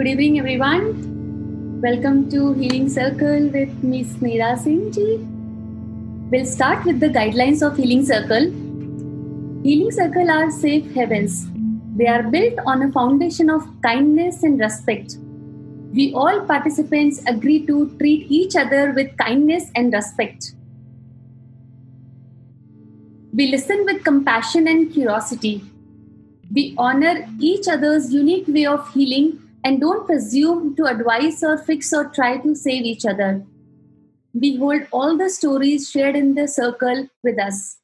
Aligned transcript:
Good 0.00 0.06
evening, 0.06 0.38
everyone. 0.38 1.80
Welcome 1.82 2.30
to 2.30 2.54
Healing 2.54 2.88
Circle 2.88 3.48
with 3.54 3.82
Ms. 3.84 4.14
Neera 4.22 4.58
Singh 4.58 4.90
ji. 4.90 5.18
We'll 6.30 6.46
start 6.46 6.86
with 6.86 7.00
the 7.00 7.08
guidelines 7.08 7.60
of 7.60 7.76
Healing 7.76 8.06
Circle. 8.06 8.46
Healing 9.62 9.90
Circle 9.90 10.30
are 10.30 10.50
safe 10.50 10.90
heavens. 10.94 11.48
They 11.98 12.06
are 12.06 12.22
built 12.22 12.60
on 12.64 12.80
a 12.80 12.90
foundation 12.92 13.50
of 13.50 13.66
kindness 13.82 14.42
and 14.42 14.58
respect. 14.58 15.18
We 15.92 16.14
all 16.14 16.40
participants 16.46 17.22
agree 17.26 17.66
to 17.66 17.94
treat 17.98 18.24
each 18.30 18.56
other 18.56 18.94
with 18.96 19.14
kindness 19.18 19.70
and 19.74 19.92
respect. 19.92 20.54
We 23.34 23.48
listen 23.48 23.84
with 23.84 24.02
compassion 24.02 24.66
and 24.66 24.90
curiosity. 24.90 25.62
We 26.50 26.74
honor 26.78 27.28
each 27.38 27.68
other's 27.68 28.10
unique 28.14 28.48
way 28.48 28.64
of 28.64 28.90
healing 28.94 29.38
and 29.64 29.80
don't 29.80 30.06
presume 30.06 30.74
to 30.76 30.86
advise 30.86 31.42
or 31.42 31.58
fix 31.58 31.92
or 31.92 32.08
try 32.08 32.38
to 32.38 32.54
save 32.54 32.84
each 32.84 33.04
other. 33.04 33.44
We 34.32 34.56
hold 34.56 34.82
all 34.90 35.16
the 35.16 35.28
stories 35.28 35.90
shared 35.90 36.16
in 36.16 36.34
the 36.34 36.46
circle 36.48 37.08
with 37.22 37.38
us. 37.38 37.78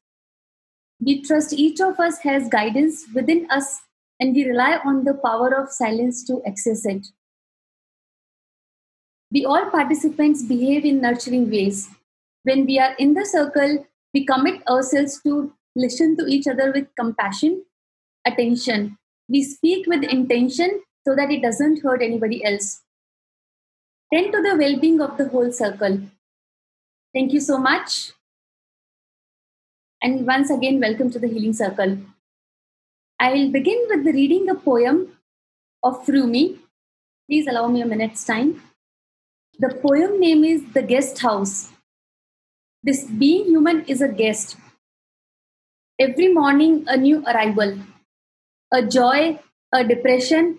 We 1.00 1.22
trust 1.22 1.52
each 1.52 1.80
of 1.80 2.00
us 2.00 2.18
has 2.20 2.48
guidance 2.48 3.04
within 3.14 3.46
us 3.50 3.80
and 4.18 4.34
we 4.34 4.46
rely 4.46 4.78
on 4.84 5.04
the 5.04 5.14
power 5.14 5.54
of 5.54 5.70
silence 5.70 6.24
to 6.24 6.42
access 6.46 6.86
it. 6.86 7.08
We 9.30 9.44
all 9.44 9.68
participants 9.70 10.42
behave 10.42 10.84
in 10.84 11.02
nurturing 11.02 11.50
ways. 11.50 11.88
When 12.44 12.64
we 12.64 12.78
are 12.78 12.94
in 12.94 13.14
the 13.14 13.26
circle, 13.26 13.86
we 14.14 14.24
commit 14.24 14.66
ourselves 14.68 15.20
to 15.24 15.52
listen 15.74 16.16
to 16.16 16.26
each 16.26 16.46
other 16.46 16.72
with 16.72 16.86
compassion, 16.98 17.64
attention. 18.24 18.96
We 19.28 19.42
speak 19.42 19.86
with 19.86 20.04
intention 20.04 20.80
so 21.06 21.14
that 21.14 21.30
it 21.30 21.40
doesn't 21.40 21.82
hurt 21.82 22.02
anybody 22.02 22.44
else. 22.44 22.82
Tend 24.12 24.32
to 24.32 24.42
the 24.42 24.56
well 24.58 24.76
being 24.80 25.00
of 25.00 25.16
the 25.16 25.28
whole 25.28 25.52
circle. 25.52 26.00
Thank 27.14 27.32
you 27.32 27.40
so 27.40 27.58
much. 27.58 28.12
And 30.02 30.26
once 30.26 30.50
again, 30.50 30.80
welcome 30.80 31.10
to 31.12 31.20
the 31.20 31.28
Healing 31.28 31.52
Circle. 31.52 31.98
I'll 33.20 33.50
begin 33.52 33.86
with 33.88 34.04
the 34.04 34.12
reading 34.12 34.50
a 34.50 34.56
poem 34.56 35.12
of 35.82 36.08
Rumi. 36.08 36.58
Please 37.28 37.46
allow 37.46 37.68
me 37.68 37.82
a 37.82 37.86
minute's 37.86 38.24
time. 38.24 38.60
The 39.60 39.74
poem 39.86 40.18
name 40.18 40.44
is 40.44 40.72
The 40.74 40.82
Guest 40.82 41.20
House. 41.20 41.70
This 42.82 43.04
being 43.04 43.46
human 43.46 43.84
is 43.84 44.02
a 44.02 44.08
guest. 44.08 44.56
Every 46.00 46.28
morning, 46.34 46.84
a 46.88 46.96
new 46.96 47.24
arrival, 47.24 47.78
a 48.72 48.82
joy, 48.82 49.38
a 49.72 49.82
depression, 49.84 50.58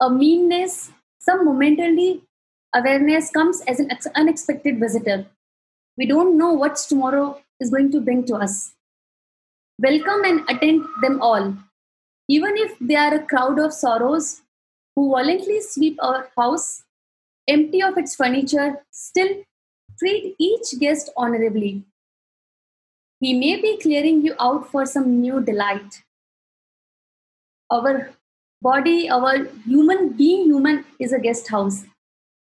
a 0.00 0.10
meanness, 0.10 0.90
some 1.18 1.44
momentarily 1.44 2.22
awareness 2.74 3.30
comes 3.30 3.62
as 3.62 3.78
an 3.80 3.90
unexpected 4.14 4.78
visitor. 4.80 5.26
We 5.96 6.06
don't 6.06 6.36
know 6.36 6.52
what 6.52 6.76
tomorrow 6.76 7.40
is 7.60 7.70
going 7.70 7.92
to 7.92 8.00
bring 8.00 8.24
to 8.26 8.34
us. 8.34 8.74
Welcome 9.78 10.24
and 10.24 10.40
attend 10.48 10.84
them 11.00 11.22
all. 11.22 11.56
Even 12.28 12.56
if 12.56 12.76
they 12.80 12.96
are 12.96 13.14
a 13.14 13.24
crowd 13.24 13.58
of 13.58 13.72
sorrows 13.72 14.42
who 14.96 15.10
violently 15.12 15.60
sweep 15.60 15.96
our 16.02 16.30
house, 16.36 16.82
empty 17.48 17.82
of 17.82 17.96
its 17.96 18.16
furniture, 18.16 18.82
still 18.90 19.44
treat 19.98 20.34
each 20.38 20.78
guest 20.80 21.10
honorably. 21.16 21.84
He 23.20 23.34
may 23.34 23.60
be 23.60 23.78
clearing 23.78 24.24
you 24.24 24.34
out 24.40 24.70
for 24.70 24.84
some 24.86 25.20
new 25.20 25.40
delight. 25.40 26.02
Our 27.70 28.10
body, 28.64 29.10
our 29.10 29.44
human 29.66 30.08
being 30.16 30.44
human 30.44 30.84
is 30.98 31.12
a 31.12 31.18
guest 31.18 31.48
house. 31.48 31.84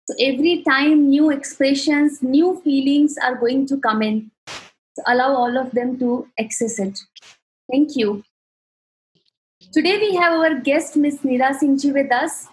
So 0.07 0.15
every 0.19 0.63
time 0.63 1.09
new 1.09 1.31
expressions, 1.31 2.21
new 2.21 2.61
feelings 2.63 3.15
are 3.17 3.35
going 3.35 3.65
to 3.67 3.77
come 3.77 4.01
in. 4.01 4.31
So 4.47 5.03
allow 5.07 5.33
all 5.35 5.57
of 5.57 5.71
them 5.71 5.97
to 5.99 6.27
access 6.39 6.79
it. 6.79 6.99
Thank 7.71 7.95
you. 7.95 8.23
Today 9.73 9.97
we 9.97 10.15
have 10.15 10.33
our 10.33 10.55
guest, 10.59 10.97
Ms. 10.97 11.19
Neera 11.23 11.51
Singhji, 11.57 11.93
with 11.93 12.11
us. 12.11 12.47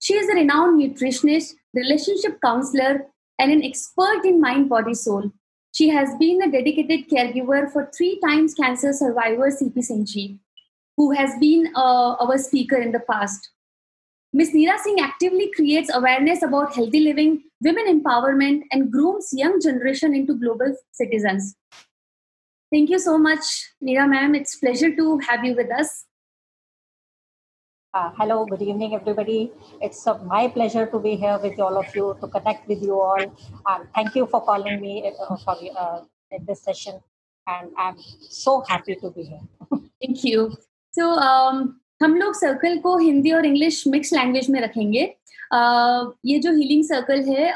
She 0.00 0.14
is 0.14 0.28
a 0.28 0.34
renowned 0.34 0.80
nutritionist, 0.80 1.54
relationship 1.74 2.38
counselor, 2.42 3.06
and 3.38 3.52
an 3.52 3.62
expert 3.62 4.24
in 4.24 4.40
mind, 4.40 4.68
body, 4.68 4.94
soul. 4.94 5.30
She 5.72 5.88
has 5.88 6.16
been 6.18 6.42
a 6.42 6.50
dedicated 6.50 7.08
caregiver 7.10 7.70
for 7.72 7.90
three 7.96 8.18
times 8.20 8.54
cancer 8.54 8.92
survivor 8.92 9.50
CP 9.50 9.76
Singhji, 9.90 10.38
who 10.96 11.10
has 11.12 11.38
been 11.40 11.72
uh, 11.74 12.14
our 12.14 12.38
speaker 12.38 12.76
in 12.76 12.92
the 12.92 13.00
past. 13.00 13.50
Ms. 14.32 14.50
Neera 14.52 14.78
Singh 14.78 14.98
actively 15.00 15.50
creates 15.54 15.94
awareness 15.94 16.42
about 16.42 16.74
healthy 16.74 17.00
living, 17.00 17.44
women 17.62 17.86
empowerment, 17.86 18.62
and 18.72 18.90
grooms 18.90 19.28
young 19.32 19.60
generation 19.60 20.14
into 20.14 20.34
global 20.34 20.76
citizens. 20.90 21.54
Thank 22.72 22.90
you 22.90 22.98
so 22.98 23.16
much, 23.16 23.70
Neera 23.80 24.08
ma'am. 24.08 24.34
It's 24.34 24.56
pleasure 24.56 24.94
to 24.96 25.18
have 25.18 25.44
you 25.44 25.54
with 25.54 25.70
us. 25.70 26.06
Uh, 27.94 28.10
hello, 28.18 28.44
good 28.44 28.62
evening, 28.62 28.92
everybody. 28.96 29.52
It's 29.80 30.04
uh, 30.04 30.18
my 30.24 30.48
pleasure 30.48 30.84
to 30.86 30.98
be 30.98 31.14
here 31.14 31.38
with 31.40 31.60
all 31.60 31.78
of 31.78 31.94
you, 31.94 32.16
to 32.20 32.26
connect 32.26 32.66
with 32.66 32.82
you 32.82 33.00
all. 33.00 33.22
Um, 33.66 33.86
thank 33.94 34.16
you 34.16 34.26
for 34.26 34.44
calling 34.44 34.80
me 34.80 35.12
uh, 35.16 35.36
for 35.36 35.56
uh, 35.78 36.00
in 36.32 36.44
this 36.44 36.62
session. 36.62 37.00
And 37.46 37.70
I'm 37.78 37.96
so 38.20 38.64
happy 38.68 38.96
to 38.96 39.10
be 39.10 39.22
here. 39.22 39.40
Thank 40.02 40.24
you. 40.24 40.56
So, 40.94 41.04
um, 41.20 41.68
हम 42.02 42.14
लोग 42.16 42.34
circle 42.34 42.78
को 42.78 42.96
हिंदी 42.98 43.30
और 43.30 43.46
English 43.46 43.86
mix 43.88 44.12
language 44.12 44.50
में 44.50 44.60
रखेंगे। 44.60 45.04
Uh, 45.54 46.12
ये 46.24 46.38
जो 46.38 46.52
healing 46.52 46.84
circle 46.84 47.20
है 47.20 47.52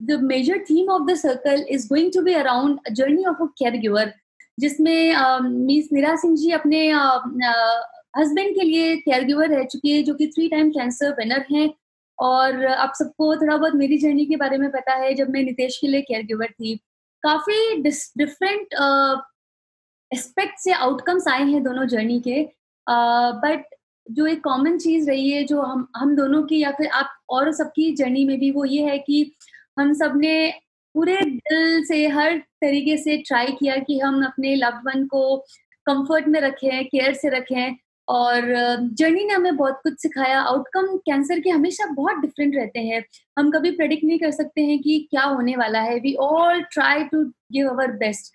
the 0.00 0.18
major 0.22 0.58
theme 0.70 0.88
of 0.90 1.02
the 1.02 1.14
circle 1.14 1.64
is 1.68 1.88
going 1.88 2.12
to 2.12 2.22
be 2.22 2.32
around 2.34 2.78
journey 2.92 3.24
of 3.24 3.42
a 3.42 3.46
caregiver 3.76 4.12
जिसमें 4.58 5.14
मिस 5.40 5.92
निरा 5.92 6.14
सिंह 6.16 6.36
जी 6.36 6.50
अपने 6.50 6.88
हस्बैंड 8.18 8.54
के 8.54 8.64
लिए 8.64 8.96
केयर 8.96 9.24
गिवर 9.24 9.48
रह 9.48 9.64
चुकी 9.64 9.90
है 9.90 10.02
जो 10.02 10.14
कि 10.14 10.26
थ्री 10.26 10.48
टाइम 10.48 10.70
कैंसर 10.70 11.10
विनर 11.10 11.44
हैं। 11.52 11.70
और 12.18 12.64
आप 12.66 12.92
सबको 12.98 13.34
थोड़ा 13.36 13.56
बहुत 13.56 13.74
मेरी 13.74 13.98
जर्नी 13.98 14.26
के 14.26 14.36
बारे 14.36 14.58
में 14.58 14.70
पता 14.70 14.94
है 14.94 15.14
जब 15.14 15.30
मैं 15.30 15.42
नितेश 15.42 15.78
के 15.78 15.86
लिए 15.86 16.00
केयर 16.00 16.22
गिवर 16.22 16.46
थी। 16.46 16.74
काफ़ी 17.22 17.82
डिफरेंट 17.82 18.74
एस्पेक्ट 20.12 20.58
से 20.58 20.72
आउटकम्स 20.72 21.28
आए 21.28 21.44
हैं 21.44 21.62
दोनों 21.62 21.86
जर्नी 21.86 22.20
के। 22.20 22.42
बट 22.86 23.64
जो 24.10 24.26
एक 24.26 24.42
कॉमन 24.44 24.78
चीज़ 24.78 25.08
रही 25.10 25.30
है, 25.30 25.44
जो 25.44 25.60
हम 25.62 25.86
हम 25.96 26.14
दोनों 26.16 26.42
की 26.42 26.58
या 26.62 26.70
फिर 26.70 26.86
आप 26.86 27.14
और 27.30 27.52
सबकी 27.52 27.92
जर्नी 27.92 28.24
में 28.24 28.38
भी, 28.40 28.50
वो 28.50 28.64
ये 28.64 28.82
है 28.84 28.98
कि 28.98 29.34
हम 29.78 29.92
सबने 29.92 30.54
पूरे 30.94 31.16
दिल 31.16 31.84
से, 31.84 32.06
हर 32.08 32.38
तरीके 32.62 32.96
से 32.96 33.16
ट्राई 33.18 33.52
किया 33.60 33.76
कि 33.76 33.98
हम 34.00 34.24
अपने 34.24 34.54
लव्ड 34.56 34.88
वन 34.88 35.06
को 35.06 35.36
कंफर्ट 35.86 36.28
में 36.28 36.40
रखें 36.40 36.84
केयर 36.86 37.14
से 37.14 37.28
रखें। 37.28 37.76
और 38.08 38.42
जर्नी 38.98 39.24
ने 39.24 39.34
हमें 39.34 39.56
बहुत 39.56 39.80
कुछ 39.82 40.00
सिखाया। 40.02 40.40
आउटकम 40.40 40.96
कैंसर 40.98 41.40
के 41.40 41.50
हमेशा 41.50 41.86
बहुत 41.86 42.16
डिफरेंट 42.16 42.54
रहते 42.56 42.80
हैं। 42.80 43.02
हम 43.38 43.50
कभी 43.50 43.70
प्रेडिक्ट 43.70 44.04
नहीं 44.04 44.18
कर 44.18 44.30
सकते 44.30 44.62
हैं 44.62 44.78
कि 44.82 44.98
क्या 45.10 45.22
होने 45.22 45.56
वाला 45.56 45.80
है। 45.80 45.98
We 46.00 46.14
all 46.20 46.62
try 46.72 47.04
to 47.04 47.24
give 47.52 47.68
our 47.70 47.92
best 47.96 48.32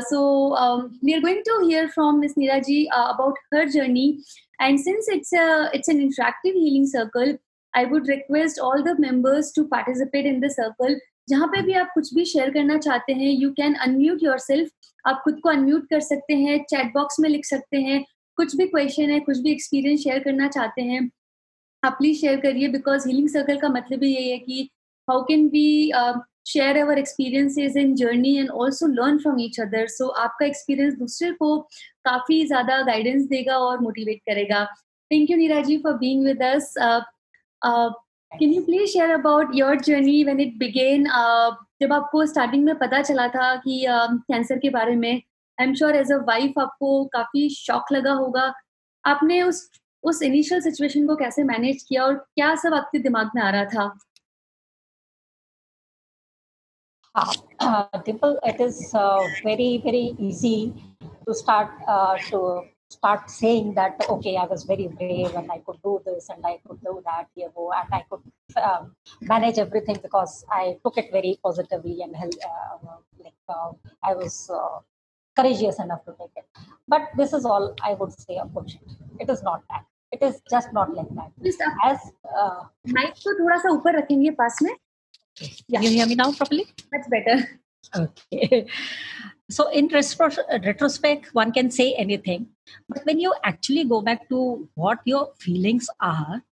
so 0.00 0.54
um, 0.56 0.98
we 1.02 1.14
are 1.14 1.20
going 1.20 1.42
to 1.44 1.66
hear 1.66 1.88
from 1.88 2.20
Ms. 2.20 2.34
Neeraji 2.34 2.86
uh, 2.92 3.12
about 3.14 3.36
her 3.52 3.66
journey. 3.66 4.18
And 4.58 4.78
since 4.78 5.08
it's 5.08 5.32
a 5.32 5.70
it's 5.72 5.88
an 5.88 5.98
interactive 5.98 6.54
healing 6.54 6.86
circle, 6.86 7.38
I 7.74 7.84
would 7.84 8.08
request 8.08 8.58
all 8.58 8.82
the 8.82 8.98
members 8.98 9.52
to 9.52 9.68
participate 9.68 10.26
in 10.26 10.40
the 10.40 10.50
circle. 10.50 10.96
जहाँ 11.28 11.46
पे 11.48 11.60
भी 11.62 11.72
आप 11.78 11.90
कुछ 11.94 12.12
भी 12.14 12.24
share 12.24 12.50
करना 12.50 12.76
चाहते 12.78 13.12
हैं 13.12 13.30
you 13.30 13.50
can 13.56 13.74
unmute 13.86 14.22
your 14.22 14.38
yourself 15.06 15.20
खुद 15.24 15.38
को 15.42 15.48
अनम्यूट 15.48 15.84
कर 15.90 16.00
सकते 16.00 16.34
हैं 16.36 16.58
चैट 16.70 16.92
बॉक्स 16.94 17.20
में 17.20 17.28
लिख 17.28 17.44
सकते 17.44 17.80
हैं 17.80 18.04
कुछ 18.38 18.56
भी 18.56 18.66
क्वेश्चन 18.66 19.10
है 19.10 19.18
कुछ 19.20 19.38
भी 19.38 19.52
एक्सपीरियंस 19.52 20.00
शेयर 20.02 20.18
करना 20.24 20.48
चाहते 20.48 20.82
हैं 20.82 21.00
आप 21.82 21.92
प्लीज़ 21.98 22.20
शेयर 22.20 22.40
करिए 22.40 22.68
बिकॉज़ 22.68 23.06
हीलिंग 23.08 23.28
सर्कल 23.28 23.58
का 23.60 23.68
मतलब 23.68 24.02
ही 24.02 24.14
यही 24.14 24.30
है 24.30 24.38
कि 24.38 24.68
how 25.08 25.22
can 25.24 25.46
we 25.48 25.92
share 26.48 26.76
our 26.78 26.98
experiences 26.98 27.76
in 27.76 27.94
journey 27.96 28.36
and 28.38 28.50
also 28.50 28.86
learn 28.88 29.18
from 29.18 29.40
each 29.40 29.60
other 29.60 29.86
so 29.88 30.08
आपका 30.24 30.46
एक्सपीरियंस 30.46 30.94
दूसरे 30.98 31.30
को 31.32 31.56
काफ़ी 32.04 32.44
ज़्यादा 32.46 32.80
गाइडेंस 32.82 33.24
देगा 33.28 33.56
और 33.58 33.80
मोटिवेट 33.80 34.20
करेगा। 34.28 34.64
Thank 35.10 35.30
you 35.30 35.36
Neera 35.36 35.60
ji 35.62 35.76
for 35.78 35.92
being 35.98 36.24
with 36.24 36.42
us 36.42 36.74
can 38.32 38.52
you 38.52 38.62
please 38.64 38.90
share 38.90 39.10
about 39.10 39.50
your 39.54 39.80
journey 39.80 40.22
when 40.24 40.40
it 40.40 40.56
began 40.58 41.04
जब 41.82 41.92
आपको 41.92 42.24
स्टार्टिंग 42.26 42.64
में 42.64 42.74
पता 42.78 43.00
चला 43.02 43.26
था 43.28 43.54
कि 43.56 43.84
कैंसर 43.86 44.54
uh, 44.54 44.62
के 44.62 44.70
बारे 44.70 44.96
में 44.96 45.12
I 45.12 45.66
am 45.66 45.74
sure 45.74 45.96
as 45.96 46.12
a 46.12 46.16
wife 46.26 46.58
आपको 46.58 47.04
काफ़ी 47.12 47.48
शॉक 47.50 47.92
लगा 47.92 48.12
होगा। 48.14 48.52
आपने 49.04 49.40
उस 49.42 49.68
उस 50.04 50.22
इनिशियल 50.22 50.60
सिचुएशन 50.60 51.06
को 51.06 51.16
कैसे 51.16 51.44
मैनेज 51.44 51.82
किया 51.88 52.04
और 52.04 52.14
क्या 52.14 52.54
सब 52.56 52.74
आपके 52.74 52.98
दिमाग 52.98 53.30
में 53.34 53.42
आ 53.42 53.50
रहा 53.50 53.64
था? 53.64 53.98
Uh, 57.14 57.98
Dimple, 58.04 58.38
it 58.44 58.60
is 58.60 58.94
uh, 58.94 59.26
very, 59.42 59.80
very 59.84 60.14
easy 60.18 60.72
to 61.26 61.34
start 61.34 61.70
uh, 61.88 62.16
to 62.30 62.62
start 62.88 63.30
saying 63.30 63.72
that 63.74 63.94
okay 64.08 64.36
i 64.36 64.44
was 64.44 64.64
very 64.64 64.88
brave 64.88 65.32
and 65.36 65.50
i 65.52 65.58
could 65.64 65.80
do 65.82 66.02
this 66.04 66.28
and 66.28 66.44
i 66.44 66.58
could 66.66 66.80
do 66.82 67.00
that 67.04 67.26
here 67.36 67.48
and 67.56 67.94
i 67.94 68.02
could 68.10 68.20
um, 68.60 68.96
manage 69.20 69.58
everything 69.58 69.96
because 70.02 70.44
i 70.50 70.76
took 70.84 70.98
it 70.98 71.08
very 71.12 71.38
positively 71.40 72.02
and 72.02 72.16
uh, 72.16 72.96
like 73.22 73.32
uh, 73.48 73.70
i 74.02 74.12
was 74.12 74.50
uh, 74.52 74.80
courageous 75.36 75.78
enough 75.78 76.04
to 76.04 76.12
take 76.18 76.32
it. 76.36 76.44
But 76.88 77.02
this 77.16 77.32
is 77.32 77.44
all 77.44 77.74
i 77.82 77.94
would 77.94 78.12
say 78.12 78.40
bullshit 78.52 78.82
it 79.20 79.30
is 79.30 79.42
not 79.42 79.62
that. 79.70 79.84
It 80.12 80.22
is 80.22 80.42
just 80.50 80.72
not 80.72 80.92
like 80.92 81.08
that. 81.14 81.30
As 81.84 81.98
uh, 82.36 82.64
mic 82.84 83.14
ko 83.22 83.30
thoda 83.38 83.60
sa 83.62 83.68
upar 83.78 83.94
rakhenge 83.94 84.34
paas 84.34 84.58
mein 85.38 85.50
yeah. 85.68 85.80
you 85.80 85.90
hear 85.90 86.06
me 86.06 86.14
now 86.14 86.32
properly? 86.32 86.66
That's 86.92 87.08
better. 87.08 87.60
Okay. 87.96 88.66
So 89.50 89.68
in 89.68 89.88
retrospect 89.88 91.34
one 91.34 91.50
can 91.50 91.70
say 91.70 91.94
anything. 91.94 92.48
But 92.88 93.04
when 93.04 93.18
you 93.18 93.34
actually 93.42 93.84
go 93.84 94.00
back 94.00 94.28
to 94.28 94.68
what 94.74 95.00
your 95.04 95.32
feelings 95.38 95.88
are 96.00 96.42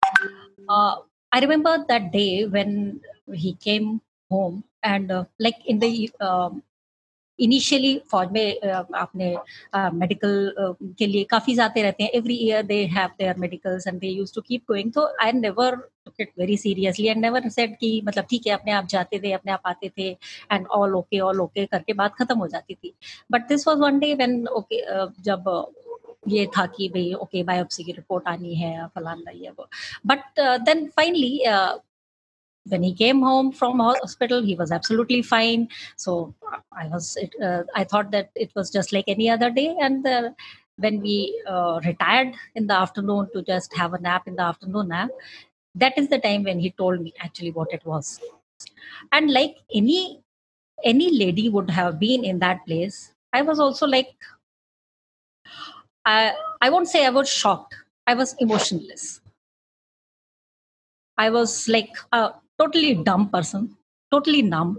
uh, 0.68 0.96
i 1.32 1.40
remember 1.40 1.84
that 1.88 2.12
day 2.12 2.46
when 2.46 3.00
he 3.32 3.54
came 3.54 4.00
home 4.30 4.64
and 4.82 5.10
uh, 5.10 5.24
like 5.38 5.56
in 5.66 5.78
the 5.78 6.10
um, 6.20 6.62
initially 7.38 7.94
फौज 8.10 8.28
में 8.32 8.70
आपने 8.96 9.34
medical 9.94 10.74
के 10.98 11.06
लिए 11.06 11.24
काफ़ी 11.30 11.54
जाते 11.54 11.82
रहते 11.82 12.04
हैं। 12.04 12.10
Every 12.14 12.34
year 12.46 12.62
they 12.66 12.84
have 12.96 13.10
their 13.18 13.38
medicals 13.38 13.86
and 13.86 13.98
they 14.00 14.08
used 14.08 14.34
to 14.34 14.40
keep 14.40 14.62
going 14.68 14.92
तो 14.92 15.06
I 15.22 15.32
never 15.34 15.76
took 15.76 16.20
it 16.20 16.32
very 16.38 16.56
seriously 16.56 17.06
and 17.08 17.20
never 17.20 17.48
said 17.50 17.76
कि 17.78 18.00
मतलब 18.04 18.24
ठीक 18.30 18.46
है, 18.46 18.52
अपने 18.52 18.72
आप 18.72 18.86
जाते 18.88 19.18
थे, 19.18 19.32
अपने 19.32 19.52
आप 19.52 19.62
आते 19.66 19.90
थे 19.98 20.08
and 20.52 20.66
all 20.66 20.94
okay 20.96 21.20
all 21.20 21.40
okay 21.40 21.66
करके 21.66 21.92
बात 21.94 22.14
खत्म 22.18 22.38
हो 22.38 22.46
जाती 22.48 22.74
थी। 22.74 22.94
But 23.32 23.48
this 23.48 23.68
was 23.68 23.78
one 23.78 23.98
day 23.98 24.14
when 24.14 24.46
okay 24.48 24.82
जब 25.22 25.44
ये 26.28 26.46
था 26.56 26.64
कि 26.66 26.88
भाई 26.88 27.12
ओके 27.14 27.42
बायोप्सी 27.42 27.84
की 27.84 27.92
रिपोर्ट 27.92 28.28
आनी 28.28 28.54
है, 28.54 28.86
फलाना 28.94 29.30
ये 29.32 29.50
वो। 29.58 29.68
But 30.06 30.40
then 30.64 30.86
finally 30.96 31.38
when 32.66 32.82
he 32.82 32.94
came 32.94 33.22
home 33.22 33.50
from 33.52 33.78
hospital 33.78 34.42
he 34.42 34.54
was 34.54 34.70
absolutely 34.72 35.22
fine. 35.22 35.68
So 35.96 36.34
i 36.72 36.86
was 36.86 37.16
uh, 37.42 37.62
i 37.74 37.84
thought 37.84 38.10
that 38.10 38.30
it 38.34 38.50
was 38.54 38.70
just 38.70 38.92
like 38.92 39.04
any 39.08 39.30
other 39.30 39.50
day. 39.50 39.74
And 39.80 40.06
uh, 40.06 40.30
when 40.76 41.00
we 41.00 41.42
uh, 41.46 41.80
retired 41.84 42.34
in 42.54 42.66
the 42.66 42.74
afternoon 42.74 43.28
to 43.32 43.42
just 43.42 43.74
have 43.76 43.94
a 43.94 44.00
nap 44.00 44.28
in 44.28 44.36
the 44.36 44.42
afternoon 44.42 44.88
nap 44.88 45.10
that 45.74 45.96
is 45.96 46.08
the 46.08 46.18
time 46.18 46.42
when 46.44 46.58
he 46.58 46.70
told 46.70 47.00
me 47.00 47.12
actually 47.20 47.52
what 47.52 47.72
it 47.72 47.84
was. 47.86 48.20
And 49.12 49.30
like 49.32 49.56
any 49.74 50.22
any 50.84 51.10
lady 51.18 51.48
would 51.48 51.70
have 51.70 51.98
been 51.98 52.24
in 52.24 52.38
that 52.38 52.64
place 52.66 53.12
i 53.32 53.42
was 53.42 53.58
also 53.58 53.86
like 53.86 54.10
i 56.04 56.32
i 56.62 56.70
won't 56.70 56.88
say 56.88 57.04
i 57.06 57.10
was 57.10 57.28
shocked. 57.28 57.74
I 58.06 58.14
was 58.14 58.34
emotionless. 58.38 59.20
I 61.18 61.28
was 61.28 61.68
like, 61.68 61.90
uh, 62.10 62.30
totally 62.58 62.94
dumb 62.94 63.28
person, 63.30 63.76
totally 64.10 64.42
numb, 64.42 64.78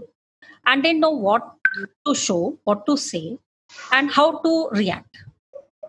and 0.66 0.82
didn't 0.82 1.00
know 1.00 1.10
what 1.10 1.42
to 2.06 2.14
show, 2.14 2.58
what 2.64 2.86
to 2.86 2.96
say, 2.96 3.38
and 3.92 4.10
how 4.10 4.38
to 4.38 4.68
react. 4.72 5.16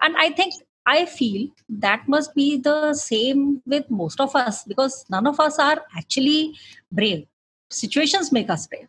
And 0.01 0.15
I 0.17 0.29
think 0.29 0.53
I 0.85 1.05
feel 1.05 1.49
that 1.69 2.07
must 2.07 2.33
be 2.33 2.57
the 2.57 2.93
same 2.93 3.61
with 3.65 3.89
most 3.89 4.19
of 4.19 4.35
us 4.35 4.63
because 4.63 5.05
none 5.09 5.27
of 5.27 5.39
us 5.39 5.59
are 5.59 5.81
actually 5.95 6.57
brave. 6.91 7.27
Situations 7.69 8.31
make 8.31 8.49
us 8.49 8.67
brave. 8.67 8.87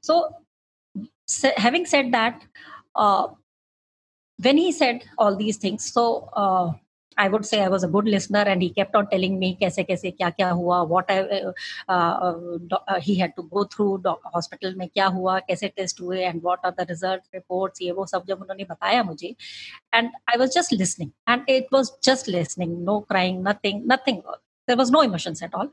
So, 0.00 0.36
having 1.56 1.86
said 1.86 2.12
that, 2.12 2.42
uh, 2.94 3.28
when 4.40 4.56
he 4.56 4.72
said 4.72 5.04
all 5.18 5.36
these 5.36 5.56
things, 5.56 5.92
so 5.92 6.30
uh, 6.34 6.72
I 7.21 7.27
would 7.29 7.45
say 7.45 7.61
I 7.63 7.67
was 7.67 7.83
a 7.83 7.87
good 7.87 8.05
listener, 8.05 8.41
and 8.41 8.61
he 8.61 8.69
kept 8.69 8.95
on 8.95 9.07
telling 9.09 9.39
me 9.39 9.57
kaise 9.59 9.79
kaise 9.87 10.15
kya 10.17 10.35
kya 10.37 10.55
hua, 10.55 10.83
what 10.83 11.09
I, 11.09 11.21
uh, 11.21 11.51
uh, 11.89 12.57
uh, 12.87 12.99
he 12.99 13.15
had 13.15 13.35
to 13.37 13.43
go 13.43 13.63
through 13.63 14.03
hospital 14.33 14.73
में 14.73 14.87
क्या 14.89 15.05
हुआ, 15.15 15.39
कैसे 15.49 15.73
test 15.75 15.99
हुए, 15.99 16.23
and 16.29 16.43
what 16.43 16.59
are 16.63 16.73
the 16.77 16.85
results, 16.85 17.27
reports, 17.33 17.81
ये 17.81 17.91
वो 17.91 18.05
सब 18.05 18.25
जब 18.27 18.41
उन्होंने 18.41 18.67
बताया 18.69 19.03
मुझे, 19.03 19.35
and 19.93 20.09
I 20.27 20.37
was 20.37 20.53
just 20.53 20.71
listening, 20.71 21.11
and 21.25 21.41
it 21.47 21.65
was 21.71 21.91
just 22.01 22.27
listening, 22.27 22.85
no 22.85 23.01
crying, 23.01 23.41
nothing, 23.41 23.87
nothing. 23.87 24.21
There 24.67 24.77
was 24.77 24.91
no 24.91 25.01
emotions 25.01 25.41
at 25.41 25.53
all. 25.55 25.71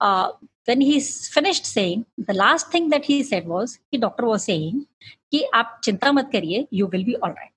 Uh, 0.00 0.30
when 0.64 0.80
he 0.80 1.00
finished 1.00 1.66
saying, 1.66 2.06
the 2.16 2.34
last 2.34 2.70
thing 2.70 2.88
that 2.90 3.04
he 3.04 3.22
said 3.22 3.46
was, 3.46 3.78
the 3.92 3.98
doctor 3.98 4.26
was 4.26 4.44
saying, 4.44 4.86
कि 5.32 5.44
आप 5.54 5.80
चिंता 5.84 6.12
मत 6.12 6.30
करिए, 6.32 6.66
you 6.70 6.86
will 6.86 7.04
be 7.04 7.16
all 7.16 7.30
right. 7.30 7.52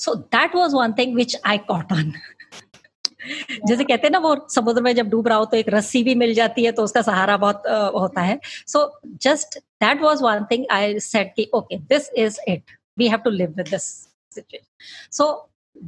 So 0.00 0.14
that 0.34 0.54
was 0.54 0.74
one 0.76 0.92
thing 0.98 1.14
which 1.16 1.36
I 1.46 1.58
caught 1.68 1.92
on 1.92 2.12
जैसे 3.66 3.84
कहते 3.84 4.06
हैं 4.06 4.10
ना 4.10 4.18
वो 4.18 4.34
समुद्र 4.50 4.82
में 4.82 4.94
जब 4.94 5.08
डूब 5.10 5.26
रहा 5.28 5.38
हो 5.38 5.44
तो 5.44 5.56
एक 5.56 5.68
रस्सी 5.68 6.02
भी 6.04 6.14
मिल 6.14 6.32
जाती 6.34 6.64
है 6.64 6.72
तो 6.72 6.82
उसका 6.84 7.02
सहारा 7.02 7.36
बहुत 7.36 7.62
uh, 7.66 8.00
होता 8.00 8.20
है। 8.20 8.38
So 8.44 9.00
just 9.24 9.58
that 9.58 10.02
was 10.02 10.22
one 10.24 10.44
thing 10.50 10.64
I 10.72 10.98
set 11.00 11.32
कि 11.36 11.48
okay 11.54 11.78
this 11.90 12.08
is 12.18 12.38
it 12.48 12.70
we 12.98 13.08
have 13.08 13.18
to 13.24 13.30
live 13.30 13.54
with 13.56 13.68
this 13.68 13.82
situation 14.32 15.12
so 15.12 15.26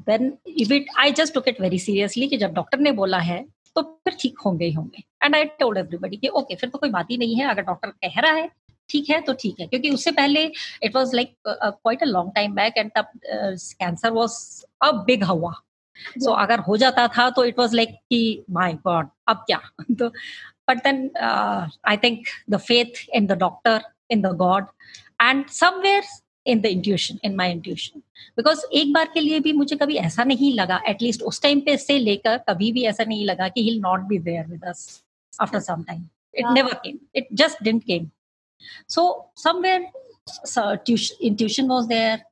then 0.08 0.32
it 0.46 0.90
I 0.98 1.12
just 1.12 1.34
took 1.34 1.48
it 1.48 1.60
very 1.60 1.78
seriously 1.78 2.28
कि 2.28 2.36
जब 2.38 2.52
डॉक्टर 2.54 2.78
ने 2.78 2.92
बोला 2.92 3.18
है 3.20 3.44
तो 3.76 3.82
फिर 3.82 4.16
ठीक 4.20 4.38
होंगे 4.44 4.64
ही 4.64 4.72
होंगे। 4.72 5.02
एंड 5.24 5.36
आई 5.36 5.44
टोल्ड 5.60 5.78
एवरीबडी 5.78 6.16
कि 6.16 6.28
ओके 6.28 6.54
फिर 6.54 6.70
तो 6.70 6.78
कोई 6.78 6.90
बात 6.90 7.10
ही 7.10 7.16
नहीं 7.16 7.36
है। 7.36 7.48
अगर 7.50 7.62
डॉक्टर 7.62 7.88
कह 7.88 8.20
रहा 8.20 8.32
है 8.32 8.48
ठीक 8.92 9.10
है 9.10 9.20
तो 9.22 9.32
ठीक 9.40 9.60
है। 9.60 9.66
क्योंकि 9.66 9.90
उससे 9.90 10.10
पहले 10.12 10.44
it 10.82 10.96
was 10.96 11.14
like 11.16 11.34
quite 11.48 12.02
a 12.02 12.06
long 12.06 12.32
time 12.34 12.54
back 12.54 12.78
and 12.78 12.90
तब 12.96 13.10
कैंसर 13.24 14.10
वॉज़ 14.12 14.38
अ 14.82 14.90
बिग 15.06 15.24
हवा। 15.24 15.52
सो 16.18 16.32
अगर 16.42 16.58
हो 16.68 16.76
जाता 16.76 17.06
था 17.16 17.28
तो 17.30 17.44
इट 17.44 17.58
वॉज़ 17.58 17.74
लाइक 17.76 17.94
कि 18.10 18.44
माई 18.50 18.72
गॉड 18.86 19.08
अब 19.28 19.44
क्या? 19.46 19.60
तो 19.98 20.08
but 20.70 20.82
then 20.84 21.10
I 21.16 21.96
think 22.04 22.26
the 22.50 22.56
faith 22.58 23.04
in 23.14 23.26
the 23.26 23.38
doctor 23.38 23.80
in 24.10 24.22
the 24.22 24.34
god 24.36 24.66
and 25.22 25.46
somewhere 25.50 26.02
in 26.46 26.60
the 26.60 26.66
intuition 26.66 27.18
in 27.24 27.34
my 27.36 27.50
intuition 27.50 28.00
because 28.36 28.64
एक 28.72 28.92
बार 28.92 29.10
के 29.14 29.20
लिए 29.20 29.40
भी 29.40 29.52
मुझे 29.52 29.76
कभी 29.76 29.96
ऐसा 29.96 30.24
नहीं 30.24 30.52
लगा 30.54 30.80
एटलीस्ट 30.88 31.22
उस 31.22 31.42
टाइम 31.42 31.60
पे 31.60 31.76
से 31.76 31.98
लेकर 31.98 32.38
कभी 32.48 32.72
भी 32.72 32.84
ऐसा 32.86 33.04
नहीं 33.04 33.24
लगा 33.26 33.48
कि 33.48 33.62
he'll 33.64 33.80
not 33.80 34.00
be 34.08 34.18
there 34.18 34.46
with 34.46 34.64
us 34.68 35.02
after 35.40 35.60
some 35.60 35.82
time 35.82 36.02
it 36.34 36.46
never 36.54 36.74
came 36.84 36.98
it 37.14 37.28
just 37.42 37.62
didn't 37.64 37.82
came 37.84 38.08
So 38.87 39.25
somewhere, 39.35 39.91
so 40.45 40.77
intuition 41.21 41.67
was 41.67 41.87
there, 41.87 42.25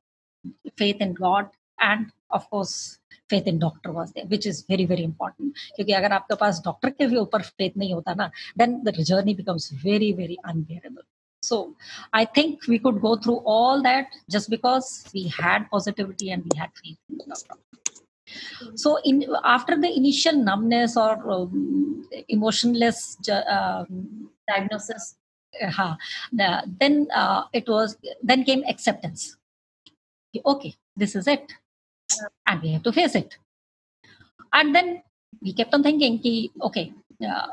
faith 0.76 1.00
in 1.00 1.14
God, 1.14 1.48
and 1.80 2.12
of 2.30 2.48
course 2.50 2.98
faith 3.28 3.46
in 3.46 3.58
doctor 3.58 3.92
was 3.92 4.12
there, 4.12 4.24
which 4.26 4.46
is 4.46 4.62
very 4.62 4.84
very 4.86 5.04
important. 5.04 5.54
क्योंकि 5.76 5.92
अगर 5.92 6.12
आपके 6.12 6.36
पास 6.40 6.62
doctor 6.64 6.90
के 6.90 7.06
भी 7.06 7.16
ऊपर 7.16 7.42
faith 7.42 7.76
नहीं 7.76 7.94
होता 7.94 8.14
ना, 8.14 8.30
then 8.56 8.82
the 8.84 8.92
journey 8.92 9.34
becomes 9.34 9.70
very 9.70 10.12
very 10.12 10.38
unbearable. 10.44 11.02
So 11.42 11.74
I 12.12 12.24
think 12.24 12.66
we 12.66 12.78
could 12.78 13.00
go 13.00 13.16
through 13.16 13.38
all 13.44 13.82
that 13.82 14.06
just 14.30 14.50
because 14.50 15.08
we 15.14 15.28
had 15.28 15.70
positivity 15.70 16.30
and 16.30 16.42
we 16.44 16.58
had 16.58 16.70
faith 16.82 16.98
in 17.10 17.18
the 17.18 17.24
doctor. 17.26 17.60
So 18.74 18.98
in 19.04 19.24
after 19.44 19.76
the 19.80 19.90
initial 19.96 20.32
numbness 20.32 20.96
or 20.96 21.12
um, 21.30 22.08
emotionless 22.28 23.16
uh, 23.28 23.84
diagnosis, 24.48 25.16
uh, 25.59 25.95
then 26.79 27.07
uh, 27.13 27.43
it 27.53 27.67
was 27.67 27.97
then 28.23 28.43
came 28.43 28.63
acceptance 28.67 29.37
okay 30.45 30.75
this 30.95 31.15
is 31.15 31.27
it 31.27 31.53
and 32.47 32.61
we 32.61 32.71
have 32.71 32.83
to 32.83 32.91
face 32.91 33.15
it 33.15 33.37
and 34.53 34.75
then 34.75 35.01
we 35.41 35.53
kept 35.53 35.73
on 35.73 35.83
thinking 35.83 36.19
ki, 36.19 36.51
okay 36.61 36.93
uh, 37.27 37.47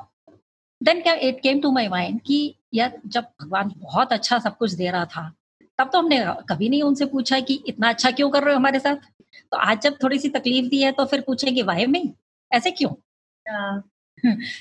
then 0.81 1.03
it 1.05 1.43
came 1.43 1.61
to 1.61 1.73
my 1.73 1.89
mind 1.89 2.21
कि 2.27 2.55
यार 2.75 3.01
जब 3.07 3.25
भगवान 3.43 3.73
बहुत 3.79 4.13
अच्छा 4.13 4.39
सब 4.39 4.57
कुछ 4.57 4.73
दे 4.73 4.91
रहा 4.91 5.05
था 5.05 5.35
तब 5.79 5.91
तो 5.93 5.99
हमने 5.99 6.19
कभी 6.51 6.69
नहीं 6.69 6.83
उनसे 6.83 7.07
पूछा 7.07 7.41
कि 7.41 7.63
इतना 7.69 7.89
अच्छा 7.89 8.11
क्यों 8.11 8.31
कर 8.31 8.45
रहे 8.45 8.55
हो 8.55 8.59
हमारे 8.59 8.79
साथ 8.79 8.97
तो 9.53 9.57
आज 9.57 9.81
जब 9.83 9.97
थोड़ी 10.03 10.19
सी 10.19 10.29
तकलीफ़ 10.29 10.67
दी 10.71 10.83
है 10.83 10.93
तो 10.93 11.05
फिर 11.05 11.21
पूछेंगे 11.27 11.63
वाई 11.63 11.87
में 11.87 12.13
ऐसे 12.53 12.71
क्यों 12.71 12.91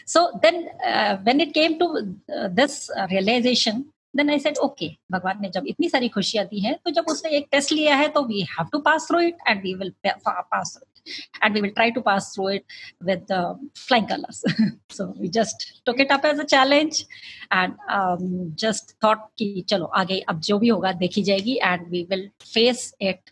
so 0.06 0.32
then 0.42 0.70
uh, 0.86 1.18
when 1.24 1.40
it 1.40 1.54
came 1.54 1.78
to 1.80 2.16
uh, 2.36 2.48
this 2.50 2.90
uh, 2.98 3.08
realization 3.12 3.86
then 4.14 4.30
i 4.30 4.38
said 4.38 4.58
okay 4.68 4.90
भगवान 5.12 5.42
ने 5.42 5.50
जब 5.56 5.68
इतनी 5.68 5.90
सारी 5.90 6.10
खुशियाँ 6.10 6.46
दी 6.46 6.60
हैं 6.60 6.76
तो 6.86 6.92
जब 6.92 7.06
उसने 7.10 7.32
एक 7.38 7.48
टेस्ट 7.52 7.72
लिया 7.72 7.96
है 7.96 8.08
तो 8.18 8.28
we 8.28 8.46
have 8.58 8.70
to 8.76 8.82
pass 8.88 9.08
through 9.08 9.26
it 9.30 9.36
and 9.48 9.62
we 9.64 9.76
will 9.76 9.92
pass 10.04 10.74
through 10.74 10.88
it 10.88 10.98
and 11.42 11.54
we 11.54 11.62
will 11.62 11.74
try 11.80 11.90
to 11.98 12.02
pass 12.02 12.34
through 12.34 12.48
it 12.58 12.66
with 13.10 13.32
uh, 13.32 13.54
flying 13.76 14.08
colors 14.08 14.44
so 14.90 15.14
we 15.20 15.30
just 15.30 15.82
took 15.86 16.00
it 16.00 16.12
up 16.12 16.26
as 16.26 16.40
a 16.40 16.46
challenge 16.46 17.06
and 17.52 17.76
um, 17.90 18.54
just 18.56 18.96
thought 19.02 19.30
कि 19.40 19.66
चलो 19.70 19.86
आगे 20.04 20.20
अब 20.30 20.40
जो 20.50 20.60
भी 20.60 20.68
होगा 20.68 20.92
देखी 21.04 21.24
जाएगी 21.24 21.58
and 21.72 21.90
we 21.96 22.06
will 22.12 22.28
face 22.54 22.94
it 23.00 23.32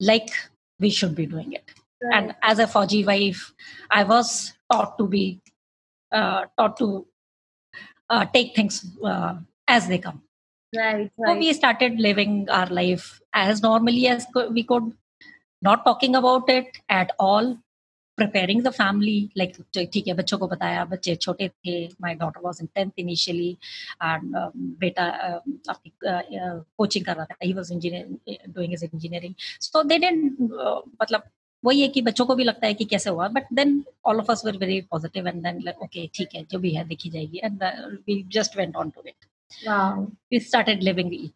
like 0.00 0.30
we 0.80 0.90
should 0.90 1.14
be 1.14 1.26
doing 1.26 1.52
it 1.52 1.74
right. 2.02 2.14
and 2.14 2.34
as 2.42 2.58
a 2.58 2.66
Fauji 2.66 3.04
wife 3.06 3.52
I 3.90 4.04
was 4.04 4.52
taught 4.71 4.97
to 4.97 5.07
be 5.07 5.41
uh, 6.11 6.45
taught 6.57 6.77
to 6.77 7.05
uh, 8.09 8.25
take 8.33 8.55
things 8.55 8.85
uh, 9.03 9.35
as 9.67 9.87
they 9.87 9.97
come 9.97 10.21
right, 10.75 11.11
right 11.17 11.33
so 11.33 11.37
we 11.37 11.51
started 11.53 11.99
living 11.99 12.47
our 12.49 12.67
life 12.67 13.21
as 13.33 13.61
normally 13.61 14.07
as 14.07 14.25
we 14.51 14.63
could 14.63 14.91
not 15.61 15.83
talking 15.83 16.15
about 16.15 16.49
it 16.49 16.77
at 16.89 17.11
all 17.19 17.57
preparing 18.17 18.63
the 18.63 18.71
family 18.71 19.29
like 19.35 19.55
ठीक 19.75 20.07
है 20.07 20.13
बच्चों 20.13 20.37
को 20.39 20.47
बताया 20.47 20.83
बच्चे 20.91 21.15
छोटे 21.15 21.47
थे 21.49 21.75
my 22.01 22.13
daughter 22.21 22.41
was 22.41 22.61
in 22.61 22.67
10th 22.77 23.01
initially 23.03 23.57
and 24.09 24.35
um, 24.41 24.51
बेटा 24.83 25.07
uh, 25.27 25.39
अपनी 25.69 25.91
कोचिंग 26.77 27.05
कर 27.05 27.15
रहा 27.15 27.25
था 27.31 27.35
he 27.43 27.53
was 27.53 27.71
engineering 27.71 28.19
doing 28.57 28.71
his 28.75 28.83
engineering 28.83 29.35
so 29.59 29.83
they 29.83 29.99
didn't 30.05 30.53
uh, 30.65 30.81
मतलब 31.01 31.23
वही 31.64 31.80
है 31.80 31.88
कि 31.88 32.02
बच्चों 32.02 32.26
को 32.26 32.34
भी 32.34 32.44
लगता 32.44 32.66
है 32.66 32.74
कि 32.74 32.84
कैसे 32.84 33.10
हुआ 33.10 33.28
but 33.28 33.44
then 33.52 33.84
all 34.04 34.18
of 34.18 34.30
us 34.30 34.42
were 34.46 34.56
very 34.56 34.80
positive 34.80 35.28
and 35.28 35.42
then 35.42 35.72
okay 35.82 36.10
ठीक 36.14 36.28
है 36.34 36.46
जो 36.50 36.58
भी 36.58 36.70
है 36.70 36.88
देखी 36.88 37.10
जाएगी 37.10 37.40
and 37.44 37.64
we 38.06 38.28
just 38.28 38.58
went 38.58 38.76
on 38.76 38.90
to 38.90 39.02
it 39.06 39.26
we 40.32 40.40
started 40.40 40.82
living 40.82 41.28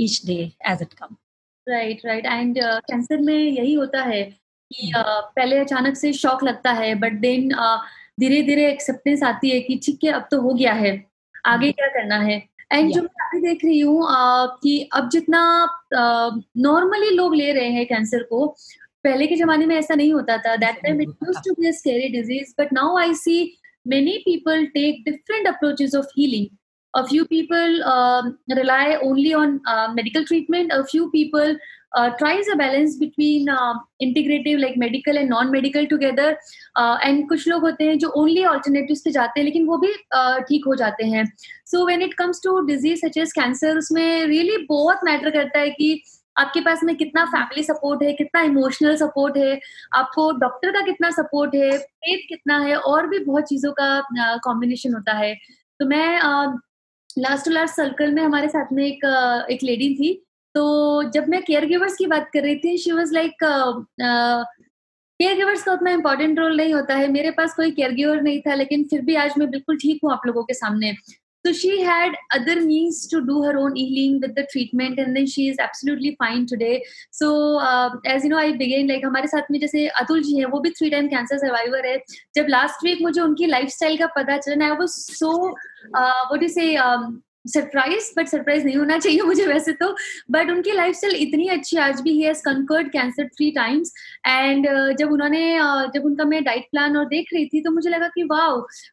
each 0.00 0.26
day 0.26 0.52
as 0.68 0.78
it 0.82 0.92
come 0.92 1.16
right 1.68 2.00
right 2.06 2.26
and 2.26 2.58
cancer 2.62 3.20
में 3.20 3.38
यही 3.38 3.72
होता 3.72 4.02
है 4.02 4.22
कि 4.72 4.92
uh, 4.96 5.22
पहले 5.36 5.58
अचानक 5.58 5.96
से 5.96 6.12
शॉक 6.12 6.44
लगता 6.44 6.72
है 6.72 6.94
बट 6.94 7.12
देन 7.12 7.50
धीरे 8.20 8.42
धीरे 8.42 8.70
एक्सेप्टेंस 8.70 9.22
आती 9.22 9.50
है 9.50 9.60
कि 9.60 9.80
ठीक 9.86 10.04
है 10.04 10.10
अब 10.10 10.28
तो 10.30 10.40
हो 10.40 10.54
गया 10.54 10.72
है। 10.72 11.06
आगे 11.46 11.72
क्या 11.72 11.86
करना 11.86 12.18
है? 12.18 12.48
एंड 12.72 12.92
जो 12.92 13.02
मैं 13.02 13.26
अभी 13.26 13.40
देख 13.40 13.64
रही 13.64 13.80
हूँ 13.80 14.06
कि 14.62 14.88
अब 14.92 15.08
जितना 15.08 15.68
नॉर्मली 16.56 17.10
लोग 17.10 17.34
ले 17.34 17.52
रहे 17.52 17.68
हैं 17.68 17.86
कैंसर 17.86 18.22
को 18.22 18.56
पहले 19.04 19.26
के 19.26 19.36
जमाने 19.36 19.66
में 19.66 19.76
ऐसा 19.76 19.94
नहीं 19.94 20.12
होता 20.12 20.36
था. 20.38 20.56
That 20.56 20.82
time 20.82 21.00
it 21.02 21.08
use 21.08 21.38
to 21.44 21.54
be 21.60 21.68
a 21.68 21.72
scary 21.72 22.08
disease 22.12 22.54
but 22.60 22.72
now 22.72 22.96
I 22.98 23.14
see 23.16 23.36
many 23.86 24.16
people 24.24 24.64
take 24.74 25.02
different 25.04 25.46
approaches 25.48 25.94
of 25.94 26.06
healing 26.18 26.46
a 26.94 27.02
few 27.02 27.24
people 27.24 27.82
rely 28.56 28.96
only 29.04 29.32
on 29.34 29.60
medical 29.94 30.24
treatment 30.24 30.72
a 30.72 30.80
few 30.82 31.06
people 31.06 31.56
tries 32.18 32.48
a 32.50 32.54
balance 32.54 32.96
between 32.98 33.48
integrative 34.00 34.58
like 34.58 34.74
medical 34.78 35.18
and 35.18 35.28
non 35.30 35.50
medical 35.50 35.86
together 35.86 36.36
and 36.78 37.28
कुछ 37.28 37.46
लोग 37.48 37.62
होते 37.62 37.84
हैं 37.84 37.98
जो 37.98 38.08
only 38.20 38.44
alternative 38.44 38.96
पे 39.04 39.10
जाते 39.10 39.40
हैं 39.40 39.44
लेकिन 39.44 39.66
वो 39.66 39.76
भी 39.78 39.88
uh, 39.88 40.38
ठीक 40.48 40.60
uh, 40.60 40.66
हो 40.66 40.74
जाते 40.74 41.04
हैं. 41.06 41.24
So 41.66 41.84
when 41.86 42.02
it 42.02 42.14
comes 42.14 42.40
to 42.44 42.58
disease 42.66 43.06
such 43.06 43.18
as 43.18 43.32
cancer 43.32 43.78
उसमें 43.78 44.26
रियली 44.26 44.48
really 44.48 44.66
बहुत 44.68 45.00
मैटर 45.04 45.30
करता 45.30 45.58
है 45.58 45.70
कि 45.70 45.94
uh, 46.00 46.21
आपके 46.36 46.60
पास 46.60 46.80
में 46.84 46.94
कितना 46.96 47.24
फैमिली 47.26 47.62
सपोर्ट 47.62 48.02
है, 48.02 48.12
कितना 48.12 48.40
इमोशनल 48.42 48.96
सपोर्ट 48.96 49.36
है, 49.36 49.58
आपको 49.94 50.30
डॉक्टर 50.38 50.70
का 50.72 50.80
कितना 50.82 51.10
सपोर्ट 51.12 51.54
है 51.54 51.70
पेट 51.78 52.26
कितना 52.28 52.58
है, 52.60 52.76
और 52.76 53.06
भी 53.06 53.18
बहुत 53.20 53.48
चीज़ों 53.48 53.72
का 53.80 54.38
कॉम्बिनेशन 54.44 54.94
होता 54.94 55.12
है। 55.14 55.34
तो 55.80 55.86
मैं 55.86 56.18
लास्ट 57.18 57.44
टू 57.44 57.50
लास्ट 57.50 57.74
सर्कल 57.76 58.12
में 58.12 58.22
हमारे 58.22 58.48
साथ 58.48 58.72
में 58.72 58.84
एक 58.86 59.04
एक 59.50 59.62
लेडी 59.62 59.94
थी। 59.94 60.12
तो 60.54 61.02
जब 61.10 61.28
मैं 61.28 61.42
केयर 61.42 61.64
गिवर्स 61.66 61.96
की 61.96 62.06
बात 62.06 62.28
कर 62.32 62.42
रही 62.42 62.56
थी 62.58 62.76
she 62.78 62.92
was 62.92 63.12
like 63.14 63.44
care 65.20 65.36
givers 65.36 65.62
का 65.62 65.72
उतना 65.72 65.90
इंपॉर्टेंट 65.90 66.38
रोल 66.38 66.56
नहीं 66.56 66.72
होता 66.74 66.94
है। 66.94 67.08
मेरे 67.08 67.30
पास 67.30 67.54
कोई 67.54 67.70
केयर 67.70 67.92
गिवर 67.94 68.20
नहीं 68.22 68.40
था, 68.40 68.54
लेकिन 68.54 68.84
फिर 68.90 69.00
भी 69.02 69.14
आज 69.16 69.34
मैं 69.38 69.50
बिल्कुल 69.50 69.76
ठीक 69.78 70.00
हूँ 70.04 70.12
आप 70.12 70.22
लोगों 70.26 70.42
के 70.44 70.54
सामने। 70.54 70.92
So 71.45 71.53
she 71.53 71.81
had 71.81 72.15
other 72.33 72.61
means 72.61 73.07
to 73.07 73.25
do 73.25 73.41
her 73.43 73.57
own 73.57 73.75
healing 73.75 74.19
with 74.19 74.35
the 74.35 74.45
treatment, 74.51 74.99
and 74.99 75.15
then 75.15 75.25
she 75.25 75.47
is 75.49 75.57
absolutely 75.59 76.15
fine 76.19 76.45
today. 76.45 76.83
So 77.11 77.59
uh, 77.59 77.91
as 78.05 78.23
you 78.23 78.29
know, 78.29 78.37
I 78.37 78.57
began 78.57 78.87
like 78.87 79.05
हमारे 79.05 79.27
साथ 79.27 79.51
में 79.51 79.59
जैसे 79.59 79.87
अतुल 80.01 80.23
जी 80.23 80.37
हैं 80.37 80.45
वो 80.55 80.59
भी 80.59 80.69
थ्री 80.79 80.89
टाइम 80.89 81.07
कैंसर 81.07 81.37
सर्वाइवर 81.37 81.85
है 81.87 81.97
जब 82.35 82.47
last 82.49 82.83
week 82.85 83.01
मुझे 83.01 83.21
उनकी 83.21 83.45
लाइफस्टाइल 83.45 83.97
का 83.97 84.07
पता 84.17 84.37
चला 84.37 84.65
I 84.65 84.77
was 84.77 84.89
so 84.89 85.31
what 85.47 86.43
you 86.43 86.49
say 86.49 86.67
surprise 87.44 88.12
but 88.16 88.28
surprise 88.28 88.64
नहीं 88.64 88.76
होना 88.76 88.98
चाहिए 88.98 89.22
मुझे 89.22 89.46
वैसे 89.46 89.72
तो। 89.72 89.94
बट 90.30 90.50
उनकी 90.50 90.72
लाइफ 90.72 90.94
स्टाइल 90.96 91.14
इतनी 91.16 91.48
अच्छी 91.48 91.76
आज 91.76 92.00
भी 92.00 92.20
है 92.22 92.32
conquered 92.44 92.90
cancer 92.92 93.26
three 93.28 93.50
times 93.50 93.92
and 94.26 94.66
जब 94.98 95.12
उन्होंने 95.12 95.42
uh, 95.58 95.92
जब 95.94 96.04
उनका 96.04 96.24
मैं 96.24 96.42
डाइट 96.44 96.68
प्लान 96.70 96.96
और 96.96 97.04
देख 97.04 97.28
रही 97.34 97.46
थी 97.46 97.60
तो 97.60 97.70
मुझे 97.70 97.90
लगा 97.90 98.08
कि 98.08 98.22
वाह 98.22 98.48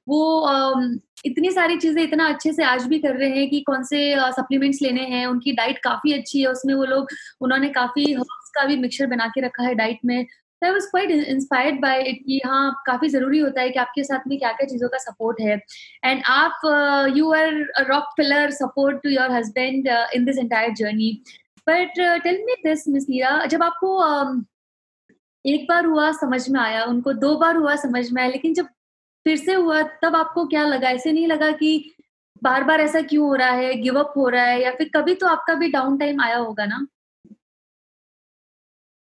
वो 0.08 0.22
um, 0.50 0.98
इतनी 1.26 1.52
सारी 1.52 1.78
चीज़ें 1.78 2.04
इतना 2.04 2.28
अच्छे 2.28 2.54
से 2.54 2.64
आज 2.64 2.84
भी 2.84 3.00
कर 3.00 3.16
रहे 3.16 3.30
हैं 3.30 3.50
कि 3.50 3.60
कौन 3.62 3.84
से 3.84 4.16
सप्लीमेंट्स 4.32 4.78
uh, 4.78 4.84
लेने 4.84 5.06
हैं। 5.06 5.26
उनकी 5.28 5.52
डाइट 5.54 5.80
काफ़ी 5.84 6.14
अच्छी 6.14 6.42
है 6.42 6.48
उसमें 6.48 6.74
वो 6.74 6.86
लोग 6.86 7.08
उन्होंने 7.42 7.70
काफ़ी 7.70 8.12
हर्ब्स 8.14 8.52
का 8.56 8.66
भी 8.66 8.76
मिक्सचर 8.78 9.08
बना 9.08 9.28
के 9.28 9.42
रखा 9.42 9.64
है 9.64 9.76
डाइट 9.76 10.00
में। 10.06 10.26
I 10.64 10.72
was 10.72 10.86
quite 10.86 11.12
inspired 11.12 11.80
by 11.82 12.02
it 12.02 12.20
कि 12.26 12.42
हाँ 12.46 12.84
काफ़ी 12.88 13.10
ज़रूरी 13.10 13.40
होता 13.40 13.62
है 13.62 13.70
कि 13.70 13.80
आपके 13.80 14.04
साथ 14.04 14.28
में 14.28 14.38
क्या 14.40 14.52
क्या 14.52 14.68
चीज़ों 14.68 14.90
का 14.90 14.98
सपोर्ट 14.98 15.42
है। 15.42 15.60
एंड 16.06 16.22
आप 16.28 16.62
you 17.18 17.32
are 17.34 17.54
rock 17.90 18.14
pillar 18.18 18.52
support 18.52 19.02
to 19.04 19.10
your 19.10 19.32
husband 19.32 19.88
in 20.16 20.26
this 20.26 20.38
entire 20.38 20.74
journey 20.74 21.12
but 21.68 22.00
tell 22.24 22.44
me 22.46 22.54
this 22.66 22.88
miss 22.88 23.06
जब 23.50 23.64
आपको 23.64 23.98
um, 24.04 24.44
एक 25.46 25.66
बार 25.70 25.86
हुआ 25.86 26.12
समझ 26.12 26.50
में 26.50 26.60
आया 26.60 26.84
उनको 26.86 27.14
दो 27.14 27.36
बार 27.38 27.56
हुआ 27.56 27.76
समझ 27.76 28.10
में 28.12 28.22
आया 28.22 28.32
लेकिन 28.32 28.54
जब 28.54 28.66
फिर 29.26 29.38
से 29.38 29.54
हुआ 29.54 29.82
तब 30.04 30.16
आपको 30.16 30.46
क्या 30.48 30.64
लगा? 30.64 30.90
ऐसे 30.90 31.12
नहीं 31.12 31.28
लगा 31.28 31.52
कि 31.52 31.92
बार 32.44 32.64
बार 32.64 32.82
ऐसा 32.82 33.02
क्यों 33.02 33.28
हो 33.28 33.36
रहा 33.36 33.50
है 33.50 33.74
गिव 33.82 34.00
अप 34.00 34.14
हो 34.18 34.28
रहा 34.30 34.44
है? 34.46 34.62
या 34.62 34.72
फिर 34.72 34.90
कभी 34.96 35.16
तो 35.16 35.28
आपका 35.28 35.54
भी 35.54 35.70
डाउन 35.72 35.98
टाइम 35.98 36.22
आया 36.22 36.38
होगा 36.38 36.66
ना? 36.66 36.86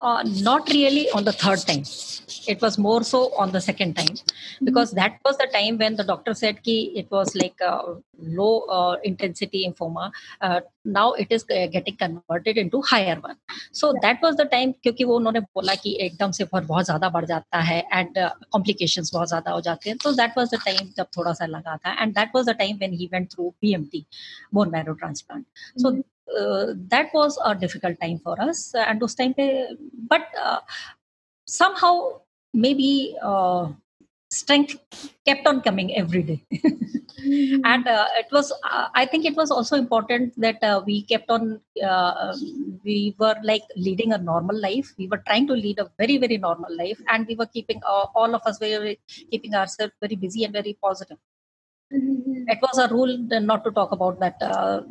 Uh, 0.02 0.22
not 0.44 0.70
really 0.70 1.10
on 1.12 1.24
the 1.24 1.32
third 1.32 1.58
time. 1.60 1.84
It 2.48 2.62
was 2.62 2.78
more 2.78 3.02
so 3.04 3.34
on 3.36 3.52
the 3.52 3.62
second 3.62 3.96
time 3.96 4.16
because 4.64 4.90
mm-hmm. 4.90 4.98
that 4.98 5.20
was 5.26 5.38
the 5.38 5.48
time 5.52 5.80
when 5.80 5.96
the 5.96 6.04
doctor 6.04 6.34
said 6.36 6.62
ki 6.62 6.92
it 6.96 7.10
was 7.10 7.34
like 7.34 7.56
a 7.62 7.96
low 8.20 8.60
uh, 8.78 8.98
intensity 9.04 9.66
lymphoma. 9.66 10.12
Uh, 10.42 10.60
now 10.84 11.14
it 11.14 11.28
is 11.32 11.46
uh, 11.50 11.68
getting 11.68 11.96
converted 11.96 12.58
into 12.58 12.82
higher 12.82 13.20
one. 13.20 13.38
So 13.72 13.94
yeah. 13.94 14.00
that 14.04 14.22
was 14.22 14.36
the 14.36 14.46
time 14.46 14.74
क्योंकि 14.84 15.04
वो 15.04 15.16
उन्होंने 15.16 15.40
बोला 15.40 15.76
कि 15.84 15.98
एकदम 16.08 16.32
से 16.32 16.44
बहुत 16.52 16.64
बहुत 16.64 16.86
ज्यादा 16.86 17.10
बढ़ 17.10 17.26
जाता 17.26 17.60
है 17.72 17.84
and 17.92 18.18
uh, 18.18 18.32
complications 18.56 19.14
बहुत 19.14 19.30
ज्यादा 19.30 19.52
हो 19.52 19.62
जाते 19.70 19.90
हैं. 19.90 19.98
So 20.04 20.12
that 20.22 20.36
was 20.36 20.50
the 20.50 20.60
time 20.68 20.94
जब 20.98 21.08
थोड़ा 21.18 21.34
सा 21.34 21.46
लगा 21.46 21.78
था 21.78 21.98
and 21.98 22.14
that 22.16 22.36
was 22.36 22.46
the 22.46 22.54
time 22.66 22.78
when 22.78 22.94
he 22.94 23.10
went 23.12 23.32
through 23.34 23.54
BMT, 23.64 24.06
bone 24.52 24.70
marrow 24.72 24.94
transplant. 24.94 25.48
So 25.78 25.92
mm-hmm 25.92 26.02
uh, 26.19 26.19
that 26.89 27.11
was 27.13 27.39
a 27.45 27.55
difficult 27.55 28.01
time 28.01 28.19
for 28.19 28.41
us. 28.41 28.75
And 28.75 29.01
those 29.01 29.15
time 29.15 29.35
but 30.09 30.27
uh, 30.41 30.61
somehow 31.47 32.21
maybe 32.53 33.17
uh, 33.23 33.69
strength 34.31 34.79
kept 35.27 35.47
on 35.47 35.61
coming 35.61 35.97
every 35.97 36.23
day. 36.23 36.43
Mm-hmm. 37.21 37.61
and 37.65 37.87
uh, 37.87 38.07
it 38.19 38.29
was 38.33 38.51
uh, 38.65 38.89
i 38.95 39.05
think 39.05 39.27
it 39.27 39.37
was 39.37 39.51
also 39.51 39.77
important 39.77 40.33
that 40.41 40.63
uh, 40.63 40.81
we 40.87 41.03
kept 41.03 41.29
on 41.29 41.61
uh, 41.85 42.35
we 42.85 43.15
were 43.19 43.35
like 43.43 43.63
leading 43.77 44.13
a 44.13 44.19
normal 44.19 44.59
life. 44.59 44.95
We 44.99 45.07
were 45.07 45.23
trying 45.27 45.47
to 45.49 45.53
lead 45.53 45.79
a 45.79 45.91
very 45.99 46.17
very 46.17 46.39
normal 46.39 46.75
life. 46.77 46.99
And 47.09 47.27
we 47.27 47.37
were 47.37 47.47
keeping 47.47 47.81
uh, 47.87 48.07
all 48.15 48.35
of 48.35 48.43
us 48.47 48.59
very 48.59 48.99
keeping 49.31 49.55
ourselves 49.55 49.93
very 50.01 50.17
busy 50.17 50.45
and 50.45 50.53
very 50.53 50.77
positive 50.83 51.19
Mm-hmm. 51.93 52.45
It 52.47 52.59
was 52.63 52.79
a 52.79 52.87
rule 52.93 53.19
not 53.19 53.65
to 53.65 53.73
talk 53.73 53.91
about 53.91 54.21
that 54.21 54.37
uh, 54.41 54.83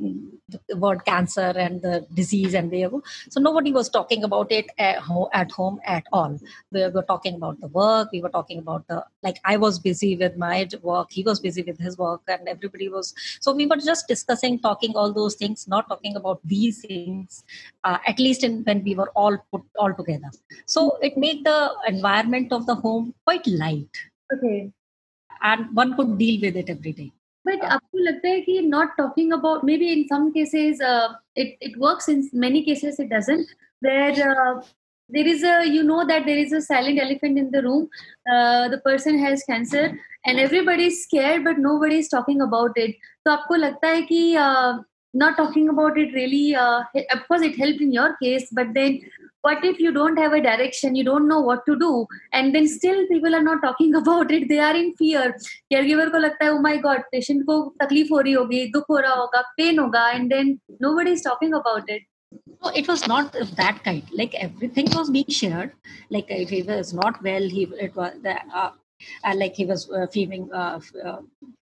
word 0.75 1.05
cancer 1.05 1.53
and 1.55 1.81
the 1.81 2.05
disease 2.13 2.53
and 2.53 2.69
the 2.69 2.89
so 3.29 3.39
nobody 3.39 3.71
was 3.71 3.87
talking 3.87 4.23
about 4.23 4.51
it 4.51 4.67
at, 4.77 4.97
ho- 4.97 5.29
at 5.33 5.49
home 5.51 5.79
at 5.85 6.03
all. 6.11 6.37
We 6.71 6.87
were 6.89 7.03
talking 7.03 7.35
about 7.35 7.61
the 7.61 7.67
work. 7.67 8.09
We 8.11 8.21
were 8.21 8.29
talking 8.29 8.59
about 8.59 8.85
the 8.87 9.05
like 9.23 9.37
I 9.45 9.55
was 9.55 9.79
busy 9.79 10.17
with 10.17 10.35
my 10.35 10.67
work. 10.81 11.07
He 11.11 11.23
was 11.23 11.39
busy 11.39 11.61
with 11.61 11.79
his 11.79 11.97
work, 11.97 12.21
and 12.27 12.47
everybody 12.49 12.89
was. 12.89 13.13
So 13.39 13.53
we 13.53 13.65
were 13.65 13.77
just 13.77 14.07
discussing, 14.07 14.59
talking 14.59 14.93
all 14.95 15.13
those 15.13 15.35
things, 15.35 15.67
not 15.67 15.87
talking 15.87 16.17
about 16.17 16.41
these 16.43 16.81
things. 16.81 17.43
Uh, 17.83 17.97
at 18.07 18.19
least 18.19 18.43
in, 18.43 18.63
when 18.63 18.83
we 18.83 18.95
were 18.95 19.09
all 19.15 19.37
put 19.51 19.61
all 19.77 19.93
together. 19.93 20.31
So 20.65 20.97
it 21.01 21.15
made 21.17 21.45
the 21.45 21.71
environment 21.87 22.51
of 22.51 22.65
the 22.65 22.75
home 22.75 23.13
quite 23.25 23.47
light. 23.47 23.89
Okay 24.33 24.71
and 25.42 25.74
one 25.74 25.96
could 25.96 26.16
deal 26.18 26.40
with 26.40 26.56
it 26.56 26.70
every 26.70 26.92
day 26.92 27.10
but 27.44 27.62
uh, 27.62 27.76
आपको 27.76 27.98
लगता 28.04 28.28
है 28.28 28.40
कि 28.46 28.60
not 28.68 28.96
talking 29.00 29.32
about 29.32 29.64
maybe 29.64 29.92
in 29.92 30.06
some 30.08 30.32
cases 30.32 30.80
uh, 30.80 31.08
it 31.34 31.56
it 31.60 31.76
works 31.78 32.08
in 32.08 32.28
many 32.32 32.64
cases 32.64 32.98
it 32.98 33.10
doesn't 33.10 33.46
where 33.80 34.14
uh, 34.30 34.62
there 35.08 35.26
is 35.26 35.42
a 35.42 35.66
you 35.66 35.82
know 35.82 36.06
that 36.06 36.24
there 36.26 36.38
is 36.38 36.52
a 36.52 36.62
silent 36.62 36.98
elephant 36.98 37.38
in 37.38 37.50
the 37.50 37.62
room 37.62 37.88
uh, 38.32 38.68
the 38.68 38.78
person 38.78 39.18
has 39.18 39.44
cancer 39.44 39.84
and 40.24 40.38
everybody 40.38 40.86
is 40.86 41.02
scared 41.02 41.44
but 41.44 41.58
nobody 41.58 41.98
is 41.98 42.08
talking 42.08 42.40
about 42.40 42.82
it 42.86 42.96
तो 43.26 43.30
आपको 43.30 43.54
लगता 43.56 43.88
है 43.88 44.02
कि 44.08 44.22
uh, 44.46 44.78
not 45.14 45.36
talking 45.36 45.68
about 45.68 45.98
it 45.98 46.14
really 46.14 46.54
uh, 46.54 46.82
of 47.16 47.28
course 47.28 47.42
it 47.42 47.56
helped 47.56 47.80
in 47.80 47.92
your 47.92 48.16
case 48.22 48.48
but 48.52 48.72
then 48.74 49.00
what 49.49 49.65
if 49.69 49.79
you 49.79 49.91
don't 49.91 50.19
have 50.23 50.33
a 50.39 50.41
direction 50.47 50.95
you 50.99 51.05
don't 51.09 51.27
know 51.27 51.39
what 51.49 51.65
to 51.69 51.77
do 51.85 51.91
and 52.33 52.55
then 52.55 52.67
still 52.67 52.99
people 53.11 53.35
are 53.39 53.45
not 53.49 53.61
talking 53.67 53.95
about 54.01 54.31
it 54.31 54.47
they 54.49 54.59
are 54.59 54.75
in 54.75 54.93
fear. 55.01 55.25
Caregiver 55.73 56.11
ko 56.11 56.21
lagta 56.25 56.47
hai 56.47 56.53
oh 56.57 56.61
my 56.67 56.75
god 56.85 57.03
patient 57.15 57.45
ko 57.49 57.57
takleef 57.81 58.13
ho 58.15 58.21
rahi 58.27 58.37
hogi 58.41 58.61
dukh 58.77 58.93
ho 58.93 59.01
raha 59.07 59.23
hoga 59.23 59.43
pain 59.61 59.83
hoga 59.83 60.05
and 60.19 60.37
then 60.37 60.53
nobody 60.87 61.17
is 61.19 61.25
talking 61.29 61.57
about 61.61 61.93
it. 61.97 62.07
No 62.63 62.71
it 62.81 62.87
was 62.87 63.07
not 63.13 63.39
that 63.61 63.83
kind. 63.83 64.13
Like 64.21 64.35
everything 64.47 64.91
was 64.97 65.09
being 65.17 65.37
shared. 65.39 65.73
Like 66.17 66.35
if 66.39 66.55
he 66.57 66.61
was 66.71 66.93
not 67.01 67.23
well 67.29 67.49
he 67.57 67.67
it 67.87 67.95
was 67.95 68.31
uh, 68.35 68.37
uh, 68.63 69.35
like 69.43 69.55
he 69.63 69.65
was 69.73 69.89
uh, 69.91 70.07
feeling 70.17 70.49
uh, 70.53 70.79
uh, 71.05 71.19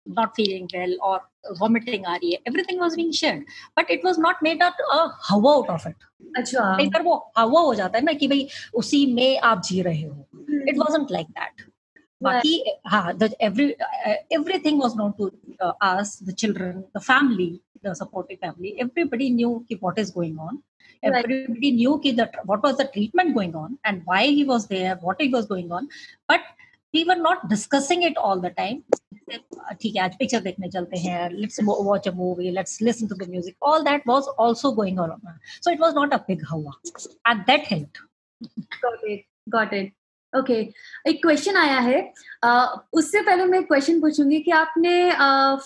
not 0.07 0.35
feeling 0.37 0.69
well 0.75 0.95
or 1.09 1.17
vomiting 1.63 2.05
aa 2.11 2.15
rahi 2.21 2.31
hai 2.35 2.51
everything 2.51 2.79
was 2.85 2.95
being 3.01 3.15
shared 3.21 3.43
but 3.79 3.91
it 3.97 4.05
was 4.09 4.21
not 4.27 4.45
made 4.47 4.63
out 4.67 4.79
a 4.99 5.01
hawa 5.31 5.57
out 5.57 5.73
of 5.79 5.89
it 5.91 6.07
अच्छा 6.39 6.63
कई 6.79 6.89
बार 6.95 7.03
वो 7.03 7.15
हवा 7.39 7.61
हो 7.61 7.75
जाता 7.75 7.99
है 7.99 8.05
ना 8.05 8.13
कि 8.21 8.29
भाई 8.29 8.47
उसी 8.81 9.01
में 9.15 9.39
आप 9.51 9.63
जी 9.69 9.81
रहे 9.83 10.03
हो 10.03 10.69
इट 10.69 10.79
वाजंट 10.79 11.11
लाइक 11.13 11.27
दैट 11.39 11.63
बाकी 12.23 12.55
हाँ 12.93 13.17
the 13.19 13.31
every 13.49 13.67
everything 14.37 14.81
was 14.83 14.97
known 14.97 15.13
to 15.19 15.31
us 15.91 16.19
the 16.29 16.35
children 16.43 16.81
the 16.97 17.01
family 17.01 17.51
the 17.87 17.93
supportive 18.01 18.39
family 18.47 18.75
everybody 18.81 19.31
knew 19.35 19.55
कि 19.69 19.75
what 19.83 19.99
is 19.99 20.13
going 20.15 20.41
on 20.49 20.63
everybody 21.09 21.69
knew 21.73 21.91
ki 22.05 22.11
that 22.13 22.33
what 22.51 22.65
was 22.67 22.79
the 22.79 22.85
treatment 22.95 23.35
going 23.35 23.53
on 23.59 23.75
and 23.91 24.01
why 24.05 24.23
he 24.27 24.45
was 24.45 24.65
there 24.71 24.95
what 25.03 25.21
he 25.21 25.29
was 25.35 25.45
going 25.51 25.69
on 25.77 25.85
but 26.33 26.49
we 26.94 27.04
were 27.06 27.16
not 27.16 27.50
discussing 27.50 28.04
it 28.04 28.18
all 28.18 28.40
the 28.40 28.52
time. 28.52 28.84
ठीक 29.82 29.96
है, 29.96 30.02
आज 30.04 30.16
picture 30.18 30.40
देखने 30.42 30.68
चलते 30.70 30.98
हैं 31.00 31.30
let's 31.32 31.60
watch 31.64 32.08
a 32.08 32.12
movie 32.16 32.50
let's 32.52 32.82
listen 32.82 33.08
to 33.08 33.16
the 33.16 33.30
music 33.30 33.64
all 33.64 33.84
that 33.84 34.04
was 34.08 34.24
also 34.42 34.72
going 34.76 35.00
on 35.00 35.12
so 35.64 35.72
it 35.72 35.80
was 35.82 35.96
not 35.96 36.14
a 36.14 36.18
big 36.28 36.44
हवा 36.50 36.72
and 37.30 37.42
that 37.48 37.64
helped 37.68 37.98
got 38.84 39.06
it 39.10 39.26
got 39.50 39.74
it 39.74 39.94
okay 40.34 40.54
okay. 40.54 40.74
एक 41.08 41.22
question 41.22 41.56
आया 41.58 41.80
है। 41.80 41.98
uh, 42.46 42.68
उससे 42.94 43.22
पहले 43.22 43.46
मैं 43.46 43.64
question 43.64 44.00
पूछूँगी 44.02 44.40
कि 44.42 44.52
आपने 44.52 44.94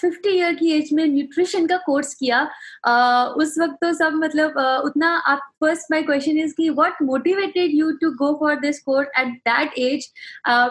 फिफ्टी 0.02 0.30
uh, 0.30 0.36
ईयर 0.36 0.56
की 0.56 0.72
एज 0.72 0.90
में 0.94 1.06
न्यूट्रिशन 1.08 1.68
का 1.68 1.78
कोर्स 1.86 2.14
किया। 2.14 2.42
uh, 2.88 3.28
उस 3.42 3.58
वक्त 3.60 3.78
तो 3.82 3.94
सब 3.94 4.20
मतलब 4.24 4.60
uh, 4.60 4.86
उतना 4.86 5.16
आप 5.28 5.50
फ़र्स्ट 5.64 5.92
माय 5.92 6.04
क्वेश्चन 6.04 6.40
इज़ 6.40 6.54
कि 6.58 6.70
what 6.72 7.02
motivated 7.04 7.76
you 7.76 7.92
to 8.02 8.12
go 8.18 8.34
for 8.40 8.60
this 8.60 8.80
course 8.84 9.20
at 9.20 9.34
that 9.50 9.78
age 9.80 10.10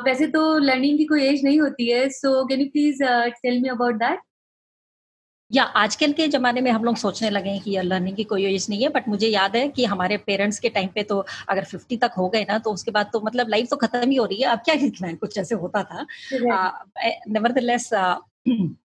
वैसे 0.05 0.27
तो 0.29 0.47
लर्निंग 0.59 0.99
की 0.99 1.05
कोई 1.05 1.27
एज 1.27 1.45
नहीं 1.45 1.61
होती 1.61 1.91
है 1.91 2.09
so 2.13 2.45
can 2.47 2.61
you 2.61 2.67
please 2.73 3.03
tell 3.43 3.61
me 3.63 3.69
about 3.69 3.95
that 3.95 4.21
या 5.51 5.63
आजकल 5.63 6.13
के 6.13 6.27
ज़माने 6.29 6.61
में 6.61 6.71
हम 6.71 6.85
लोग 6.85 6.97
सोचने 6.97 7.31
लगे 7.31 7.51
हैं 7.51 7.61
कि 7.61 7.71
यार 7.71 7.85
लर्निंग 7.85 8.17
की 8.17 8.25
कोई 8.25 8.45
एज 8.55 8.67
नहीं 8.71 8.83
है 8.83 8.89
बट 8.89 9.09
मुझे 9.09 9.29
याद 9.29 9.57
है 9.57 9.69
कि 9.69 9.85
हमारे 9.85 10.17
पेरेंट्स 10.17 10.59
के 10.59 10.69
टाइम 10.69 10.89
पे 10.95 11.03
तो 11.03 11.19
अगर 11.49 11.65
50 11.65 11.99
तक 12.01 12.13
हो 12.19 12.29
गए 12.29 12.43
ना 12.49 12.59
तो 12.59 12.73
उसके 12.73 12.91
बाद 12.91 13.11
तो 13.13 13.21
मतलब 13.21 13.49
लाइफ 13.49 13.69
तो 13.71 13.77
खत्म 13.77 14.11
ही 14.11 14.17
हो 14.17 14.25
रही 14.25 14.43
है 14.43 14.49
अब 14.49 14.59
क्या 14.59 14.75
सीखना 14.77 15.09
है? 15.09 15.15
कुछ 15.15 15.39
ऐसे 15.39 15.55
होता 15.55 15.83
था। 15.83 16.07
Nevertheless 17.29 17.91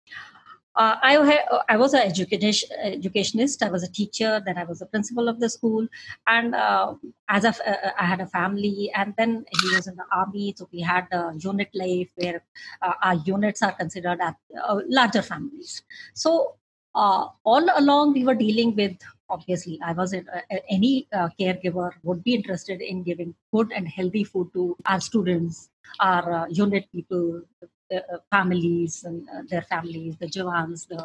Uh, 0.79 0.95
I, 1.03 1.43
I 1.67 1.75
was 1.75 1.93
an 1.93 2.03
education, 2.03 2.69
educationist. 2.81 3.61
I 3.61 3.69
was 3.69 3.83
a 3.83 3.91
teacher. 3.91 4.41
Then 4.45 4.57
I 4.57 4.63
was 4.63 4.81
a 4.81 4.85
principal 4.85 5.27
of 5.27 5.41
the 5.41 5.49
school. 5.49 5.85
And 6.25 6.55
uh, 6.55 6.93
as 7.27 7.43
a, 7.43 7.49
uh, 7.49 7.91
I 7.99 8.05
had 8.05 8.21
a 8.21 8.27
family, 8.27 8.89
and 8.95 9.13
then 9.17 9.43
he 9.61 9.75
was 9.75 9.87
in 9.87 9.97
the 9.97 10.05
army. 10.11 10.55
So 10.57 10.69
we 10.71 10.79
had 10.79 11.07
a 11.11 11.33
unit 11.37 11.69
life 11.73 12.09
where 12.15 12.41
uh, 12.81 12.93
our 13.03 13.15
units 13.15 13.61
are 13.61 13.73
considered 13.73 14.19
as 14.21 14.35
uh, 14.63 14.79
larger 14.87 15.21
families. 15.21 15.83
So 16.13 16.55
uh, 16.95 17.25
all 17.43 17.67
along 17.75 18.13
we 18.13 18.23
were 18.23 18.35
dealing 18.35 18.75
with 18.75 18.97
obviously 19.29 19.79
i 19.85 19.91
was 19.93 20.13
a, 20.13 20.23
a, 20.51 20.71
any 20.71 21.07
uh, 21.13 21.29
caregiver 21.39 21.91
would 22.01 22.23
be 22.23 22.33
interested 22.33 22.81
in 22.81 23.03
giving 23.03 23.33
good 23.53 23.71
and 23.71 23.87
healthy 23.87 24.23
food 24.23 24.49
to 24.53 24.75
our 24.87 24.99
students 24.99 25.69
our 25.99 26.33
uh, 26.33 26.45
unit 26.47 26.85
people 26.91 27.41
the 27.90 28.20
families 28.30 29.04
and 29.04 29.28
uh, 29.28 29.42
their 29.50 29.62
families 29.62 30.16
the 30.18 30.26
jawans 30.26 30.86
the 30.88 31.00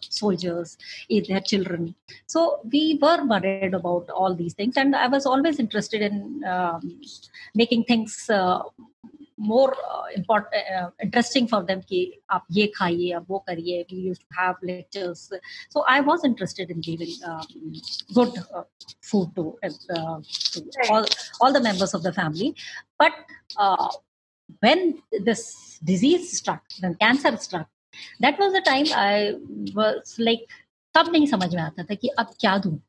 soldiers 0.00 0.76
their 1.28 1.40
children 1.40 1.94
so 2.26 2.60
we 2.72 2.98
were 3.00 3.24
worried 3.32 3.74
about 3.74 4.10
all 4.10 4.34
these 4.34 4.54
things 4.54 4.76
and 4.76 4.96
i 4.96 5.06
was 5.06 5.24
always 5.26 5.58
interested 5.58 6.02
in 6.02 6.42
um, 6.44 7.00
making 7.54 7.84
things 7.84 8.28
more 9.38 9.74
uh, 9.90 10.04
important 10.14 10.54
uh, 10.74 10.90
interesting 11.02 11.46
for 11.46 11.62
them 11.62 11.80
कि 11.88 12.00
आप 12.30 12.46
ये 12.52 12.66
खाइए 12.76 13.10
आप 13.16 13.26
वो 13.30 13.44
करिए 13.48 13.84
we 13.90 13.98
used 13.98 14.22
to 14.22 14.36
have 14.38 14.56
lectures 14.62 15.30
so 15.68 15.84
I 15.86 16.00
was 16.00 16.24
interested 16.24 16.70
in 16.70 16.80
giving 16.80 17.12
um, 17.24 17.46
good 18.14 18.32
uh, 18.54 18.62
food 19.02 19.34
to, 19.36 19.56
to 19.62 20.62
all, 20.90 21.04
all 21.40 21.52
the 21.52 21.60
members 21.60 21.94
of 21.94 22.02
the 22.02 22.12
family 22.12 22.54
but 22.98 23.12
when 24.59 25.01
this 25.25 25.79
disease 25.83 26.37
struck 26.37 26.63
when 26.81 26.95
cancer 26.95 27.37
struck 27.37 27.67
that 28.19 28.37
was 28.39 28.53
the 28.53 28.61
time 28.61 28.85
I 28.95 29.35
was 29.73 30.15
like 30.19 30.45
तब 30.93 31.11
नहीं 31.11 31.27
समझ 31.27 31.55
में 31.55 31.61
आता 31.61 31.83
था 31.83 31.95
कि 31.95 32.07
अब 32.07 32.33
क्या 32.39 32.57
दूँ 32.57 32.79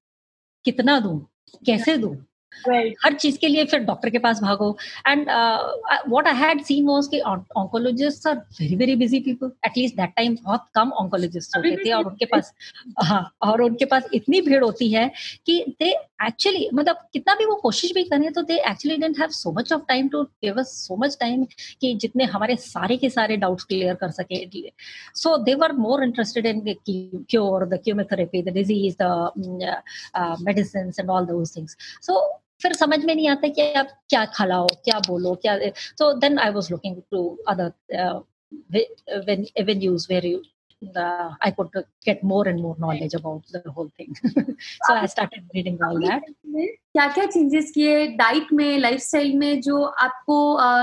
कितना 0.65 1.01
दूँ 1.01 1.29
कैसे 1.67 1.97
दूँ 1.99 2.17
right. 2.65 2.95
हर 3.05 3.15
चीज़ 3.15 3.39
के 3.39 3.49
लिए 3.49 3.65
फिर 3.65 3.81
डॉक्टर 3.85 4.11
के 4.11 4.19
पास 4.19 4.41
भागो। 4.43 4.77
And 5.09 5.27
what 5.29 6.27
I 6.27 6.35
had 6.37 6.63
seen 6.65 6.87
was 6.89 7.09
कि 7.11 7.21
oncologist 7.21 8.27
are 8.27 8.37
very 8.61 8.77
very 8.77 8.97
busy 8.97 9.21
people 9.21 9.53
at least 9.67 9.97
that 9.97 10.13
time 10.17 10.37
बहुत 10.45 10.67
कम 10.75 10.91
ऑन्कोलॉजिस्ट 11.03 11.57
होते 11.57 11.77
थे 11.85 11.93
और 11.93 12.05
उनके 12.05 12.25
पास 12.25 12.53
हाँ 13.05 13.23
और 13.43 13.63
उनके 13.63 13.85
पास 13.85 14.09
इतनी 14.15 14.41
भीड़ 14.41 14.63
होती 14.65 14.93
है 14.93 15.11
कि 15.47 15.65
दे 15.81 15.95
एक्चुअली 16.27 16.69
मतलब 16.75 16.97
कितना 17.13 17.35
भी 17.35 17.45
वो 17.45 17.55
कोशिश 17.55 17.93
भी 17.95 18.03
करें 18.05 18.33
तो 18.33 18.43
they 18.43 18.57
actually 18.71 18.97
don't 18.97 19.19
have 19.21 19.29
so 19.33 19.53
much 19.53 19.73
of 19.73 19.83
time 19.89 20.09
to 20.09 20.23
us 20.51 20.75
so 20.87 20.97
much 20.97 21.17
time 21.21 21.45
कि 21.81 21.95
जितने 22.03 22.25
हमारे 22.35 22.57
सारे 22.57 22.97
के 22.97 23.09
सारे 23.11 23.37
डाउट्स 23.37 23.65
क्लियर 23.65 23.95
कर 23.95 24.11
सके 24.11 24.45
so 25.17 25.37
they 25.45 25.55
were 25.55 25.73
more 25.79 26.05
interested 26.05 26.47
in 26.47 26.63
cure 26.89 27.67
the 27.69 27.81
chemotherapy 27.85 28.43
the 28.43 28.55
disease 28.55 28.97
the 29.03 29.83
medicine 30.43 30.93
and 31.01 31.11
all 31.11 31.27
those 31.27 31.57
things 31.57 31.77
so 32.03 32.21
फिर 32.63 32.73
समझ 32.75 33.05
में 33.05 33.15
नहीं 33.15 33.29
आता 33.29 33.49
कि 33.49 33.73
आप 33.83 33.89
क्या 34.11 34.25
खिलाओ 34.39 34.67
क्या 34.85 34.99
बोलो 35.09 35.35
क्या 35.47 35.59
then 36.21 36.39
I 36.39 36.51
was 36.51 36.71
looking 36.71 37.03
to 37.13 37.39
other 37.47 37.75
uh, 37.99 38.21
avenues 39.59 40.09
where 40.09 40.25
you 40.25 40.43
uh, 40.97 41.31
I 41.41 41.51
could 41.51 41.71
get 42.05 42.23
more 42.23 42.47
and 42.49 42.61
more 42.61 42.77
knowledge 42.79 43.15
about 43.15 43.43
the 43.53 43.71
whole 43.71 43.91
thing. 43.97 44.15
so 44.87 44.95
I 44.95 45.07
started 45.07 45.49
reading 45.55 45.79
all 45.83 45.99
that. 46.01 46.23
क्या 46.93 47.07
क्या 47.09 47.25
चेंजेस 47.27 47.71
किए 47.75 48.07
डाइट 48.17 48.53
में 48.53 48.79
लाइफस्टाइल 48.79 49.35
में 49.39 49.61
जो 49.61 49.83
आपको 50.07 50.37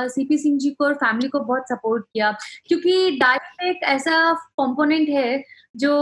CP 0.09 0.37
Singh 0.37 0.57
ji 0.59 0.69
को 0.69 0.85
और 0.85 0.93
family 1.03 1.27
को 1.29 1.39
बहुत 1.39 1.67
सपोर्ट 1.71 2.05
किया 2.13 2.31
क्योंकि 2.67 3.17
डाइट 3.19 3.63
एक 3.63 3.83
ऐसा 3.87 4.33
कंपोनेंट 4.61 5.09
है 5.09 5.43
जो 5.83 5.93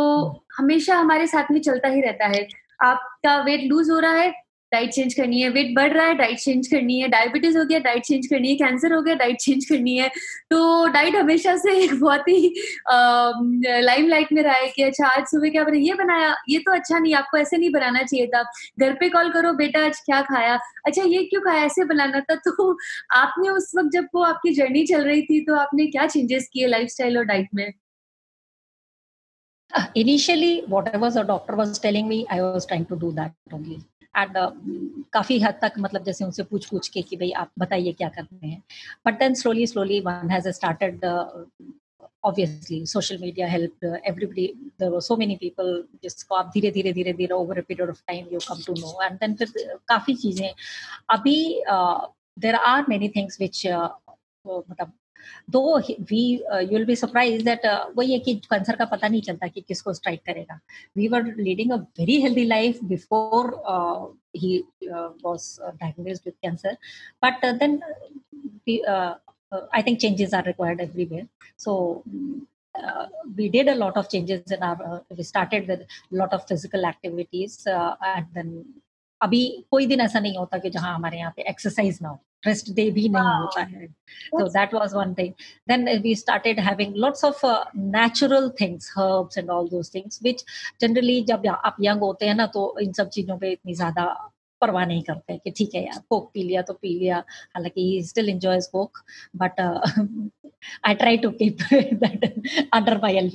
हमेशा 0.57 0.95
हमारे 0.95 1.27
साथ 1.27 1.51
में 1.51 1.59
चलता 1.61 1.89
ही 1.89 2.01
रहता 2.01 2.27
है 2.27 2.47
आपका 2.83 3.37
वेट 3.43 3.63
लूज 3.69 3.89
हो 3.89 3.99
रहा 3.99 4.13
है 4.13 4.31
डाइट 4.71 4.89
चेंज 4.91 5.13
करनी 5.13 5.41
है 5.41 5.49
वेट 5.49 5.73
बढ़ 5.75 5.93
रहा 5.93 6.05
है 6.05 6.13
डाइट 6.15 6.39
चेंज 6.39 6.67
करनी 6.67 6.99
है 6.99 7.07
डायबिटीज़ 7.09 7.57
हो 7.57 7.63
गया 7.65 7.79
डाइट 7.79 8.03
चेंज 8.03 8.25
करनी 8.27 8.49
है 8.49 8.55
कैंसर 8.55 8.93
हो 8.93 9.01
गया 9.01 9.15
डाइट 9.15 9.37
चेंज 9.41 9.65
करनी 9.65 9.95
है। 9.97 10.09
तो 10.51 10.87
डाइट 10.93 11.15
हमेशा 11.15 11.55
से 11.57 11.75
एक 11.83 11.93
बहुत 11.99 12.27
ही 12.29 12.53
लाइम 13.81 14.07
लाइट 14.07 14.33
में 14.33 14.41
रहा 14.43 14.55
है 14.55 14.67
कि 14.75 14.83
अच्छा 14.83 15.07
आज 15.07 15.25
सुबह 15.27 15.49
क्या 15.49 15.63
बना, 15.63 15.77
ये 15.77 15.93
बनाया, 15.93 16.35
ये 16.49 16.59
तो 16.59 16.73
अच्छा 16.73 16.99
नहीं, 16.99 17.13
आपको 17.15 17.37
ऐसे 17.37 17.57
नहीं 17.57 17.71
बनाना 17.71 18.03
चाहिए 18.03 18.27
था। 18.27 18.43
घर 18.79 18.93
पे 18.99 19.09
कॉल 19.09 19.31
करो, 19.33 19.53
बेटा, 19.53 19.85
आज 19.85 19.99
क्या 20.05 20.21
खाया? 20.23 20.59
अच्छा 20.85 21.03
ये 21.03 21.23
क्यों 21.23 21.41
खाया, 21.41 21.63
ऐसे 21.65 21.85
बनाना 21.85 22.19
था। 22.19 22.35
तो 22.47 22.71
आपने 23.15 23.49
उस 23.49 23.71
वक्त 23.77 23.89
जब 23.93 24.07
वो 24.15 24.23
आपकी 24.23 24.53
जर्नी 24.55 24.85
चल 24.85 25.03
रही 25.03 25.21
थी 25.21 25.39
तो 25.45 25.55
आपने 25.55 25.85
क्या 25.87 26.07
चेंजेस 26.07 26.49
किए 26.53 26.67
लाइफ 26.67 26.95
और 27.01 27.23
डाइट 27.25 27.49
में? 27.55 27.71
Initially, 29.95 30.63
whatever 30.67 31.09
the 31.11 31.23
doctor 31.23 31.55
was 31.55 31.79
telling 31.79 32.07
me, 32.07 32.25
i 32.31 32.41
was 32.41 32.65
trying 32.65 32.85
to 32.85 32.95
do 32.95 33.11
that 33.11 33.33
only. 33.53 33.79
And 34.17 34.37
काफ़ी 35.13 35.39
हद 35.39 35.59
तक 35.61 35.73
मतलब 35.79 36.03
जैसे 36.03 36.25
उनसे 36.25 36.43
पूछ 36.43 36.65
पूछ 36.65 36.87
के 36.89 37.01
कि 37.01 37.15
भाई 37.17 37.31
आप 37.43 37.51
बताइए 37.59 37.91
क्या 37.93 38.09
कर 38.09 38.23
रहे 38.23 38.49
हैं। 38.49 38.61
But 39.05 39.19
then 39.19 39.33
slowly 39.35 39.67
slowly 39.67 39.99
one 40.01 40.29
has 40.31 40.49
started 40.51 41.05
obviously 42.25 42.85
social 42.87 43.17
media 43.17 43.47
help 43.47 43.83
everybody 43.85 44.47
there 44.81 44.99
so 45.01 45.15
many 45.17 45.35
people 45.41 45.83
जिसको 46.03 46.35
आप 46.35 46.51
धीरे 46.53 46.71
धीरे 46.71 46.93
धीरे 46.93 47.13
धीरे 47.13 47.33
over 47.33 47.57
a 47.57 47.61
period 47.67 47.89
of 47.89 48.01
time 48.07 48.25
you 48.33 48.39
come 48.47 48.61
to 48.67 48.73
know 48.73 49.01
and 49.03 49.17
then 49.19 49.35
फिर 49.35 49.77
काफ़ी 49.87 50.15
चीज़ें, 50.15 50.49
अभी 51.09 51.37
there 52.39 52.55
are 52.55 52.85
many 52.89 53.09
things 53.09 53.37
which 53.41 53.65
मतलब 53.67 54.91
दो 55.49 55.61
we 55.79 56.21
you 56.33 56.69
will 56.69 56.85
be 56.85 56.95
surprise 56.95 57.43
that 57.45 57.65
वही 57.97 58.13
है 58.13 58.19
कि 58.19 58.35
कैंसर 58.49 58.75
का 58.75 58.85
पता 58.85 59.07
नहीं 59.07 59.21
चलता 59.21 59.47
कि 59.47 59.61
किसको 59.67 59.93
स्ट्राइक 59.93 60.21
करेगा। 60.25 60.59
We 60.97 61.07
were 61.07 61.33
leading 61.37 61.71
a 61.71 61.77
very 61.99 62.19
healthy 62.21 62.45
life 62.45 62.83
before 62.83 63.53
he 64.37 64.57
was 65.25 65.55
diagnose 65.63 66.21
with 66.25 66.33
cancer 66.33 66.77
but 67.25 67.45
then 67.63 67.79
I 68.69 69.81
think 69.87 69.99
changes 69.99 70.33
are 70.33 70.45
required 70.45 70.81
everywhere 70.81 71.27
so 71.57 71.73
Uh, 72.75 73.07
we 73.35 73.45
did 73.49 73.67
a 73.67 73.73
lot 73.75 73.95
of 73.97 74.07
changes 74.09 74.51
in 74.55 74.63
our 74.65 74.79
uh, 74.87 74.99
we 75.17 75.23
started 75.23 75.67
with 75.67 75.79
a 75.81 76.17
lot 76.19 76.33
of 76.35 76.41
physical 76.49 76.85
activities 76.85 77.65
uh, 77.75 77.95
and 78.09 78.27
then 78.35 78.49
अभी 79.21 79.41
कोई 79.71 79.85
दिन 79.87 80.01
ऐसा 80.01 80.19
नहीं 80.19 80.37
होता 80.37 80.57
कि 80.57 80.69
जहाँ 80.69 80.93
हमारे 80.95 81.17
यहाँ 81.17 81.31
पे 81.35 81.49
एक्सरसाइज 81.49 81.99
ना 82.01 82.09
हो 82.09 82.19
रेस्ट 82.45 82.69
डे 82.75 82.89
भी 82.91 83.07
नहीं 83.09 83.21
हाँ, 83.23 83.39
होता 83.41 83.61
है। 83.61 83.87
तो 83.87 84.47
that 84.49 84.73
was 84.73 84.93
one 84.93 85.13
thing 85.13 85.33
then 85.69 85.89
we 86.01 86.15
started 86.15 86.59
having 86.59 86.95
lots 86.95 87.25
of 87.25 87.45
natural 87.77 88.49
things 88.61 88.93
herbs 88.97 89.37
and 89.37 89.49
all 89.49 89.69
those 89.69 89.93
things 89.95 90.19
which 90.23 90.43
generally 90.81 91.21
जब 91.23 91.47
आप 91.47 91.77
यंग 91.81 92.01
होते 92.01 92.25
हैं 92.25 92.35
ना 92.35 92.47
तो 92.47 92.73
इन 92.79 92.93
सब 92.93 93.09
चीज़ों 93.09 93.37
पर 93.37 93.45
इतनी 93.47 93.73
ज़्यादा 93.73 94.05
परवाह 94.61 94.85
नहीं 94.85 95.01
करते 95.03 95.37
कि 95.37 95.51
ठीक 95.51 95.75
है 95.75 95.83
यार 95.85 96.01
कोक 96.09 96.29
पी 96.33 96.43
लिया 96.43 96.61
तो 96.61 96.73
पी 96.73 96.93
लिया। 96.99 97.17
हालाँकि 97.55 97.81
he 97.81 98.01
still 98.03 98.29
enjoys 98.29 98.67
Coke 98.67 98.97
but 99.35 99.59
I 100.85 100.95
try 100.95 101.17
to 101.17 101.29
keep 101.41 101.57
that 101.73 102.25
under 102.73 102.97
my 103.01 103.17
L 103.17 103.29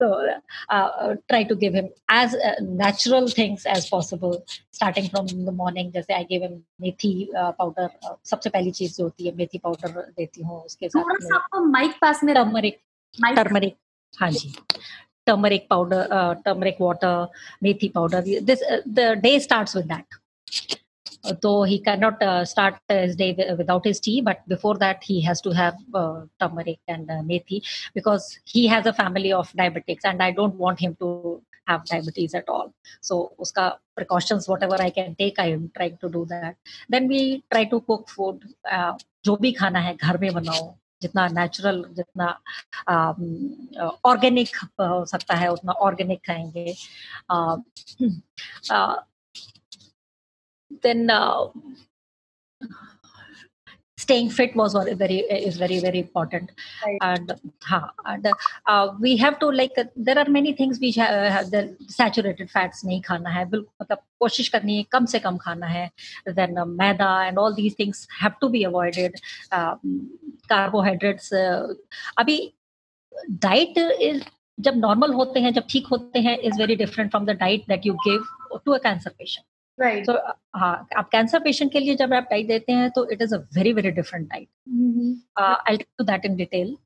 so 0.00 0.08
uh, 0.68 1.14
try 1.28 1.42
to 1.44 1.54
give 1.54 1.74
him 1.74 1.88
as 2.08 2.34
uh, 2.34 2.54
natural 2.60 3.28
things 3.28 3.66
as 3.66 3.88
possible, 3.88 4.44
starting 4.72 5.08
from 5.08 5.26
the 5.26 5.52
morning. 5.52 5.92
जैसे 5.92 6.16
I 6.18 6.24
give 6.24 6.42
him 6.42 6.62
methi 6.82 7.28
uh, 7.34 7.52
powder. 7.52 7.90
Uh, 8.04 8.16
सबसे 8.30 8.50
पहली 8.50 8.70
चीज 8.80 8.96
जो 8.96 9.04
होती 9.04 9.26
है 9.26 9.34
मेथी 9.36 9.58
powder 9.58 10.00
देती 10.16 10.42
हूँ 10.42 10.62
उसके 10.62 10.88
साथ 10.88 11.00
थोड़ा 11.00 11.26
सा 11.26 11.36
आपको 11.36 11.64
माइक 11.66 12.00
पास 12.00 12.24
में 12.24 12.34
टर्मरिक 12.34 12.80
टर्मरिक 13.36 13.76
हाँ 14.20 14.30
जी 14.30 14.52
turmeric 15.26 15.68
powder, 15.68 16.06
uh, 16.10 16.34
turmeric 16.44 16.78
water, 16.80 17.28
methi 17.62 17.92
powder. 17.92 18.22
This 18.22 18.62
uh, 18.62 18.80
the 18.86 19.16
day 19.16 19.38
starts 19.38 19.74
with 19.74 19.88
that. 19.88 20.06
Though 21.42 21.64
he 21.64 21.80
cannot 21.80 22.22
uh, 22.22 22.44
start 22.44 22.76
his 22.88 23.16
day 23.16 23.36
without 23.56 23.84
his 23.84 24.00
tea, 24.00 24.20
but 24.20 24.46
before 24.48 24.76
that 24.78 25.02
he 25.02 25.20
has 25.22 25.40
to 25.42 25.50
have 25.50 25.74
uh, 25.94 26.22
turmeric 26.40 26.78
and 26.88 27.10
uh, 27.10 27.22
methi 27.22 27.62
because 27.94 28.38
he 28.44 28.66
has 28.66 28.86
a 28.86 28.92
family 28.92 29.32
of 29.32 29.52
diabetics, 29.52 30.00
and 30.04 30.22
I 30.22 30.30
don't 30.30 30.54
want 30.54 30.80
him 30.80 30.96
to 31.00 31.42
have 31.66 31.84
diabetes 31.84 32.34
at 32.34 32.48
all. 32.48 32.74
So, 33.00 33.32
uska 33.38 33.76
precautions, 33.96 34.48
whatever 34.48 34.80
I 34.80 34.90
can 34.90 35.14
take, 35.14 35.38
I 35.38 35.46
am 35.46 35.70
trying 35.76 35.98
to 35.98 36.08
do 36.08 36.26
that. 36.30 36.56
Then 36.88 37.08
we 37.08 37.44
try 37.50 37.64
to 37.64 37.80
cook 37.80 38.08
food. 38.08 38.44
Uh, 38.70 38.94
जो 39.24 39.36
भी 39.36 39.52
खाना 39.52 39.80
है 39.80 39.96
घर 39.96 40.18
में 40.18 40.32
बनाओ 40.34 40.76
जितना 41.02 41.26
natural 41.28 41.84
जितना 41.96 42.26
organic 44.04 44.56
हो 44.80 45.04
सकता 45.04 45.34
है 45.34 45.48
उतना 45.52 45.72
ऑर्गेनिक 45.72 46.20
खाएंगे 46.26 46.74
Then 50.84 51.10
staying 54.00 54.30
fit 54.30 54.54
was 54.56 54.74
very 55.00 55.18
is 55.48 55.56
very 55.62 55.78
very 55.78 55.98
important 55.98 56.50
right. 56.84 56.98
and 57.02 57.32
ha, 57.62 57.92
and 58.06 58.26
uh, 58.66 58.94
we 58.98 59.16
have 59.16 59.38
to 59.42 59.50
like 59.60 59.76
uh, 59.82 59.84
there 59.94 60.18
are 60.18 60.28
many 60.28 60.52
things 60.60 60.80
we 60.80 60.90
uh, 60.98 61.30
have 61.36 61.50
the 61.50 61.62
saturated 61.98 62.50
fats 62.54 62.82
nahi 62.90 62.98
khana 63.08 63.34
hai 63.36 63.44
matlab 63.52 64.02
koshish 64.24 64.50
karni 64.56 64.78
hai 64.80 64.88
kam 64.96 65.10
se 65.14 65.20
kam 65.26 65.38
khana 65.44 65.70
hai 65.74 65.84
then 66.40 66.58
uh, 66.64 66.66
maida 66.80 67.10
and 67.28 67.42
all 67.44 67.58
these 67.60 67.78
things 67.82 68.02
have 68.22 68.40
to 68.44 68.50
be 68.56 68.64
avoided 68.70 69.22
uh, 69.58 69.74
carbohydrates 70.54 71.32
uh, 71.44 71.62
abhi 72.24 72.38
diet 73.48 73.82
is 74.10 74.28
जब 74.66 74.76
normal 74.76 75.12
होते 75.14 75.40
हैं 75.40 75.52
जब 75.52 75.66
ठीक 75.70 75.86
होते 75.90 76.20
हैं 76.20 76.36
is 76.48 76.58
very 76.60 76.74
different 76.76 77.10
from 77.10 77.26
the 77.26 77.30
diet 77.42 77.62
that 77.68 77.86
you 77.86 77.92
give 78.06 78.24
to 78.64 78.72
a 78.72 78.78
cancer 78.78 79.10
patient 79.10 79.44
right 79.78 80.06
तो 80.06 80.12
हाँ 80.58 80.72
आप 80.96 81.08
कैंसर 81.12 81.40
पेशेंट 81.40 81.72
के 81.72 81.80
लिए 81.80 81.94
जब 81.96 82.12
आप 82.14 82.26
डाइट 82.30 82.46
देते 82.46 82.72
हैं 82.72 82.90
तो 82.96 83.08
it 83.10 83.22
is 83.22 83.34
a 83.34 83.38
very 83.56 83.72
very 83.72 83.90
different 83.98 84.28
diet 84.28 84.48
I 85.68 85.76
to 85.76 86.04
that 86.04 86.24
in 86.24 86.36
detail 86.36 86.76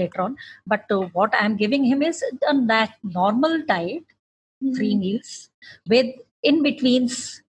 later 0.00 0.20
on 0.20 0.36
but 0.68 0.92
what 0.92 1.34
I 1.34 1.46
am 1.46 1.56
giving 1.56 1.84
him 1.86 2.02
is 2.02 2.22
a 2.24 2.52
normal 2.52 3.60
diet 3.68 4.14
three 4.62 4.96
meals 4.96 5.50
with 5.86 6.06
in 6.42 6.62
betweens 6.62 7.42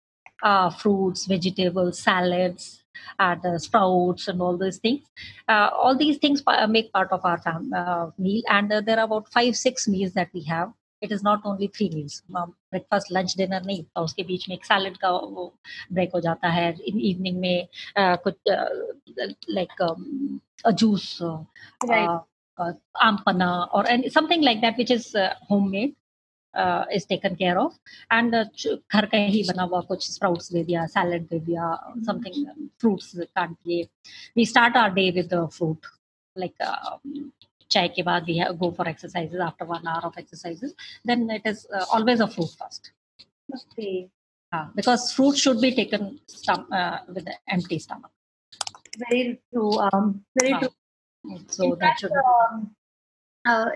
uh, 0.43 0.71
fruits 0.71 1.27
vegetables 1.27 1.99
salads 1.99 2.83
and 3.19 3.45
uh, 3.47 3.59
sprouts 3.59 4.27
and 4.29 4.41
all 4.41 4.57
these 4.57 4.79
things 4.79 5.03
uh, 5.49 5.69
all 5.73 5.97
these 5.97 6.19
things 6.19 6.43
make 6.69 6.93
part 6.93 7.13
of 7.13 7.25
our 7.25 7.39
fam- 7.39 7.73
uh, 7.73 8.11
meal 8.19 8.43
and 8.49 8.73
uh, 8.73 8.81
there 8.81 8.99
are 8.99 9.05
about 9.05 9.31
five 9.33 9.57
six 9.57 9.87
meals 9.89 10.13
that 10.13 10.29
we 10.33 10.43
have 10.43 10.73
It 11.04 11.12
is 11.12 11.22
not 11.26 11.46
only 11.46 11.68
three 11.76 11.90
meals 11.94 12.22
breakfast 12.32 13.12
lunch 13.12 13.36
dinner 13.38 13.64
नहीं। 13.64 13.78
होता 13.80 14.02
उसके 14.02 14.24
बीच 14.24 14.48
में 14.50 14.56
एक 14.56 14.66
salad 14.66 14.98
का 14.98 15.10
वो 15.12 15.54
break 15.94 16.12
हो 16.16 16.20
जाता 16.22 16.50
है। 16.50 16.72
इवनिंग 16.82 17.40
में 17.40 17.68
uh, 18.00 18.18
कुछ 18.24 18.36
लाइक 19.50 19.82
जूस 20.80 21.18
आम 23.02 23.18
पन्ना 23.26 23.50
और 23.50 23.88
something 24.10 24.44
like 24.44 24.62
that 24.62 24.78
which 24.78 24.92
is 24.92 25.18
home 25.52 25.70
made 25.72 25.94
is 26.94 27.06
taken 27.10 27.36
care 27.36 27.58
of 27.58 27.74
and 28.14 28.36
घर 28.36 29.06
का 29.06 29.18
ही 29.18 29.44
बना 29.48 29.64
हुआ 29.64 29.80
कुछ 29.90 30.10
स्प्राउट्स 30.12 30.52
दे 30.54 30.64
दिया 30.64 30.86
सैलड 30.88 31.28
दे 31.28 31.40
दिया 31.40 31.76
समथिंग 32.06 32.68
फ्रूट्स 32.82 33.12
काट 33.18 33.50
दिए। 33.50 33.84
We 34.38 34.46
start 34.46 34.78
our 34.78 34.94
day 34.94 35.10
with 35.12 35.34
fruit 35.54 35.86
like 36.36 36.54
चाय 37.72 37.88
के 37.88 38.04
बाद 38.04 38.24
we 38.24 38.40
go 38.58 38.72
for 38.78 38.90
exercises 38.90 39.42
after 39.42 39.66
one 39.66 39.88
hour 39.88 40.08
of 40.08 40.20
exercises 40.20 40.76
then 41.08 41.32
it 41.32 41.48
is 41.48 41.66
always 41.74 42.22
a 42.22 42.26
fruit 42.26 42.50
first 42.60 42.92
हाँ 44.54 44.66
because 44.76 45.14
fruit 45.16 45.36
should 45.36 45.60
be 45.60 45.72
taken 45.72 46.06
with 47.14 47.30
empty 47.30 47.80
stomach 47.80 48.10
very 49.00 49.34
true 49.34 49.70
very 50.38 50.54
true 50.54 50.70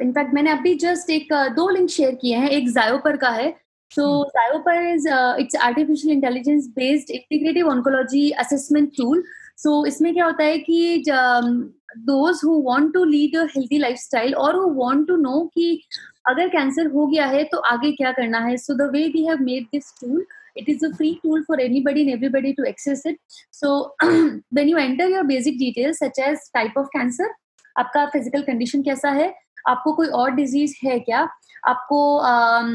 in fact 0.01 0.34
मैंने 0.34 0.51
अभी 0.51 0.73
just 0.75 1.10
एक 1.10 1.34
uh, 1.34 1.55
दो 1.55 1.69
link 1.69 1.89
share 1.89 2.15
किए 2.15 2.38
हैं 2.38 2.49
एक 2.49 2.69
जायोपर 2.69 3.17
का 3.17 3.29
है. 3.29 3.51
So 3.91 4.05
जायोपर 4.25 4.81
is 4.88 5.08
it's 5.39 5.55
artificial 5.55 6.13
intelligence 6.13 6.67
based 6.75 7.12
integrative 7.12 7.67
oncology 7.69 8.29
assessment 8.43 8.91
tool 8.97 9.23
so 9.58 9.86
इसमें 9.86 10.13
क्या 10.13 10.25
होता 10.25 10.43
है 10.43 10.58
कि 10.60 11.03
um, 11.10 11.51
those 12.05 12.41
who 12.45 12.62
want 12.63 12.93
to 12.93 13.03
lead 13.05 13.38
a 13.38 13.43
healthy 13.55 13.77
lifestyle 13.77 14.34
और 14.36 14.55
हु 14.55 14.69
वांट 14.75 15.08
टू 15.08 15.15
नो 15.17 15.39
कि 15.55 15.81
अगर 16.29 16.47
कैंसर 16.49 16.88
हो 16.91 17.05
गया 17.08 17.25
है 17.27 17.43
तो 17.51 17.58
आगे 17.71 17.91
क्या 17.91 18.12
करना 18.12 18.39
है 18.45 18.58
so 18.58 18.73
the 18.75 18.89
way 18.93 19.08
we 19.08 19.25
have 19.25 19.43
made 19.43 19.67
this 19.73 19.93
tool 20.01 20.25
it 20.58 20.69
is 20.69 20.84
a 20.84 20.89
free 20.91 21.19
tool 21.21 21.41
for 21.45 21.55
anybody 21.60 22.03
and 22.03 22.12
everybody 22.12 22.51
to 22.55 22.67
access 22.67 23.01
it 23.05 23.17
so 23.53 23.71
when 24.51 24.69
you 24.69 24.77
enter 24.79 25.08
your 25.08 25.23
basic 25.25 25.58
details 25.60 25.97
such 25.97 26.21
as 26.27 26.45
type 26.53 26.77
of 26.77 26.93
cancer 26.93 27.27
आपका 27.75 28.05
physical 28.05 28.41
condition 28.41 28.81
कैसा 28.81 29.10
है 29.12 29.27
आपको 29.67 29.93
कोई 29.93 30.08
और 30.17 30.31
disease 30.31 30.75
है 30.84 30.99
क्या 30.99 31.27
आपको 31.67 31.97
um, 32.21 32.69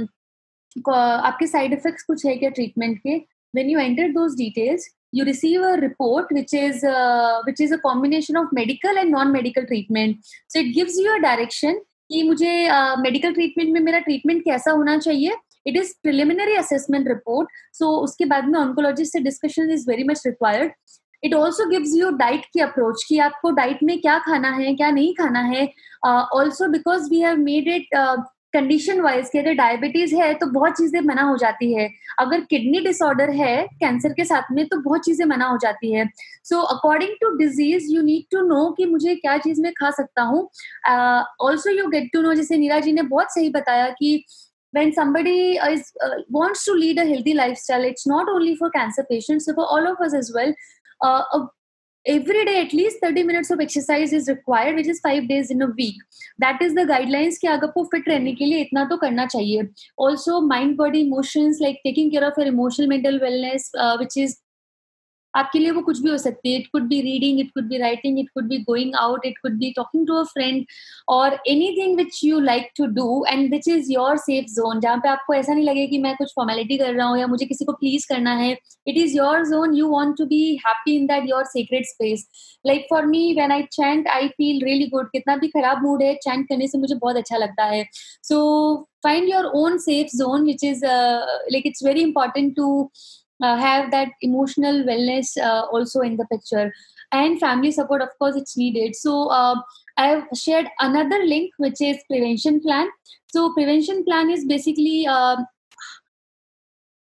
आपके 0.86 1.46
साइड 1.46 1.72
इफेक्ट्स 1.72 2.02
कुछ 2.02 2.24
है 2.26 2.36
क्या 2.36 2.50
ट्रीटमेंट 2.50 2.98
के 3.06 3.16
when 3.54 3.70
you 3.70 3.78
enter 3.80 4.08
those 4.12 4.34
details 4.40 4.84
you 5.12 5.24
receive 5.24 5.60
a 5.62 5.76
report 5.76 6.30
which 6.30 6.52
is 6.54 6.82
uh, 6.84 7.42
which 7.44 7.60
is 7.60 7.72
a 7.72 7.78
combination 7.78 8.36
of 8.36 8.52
medical 8.52 8.98
and 9.02 9.10
non 9.10 9.32
medical 9.32 9.66
treatment. 9.66 10.18
So 10.48 10.60
it 10.60 10.72
gives 10.74 10.98
you 10.98 11.14
a 11.16 11.20
direction 11.20 11.80
कि 12.12 12.22
मुझे 12.28 12.52
medical 13.02 13.28
uh, 13.28 13.34
treatment 13.34 13.72
में 13.72 13.80
मेरा 13.80 13.98
treatment 14.06 14.42
कैसा 14.44 14.70
होना 14.70 14.96
चाहिए? 14.98 15.36
It 15.66 15.76
is 15.76 15.92
preliminary 16.02 16.54
assessment 16.56 17.08
report 17.08 17.48
so 17.78 17.88
उसके 18.04 18.24
बाद 18.24 18.44
में 18.48 18.58
ऑन्कोलॉजिस्ट 18.58 19.12
से 19.12 19.20
discussion 19.20 19.70
is 19.72 19.84
very 19.90 20.04
much 20.04 20.22
required 20.26 20.72
it 21.24 21.34
also 21.34 21.68
gives 21.70 21.94
you 21.96 22.10
diet 22.18 22.44
की 22.52 22.60
अप्रोच 22.60 23.04
कि 23.08 23.18
आपको 23.28 23.50
डाइट 23.56 23.82
में 23.82 24.00
क्या 24.00 24.18
खाना 24.26 24.50
है 24.56 24.74
क्या 24.74 24.90
नहीं 24.90 25.14
खाना 25.14 25.40
है। 25.48 25.64
Also 26.06 26.68
because 26.68 27.08
we 27.10 27.20
have 27.20 27.36
made 27.38 27.68
it 27.68 27.94
condition 28.52 29.00
wise 29.00 29.28
कि 29.32 29.38
अगर 29.38 29.54
डायबिटीज़ 29.54 30.14
है 30.16 30.32
तो 30.34 30.46
बहुत 30.52 30.76
चीज़ें 30.76 31.00
मना 31.00 31.22
हो 31.22 31.36
जाती 31.36 31.72
है। 31.74 31.88
अगर 32.18 32.40
किडनी 32.50 32.80
डिसऑर्डर 32.84 33.30
है 33.30 33.56
कैंसर 33.80 34.12
के 34.12 34.24
साथ 34.24 34.52
में 34.52 34.66
तो 34.68 34.80
बहुत 34.80 35.04
चीज़ें 35.04 35.24
मना 35.26 35.46
हो 35.46 35.58
जाती 35.62 35.92
है। 35.92 36.08
So 36.44 36.60
according 36.76 37.14
to 37.20 37.36
disease 37.36 37.90
you 37.92 38.02
need 38.02 38.24
to 38.32 38.46
know 38.46 38.70
कि 38.76 38.86
मुझे 38.86 39.14
क्या 39.14 39.36
चीज़ 39.38 39.60
में 39.62 39.72
खा 39.80 39.90
सकता 40.00 40.22
हूँ। 40.22 40.48
Also 41.48 41.70
you 41.70 41.86
get 41.88 42.10
to 42.12 42.22
know 42.22 42.34
जैसे 42.34 42.58
नीरा 42.58 42.78
जी 42.80 42.92
ने 42.92 43.02
बहुत 43.16 43.34
सही 43.34 43.50
बताया 43.50 43.88
कि 43.98 44.24
when 44.72 44.92
somebody 44.96 45.56
is 45.68 45.88
uh, 46.06 46.18
wants 46.34 46.60
to 46.64 46.72
lead 46.72 46.98
a 46.98 47.04
healthy 47.04 47.32
lifestyle 47.34 47.86
it's 47.86 48.06
not 48.06 48.28
only 48.34 48.52
for 48.58 48.68
cancer 48.70 49.04
patients 49.08 49.48
so 49.48 49.54
for 49.54 49.64
all 49.76 49.88
of 49.88 50.02
a 50.04 50.10
every 52.06 52.44
day 52.44 52.60
at 52.60 52.72
least 52.72 52.98
30 53.02 53.22
minutes 53.24 53.50
of 53.50 53.60
exercise 53.60 54.12
is 54.12 54.28
required 54.28 54.74
which 54.76 54.88
is 54.88 55.00
5 55.00 55.28
days 55.28 55.50
in 55.50 55.62
a 55.62 55.66
week 55.66 55.96
that 56.38 56.62
is 56.62 56.74
the 56.74 56.84
guidelines 56.84 57.38
कि 57.38 57.46
अगर 57.46 57.66
आपको 57.66 57.88
fit 57.94 58.08
रहने 58.08 58.32
के 58.34 58.44
लिए 58.44 58.60
इतना 58.60 58.84
तो 58.84 58.96
करना 58.96 59.26
चाहिए 59.26 59.68
also 60.00 60.40
mind 60.40 60.76
body 60.76 61.02
emotions 61.06 61.60
like 61.60 61.82
taking 61.86 62.10
care 62.10 62.24
of 62.24 62.38
your 62.38 62.46
emotional 62.46 62.88
mental 62.88 63.18
wellness 63.18 63.68
uh, 63.78 63.96
which 63.98 64.16
is 64.16 64.38
आपके 65.34 65.58
लिए 65.58 65.70
वो 65.70 65.80
कुछ 65.82 66.00
भी 66.02 66.10
हो 66.10 66.16
सकती 66.18 66.52
है। 66.52 66.58
It 66.60 66.66
could 66.72 66.88
be 66.88 67.00
reading 67.02 67.40
it 67.40 67.50
could 67.54 67.68
be 67.68 67.78
writing 67.78 68.18
it 68.18 68.28
could 68.34 68.48
be 68.48 68.58
going 68.64 68.94
out 69.00 69.26
it 69.26 69.38
could 69.38 69.58
be 69.58 69.70
talking 69.76 70.06
to 70.06 70.14
a 70.14 70.22
friend 70.32 70.64
और 71.08 71.38
anything 71.76 71.96
which 71.96 72.20
you 72.24 72.40
like 72.40 72.70
to 72.76 72.86
do 72.94 73.24
and 73.28 73.50
which 73.50 73.68
is 73.68 73.92
your 73.92 74.16
safe 74.18 74.46
zone 74.54 74.80
जहाँ 74.80 74.96
पे 74.98 75.08
आपको 75.08 75.34
ऐसा 75.34 75.54
नहीं 75.54 75.64
लगे 75.64 75.86
कि 75.86 75.98
मैं 75.98 76.14
कुछ 76.16 76.32
फॉर्मेलिटी 76.36 76.78
कर 76.78 76.94
रहा 76.94 77.06
हूँ 77.08 77.18
या 77.18 77.26
मुझे 77.26 77.46
किसी 77.46 77.64
को 77.64 77.72
प्लीज़ 77.74 78.06
करना 78.08 78.34
है। 78.36 78.50
It 78.86 78.96
is 78.96 79.16
your 79.16 79.44
zone 79.46 79.74
you 79.76 79.88
want 79.88 80.16
to 80.18 80.26
be 80.26 80.42
happy 80.66 80.96
in 80.96 81.06
that 81.06 81.28
your 81.28 81.44
secret 81.46 81.86
space 81.86 82.28
like 82.64 82.86
for 82.90 83.06
me 83.06 83.32
when 83.38 83.52
I 83.52 83.62
chant 83.72 84.08
I 84.08 84.28
feel 84.28 84.64
really 84.64 84.86
good 84.88 85.08
कितना 85.12 85.36
भी 85.36 85.48
खराब 85.48 85.82
मूड 85.82 86.02
है 86.02 86.14
चैंट 86.16 86.48
करने 86.48 86.66
से 86.68 86.78
मुझे 86.78 86.94
बहुत 86.94 87.16
अच्छा 87.16 87.36
लगता 87.36 87.64
है। 87.66 87.84
So 88.24 88.86
find 89.04 89.28
your 89.28 89.44
own 89.56 89.76
safe 89.78 90.16
zone 90.16 90.44
which 90.44 90.64
is 90.64 90.84
like 90.84 91.66
it's 91.66 91.84
very 91.84 92.00
important 92.02 92.54
to 92.56 92.90
uh, 93.41 93.55
have 93.57 93.91
that 93.91 94.09
emotional 94.21 94.83
wellness 94.83 95.37
uh, 95.37 95.65
also 95.71 96.01
in 96.01 96.17
the 96.17 96.25
picture 96.25 96.71
and 97.11 97.39
family 97.39 97.71
support 97.71 98.01
of 98.01 98.09
course 98.19 98.35
it's 98.35 98.57
needed 98.57 98.95
so 98.95 99.27
uh, 99.29 99.55
i 99.97 100.07
have 100.07 100.23
shared 100.33 100.67
another 100.79 101.19
link 101.25 101.51
which 101.57 101.81
is 101.81 101.97
prevention 102.09 102.61
plan 102.61 102.87
so 103.33 103.53
prevention 103.53 104.03
plan 104.05 104.29
is 104.29 104.45
basically 104.45 105.05
uh, 105.07 105.35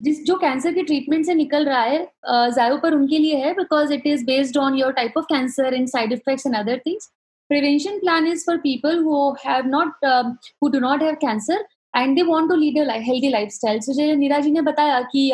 जिस 0.01 0.17
जो 0.25 0.35
cancer 0.37 0.73
के 0.73 0.81
treatment 0.83 1.25
से 1.25 1.33
निकल 1.33 1.65
रहा 1.65 1.81
है 1.81 2.51
जायो 2.53 2.77
पर 2.77 2.93
उनके 2.93 3.17
लिए 3.17 3.35
है 3.43 3.53
because 3.55 3.91
it 3.91 4.07
is 4.07 4.23
based 4.25 4.57
on 4.57 4.75
your 4.77 4.91
type 4.93 5.13
of 5.17 5.25
cancer 5.29 5.73
and 5.73 5.87
side 5.89 6.11
effects 6.13 6.45
and 6.47 6.55
other 6.55 6.81
things 6.87 7.09
prevention 7.49 7.99
plan 8.01 8.27
is 8.27 8.43
for 8.43 8.57
people 8.59 9.01
who 9.07 9.17
have 9.35 9.65
not 9.65 10.05
um, 10.11 10.37
who 10.61 10.71
do 10.71 10.79
not 10.79 11.01
have 11.01 11.19
cancer 11.19 11.57
and 11.93 12.17
they 12.17 12.23
want 12.23 12.49
to 12.49 12.55
lead 12.55 12.77
a 12.77 12.99
healthy 13.07 13.29
lifestyle 13.29 13.81
so 13.81 13.93
जैसे 13.93 14.15
नीरा 14.15 14.39
जी 14.45 14.51
ने 14.51 14.61
बताया 14.61 15.01
कि 15.11 15.29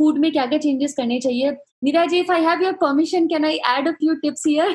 food 0.00 0.14
uh, 0.14 0.20
में 0.20 0.30
क्या 0.32 0.46
क्या 0.46 0.58
changes 0.58 0.94
करने 0.96 1.18
चाहिए 1.20 1.56
नीरा 1.84 2.04
जी 2.12 2.22
if 2.24 2.30
I 2.36 2.38
have 2.50 2.62
your 2.66 2.76
permission 2.84 3.28
can 3.28 3.50
I 3.50 3.58
add 3.72 3.92
a 3.92 3.98
few 4.04 4.20
tips 4.22 4.48
here 4.52 4.70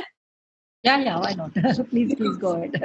Yeah, 0.84 1.00
yeah, 1.00 1.20
why 1.20 1.34
not? 1.34 1.54
please, 1.90 2.14
please 2.14 2.38
go 2.38 2.50
ahead. 2.54 2.76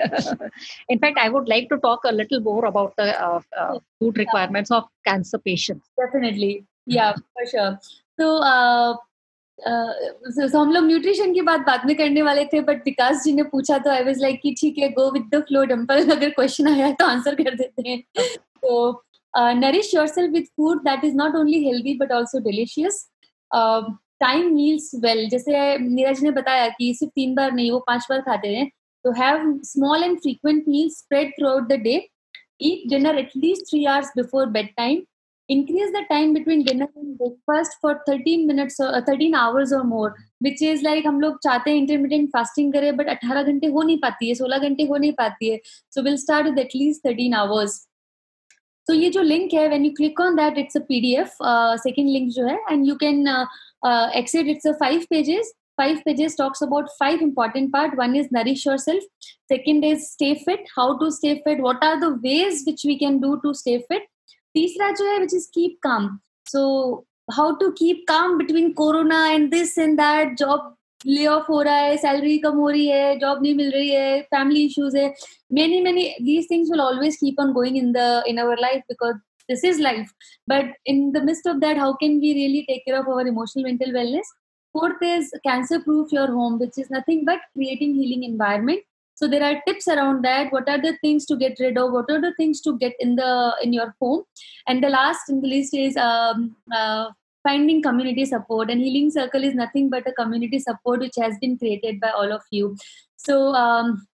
In 0.89 0.99
fact, 0.99 1.19
I 1.19 1.29
would 1.29 1.49
like 1.49 1.69
to 1.69 1.77
talk 1.77 2.01
a 2.05 2.13
little 2.13 2.41
more 2.41 2.65
about 2.65 2.97
the 2.97 3.09
uh, 3.23 3.41
uh, 3.55 3.79
food 3.99 4.17
requirements 4.17 4.71
yeah. 4.71 4.79
of 4.79 4.85
cancer 5.07 5.39
patients. 5.39 5.91
Definitely, 5.99 6.65
yeah, 6.87 7.13
for 7.13 7.45
sure. 7.51 7.79
So, 8.19 8.39
uh, 8.39 8.95
so, 10.31 10.49
so 10.49 10.61
हम 10.61 10.73
लोग 10.73 10.85
nutrition 10.85 11.35
की 11.35 11.43
बात 11.43 11.67
बाद 11.67 11.87
में 11.87 11.95
करने 11.97 12.23
वाले 12.23 12.45
थे 12.53 12.61
but 12.71 12.83
विकास 12.85 13.23
जी 13.25 13.33
ने 13.33 13.43
पूछा 13.53 13.79
तो 13.79 13.91
आई 13.91 14.05
वाज 14.05 14.21
लाइक 14.23 14.41
कि 14.43 14.55
ठीक 14.61 14.79
है 14.79 14.89
go 14.93 15.11
with 15.13 15.29
the 15.35 15.43
flow 15.49 15.65
Dimple 15.75 16.11
अगर 16.11 16.31
क्वेश्चन 16.31 16.69
आया 16.69 16.91
तो 17.01 17.07
आंसर 17.07 17.35
कर 17.43 17.55
देते 17.55 17.89
हैं 17.89 18.01
तो 18.33 18.91
nourish 19.35 19.95
yourself 19.95 20.33
with 20.33 20.45
food 20.57 20.83
that 20.85 21.05
is 21.05 21.17
not 21.17 21.35
only 21.37 21.65
healthy 21.65 21.95
but 21.99 22.13
also 22.13 22.39
delicious 22.45 23.07
time 24.21 24.55
meals 24.55 24.91
well 25.05 25.29
जैसे 25.29 25.77
नीरज 25.79 26.23
ने 26.23 26.31
बताया 26.31 26.69
कि 26.69 26.93
सिर्फ़ 26.95 27.13
तीन 27.15 27.35
बार 27.35 27.53
नहीं 27.53 27.71
वो 27.71 27.79
पाँच 27.87 28.07
बार 28.11 28.21
खाते 28.21 28.49
हैं। 28.57 28.71
तो 29.05 29.13
have 29.23 29.59
small 29.65 30.03
and 30.05 30.19
frequent 30.21 30.65
meals 30.69 30.99
spread 30.99 31.33
throughout 31.49 31.69
the 31.69 31.81
day 31.83 31.95
eat 32.63 32.89
dinner 32.91 33.19
at least 33.19 33.71
three 33.71 33.85
hours 33.85 34.13
before 34.17 34.47
bed 34.59 34.75
time 34.77 35.03
time 36.09 36.33
between 36.33 36.65
dinner 36.65 36.87
and 36.97 37.19
breakfast 37.19 37.73
for 37.81 38.01
13 38.07 38.47
minutes 38.47 38.79
or 38.79 38.95
uh, 38.97 39.01
13 39.07 39.35
hours 39.35 39.73
or 39.73 39.83
more 39.85 40.15
which 40.41 40.61
is 40.63 40.83
like 40.83 41.07
हम 41.07 41.21
लोग 41.21 41.39
चाहते 41.43 41.71
हैं 41.71 41.77
intermediate 41.77 42.29
fasting 42.33 42.73
करें 42.73 42.97
but 42.97 43.09
18 43.09 43.43
घंटे 43.43 43.67
हो 43.67 43.83
नहीं 43.83 43.99
पाती 43.99 44.29
है 44.29 44.35
16 44.35 44.59
घंटे 44.59 44.85
हो 44.91 44.97
नहीं 44.97 45.13
पाती 45.13 45.49
है। 45.51 45.59
So 45.95 46.03
will 46.03 46.17
start 46.17 46.47
with 46.47 46.59
at least 46.59 47.07
13 47.09 47.35
hours 47.35 47.75
तो 48.87 48.95
ये 48.95 49.11
जो 49.11 49.23
लिंक 49.23 49.55
है 49.55 49.67
when 49.69 49.85
you 49.85 49.91
click 49.97 50.21
on 50.21 50.37
that 50.37 50.59
it's 50.59 50.77
a 50.77 50.81
PDF 50.89 51.37
second 51.81 52.11
link 52.11 52.31
जो 52.33 52.47
है 52.47 52.59
and 52.71 52.87
you 52.87 52.95
can 52.97 53.27
access 54.17 54.49
it's 54.49 54.67
a 54.67 54.73
five 54.81 55.05
pages 55.11 55.53
five 55.79 56.01
pages 56.05 56.37
talks 56.39 56.63
about 56.63 56.89
five 56.99 57.21
important 57.23 57.71
part 57.73 57.95
one 57.99 58.17
is 58.17 58.29
nourish 58.33 58.67
yourself 58.79 59.29
second 59.49 59.85
is 59.85 60.01
stay 60.03 60.33
fit 60.45 60.65
how 60.79 60.97
to 60.99 61.11
stay 61.11 61.35
fit 61.45 61.61
what 61.61 61.85
are 61.85 62.01
the 62.01 62.13
ways 62.25 62.65
which 62.67 62.87
we 62.87 62.97
can 62.97 63.19
do 63.21 63.35
to 63.37 63.53
stay 63.53 63.79
fit 63.89 64.09
तीसरा 64.55 64.91
जो 64.93 65.11
है 65.13 65.19
which 65.19 65.35
is 65.35 65.49
keep 65.55 65.79
calm 65.83 66.09
so 66.47 66.67
how 67.33 67.53
to 67.57 67.71
keep 67.79 68.05
calm 68.09 68.37
between 68.39 68.71
corona 68.73 69.27
and 69.29 69.51
this 69.51 69.79
and 69.79 69.97
that 69.97 70.37
job 70.39 70.75
lay 71.07 71.27
off 71.27 71.47
हो 71.49 71.61
रहा 71.63 71.75
है 71.77 71.97
salary 71.97 72.37
कम 72.39 72.57
हो 72.57 72.69
रही 72.71 72.87
है 72.87 73.17
job 73.19 73.43
नहीं 73.43 73.55
मिल 73.55 73.71
रही 73.71 73.91
है 73.91 74.21
फैमिली 74.25 74.65
इश्यूज़ 74.67 74.97
है। 74.97 75.13
Many 75.53 75.81
many 75.81 76.05
these 76.23 76.51
things 76.51 76.71
will 76.71 76.81
always 76.81 77.17
keep 77.17 77.41
on 77.41 77.53
going 77.53 77.77
in 77.77 77.93
the 77.93 78.23
in 78.29 78.39
our 78.39 78.61
life 78.61 78.83
because 78.89 79.17
this 79.49 79.65
is 79.65 79.81
life 79.83 80.11
but 80.49 80.75
in 80.87 81.11
the 81.13 81.23
midst 81.25 81.49
of 81.49 81.57
that 81.59 81.79
how 81.79 81.93
can 82.01 82.19
we 82.21 82.33
really 82.33 82.61
take 82.63 82.83
care 82.85 82.99
of 82.99 83.11
our 83.11 83.29
emotional 83.29 83.65
mental 83.65 83.93
wellness 83.93 84.33
fourth 84.75 85.03
is 85.05 85.35
cancer 85.45 85.79
proof 85.79 86.15
your 86.15 86.31
home 86.31 86.59
which 86.59 86.79
is 86.79 86.95
nothing 86.95 87.27
but 87.27 87.41
creating 87.45 87.95
healing 87.95 88.25
environment 88.25 88.83
so 89.19 89.27
there 89.27 89.43
are 89.43 89.55
tips 89.67 89.89
around 89.89 90.21
that 90.23 90.55
what 90.55 90.69
are 90.71 90.79
the 90.81 90.95
things 91.05 91.27
to 91.29 91.37
get 91.37 91.61
rid 91.61 91.79
of 91.79 91.91
what 91.93 92.11
are 92.13 92.21
the 92.21 92.33
things 92.39 92.63
to 92.65 92.73
get 92.77 92.97
in 93.01 93.15
the 93.17 93.23
in 93.65 93.75
your 93.75 93.89
home 94.03 94.23
and 94.69 94.85
the 94.85 94.91
last 94.91 95.31
in 95.31 95.41
the 95.41 95.45
list 95.47 95.75
is 95.77 95.99
finding 97.43 97.83
community 97.83 98.25
support 98.25 98.71
and 98.71 98.81
healing 98.81 99.11
circle 99.11 99.43
is 99.43 99.55
nothing 99.55 99.89
but 99.89 100.07
a 100.07 100.13
community 100.13 100.59
support 100.59 101.01
which 101.01 101.19
has 101.19 101.39
been 101.41 101.57
created 101.59 102.01
by 102.01 102.11
all 102.11 102.33
of 102.33 102.43
you 102.51 102.77
so 103.17 103.55
um, 103.55 104.07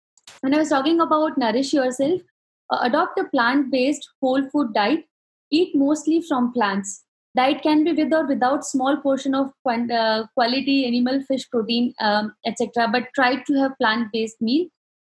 when 0.41 0.53
i 0.53 0.57
was 0.57 0.69
talking 0.69 1.01
about 1.01 1.37
nourish 1.37 1.73
yourself 1.73 2.21
uh, 2.69 2.79
adopt 2.81 3.19
a 3.19 3.25
plant 3.35 3.71
based 3.71 4.09
whole 4.21 4.49
food 4.49 4.73
diet 4.73 5.05
Eat 5.51 5.75
mostly 5.75 6.21
from 6.21 6.51
plants. 6.53 7.03
Diet 7.35 7.61
can 7.61 7.83
be 7.83 7.91
with 7.91 8.13
or 8.13 8.25
without 8.25 8.65
small 8.65 8.97
portion 8.97 9.35
of 9.35 9.51
uh, 9.65 10.23
quality 10.33 10.85
animal, 10.85 11.21
fish, 11.23 11.49
protein, 11.49 11.93
um, 11.99 12.33
etc. 12.45 12.87
But 12.91 13.09
try 13.13 13.35
to 13.35 13.53
have 13.59 13.77
plant-based 13.77 14.41
meal. 14.41 14.67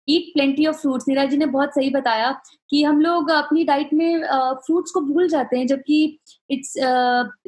Eat 0.09 0.31
plenty 0.33 0.65
of 0.65 0.75
fruits 0.75 1.05
Neeraj 1.07 1.29
ji 1.29 1.37
ने 1.37 1.45
बहुत 1.45 1.73
सही 1.75 1.89
बताया 1.89 2.31
कि 2.69 2.83
हम 2.83 3.01
लोग 3.01 3.29
अपनी 3.31 3.63
diet 3.63 3.93
में 3.93 4.23
fruits 4.23 4.89
uh, 4.89 4.93
को 4.93 5.01
भूल 5.01 5.27
जाते 5.29 5.57
हैं 5.57 5.67
जबकि 5.67 6.19
it's 6.49 6.73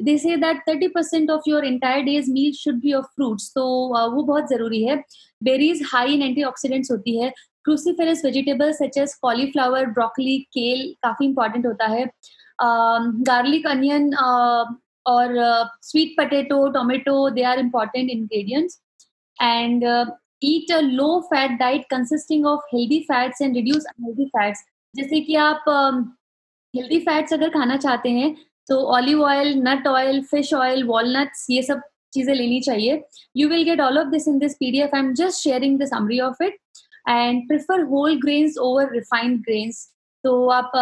they 0.02 0.16
say 0.18 0.36
that 0.36 0.62
thirty 0.68 0.88
percent 0.88 1.30
of 1.30 1.48
your 1.48 1.64
entire 1.64 2.02
day's 2.04 2.30
meal 2.32 2.52
should 2.52 2.80
be 2.80 2.92
of 2.92 3.06
fruits 3.06 3.52
तो 3.54 3.64
uh, 3.96 4.14
वो 4.14 4.22
बहुत 4.22 4.48
ज़रूरी 4.48 4.82
है 4.84 4.96
बेरीज 5.42 5.82
हाई 5.92 6.14
इन 6.14 6.22
एंटीऑक्सीडेंट्स 6.22 6.90
होती 6.90 7.18
है 7.18 7.32
cruciferous 7.64 8.24
vegetables 8.24 8.78
such 8.78 8.98
as 8.98 9.14
cauliflower 9.22 9.86
broccoli 9.86 10.38
kale 10.52 10.92
काफ़ी 11.02 11.26
इंपॉर्टेंट 11.26 11.66
होता 11.66 11.86
है। 11.86 12.10
Garlic 12.60 13.66
onion 13.66 14.06
uh, 14.14 14.64
uh, 15.06 15.66
sweet 15.80 16.16
potato 16.16 16.56
tomato 16.72 17.30
they 17.30 17.44
are 17.44 17.58
important 17.58 18.10
ingredients. 18.10 18.80
And 19.38 19.84
uh, 19.84 20.06
eat 20.42 20.70
a 20.70 20.80
low 20.82 21.22
fat 21.22 21.58
diet 21.58 21.84
consisting 21.90 22.44
of 22.46 22.60
healthy 22.72 23.04
fats 23.06 23.40
and 23.40 23.56
reduce 23.56 23.86
unhealthy 23.92 24.26
fats. 24.36 24.60
जैसे 24.94 25.20
कि 25.20 25.34
आप 25.36 25.64
healthy 26.74 26.98
fats 27.00 27.32
अगर 27.32 27.48
खाना 27.50 27.76
चाहते 27.76 28.10
हैं 28.10 28.34
तो 28.68 28.76
olive 28.96 29.22
oil 29.24 29.54
nut 29.62 29.86
oil 29.86 30.22
fish 30.30 30.52
oil 30.54 30.84
walnuts 30.84 31.46
ये 31.50 31.62
सब 31.62 31.80
चीज़ें 32.12 32.34
लेनी 32.34 32.60
चाहिए। 32.60 33.02
You 33.36 33.48
will 33.48 33.64
get 33.64 33.80
all 33.80 33.98
of 33.98 34.08
this 34.08 34.28
in 34.28 34.38
this 34.38 34.54
PDF 34.60 34.94
I 34.94 35.00
am 35.00 35.12
just 35.14 35.42
sharing 35.42 35.78
the 35.80 35.86
summary 35.88 36.20
of 36.20 36.42
it 36.44 36.56
and 37.08 37.46
prefer 37.48 37.82
whole 37.90 38.18
grains 38.20 38.58
over 38.58 38.92
refined 38.92 39.38
grains 39.44 39.86
तो 40.24 40.46
आप 40.50 40.72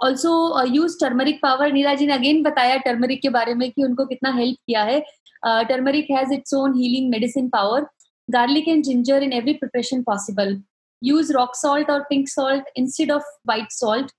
also 0.00 0.64
use 0.74 0.98
turmeric 1.00 1.38
power 1.42 1.72
Neera 1.72 1.94
ji 1.94 2.06
ने 2.06 2.12
again 2.12 2.42
बताया 2.42 2.76
turmeric 2.86 3.22
के 3.22 3.28
बारे 3.30 3.54
में 3.54 3.70
कि 3.70 3.82
उनको 3.84 4.06
कितना 4.06 4.32
हेल्प 4.36 4.58
किया 4.66 4.82
है। 4.84 5.00
Turmeric 5.44 6.10
has 6.10 6.32
its 6.34 6.54
own 6.54 6.74
healing 6.78 7.10
medicine 7.10 7.48
power 7.48 7.86
garlic 8.32 8.68
and 8.68 8.84
ginger 8.84 9.22
in 9.22 9.32
every 9.32 9.52
preparation 9.54 10.02
possible 10.02 10.60
use 11.02 11.30
rock 11.34 11.54
salt 11.58 11.88
or 11.88 11.94
pink 12.08 12.28
salt 12.28 12.68
instead 12.76 13.10
of 13.10 13.22
white 13.44 13.72
salt. 13.76 14.12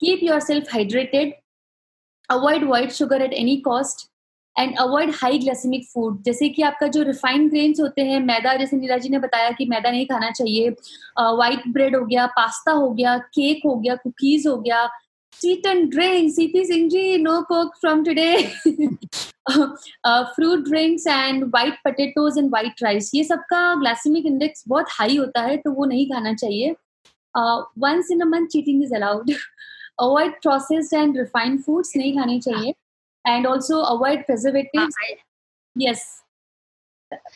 Keep 0.00 0.22
yourself 0.22 0.70
hydrated. 0.74 1.34
Avoid 2.30 2.64
white 2.64 2.94
sugar 2.98 3.16
at 3.16 3.34
any 3.40 3.58
cost 3.66 4.06
and 4.56 4.76
avoid 4.78 5.10
high 5.14 5.38
glycemic 5.38 5.84
food 5.88 6.22
जैसे 6.22 6.48
कि 6.48 6.62
आपका 6.62 6.86
जो 6.94 7.02
refined 7.02 7.50
grains 7.50 7.80
होते 7.80 8.02
हैं, 8.04 8.18
मैदा, 8.20 8.54
जैसे 8.56 8.76
नीला 8.76 8.96
जी 8.96 9.08
ने 9.08 9.18
बताया 9.18 9.50
कि 9.58 9.66
मैदा 9.66 9.90
नहीं 9.90 10.06
खाना 10.06 10.30
चाहिए। 10.30 10.70
वाइट 11.18 11.68
ब्रेड 11.68 11.96
हो 11.96 12.04
गया 12.06 12.26
पास्ता 12.38 12.72
हो 12.72 12.90
गया 12.90 13.16
केक 13.36 13.62
हो 13.66 13.74
गया 13.76 13.94
कुकीज 13.96 14.46
हो 14.46 14.56
गया 14.56 14.84
Eat 15.44 15.66
and 15.66 15.90
drink. 15.90 16.32
CP 16.36 16.64
Singh 16.64 17.22
no 17.22 17.44
coke 17.44 17.74
from 17.80 18.04
today. 18.04 18.52
uh, 20.04 20.26
fruit 20.34 20.64
drinks 20.64 21.06
and 21.06 21.52
white 21.52 21.78
potatoes 21.84 22.36
and 22.36 22.50
white 22.50 22.80
rice. 22.82 23.10
ये 23.14 23.24
सबका 23.24 23.62
ग्लाइसेमिक 23.80 24.26
इंडेक्स 24.26 24.64
बहुत 24.68 24.86
हाई 24.98 25.16
होता 25.16 25.42
है 25.42 25.56
तो 25.64 25.72
वो 25.72 25.84
नहीं 25.84 26.06
खाना 26.10 26.34
चाहिए 26.34 26.74
once 27.84 28.10
in 28.12 28.20
a 28.20 28.26
month 28.34 28.46
cheating 28.52 28.82
is 28.84 28.94
allowed 28.94 29.30
avoid 30.00 30.32
processed 30.42 30.94
and 30.94 31.18
refined 31.18 31.62
foods 31.62 31.96
नहीं 31.96 32.16
खाने 32.18 32.38
चाहिए 32.40 32.74
and 33.24 33.46
also 33.46 33.82
avoid 33.82 34.24
preservatives. 34.26 34.94
Uh, 34.96 35.12
I, 35.12 35.16
yes. 35.76 36.22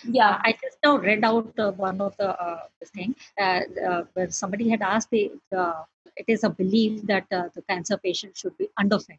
Yeah, 0.05 0.31
uh, 0.31 0.39
I 0.45 0.53
just 0.53 0.79
now 0.85 0.99
read 0.99 1.25
out 1.25 1.53
uh, 1.59 1.73
one 1.73 2.01
of 2.01 2.17
the 2.17 2.29
uh, 2.41 2.61
thing 2.95 3.17
uh, 3.41 3.61
uh, 3.85 4.27
somebody 4.29 4.69
had 4.69 4.83
asked 4.83 5.11
the, 5.11 5.33
the 5.51 5.75
it 6.17 6.25
is 6.29 6.45
a 6.45 6.51
belief 6.51 7.03
that 7.07 7.27
uh, 7.33 7.49
the 7.55 7.63
cancer 7.63 7.97
patient 7.97 8.37
should 8.37 8.57
be 8.59 8.69
underfed. 8.79 9.19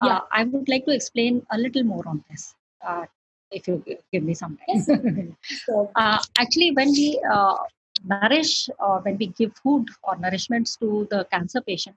Uh, 0.00 0.06
yeah. 0.06 0.20
I 0.32 0.44
would 0.44 0.68
like 0.68 0.84
to 0.86 0.94
explain 0.94 1.46
a 1.50 1.58
little 1.58 1.84
more 1.84 2.06
on 2.06 2.24
this, 2.30 2.54
uh, 2.86 3.06
if 3.50 3.68
you 3.68 3.82
give 4.12 4.22
me 4.22 4.34
some 4.34 4.56
time. 4.56 4.66
Yes. 4.68 4.90
Uh, 5.96 6.18
actually, 6.38 6.72
when 6.72 6.90
we 6.90 7.20
uh, 7.32 7.56
nourish 8.04 8.68
or 8.78 9.00
when 9.00 9.16
we 9.18 9.28
give 9.28 9.52
food 9.62 9.88
or 10.02 10.16
nourishments 10.16 10.78
to 10.78 11.06
the 11.10 11.24
cancer 11.30 11.60
patient, 11.60 11.96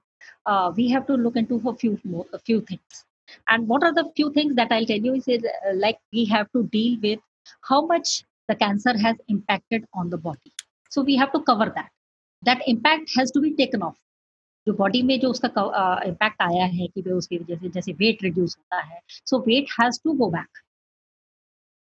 we 0.76 0.88
have 0.88 1.06
to 1.06 1.14
look 1.14 1.36
into 1.36 1.60
a 1.68 1.74
few 1.74 1.98
more, 2.04 2.26
a 2.32 2.38
few 2.38 2.60
things. 2.60 3.04
And 3.48 3.68
what 3.68 3.82
are 3.82 3.92
the 3.92 4.10
few 4.16 4.32
things 4.32 4.54
that 4.54 4.72
I'll 4.72 4.86
tell 4.86 4.98
you 4.98 5.14
is, 5.14 5.28
is 5.28 5.42
like 5.74 5.98
we 6.12 6.24
have 6.26 6.50
to 6.52 6.64
deal 6.64 6.98
with 7.02 7.18
how 7.62 7.84
much 7.86 8.24
the 8.48 8.54
cancer 8.54 8.96
has 8.96 9.16
impacted 9.28 9.84
on 9.92 10.08
the 10.10 10.16
body. 10.16 10.52
So 10.90 11.02
we 11.02 11.16
have 11.16 11.32
to 11.32 11.42
cover 11.42 11.70
that. 11.74 11.90
That 12.42 12.62
impact 12.66 13.10
has 13.16 13.30
to 13.32 13.40
be 13.40 13.54
taken 13.54 13.82
off. 13.82 13.98
जो 14.66 14.72
body 14.74 15.02
में 15.02 15.18
जो 15.20 15.30
उसका 15.30 15.48
impact 16.06 16.42
आया 16.42 16.64
है 16.64 16.86
कि 16.86 17.02
उसकी 17.10 17.38
वजह 17.38 17.56
से 17.56 17.68
जैसे 17.68 17.92
वेट 17.92 18.22
रिड्यूस 18.22 18.56
होता 18.58 18.80
है 18.80 19.00
so 19.08 19.38
weight 19.48 19.66
has 19.80 20.00
to 20.04 20.12
go 20.12 20.30
back 20.30 20.58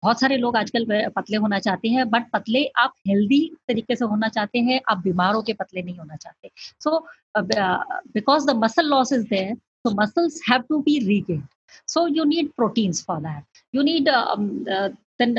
बहुत 0.02 0.20
सारे 0.20 0.36
लोग 0.36 0.56
आजकल 0.56 0.86
पतले 1.16 1.36
होना 1.36 1.58
चाहते 1.58 1.88
हैं 1.88 2.08
बट 2.10 2.30
पतले 2.32 2.64
आप 2.78 2.92
हेल्दी 3.08 3.40
तरीके 3.68 3.96
से 3.96 4.04
होना 4.04 4.28
चाहते 4.28 4.58
हैं 4.68 4.80
आप 4.88 4.98
बीमार 4.98 5.34
होकर 5.34 5.54
पतले 5.58 5.82
नहीं 5.82 5.98
होना 5.98 6.16
चाहते. 6.16 6.50
So 6.84 6.98
because 7.38 8.46
the 8.46 8.56
muscle 8.64 8.86
loss 8.90 9.12
is 9.12 9.26
there 9.34 9.56
have 10.46 10.66
to 10.68 10.82
be 10.82 10.94
regained. 11.06 11.48
So 11.86 12.06
you 12.06 12.24
need 12.26 12.54
proteins 12.56 13.02
for 13.02 13.20
that. 13.20 13.44
You 13.72 13.82
need 13.82 14.08
um, 14.08 14.66
uh, 14.70 14.90
then 15.20 15.34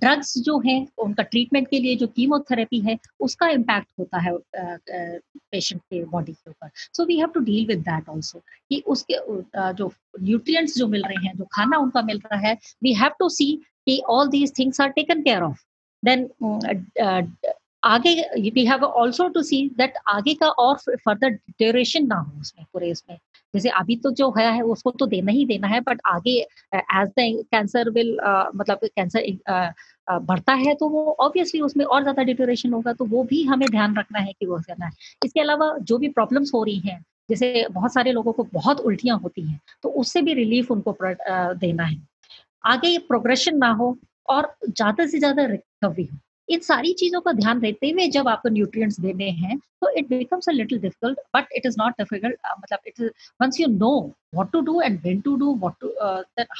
drugs 0.00 0.32
जो 0.44 0.58
है, 0.60 0.74
उनका 0.98 1.22
ट्रीटमेंट 1.22 1.68
के 1.68 1.78
लिए 1.78 1.96
जो 1.96 2.06
कीमोथेरेपी 2.08 2.78
है, 2.80 2.98
उसका 3.20 3.48
इम्पैक्ट 3.48 3.88
होता 3.98 4.18
है 4.18 4.32
पेशेंट 4.56 5.80
के 5.80 6.02
बॉडी 6.04 6.32
के 6.32 6.50
ऊपर। 6.50 6.70
So 6.94 7.04
we 7.06 7.18
have 7.18 7.28
to 7.34 7.40
deal 7.40 7.66
with 7.66 7.78
that 7.88 8.08
also 8.10 8.38
कि 8.38 8.82
उसके 8.86 9.14
जो 9.74 9.92
न्यूट्रिएंट्स 10.20 10.76
जो 10.78 10.86
मिल 10.88 11.02
रहे 11.02 11.26
हैं, 11.26 11.36
जो 11.36 11.44
खाना 11.52 11.78
उनका 11.78 12.02
मिल 12.02 12.20
रहा 12.24 12.40
है 12.48 12.56
वी 12.82 12.92
हैव 12.94 13.12
टू 13.18 13.28
सी 13.30 13.52
कि 13.86 14.00
all 14.10 14.28
these 14.28 14.58
things 14.58 14.80
are 14.80 14.88
taken 14.90 15.22
care 15.22 15.42
of 15.42 15.64
then 16.02 16.28
आगे 17.84 18.50
we 18.50 18.64
have 18.66 18.84
also 18.86 19.28
to 19.28 19.42
see 19.42 19.68
that 19.76 19.94
आगे 20.08 20.34
का 20.34 20.48
और 20.64 20.76
फर्दर 20.88 21.30
ड्यूरेशन 21.30 22.06
ना 22.06 22.16
हो 22.16 22.40
उसमें, 22.40 22.64
पूरे 22.72 22.90
इसमें 22.90 23.18
जैसे 23.54 23.68
अभी 23.70 23.96
तो 23.96 24.10
जो 24.12 24.30
है, 24.38 24.50
है 24.52 24.62
उसको 24.62 24.90
तो 24.92 25.06
देना 25.06 25.32
ही 25.32 25.44
देना 25.46 25.68
है 25.68 25.80
बट 25.80 26.00
आगे 26.08 26.38
एज 26.74 27.08
द 27.10 27.44
कैंसर 27.52 27.90
विल 27.90 28.16
मतलब 28.56 28.78
कैंसर 28.86 29.32
बढ़ता 30.08 30.52
है 30.54 30.74
तो 30.74 30.88
वो 30.88 31.04
ऑब्वियसली 31.20 31.60
उसमें 31.60 31.84
और 31.86 32.02
ज़्यादा 32.02 32.22
डिटोरेशन 32.24 32.72
होगा 32.72 32.92
तो 32.92 33.04
वो 33.06 33.22
भी 33.24 33.42
हमें 33.44 33.68
ध्यान 33.70 33.96
रखना 33.96 34.18
है 34.18 34.32
कि 34.32 34.46
वो 34.46 34.58
करना 34.60 34.86
है। 34.86 34.92
इसके 35.22 35.40
अलावा 35.40 35.76
जो 35.82 35.98
भी 35.98 36.08
प्रॉब्लम्स 36.10 36.50
हो 36.54 36.62
रही 36.64 36.78
हैं 36.80 37.00
जैसे 37.30 37.66
बहुत 37.72 37.92
सारे 37.94 38.12
लोगों 38.12 38.32
को 38.32 38.44
बहुत 38.54 38.80
उल्टियाँ 38.82 39.18
होती 39.18 39.42
हैं 39.42 39.60
तो 39.82 39.88
उससे 40.00 40.22
भी 40.22 40.34
रिलीफ 40.34 40.70
उनको 40.70 40.96
देना 41.56 41.84
है। 41.84 41.96
आगे 42.64 42.96
प्रोग्रेशन 43.08 43.58
ना 43.58 43.70
हो 43.74 43.96
और 44.28 44.54
ज़्यादा 44.68 45.06
से 45.06 45.18
ज़्यादा 45.18 45.44
रिकवरी 45.46 46.04
हो। 46.04 46.18
इन 46.50 46.60
सारी 46.60 46.92
चीज़ों 46.98 47.20
का 47.20 47.32
ध्यान 47.32 47.60
देते 47.60 47.90
हुए 47.90 48.06
जब 48.16 48.28
आपको 48.28 48.48
न्यूट्रिएंट्स 48.48 49.00
देने 49.00 49.30
हैं 49.40 49.58
तो 49.58 49.90
it 49.98 50.08
becomes 50.08 50.48
a 50.48 50.52
little 50.52 50.80
difficult 50.80 51.18
but 51.36 51.52
it 51.56 51.66
is 51.66 51.76
not 51.78 51.98
difficult 51.98 52.38
मतलब 52.58 52.78
it 52.86 53.02
once 53.42 53.60
you 53.60 53.66
know 53.68 53.96
what 54.34 54.52
to 54.52 54.60
do 54.70 54.80
and 54.80 55.00
when 55.02 55.20
to 55.20 55.36
do 55.36 55.54
what 55.56 55.74
to 55.80 55.94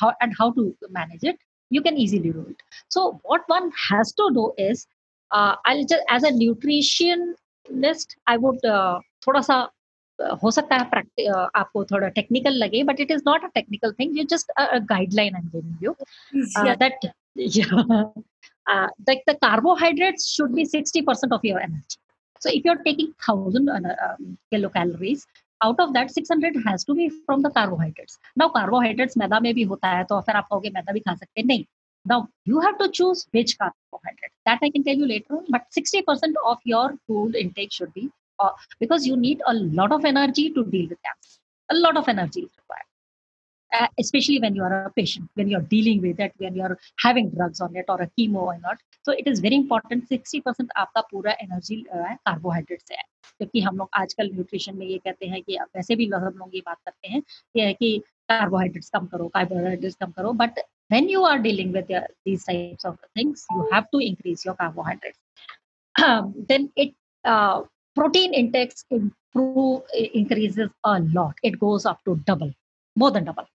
how 0.03 0.11
and 0.23 0.35
how 0.41 0.51
to 0.53 0.73
manage 0.91 1.25
it 1.25 1.39
you 1.71 1.81
can 1.83 1.97
easily 1.97 2.31
do 2.31 2.45
it. 2.51 2.63
So 2.89 3.21
what 3.25 3.43
one 3.47 3.71
has 3.81 4.13
to 4.15 4.31
do 4.35 4.53
is 4.61 4.87
uh, 5.31 5.55
i'll 5.65 5.85
just 5.85 6.03
as 6.09 6.25
a 6.25 6.33
nutritionist 6.33 8.17
i 8.27 8.37
would 8.39 8.65
uh, 8.67 8.99
थोड़ा 9.27 9.41
सा 9.43 9.57
हो 10.43 10.51
सकता 10.51 10.77
है 10.77 10.85
practice 10.91 11.29
आपको 11.57 11.85
थोड़ा 11.85 12.09
technical 12.11 12.55
लगे 12.55 12.83
but 12.85 13.01
it 13.01 13.11
is 13.11 13.23
not 13.27 13.45
a 13.45 13.49
technical 13.55 13.93
thing 14.01 14.19
you 14.19 14.25
just 14.31 14.53
guideline 14.89 15.35
I 15.35 15.41
am 15.41 15.49
giving 15.49 15.85
you 15.85 15.95
that 16.77 17.07
uh, 17.39 18.89
like 19.07 19.23
the 19.27 19.37
carbohydrates 19.43 20.31
should 20.33 20.55
be 20.55 20.65
60% 20.65 21.33
of 21.33 21.41
your 21.45 21.61
energy. 21.61 21.99
So 22.41 22.51
if 22.51 22.65
you're 22.65 22.83
taking 22.83 23.13
1000 23.25 23.69
uh, 23.69 23.75
um, 23.75 24.39
kilocalories, 24.53 25.27
out 25.63 25.79
of 25.79 25.93
that 25.93 26.11
600 26.11 26.57
has 26.67 26.85
to 26.85 26.95
be 26.95 27.11
from 27.27 27.43
the 27.43 27.51
carbohydrates. 27.51 28.19
Now 28.37 28.49
carbohydrates 28.49 29.17
मैदा 29.17 29.41
में 29.41 29.53
भी 29.55 29.63
होता 29.73 29.89
है 29.97 30.05
तो 30.05 30.21
फिर 30.27 30.37
आप 30.37 30.47
कहोगे 30.51 30.71
मैदा 30.75 30.93
भी 30.93 31.01
खा 31.01 31.15
सकते 31.15 31.43
नहीं. 31.43 31.67
Now 32.07 32.29
you 32.47 32.61
have 32.61 32.79
to 32.79 32.89
choose 32.89 33.27
which 33.33 33.59
carbohydrate. 33.59 34.33
That 34.47 34.61
I 34.63 34.71
can 34.71 34.85
tell 34.85 34.97
you 34.97 35.07
later 35.07 35.37
on. 35.37 35.45
But 35.51 35.67
60% 35.77 36.35
of 36.47 36.59
your 36.65 36.97
food 37.07 37.37
intake 37.37 37.73
should 37.73 37.93
be 37.93 38.11
uh, 38.39 38.51
because 38.79 39.07
you 39.07 39.17
need 39.17 39.43
a 39.47 39.55
lot 39.55 39.93
of 39.93 40.05
energy 40.05 40.51
to 40.51 40.65
deal 40.65 40.89
with 40.89 40.99
cancer. 41.03 41.39
A 41.71 41.77
lot 41.77 41.97
of 41.97 42.09
energy 42.09 42.41
is 42.41 42.51
required. 42.57 42.90
Uh, 43.73 43.87
especially 44.01 44.41
when 44.41 44.57
you 44.57 44.65
are 44.65 44.87
a 44.87 44.91
patient, 44.91 45.31
when 45.35 45.49
you're 45.49 45.61
dealing 45.61 46.01
with 46.03 46.19
it, 46.19 46.33
when 46.39 46.57
you're 46.57 46.77
having 46.99 47.31
drugs 47.31 47.61
on 47.61 47.77
it 47.77 47.85
or 47.89 48.03
a 48.03 48.11
chemo 48.19 48.43
or 48.43 48.59
not. 48.59 48.79
So 49.05 49.13
it 49.13 49.29
is 49.29 49.39
very 49.39 49.55
important. 49.55 50.09
60% 50.09 50.71
आपका 50.77 51.01
पूरा 51.11 51.33
energy 51.43 51.77
carbohydrate 51.93 52.81
से 52.89 52.95
है 52.95 53.03
क्योंकि 53.39 53.61
हम 53.61 53.77
लोग 53.79 53.89
आजकल 54.01 54.31
nutrition 54.33 54.77
में 54.77 54.87
ये 54.87 54.99
कहते 55.05 55.27
हैं 55.27 55.43
कि 55.43 55.59
वैसे 55.77 55.97
भी 55.97 56.07
हम 56.15 56.35
लोग 56.39 56.55
ये 56.55 56.63
बात 56.67 56.77
करते 56.85 57.09
हैं 57.09 57.21
कि, 57.23 57.73
कि 57.73 58.03
कार्बोहाइड्रेट्स 58.29 58.91
कम 58.95 59.07
करो 59.13 59.29
कार्बोहाइड्रेट्स 59.39 59.97
कम 60.01 60.11
करो 60.19 60.33
but 60.43 60.61
when 60.93 61.09
you 61.09 61.21
are 61.25 61.39
dealing 61.43 61.69
with 61.75 61.91
uh, 61.97 62.01
these 62.27 62.45
types 62.45 62.85
of 62.89 62.95
things 63.17 63.43
you 63.57 63.67
have 63.73 63.85
to 63.93 63.99
increase 64.07 64.45
your 64.47 64.55
carbohydrates 64.63 65.21
um, 66.07 66.33
then 66.49 66.65
it 66.85 66.97
uh, 67.25 67.63
protein 67.99 68.35
intakes 68.41 68.85
improve 68.91 70.01
increases 70.23 70.75
a 70.93 70.99
lot 71.19 71.47
it 71.51 71.61
goes 71.61 71.87
up 71.93 72.03
to 72.09 72.17
double 72.31 72.53
more 72.97 73.13
than 73.17 73.31
double 73.31 73.49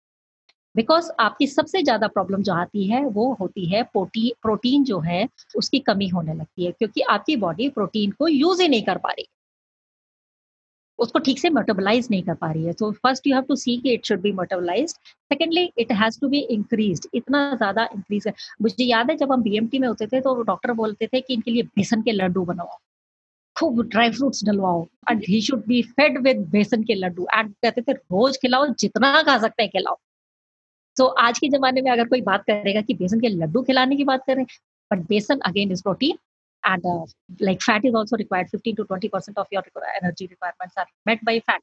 because 0.76 1.10
आपकी 1.20 1.46
सबसे 1.46 1.82
ज़्यादा 1.82 2.06
problem 2.08 2.42
जो 2.42 2.52
आती 2.54 2.86
है, 2.86 3.04
वो 3.04 3.32
होती 3.40 3.66
है 3.66 3.82
protein 3.82 4.32
protein 4.42 4.84
जो 4.84 4.98
है, 5.00 5.28
उसकी 5.56 5.78
कमी 5.80 6.08
होने 6.08 6.34
लगती 6.34 6.64
है, 6.64 6.72
क्योंकि 6.72 7.00
आपकी 7.10 7.36
बॉडी 7.36 7.68
प्रोटीन 7.68 8.10
को 8.10 8.28
यूज़ 8.28 8.62
ही 8.62 8.68
नहीं 8.68 8.82
कर 8.82 8.98
पा 8.98 9.10
रही 9.10 9.26
उसको 10.98 11.18
ठीक 11.18 11.38
से 11.38 11.48
मेटाबलाइज 11.50 12.06
नहीं 12.10 12.22
कर 12.22 12.34
पा 12.34 12.50
रही 12.50 12.64
है। 12.64 12.72
तो 12.72 12.90
first 12.92 13.26
you 13.26 13.34
have 13.34 13.44
to 13.48 13.56
see 13.56 13.76
कि 13.78 13.92
it 13.94 14.06
should 14.06 14.20
be 14.20 14.32
metabolise 14.32 14.90
secondly 14.90 15.64
it 15.78 15.92
has 15.92 16.18
to 16.20 16.28
be 16.28 16.38
increase 16.50 17.08
इतना 17.14 17.40
ज़्यादा 17.56 17.84
इंक्रीज 17.94 18.26
है। 18.26 18.32
मुझे 18.62 18.84
याद 18.84 19.10
है 19.10 19.16
जब 19.16 19.32
हम 19.32 19.42
बीएमटी 19.42 19.78
में 19.78 19.86
होते 19.88 20.06
थे 20.06 20.20
तो 20.20 20.34
डॉक्टर 20.42 20.72
बोलते 20.74 21.06
थे 21.06 21.20
कि 21.20 21.34
इनके 21.34 21.50
लिए 21.50 21.62
बेसन 21.76 22.02
के 22.02 22.12
लड्डू 22.12 22.44
बनाओ। 22.44 22.78
खूब 23.56 23.82
dry 23.82 24.10
fruits 24.10 24.44
डलवाओ। 24.44 24.86
And 25.10 25.22
he 25.28 25.40
should 25.42 25.66
be 25.66 25.82
fed 25.82 26.18
with 26.22 26.46
besan 26.50 26.82
के 26.84 26.94
लड्डू। 26.94 27.26
एंड 27.34 27.52
कहते 27.62 27.82
थे, 27.82 27.92
रोज 27.92 28.36
खिलाओ, 28.36 28.66
जितना 28.74 29.22
खा 29.22 29.38
सकते 29.38 29.62
हैं, 29.62 29.70
खिलाओ। 29.70 29.98
तो 30.96 31.06
आज 31.24 31.38
के 31.38 31.48
जमाने 31.48 31.80
में 31.82 31.90
अगर 31.90 32.08
कोई 32.08 32.20
बात 32.22 32.44
करेगा 32.46 32.80
कि 32.80 32.94
बेसन 32.94 33.20
के 33.20 33.28
लड्डू 33.28 33.62
खिलाने 33.62 33.96
की 33.96 34.04
बात 34.04 34.24
करें 34.26 34.44
but 34.90 35.06
besan 35.08 35.38
again 35.46 35.72
is 35.72 35.82
protein 35.82 36.18
and 36.62 36.86
like 37.42 37.62
fat 37.62 37.84
is 37.84 37.94
also 37.94 38.16
required 38.16 38.48
fifteen 38.50 38.74
to 38.74 38.82
twenty 38.82 39.08
percent 39.08 39.38
of 39.38 39.54
your 39.54 39.86
energy 39.86 40.26
requirements 40.26 40.78
are 40.78 40.86
met 41.06 41.24
by 41.24 41.38
fat 41.50 41.62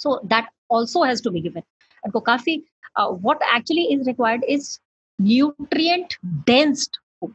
so 0.00 0.20
that 0.26 0.50
also 0.70 1.04
has 1.04 1.22
to 1.24 1.30
be 1.30 1.40
given 1.40 2.10
तो 2.12 2.20
काफ़ी 2.20 2.62
what 3.00 3.42
actually 3.54 3.84
is 3.94 4.06
required 4.06 4.44
is 4.44 4.78
nutrient 5.18 5.96
densed 6.24 6.96
food 6.96 7.34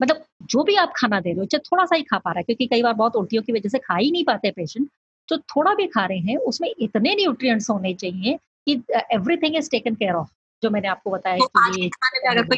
मतलब 0.00 0.24
जो 0.50 0.62
भी 0.64 0.74
आप 0.76 0.92
खाना 0.96 1.20
दे 1.20 1.30
रहे 1.30 1.38
हो, 1.38 1.44
चाहे 1.44 1.60
थोड़ा 1.62 1.84
सा 1.84 1.96
ही 1.96 2.02
खा 2.02 2.18
पा 2.18 2.30
रहा 2.30 2.38
है, 2.38 2.42
क्योंकि 2.44 2.66
कई 2.66 2.82
बार 2.82 2.92
बहुत 2.94 3.16
उल्टियों 3.16 3.42
की 3.42 3.52
वजह 3.52 3.68
से 3.68 3.78
खा 3.78 3.96
ही 3.96 4.10
नहीं 4.10 4.24
पाते 4.24 4.50
पेशेंट, 4.50 4.88
जो 5.28 5.36
थोड़ा 5.38 5.74
भी 5.74 5.86
खा 5.86 6.04
रहे 6.06 6.18
हैं, 6.18 6.36
उसमें 6.36 6.70
इतने 6.78 7.14
न्यूट्रिय 7.16 7.52
होने 7.70 7.94
चाहिए 7.94 8.38
कि 8.59 8.81
everything 9.15 9.55
is 9.57 9.69
taken 9.71 9.95
care 9.95 10.13
of 10.15 10.29
जो 10.63 10.69
मैंने 10.69 10.87
आपको 10.87 11.11
बताया 11.11 11.37
तो 11.37 11.71
कि 11.71 11.81
ये 11.81 11.89
अगर 12.29 12.47
कोई 12.47 12.57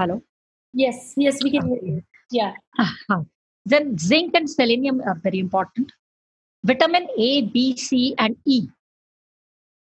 hello 0.00 0.20
yes 0.74 1.14
yes 1.16 1.42
we 1.44 1.50
can 1.50 1.68
hear 1.68 1.84
you 1.84 2.02
yeah 2.30 2.52
uh-huh. 2.78 3.22
then 3.66 3.96
zinc 3.98 4.34
and 4.34 4.48
selenium 4.48 5.00
are 5.00 5.16
very 5.24 5.38
important 5.38 5.92
vitamin 6.64 7.08
a 7.18 7.42
b 7.42 7.76
c 7.76 8.14
and 8.18 8.36
e 8.44 8.68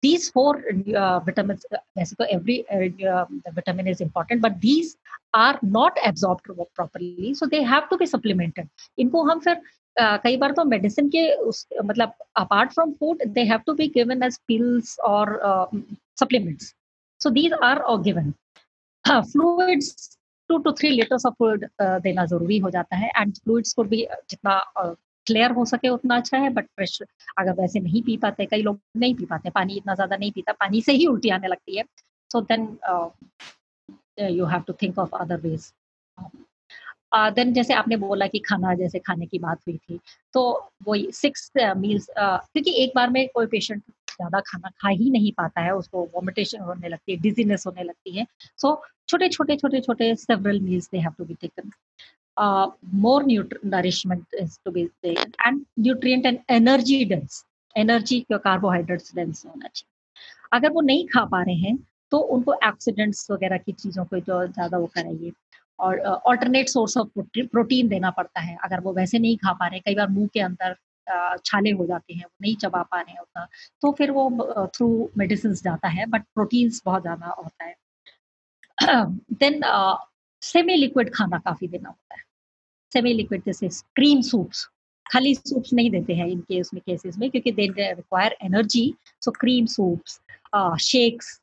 these 0.04 0.30
four 0.30 0.62
uh, 1.02 1.20
vitamins 1.20 1.66
basically 1.96 2.28
every 2.30 2.58
uh, 2.70 3.26
the 3.46 3.52
vitamin 3.52 3.88
is 3.88 4.02
important 4.02 4.42
but 4.42 4.60
these 4.60 4.98
are 5.34 5.58
not 5.62 5.98
absorbed 6.06 6.50
properly 6.76 7.34
so 7.34 7.46
they 7.46 7.64
have 7.64 7.88
to 7.90 7.98
be 7.98 8.06
supplemented 8.06 8.68
इनको 9.00 9.24
हम 9.30 9.40
फिर 9.40 9.62
कई 10.01 10.37
बार 10.37 10.53
तो 10.53 10.65
medicine 10.65 11.09
के 11.09 11.31
उस 11.45 11.67
मतलब 11.85 12.13
apart 12.37 12.73
from 12.73 12.93
food 13.01 13.25
they 13.29 13.45
have 13.45 13.61
to 13.67 13.75
be 13.75 13.89
given 13.95 14.23
as 14.23 14.39
pills 14.49 14.99
और 15.09 15.39
supplements 16.21 16.75
so 17.21 17.31
these 17.31 17.53
are 17.63 17.79
और 17.79 18.03
given 18.03 18.33
fluids 19.05 20.17
two 20.51 20.59
to 20.59 20.73
three 20.73 20.91
litres 20.91 21.27
of 21.27 21.35
fluid 21.35 21.69
देना 21.81 22.25
ज़रूरी 22.27 22.59
हो 22.59 22.71
जाता 22.71 22.97
है 22.97 23.11
एंड 23.17 23.35
फ्लूइड्स 23.35 23.73
को 23.75 23.85
भी 23.85 24.07
जितना 24.31 24.61
क्लियर 25.27 25.51
हो 25.53 25.65
सके 25.65 25.89
उतना 25.89 26.17
अच्छा 26.17 26.39
है 26.39 26.51
बट 26.51 26.67
फ्रेश 26.67 26.99
अगर 27.39 27.53
वैसे 27.55 27.81
नहीं 27.81 28.03
पी 28.03 28.17
पाते, 28.17 28.47
कई 28.47 28.63
लोग 28.63 28.79
नहीं 28.97 29.15
पी 29.15 29.25
पाते, 29.25 29.51
पानी 29.51 29.77
इतना 29.77 29.95
ज़्यादा 29.95 30.17
नहीं 30.17 30.31
पीता, 30.33 30.53
पानी 30.53 30.81
से 30.83 30.93
ही 30.93 31.07
उल्टी 31.07 31.31
आने 31.31 31.49
लगती 31.49 31.77
है। 31.77 31.85
So 32.31 32.41
then 32.43 32.67
you 34.31 34.45
have 34.47 34.63
to 34.67 34.73
think 34.83 34.99
of 34.99 35.15
other 35.17 35.41
ways 35.41 35.73
then 37.13 37.53
जैसे 37.53 37.75
आपने 37.75 37.97
बोला 37.97 38.27
कि 38.27 38.39
खाना 38.39 38.75
जैसे 38.75 38.99
खाने 38.99 39.27
की 39.27 39.39
बात 39.39 39.59
हुई 39.69 39.77
थी 39.79 39.99
तो 40.35 40.43
वही 40.89 41.11
सिक्स 41.13 41.51
मील्स 41.77 42.07
क्योंकि 42.19 42.75
एक 42.83 42.93
बार 42.97 43.11
में 43.11 43.27
कोई 43.35 43.47
पेशेंट 43.47 43.83
ज़्यादा 44.11 44.41
खाना 44.41 44.69
खा 44.83 44.89
ही 44.91 45.11
नहीं 45.11 45.33
पाता 45.33 45.61
है, 45.61 45.75
उसको 45.75 46.03
वॉमिटेशन 46.15 46.61
होने 46.61 46.89
लगती 46.89 47.13
है 47.13 47.19
डिजीनेस 47.21 47.67
होने 47.67 47.83
लगती 47.83 48.17
है 48.19 48.27
सो 48.59 48.81
छोटे 49.09 49.29
छोटे 49.29 49.57
छोटे 49.57 49.81
छोटे 49.81 50.15
several 50.17 50.61
meals 50.61 50.89
they 50.93 50.99
have 50.99 51.13
to 51.19 51.25
be 51.25 51.35
taken 51.41 51.71
more 52.97 53.25
nourishment 53.67 54.35
is 54.41 54.59
to 54.65 54.71
be 54.71 54.83
and 55.05 55.65
nutrient 55.79 56.27
and 56.27 56.39
energy 56.51 57.05
dense 57.05 57.45
energy 57.77 58.21
carbohydrates 58.33 59.15
dense 59.15 59.45
होना 59.47 59.69
चाहिए। 59.69 59.97
अगर 60.53 60.71
वो 60.73 60.81
नहीं 60.81 61.07
खा 61.09 61.25
पा 61.27 61.43
रहे 61.43 61.55
हैं 61.57 61.77
तो 62.13 62.19
उनको 62.35 62.55
एक्सीडेंट्स 62.67 63.31
वगैरह 63.31 63.57
की 63.59 63.73
चीज़ों 63.73 64.05
को 64.05 64.19
जो 64.19 64.47
ज़्यादा 64.47 64.79
वो 64.79 64.87
कराइए। 64.95 65.33
और 65.81 66.01
ऑल्टरनेट 66.01 66.69
सोर्स 66.69 66.97
ऑफ़ 66.97 67.09
प्रोटीन 67.31 67.89
देना 67.89 68.11
पड़ता 68.11 68.41
है। 68.41 68.57
अगर 68.65 68.81
वो 68.81 68.93
वैसे 68.95 69.19
नहीं 69.19 69.37
खा 69.37 69.53
पा 69.53 69.67
रहे 69.67 69.81
कई 69.81 69.95
बार 69.95 70.09
मुँह 70.11 70.29
के 70.35 70.41
अंदर 70.41 70.77
छाले 71.47 71.71
हो 71.71 71.87
जाते 71.87 72.15
हैं 72.15 72.25
वो 72.25 72.31
नहीं 72.43 72.55
चबा 72.57 72.83
पा 72.83 73.01
रहे 73.01 73.13
हैं 73.13 73.21
उतना 73.21 73.47
तो 73.83 73.93
फिर 73.93 74.11
वो 74.11 74.31
थ्रू 74.75 74.89
मेडिसिन 75.19 75.55
जाता 75.55 75.89
है 75.89 76.07
बट 76.07 76.23
प्रोटीन्स 76.35 76.83
बहुत 76.85 77.03
ज़्यादा 77.03 77.35
होता 77.39 77.65
है। 77.65 77.75
देन 79.35 79.61
सेमी 80.43 80.75
लिक्विड 80.77 81.15
खाना 81.15 81.39
काफ़ी 81.39 81.69
देना 81.69 81.89
होता 81.89 82.15
है। 82.15 82.23
सेमी 82.93 83.13
लिक्विड 83.13 83.43
जैसे 83.47 83.69
क्रीम 83.97 84.21
सूप्स 84.23 84.69
खाली 85.07 85.35
सूप्स 85.35 85.73
नहीं 85.73 85.91
देते 85.91 86.15
हैं 86.15 86.27
इनके 86.27 86.61
उसमें 86.61 86.81
केसेस 86.87 87.19
में 87.19 87.31
क्योंकि 87.31 87.53
they 87.53 87.67
require 87.69 88.37
energy 88.43 88.95
so 89.23 89.31
cream 89.31 89.67
soups, 89.67 90.21
shakes 90.81 91.41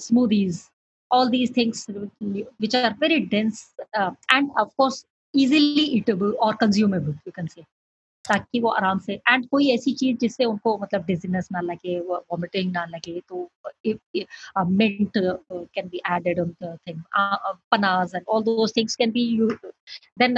smoothies, 0.00 0.58
all 1.11 1.29
these 1.29 1.51
things 1.51 1.87
which 2.57 2.75
are 2.75 2.95
very 2.99 3.19
dense 3.21 3.73
uh, 3.93 4.11
and 4.31 4.49
of 4.57 4.75
course 4.77 5.05
easily 5.33 5.85
eatable 5.97 6.33
or 6.39 6.53
consumable 6.53 7.15
you 7.25 7.31
can 7.31 7.47
say 7.47 7.65
ताकि 8.25 8.59
वो 8.59 8.69
आराम 8.69 8.99
से 9.05 9.13
एंड 9.29 9.47
कोई 9.51 9.69
ऐसी 9.71 9.93
चीज 9.93 10.19
जिससे 10.19 10.45
उनको 10.45 10.77
मतलब 10.81 11.05
डिजीनेस 11.05 11.49
ना 11.51 11.61
लगे 11.61 11.99
वॉमिटिंग 12.09 12.71
ना 12.73 12.85
लगे 12.93 13.21
तो 13.29 13.49
mint 14.67 15.17
can 15.17 15.87
be 15.87 16.01
added 16.11 16.39
on 16.39 16.53
the 16.63 16.77
thing 16.87 17.01
पनास 17.71 18.15
and 18.15 18.23
all 18.27 18.43
those 18.43 18.73
things 18.77 18.95
can 18.95 19.11
be 19.11 19.25
then 20.19 20.37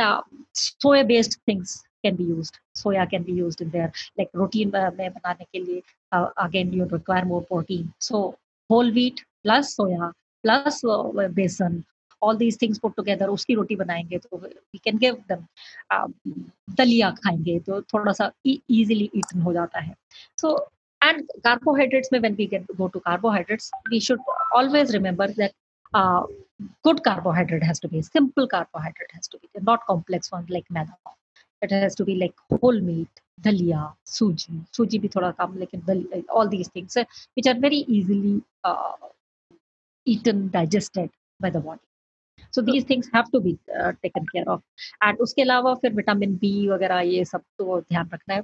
soya 0.55 1.03
based 1.13 1.39
things 1.47 1.81
can 2.05 2.17
be 2.17 2.25
used 2.29 2.57
soya 2.79 3.03
can 3.11 3.23
be 3.27 3.35
used 3.35 3.61
in 3.63 3.69
there 3.75 3.91
like 4.19 4.27
protein 4.33 4.75
uh, 4.79 4.91
में 4.97 5.13
बनाने 5.13 5.45
के 5.53 5.59
लिए 5.59 5.81
uh, 6.15 6.27
again 6.43 6.75
you 6.79 6.85
require 6.91 7.25
more 7.31 7.41
protein 7.51 7.87
so 8.07 8.21
whole 8.69 8.91
wheat 8.97 9.23
plus 9.45 9.71
plus 10.44 10.80
besan 11.34 11.82
all 12.22 12.36
these 12.36 12.60
things 12.62 12.78
put 12.78 12.94
together 12.96 13.28
उसकी 13.28 13.54
रोटी 13.54 13.76
बनाएँगे 13.76 14.18
तो 14.18 14.36
we 14.38 14.78
can 14.84 14.98
give 14.98 15.16
them 15.30 15.44
दलिया 16.78 17.10
खाएँगे 17.22 17.58
तो 17.66 17.80
थोड़ा 17.94 18.12
सा 18.12 18.30
इजिली 18.46 19.10
ईटन 19.16 19.40
हो 19.42 19.52
जाता 19.52 19.80
है। 19.80 19.94
सो 20.40 20.56
एंड 21.00 21.22
कार्बोहाइड्रेट्स 21.44 22.12
में 22.12 22.18
when 22.20 22.34
we 22.34 22.46
get 22.46 22.72
go 22.78 22.88
to 22.88 22.98
carbohydrates 22.98 23.70
we 23.90 24.00
should 24.00 24.20
always 24.56 24.92
remember 24.92 25.30
that 25.38 25.52
good 26.84 27.00
carbohydrate 27.04 27.64
has 27.64 27.80
be 27.86 28.02
simple 28.02 28.46
carbohydrate 28.46 29.14
has 29.14 29.30
to 29.32 29.38
be 29.38 29.64
not 29.64 29.84
complex 29.86 30.30
one 30.34 30.46
like 30.50 30.64
maida. 30.72 31.14
It 31.62 31.72
has 31.72 32.02
be 32.02 32.14
like 32.14 32.40
whole 32.62 32.80
meat 32.82 33.20
daliya, 33.44 33.94
सूजी 34.06 34.62
सूजी 34.76 34.98
भी 34.98 35.08
थोड़ा 35.08 35.30
कम, 35.30 35.56
लेकिन 35.58 36.24
all 36.30 36.48
these 36.48 36.68
things 36.76 36.98
which 36.98 37.48
are 37.48 37.58
very 37.58 37.80
easily 37.80 38.40
eaten 40.06 40.48
digested 40.50 41.10
by 41.40 41.50
the 41.50 41.60
body. 41.60 41.86
So 42.54 42.62
these 42.62 42.88
things 42.90 43.10
have 43.14 43.24
to 43.32 43.40
be 43.40 43.52
taken 43.70 44.24
care 44.24 44.46
of 44.48 44.60
and 45.04 45.18
उसके 45.20 45.42
अलावा 45.42 45.74
फिर 45.82 45.92
vitamin 45.94 46.34
B 46.36 46.68
वगैरह 46.68 47.00
ये 47.00 47.24
सब 47.24 47.42
तो 47.58 47.80
ध्यान 47.80 48.08
रखना 48.14 48.34
है। 48.34 48.40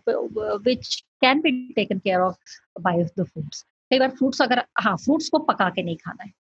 Which 0.64 0.94
can 1.20 1.40
be 1.40 1.52
taken 1.76 1.98
care 1.98 2.20
of 2.20 2.36
by 2.80 3.02
the 3.18 3.24
fruits 3.24 3.64
कई 3.90 3.98
बार 3.98 4.10
फ्रूट्स 4.16 4.42
अगर 4.42 4.64
हाँ 4.80 4.96
फ्रूट्स 5.04 5.28
को 5.28 5.38
पका 5.50 5.68
के 5.70 5.82
नहीं 5.82 5.96
खाना 5.96 6.24
है। 6.24 6.32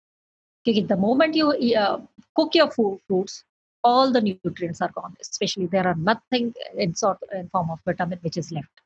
क्योंकि 0.65 0.83
the 0.83 0.99
moment 1.01 1.37
you 1.37 1.53
cook 2.35 2.57
your 2.57 2.69
fruits 2.77 3.45
all 3.85 4.13
the 4.13 4.21
nutrients 4.27 4.79
are 4.85 4.91
gone. 4.93 5.17
Especially 5.23 5.67
there 5.73 5.87
are 5.89 5.97
nothing 6.05 6.47
in 6.85 6.95
sort 6.95 7.19
in 7.39 7.49
form 7.49 7.73
of 7.73 7.81
vitamin 7.89 8.21
which 8.27 8.39
is 8.43 8.47
left. 8.59 8.81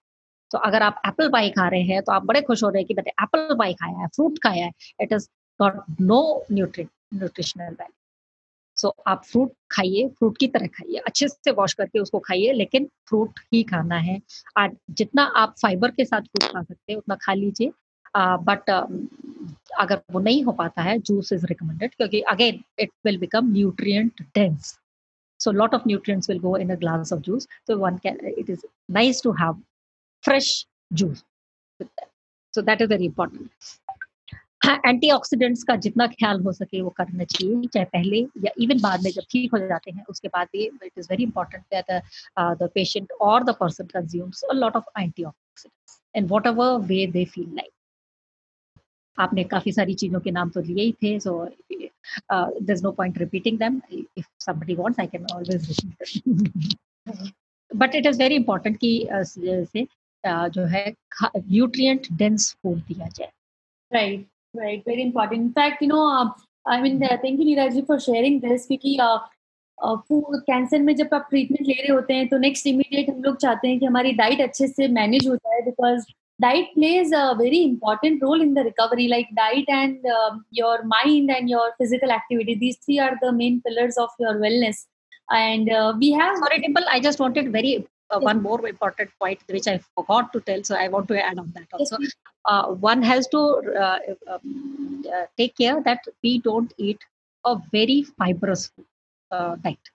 तो 0.51 0.59
अगर 0.69 0.83
आप 0.83 1.01
एप्पल 1.07 1.29
पाई 1.33 1.51
खा 1.59 1.69
रहे 1.69 1.83
हैं 1.91 2.03
तो 2.03 2.13
आप 2.13 2.25
बड़े 2.27 2.41
खुश 2.43 2.63
हो 2.63 2.69
रहे 2.69 2.81
हैं 2.83 2.87
कि 2.87 2.95
मैंने 2.95 3.11
एप्पल 3.25 3.55
पाई 3.59 3.75
खाया 3.83 3.99
है 3.99 4.07
फ्रूट 4.17 4.39
खाया 4.43 4.65
है। 4.65 4.73
It 5.01 5.13
is 5.13 5.29
got 5.63 6.01
no 6.01 6.21
nutrit 6.53 6.89
nutritional 7.15 7.65
value 7.65 7.95
so 8.77 8.95
आप 9.07 9.25
फ्रूट 9.25 9.53
खाइए 9.71 10.09
फ्रूट 10.19 10.37
की 10.39 10.49
तरह 10.49 10.67
खाइए, 10.67 10.97
अच्छे 11.07 11.29
से 11.29 11.51
वॉश 11.51 11.73
करके 11.75 11.99
उसको 11.99 12.19
खाइए, 12.27 12.53
लेकिन 12.53 12.89
फ्रूट 13.09 13.41
ही 13.53 13.63
खाना 13.71 13.97
है। 13.99 14.21
और 14.59 14.77
जितना 14.91 15.23
आप 15.37 15.55
फाइबर 15.63 15.91
के 15.91 16.05
साथ 16.05 16.21
फ्रूट 16.23 16.53
खा 16.53 16.63
सकते 16.63 16.93
हैं, 16.93 16.99
उतना 16.99 17.15
खा 17.23 17.35
लीजिए। 17.35 17.73
बट 18.17 18.71
अगर 19.81 20.01
वो 20.13 20.21
नहीं 20.21 20.43
हो 20.45 20.53
पाता 20.53 20.83
है 20.83 20.99
जूस 20.99 21.33
इज़ 21.33 21.47
रिकमेंडेड 21.47 21.95
क्योंकि 21.95 22.21
again 22.33 22.63
it 22.79 22.91
will 23.05 23.19
become 23.19 23.53
nutrient 23.53 24.23
dense 24.35 24.79
so 25.41 25.53
nutrients 25.53 26.29
will 26.29 26.41
go 26.41 26.57
in 26.57 26.71
a 26.73 26.77
glass 26.77 27.13
of 27.13 27.23
juice, 27.23 27.47
so 27.65 27.79
one 27.79 27.99
can, 28.01 28.19
it 28.23 28.49
is 28.49 28.65
nice 28.89 29.21
to 29.21 29.33
have 29.33 29.57
fresh 30.25 30.67
juice 30.93 31.23
with 31.79 31.89
that 31.97 32.09
so, 32.55 32.63
that 32.63 32.81
is 32.81 32.89
very 32.89 33.05
important. 33.05 33.51
Antioxidants 34.87 35.63
का 35.63 35.77
जितना 35.77 36.07
ख्याल 36.09 36.41
हो 36.43 36.53
सके 36.53 36.81
वो 36.83 36.91
करना 36.97 37.25
चाहिए 37.25 37.67
चाहे 37.67 37.85
पहले 37.87 38.21
या 38.45 38.51
इवन 38.61 38.81
बाद 38.83 39.03
में 39.05 39.11
जब 39.11 39.23
ठीक 39.31 39.53
हो 39.55 39.59
जाते 39.59 39.91
हैं 39.91 40.05
उसके 40.11 40.29
बाद 40.29 40.49
भी 40.53 40.65
it 40.67 40.93
is 40.99 41.09
very 41.11 41.23
important 41.23 41.65
that 41.75 41.91
the 42.63 42.69
patient 42.75 43.13
और 43.21 43.45
the 43.45 43.55
person 43.61 43.87
consumes 43.95 44.43
a 44.45 44.55
lot 44.55 44.77
of 44.77 45.01
antioxidants 45.01 45.99
in 46.15 46.27
whatever 46.47 46.79
way 46.87 47.07
they 47.13 47.25
feel 47.25 47.49
like 47.55 47.71
आपने 49.19 49.45
काफ़ी 49.45 49.73
सारी 49.73 49.95
चीज़ों 49.95 50.21
के 50.21 50.31
नाम 50.31 50.51
तो 50.51 50.61
लिए 50.61 50.85
ही 50.85 50.93
थे 51.03 51.19
so 51.21 51.33
there 51.45 52.73
is 52.73 52.83
no 52.83 52.93
point 52.93 53.19
repeating 53.19 53.59
them 53.59 53.81
if 53.93 54.27
somebody 54.41 54.75
wants 54.75 55.01
I 55.01 55.07
can 55.07 55.27
always 55.35 55.69
repeat 55.71 57.33
but 57.71 57.95
it 57.95 58.07
is 58.07 58.19
very 58.19 58.35
important 58.35 58.77
कि 58.77 58.93
uh, 59.13 59.23
जैसे 59.39 59.87
uh, 60.25 60.49
जो 60.49 60.65
है 60.67 60.87
न्यूट्रिएंट 61.37 62.07
डेंस 62.13 62.53
फ़ूड 62.63 62.79
दिया 62.79 63.09
जाए। 63.09 63.31
Right 63.93 64.27
Right, 64.54 64.84
very 64.86 65.02
important. 65.02 65.42
In 65.42 65.54
fact, 65.54 65.82
you 65.82 65.88
know, 65.88 66.08
uh, 66.08 66.30
I 66.66 66.82
mean, 66.82 67.04
uh, 67.04 67.18
thank 67.22 67.40
you 67.40 67.46
Neeraj 67.46 67.74
ji 67.74 67.86
for 67.88 68.00
sharing 68.00 68.40
this 68.40 68.68
क्योंकि 69.84 70.40
cancer 70.52 70.82
में 70.82 70.96
जब 70.96 71.10
आप 71.14 71.28
ट्रीटमेंट 71.30 71.68
ले 71.68 71.74
रहे 71.74 71.94
होते 71.94 72.14
हैं 72.14 72.28
तो 72.30 72.38
नेक्स्ट 72.38 72.68
इमीडिएट 72.68 73.10
हम 73.10 73.24
लोग 73.24 73.38
चाहते 73.38 73.68
हैं 73.68 73.80
कि 73.80 73.86
हमारी 73.86 74.12
डाइट 74.12 74.42
अच्छे 74.42 74.68
से 74.68 74.88
मैनेज 74.88 75.28
हो 75.30 75.36
जाए 75.36 75.62
because 75.62 76.06
diet 76.44 76.70
plays 76.76 77.12
a 77.18 77.36
very 77.40 77.58
important 77.64 78.24
role 78.26 78.44
in 78.44 78.54
the 78.54 78.64
recovery 78.68 79.04
like 79.10 79.28
diet 79.40 79.68
and 79.74 80.08
uh, 80.14 80.32
your 80.60 80.78
mind 80.94 81.34
and 81.36 81.52
your 81.52 81.66
physical 81.82 82.14
activity 82.16 82.56
these 82.64 82.80
three 82.86 82.98
are 83.00 83.12
the 83.22 83.32
main 83.42 83.60
pillars 83.68 84.00
of 84.06 84.10
your 84.24 84.34
wellness 84.46 84.80
and 85.42 85.70
uh, 85.70 85.94
we 86.00 86.12
have 86.22 86.40
sorry 86.40 86.60
dimple 86.64 86.90
i 86.96 87.00
just 87.08 87.24
wanted 87.26 87.52
very 87.58 87.76
uh, 88.14 88.20
one 88.20 88.42
more 88.42 88.68
important 88.68 89.10
point 89.20 89.40
which 89.48 89.68
I 89.68 89.80
forgot 89.96 90.34
to 90.34 90.42
tell, 90.42 90.64
so 90.64 90.76
I 90.76 90.88
want 90.88 91.08
to 91.08 91.24
add 91.24 91.40
on 91.40 91.52
that 91.56 91.68
also. 91.72 91.98
Uh, 92.37 92.37
One 92.81 93.03
has 93.03 93.29
to 93.29 93.41
uh, 93.85 93.99
um, 94.33 95.05
uh, 95.13 95.27
take 95.37 95.55
care 95.57 95.83
that 95.83 96.01
we 96.23 96.41
don't 96.41 96.73
eat 96.79 96.99
a 97.45 97.57
very 97.73 98.03
fibrous 98.19 98.71
uh, 99.31 99.57
diet. 99.57 99.93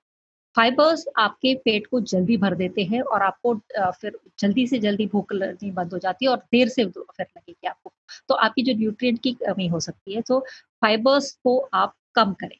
Fibres 0.56 1.06
आपके 1.18 1.54
पेट 1.66 1.88
को 1.88 2.00
जल्दी 2.10 2.36
भर 2.38 2.56
देते 2.56 2.84
हैं 2.84 3.02
और 3.02 3.22
आपको 3.24 3.54
फिर 4.02 4.18
जल्दी 4.40 4.66
से 4.68 4.80
जल्दी 4.80 5.06
भूख 5.14 5.34
लगनी 5.34 5.72
बंद 5.72 5.94
हो 5.94 6.00
जाती 6.00 6.26
है 6.26 6.32
और 6.32 6.38
देर 6.52 6.68
से 6.70 6.86
फिर 6.86 7.26
लगेगी 7.38 7.68
आपको। 7.68 7.92
तो 8.30 8.36
आपकी 8.36 8.62
जो 8.64 8.74
न्यूट्रिएंट 8.80 9.20
की 9.24 9.32
कमी 9.34 9.68
हो 9.68 9.80
सकती 9.80 10.14
है 10.14 10.22
तो 10.22 10.40
फाइबर्स 10.82 11.32
को 11.44 11.58
आप 11.74 11.96
कम 12.16 12.34
करें। 12.42 12.58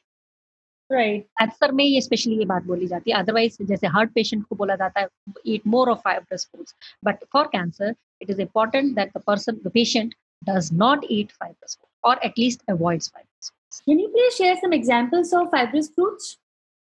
राइट 0.90 1.22
कैंसर 1.40 1.72
में 1.72 1.84
ये 1.84 2.00
स्पेशली 2.00 2.38
ये 2.38 2.44
बात 2.44 2.62
बोली 2.62 2.86
जाती 2.86 3.10
है। 3.10 3.18
अदरवाइज़ 3.18 3.62
जैसे 3.62 3.86
हार्ट 3.86 4.12
पेशेंट 4.14 4.44
को 4.46 4.56
बोला 4.56 4.76
जाता 4.76 5.00
है 5.00 5.08
eat 5.46 5.66
more 5.66 5.90
of 5.90 5.98
fibrous 6.04 6.48
foods 6.52 6.74
but 7.04 7.24
for 7.32 7.46
cancer 7.52 7.94
it 8.24 8.30
is 8.30 8.40
important 8.40 8.94
that 8.96 9.18
the 9.18 9.22
person 9.26 9.60
the 9.64 9.70
patient 9.74 10.14
does 10.42 10.70
not 10.78 11.06
eat 11.10 11.32
fibrous 11.32 11.78
food 11.80 12.10
और 12.10 12.24
at least 12.24 12.70
avoids 12.70 13.08
fibrous 13.14 13.52
Can 13.86 13.98
you 14.00 14.08
please 14.10 14.34
share 14.34 14.56
some 14.58 14.72
examples 14.74 15.30
of 15.32 15.46
fibrous 15.52 15.86
fruits? 15.90 16.26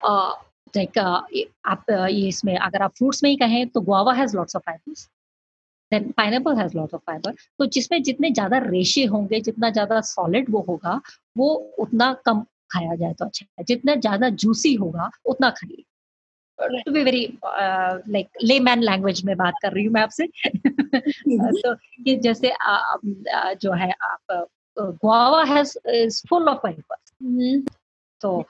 Uh, 0.03 0.33
like 0.75 0.97
uh, 0.97 1.21
आप 1.67 1.91
ये 1.91 2.29
इसमें 2.29 2.57
अगर 2.57 2.83
आप 2.83 2.93
fruits 2.99 3.23
में 3.25 3.29
ही 3.31 3.37
कहें 3.37 3.69
तो 3.69 3.81
guava 3.81 4.13
has 4.15 4.37
lots 4.37 4.57
of 4.57 4.63
fibres 4.67 5.05
then 5.93 6.11
pineapple 6.17 6.57
has 6.59 6.77
lot 6.77 6.95
of 6.95 7.03
fibre 7.07 7.35
तो 7.59 7.67
जिसमें 7.77 8.03
जितने 8.03 8.31
ज़्यादा 8.31 8.59
रेशे 8.67 9.05
होंगे 9.15 9.41
जितना 9.41 9.71
ज़्यादा 9.71 10.01
सॉलिड 10.13 10.51
वो 10.51 10.65
होगा 10.69 11.01
वो 11.37 11.53
उतना 11.79 12.13
कम 12.27 12.41
खाया 12.71 12.95
जाए 12.95 13.13
तो 13.19 13.25
अच्छा 13.25 13.47
है। 13.59 13.65
जितना 13.65 13.95
ज़्यादा 14.07 14.29
जूसी 14.45 14.75
होगा 14.75 15.11
उतना 15.27 15.51
खाइए। 15.51 15.85
To 16.61 16.93
be 16.93 17.05
very 17.05 17.39
like 18.13 18.29
layman 18.61 18.83
language 18.83 19.25
में 19.25 19.37
बात 19.37 19.55
कर 19.63 19.73
रही 19.73 19.85
हूँ 19.85 19.95
मैं 19.95 20.03
आपसे। 20.03 20.27
तो 21.63 21.77
ये 22.07 22.17
जैसे 22.17 22.49
uh, 22.49 22.99
uh, 23.35 23.55
जो 23.55 23.73
है 23.73 23.93
आप 23.93 24.49
guava 24.79 25.45
has 25.45 25.89
is 25.89 26.23
full 26.29 26.49
of 26.49 26.59
fibre 26.59 26.97
तो 28.21 28.41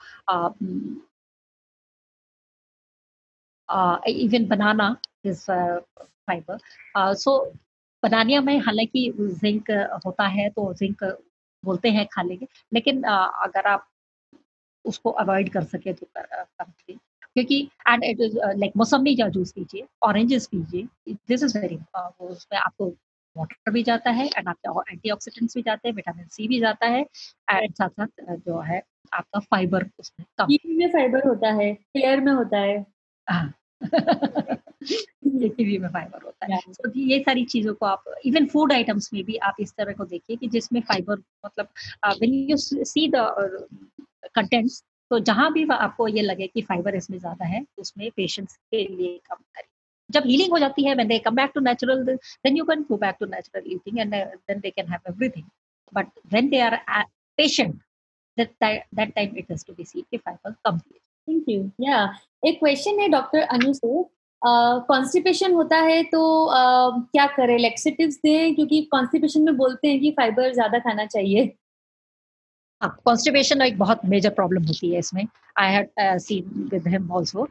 even 4.07 4.47
banana 4.47 4.97
is 5.25 5.45
fibre 6.01 6.57
so 6.97 7.53
बनानिया 8.03 8.41
में 8.41 8.59
हालाँकि 8.59 9.13
जिंक 9.19 9.71
होता 10.05 10.27
है 10.27 10.49
तो 10.49 10.73
जिंक 10.73 11.03
बोलते 11.65 11.89
हैं 11.89 12.07
खा 12.07 12.21
लेंगे 12.21 12.47
लेकिन 12.73 13.03
अगर 13.03 13.67
आप 13.67 13.87
उसको 14.85 15.09
अवॉइड 15.09 15.53
कर 15.53 15.63
सके 15.63 15.93
तो 15.93 16.05
कर, 16.17 16.43
कर 16.43 16.97
क्योंकि 17.35 17.69
एंड 17.89 18.03
इट 18.03 18.21
इज़ 18.21 18.37
लाइक 18.37 18.71
मौसमी 18.77 19.15
का 19.15 19.27
जूस 19.27 19.51
पीजिए 19.51 19.85
ऑरेंजेस 20.03 20.47
पीजिए 20.47 21.13
दिस 21.13 21.43
इज़ 21.43 21.57
वेरी 21.57 21.79
उसमें 22.21 22.59
आपको 22.59 22.93
वाटर 23.37 23.71
भी 23.71 23.83
जाता 23.83 24.11
है 24.11 24.25
एंड 24.27 24.47
आपके 24.47 24.91
एंटीऑक्सीडेंट्स 24.91 25.55
भी 25.55 25.61
जाते 25.61 25.89
हैं 25.89 25.95
विटामिन 25.95 26.27
सी 26.27 26.47
भी 26.47 26.59
जाता 26.59 26.85
है 26.85 27.01
एंड 27.51 27.73
साथ 27.73 27.89
साथ 27.89 28.35
जो 28.35 28.59
है 28.59 28.81
आपका 29.13 29.39
फाइबर 29.39 29.89
उसमें 29.99 30.25
कम। 30.37 30.47
में 30.77 30.89
फाइबर 30.89 31.27
होता 31.27 31.51
है 31.51 31.73
पेयर 31.73 32.21
में 32.21 32.31
होता 32.31 32.57
है। 32.57 32.85
हाँ। 33.29 33.53
कीवी 35.49 35.77
में 35.77 35.89
फाइबर 35.89 36.21
होता 36.25 36.53
है। 36.53 36.59
तो 36.59 36.91
ये 36.99 37.19
सारी 37.19 37.45
चीज़ों 37.45 37.73
को 37.73 37.85
आप 37.85 38.03
इवन 38.25 38.45
फ़ूड 38.45 38.73
आइटम्स 38.73 39.13
में 39.13 39.23
भी 39.23 39.35
आप 39.35 39.55
इस 39.59 39.73
तरह 39.73 39.93
को 39.93 40.05
देखिए 40.05 40.35
कि 40.35 40.47
जिसमें 40.47 40.81
फाइबर 40.81 41.17
मतलब 41.45 41.67
when 42.05 42.33
you 42.33 42.57
see 42.57 43.07
the 43.07 43.13
contents 44.35 44.83
तो 45.11 45.19
जहाँ 45.19 45.51
भी 45.53 45.65
आपको 45.71 46.07
ये 46.07 46.21
लगे 46.21 46.47
कि 46.47 46.61
फाइबर 46.61 46.95
इसमें 46.95 47.17
ज़्यादा 47.19 47.45
है 47.45 47.65
उसमें 47.77 48.09
पेशेंट्स 48.15 48.55
के 48.55 48.83
लिए 48.95 49.19
कम 49.29 49.35
करें 49.35 49.67
जब 50.09 50.23
हीलिंग 50.25 50.51
हो 50.51 50.59
जाती 50.59 50.85
है 50.85 50.95
they 51.05 51.19
come 51.19 51.35
back 51.35 51.51
to 51.55 51.61
natural 51.61 52.03
then 52.05 52.57
you 52.57 52.65
can 52.65 52.85
go 52.89 52.97
back 52.97 53.15
to 53.19 53.25
natural 53.25 53.71
eating 53.73 53.99
and 53.99 54.15
then 54.15 54.59
they 54.59 54.69
can 54.69 54.87
have 54.87 55.09
everything 55.09 55.45
but 55.93 56.07
then 56.31 56.49
they 56.49 56.59
are 56.59 56.79
patient 57.37 57.75
that 58.37 59.13
time 59.15 59.37
it 59.37 59.51
has 59.51 59.65
to 59.65 59.73
be 59.73 59.83
see 59.83 60.01
कि 60.01 60.17
fibre 60.17 60.55
कम 60.65 60.79
thank 60.79 61.49
you 61.49 61.69
या 61.81 62.03
एक 62.45 62.59
question 62.59 62.99
है 62.99 63.07
doctor 63.09 63.39
Anu 63.39 63.73
से। 63.73 64.03
Constipation 64.41 65.47
uh, 65.47 65.55
होता 65.55 65.77
है 65.77 66.03
तो 66.03 66.19
uh, 66.47 67.01
क्या 67.11 67.25
करें? 67.27 67.57
लेक्सिटिव्स 67.57 68.15
दें? 68.15 68.55
क्योंकि 68.55 68.81
कॉन्स्टिपेशन 68.91 69.41
में 69.41 69.57
बोलते 69.57 69.87
हैं 69.87 69.99
कि 69.99 70.11
फाइबर 70.11 70.53
ज़्यादा 70.53 70.79
खाना 70.79 71.05
चाहिए। 71.05 71.45
कॉन्स्टिपेशन 72.81 73.61
एक 73.61 73.77
बहुत 73.77 74.05
मेजर 74.05 74.29
प्रॉब्लम 74.29 74.63
होती 74.63 74.91
है 74.91 74.99
इसमें. 74.99 75.25
I 75.59 75.71
had 75.71 76.19
seen 76.19 76.67
with 76.71 76.87
him 76.87 77.11
also 77.13 77.47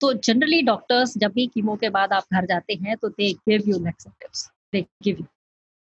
तो 0.00 0.12
जनरली 0.12 0.62
डॉक्टर्स 0.62 1.18
जब 1.18 1.32
भी 1.32 1.46
कीमो 1.46 1.76
के 1.76 1.88
बाद 1.90 2.12
आप 2.12 2.24
घर 2.32 2.46
जाते 2.46 2.74
हैं 2.74 2.96
तो 2.96 3.08
they 3.08 3.32
give 3.48 3.62
you 3.66 3.78
laxatives 3.84 4.50
they 4.72 4.80
give 5.02 5.16
you 5.20 5.26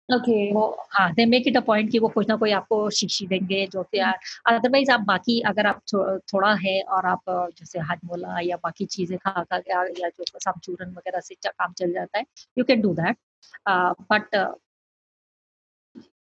okay 0.09 0.35
वो 0.53 0.61
हाँ 0.91 1.11
they 1.13 1.25
make 1.25 1.47
it 1.47 1.57
a 1.57 1.59
point 1.59 1.91
कि 1.91 1.99
वो 1.99 2.07
कुछ 2.07 2.27
ना 2.29 2.35
कोई 2.35 2.51
आपको 2.51 2.89
शीशी 2.89 3.25
देंगे 3.27 3.65
जो 3.67 3.83
कि 3.83 3.99
अदरवाइज़ 3.99 4.91
आप 4.91 5.01
बाकी 5.07 5.39
अगर 5.41 5.67
आप 5.67 5.81
थो, 5.93 6.17
थोड़ा 6.19 6.53
है 6.53 6.81
और 6.81 7.05
आप 7.05 7.21
जैसे 7.59 7.79
हाजमोला 7.79 8.39
या 8.39 8.55
बाकी 8.55 8.85
चीज़ें 8.85 9.17
खा 9.17 9.31
खा 9.31 9.57
या, 9.57 9.83
या 9.99 10.09
जो 10.09 10.23
समचूरन 10.39 10.91
वगैरह 10.91 11.19
से 11.19 11.35
काम 11.45 11.73
चल 11.73 11.91
जाता 11.93 12.17
है 12.19 12.25
you 12.57 12.63
can 12.63 12.81
do 12.81 12.93
that 12.93 13.17
but 14.11 14.35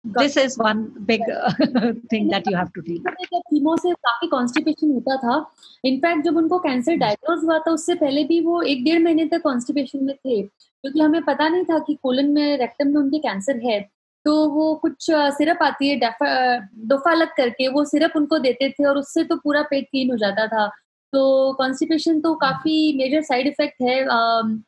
this 0.05 0.37
is 0.37 0.57
one 0.57 0.93
big 1.05 1.21
uh, 1.21 1.51
thing 2.09 2.27
that 2.29 2.43
you 2.47 2.55
have 2.55 2.71
to 2.73 2.81
deal 2.81 3.01
with. 3.03 3.41
Chemo 3.49 3.75
से 3.77 3.91
काफ़ी 3.91 4.27
कॉन्स्टिपेशन 4.27 4.91
होता 4.91 5.15
था। 5.17 5.51
इनफैक्ट 5.85 6.23
जब 6.23 6.37
उनको 6.37 6.59
कैंसर 6.59 6.95
डायग्नोज 6.95 7.43
हुआ 7.43 7.59
था 7.59 7.71
उससे 7.71 7.95
पहले 7.95 8.23
भी 8.23 8.39
वो 8.41 8.61
एक 8.61 8.83
डेढ़ 8.83 9.03
महीने 9.03 9.25
तक 9.25 9.41
कॉन्स्टिपेशन 9.41 10.03
में 10.03 10.15
थे 10.15 10.41
क्योंकि 10.41 10.99
हमें 10.99 11.21
पता 11.23 11.49
नहीं 11.49 11.63
था 11.63 11.79
कि 11.79 11.97
कोलन 12.03 12.29
में 12.31 12.57
रेक्टम 12.57 12.87
में 12.87 12.95
उनके 12.95 13.19
कैंसर 13.19 13.59
है। 13.65 13.79
तो 14.25 14.49
वो 14.49 14.75
कुछ 14.75 15.07
सिरप 15.11 15.59
आती 15.63 15.89
है 15.89 15.99
डोफा 15.99 17.11
अलग 17.11 17.27
करके 17.37 17.67
वो 17.67 17.85
सिरप 17.85 18.13
उनको 18.15 18.39
देते 18.39 18.69
थे 18.69 18.85
और 18.85 18.97
उससे 18.97 19.23
तो 19.23 19.35
पूरा 19.35 19.61
पेट 19.61 19.83
क्लीन 19.83 20.11
हो 20.11 20.17
जाता 20.17 20.47
था। 20.47 20.67
तो 21.13 21.53
कॉन्स्टिपेशन 21.53 22.19
तो 22.21 22.33
काफ़ी 22.35 22.97
मेजर 22.97 23.21
साइड 23.21 23.47
इफ़ेक्ट 23.47 23.81
है 23.81 23.99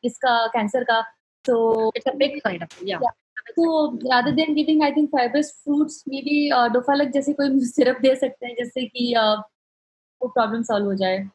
इसका 0.04 0.46
कैंसर 0.46 0.84
का। 0.84 1.00
तो 1.44 1.92
it's 1.96 2.08
a 2.08 2.14
big 2.16 2.38
side 2.38 2.62
effect 2.62 2.88
या 2.88 2.98
तो 3.50 3.86
rather 3.96 4.32
than 4.32 4.54
giving 4.54 4.82
I 4.82 4.92
think 4.92 5.10
fibrous 5.10 5.46
fruits 5.46 5.96
maybe 6.08 6.58
uh, 6.58 6.72
Duphalac 6.72 7.08
जैसे 7.08 7.32
कोई 7.32 7.60
सिरप 7.60 7.98
दे 8.02 8.16
सकते 8.16 8.46
हैं 8.46 8.54
जिससे 8.54 8.84
कि 8.84 9.14
uh, 9.18 9.36
वो 10.22 10.28
प्रॉब्लम 10.28 10.62
सॉल्व 10.62 10.86
हो 10.86 10.94
जाए। 10.94 11.28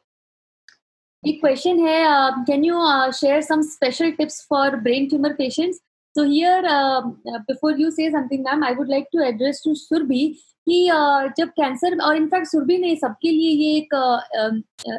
एक 1.26 1.40
क्वेश्चन 1.40 1.86
है 1.86 2.04
can 2.44 2.64
you 2.64 2.74
share 3.12 3.40
some 3.40 3.62
special 3.62 4.10
tips 4.10 4.46
for 4.50 4.76
brain 4.76 5.08
tumour 5.08 5.32
patients 5.32 5.80
here 6.26 6.62
uh, 6.66 7.02
before 7.48 7.78
you 7.78 7.90
say 7.90 8.10
something 8.10 8.42
ma'am 8.42 8.62
i 8.64 8.72
would 8.72 8.88
like 8.88 9.06
to 9.16 9.18
address 9.18 9.60
to 9.62 9.74
Surabhi 9.74 10.38
कि 10.68 10.90
uh, 10.90 11.36
जब 11.36 11.48
कैंसर 11.48 12.00
और 12.00 12.16
इनफैक्ट 12.16 12.46
सुरभि 12.46 12.78
ने 12.78 12.96
सबके 12.96 13.30
लिए 13.30 13.50
ये 13.50 13.76
एक 13.76 13.94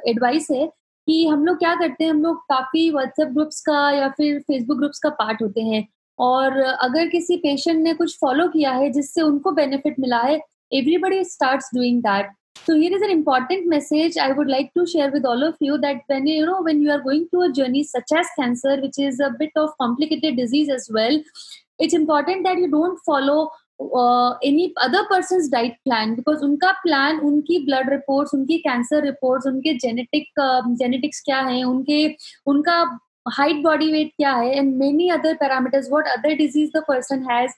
एडवाइस 0.08 0.48
uh, 0.52 0.58
है 0.58 0.68
कि 1.08 1.28
हम 1.28 1.46
लोग 1.46 1.58
क्या 1.58 1.76
करते 1.76 2.04
हैं 2.04 2.12
हम 2.12 2.24
लोग 2.24 2.38
काफ़ी 2.38 2.90
व्हाट्सएप 2.92 3.28
ग्रुप्स 3.28 3.62
का 3.62 3.92
या 3.92 4.10
फिर 4.10 4.40
फेसबुक 4.40 4.78
ग्रुप्स 4.78 5.00
का 5.00 5.10
पार्ट 5.10 5.42
होते 5.42 5.62
हैं। 5.62 5.88
और 6.20 6.60
अगर 6.62 7.08
किसी 7.08 7.36
पेशेंट 7.38 7.80
ने 7.84 7.94
कुछ 7.94 8.18
फॉलो 8.22 8.48
किया 8.48 8.72
है 8.72 8.90
जिससे 8.92 9.22
उनको 9.22 9.52
बेनिफिट 9.52 10.00
मिला 10.00 10.22
है 10.22 10.36
everybody 10.74 11.24
start 11.24 11.76
doing 11.76 12.02
that 12.04 12.32
so 12.58 12.76
here 12.76 12.94
is 12.94 13.04
an 13.04 13.12
important 13.12 13.68
message 13.68 14.18
I 14.20 14.32
would 14.32 14.50
like 14.50 14.70
to 14.76 14.86
share 14.86 15.12
with 15.14 15.26
all 15.26 15.44
of 15.44 15.64
you 15.64 15.78
that 15.78 16.02
when 16.12 16.28
you 16.28 16.46
know 16.46 16.64
when 16.64 16.82
you 16.84 16.92
are 16.92 17.02
going 17.02 17.26
to 17.32 17.42
a 17.42 17.48
journey 17.56 17.84
such 17.84 18.14
as 18.14 18.30
cancer 18.40 18.82
which 18.82 19.00
is 19.00 19.24
a 19.24 19.30
bit 19.40 19.58
of 19.58 19.72
complicated 19.80 20.36
disease 20.36 20.72
as 20.72 20.88
well 20.92 21.24
it's 21.82 21.94
important 21.94 22.44
that 22.48 22.60
you 22.60 22.68
don't 22.68 22.98
follow 23.06 23.42
any 24.44 24.74
other 24.84 25.04
person 25.10 25.50
diet 25.52 25.76
plan 25.84 26.16
because 26.16 26.44
उनका 26.44 26.72
plan 26.84 27.20
उनकी 27.20 27.60
blood 27.66 27.90
report 27.90 28.34
उनकी 28.34 28.58
cancer 28.58 29.04
report 29.06 29.48
उनके 29.48 29.74
genetic 29.78 30.26
genetics 30.80 31.22
क्या 31.26 31.40
है, 31.42 31.64
उनके, 31.64 32.16
उनका 32.48 32.84
height 33.38 33.64
body 33.64 33.92
weight 33.92 34.12
क्या 34.18 34.34
है 34.36 34.58
and 34.58 34.76
many 34.78 35.10
other 35.10 35.34
parameters 35.40 35.90
what 35.92 36.08
other 36.08 36.36
disease 36.38 36.70
the 36.78 36.84
person 36.88 37.26
has 37.32 37.52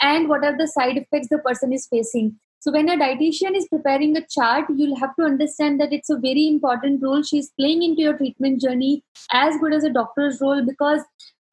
and 0.00 0.28
what 0.30 0.44
are 0.44 0.56
the 0.56 0.66
side 0.68 0.98
effect 0.98 1.34
the 1.34 1.40
person 1.44 1.72
is 1.72 1.86
facing 1.90 2.30
so 2.64 2.72
when 2.72 2.88
a 2.88 2.94
dietitian 3.04 3.56
is 3.56 3.66
preparing 3.70 4.16
a 4.16 4.20
chart 4.30 4.70
you 4.80 4.94
have 4.94 5.10
to 5.16 5.24
understand 5.24 5.80
that 5.80 5.92
it's 5.92 6.12
a 6.12 6.16
very 6.20 6.46
important 6.48 7.04
role 7.04 7.22
she 7.30 7.38
is 7.38 7.50
playing 7.56 7.84
in 7.84 7.94
to 7.94 8.02
your 8.02 8.14
treatment 8.16 8.58
journey 8.60 8.92
as 9.36 9.58
good 9.60 9.74
as 9.74 9.84
a 9.84 9.92
doctors 9.98 10.42
role 10.42 10.62
because 10.66 11.02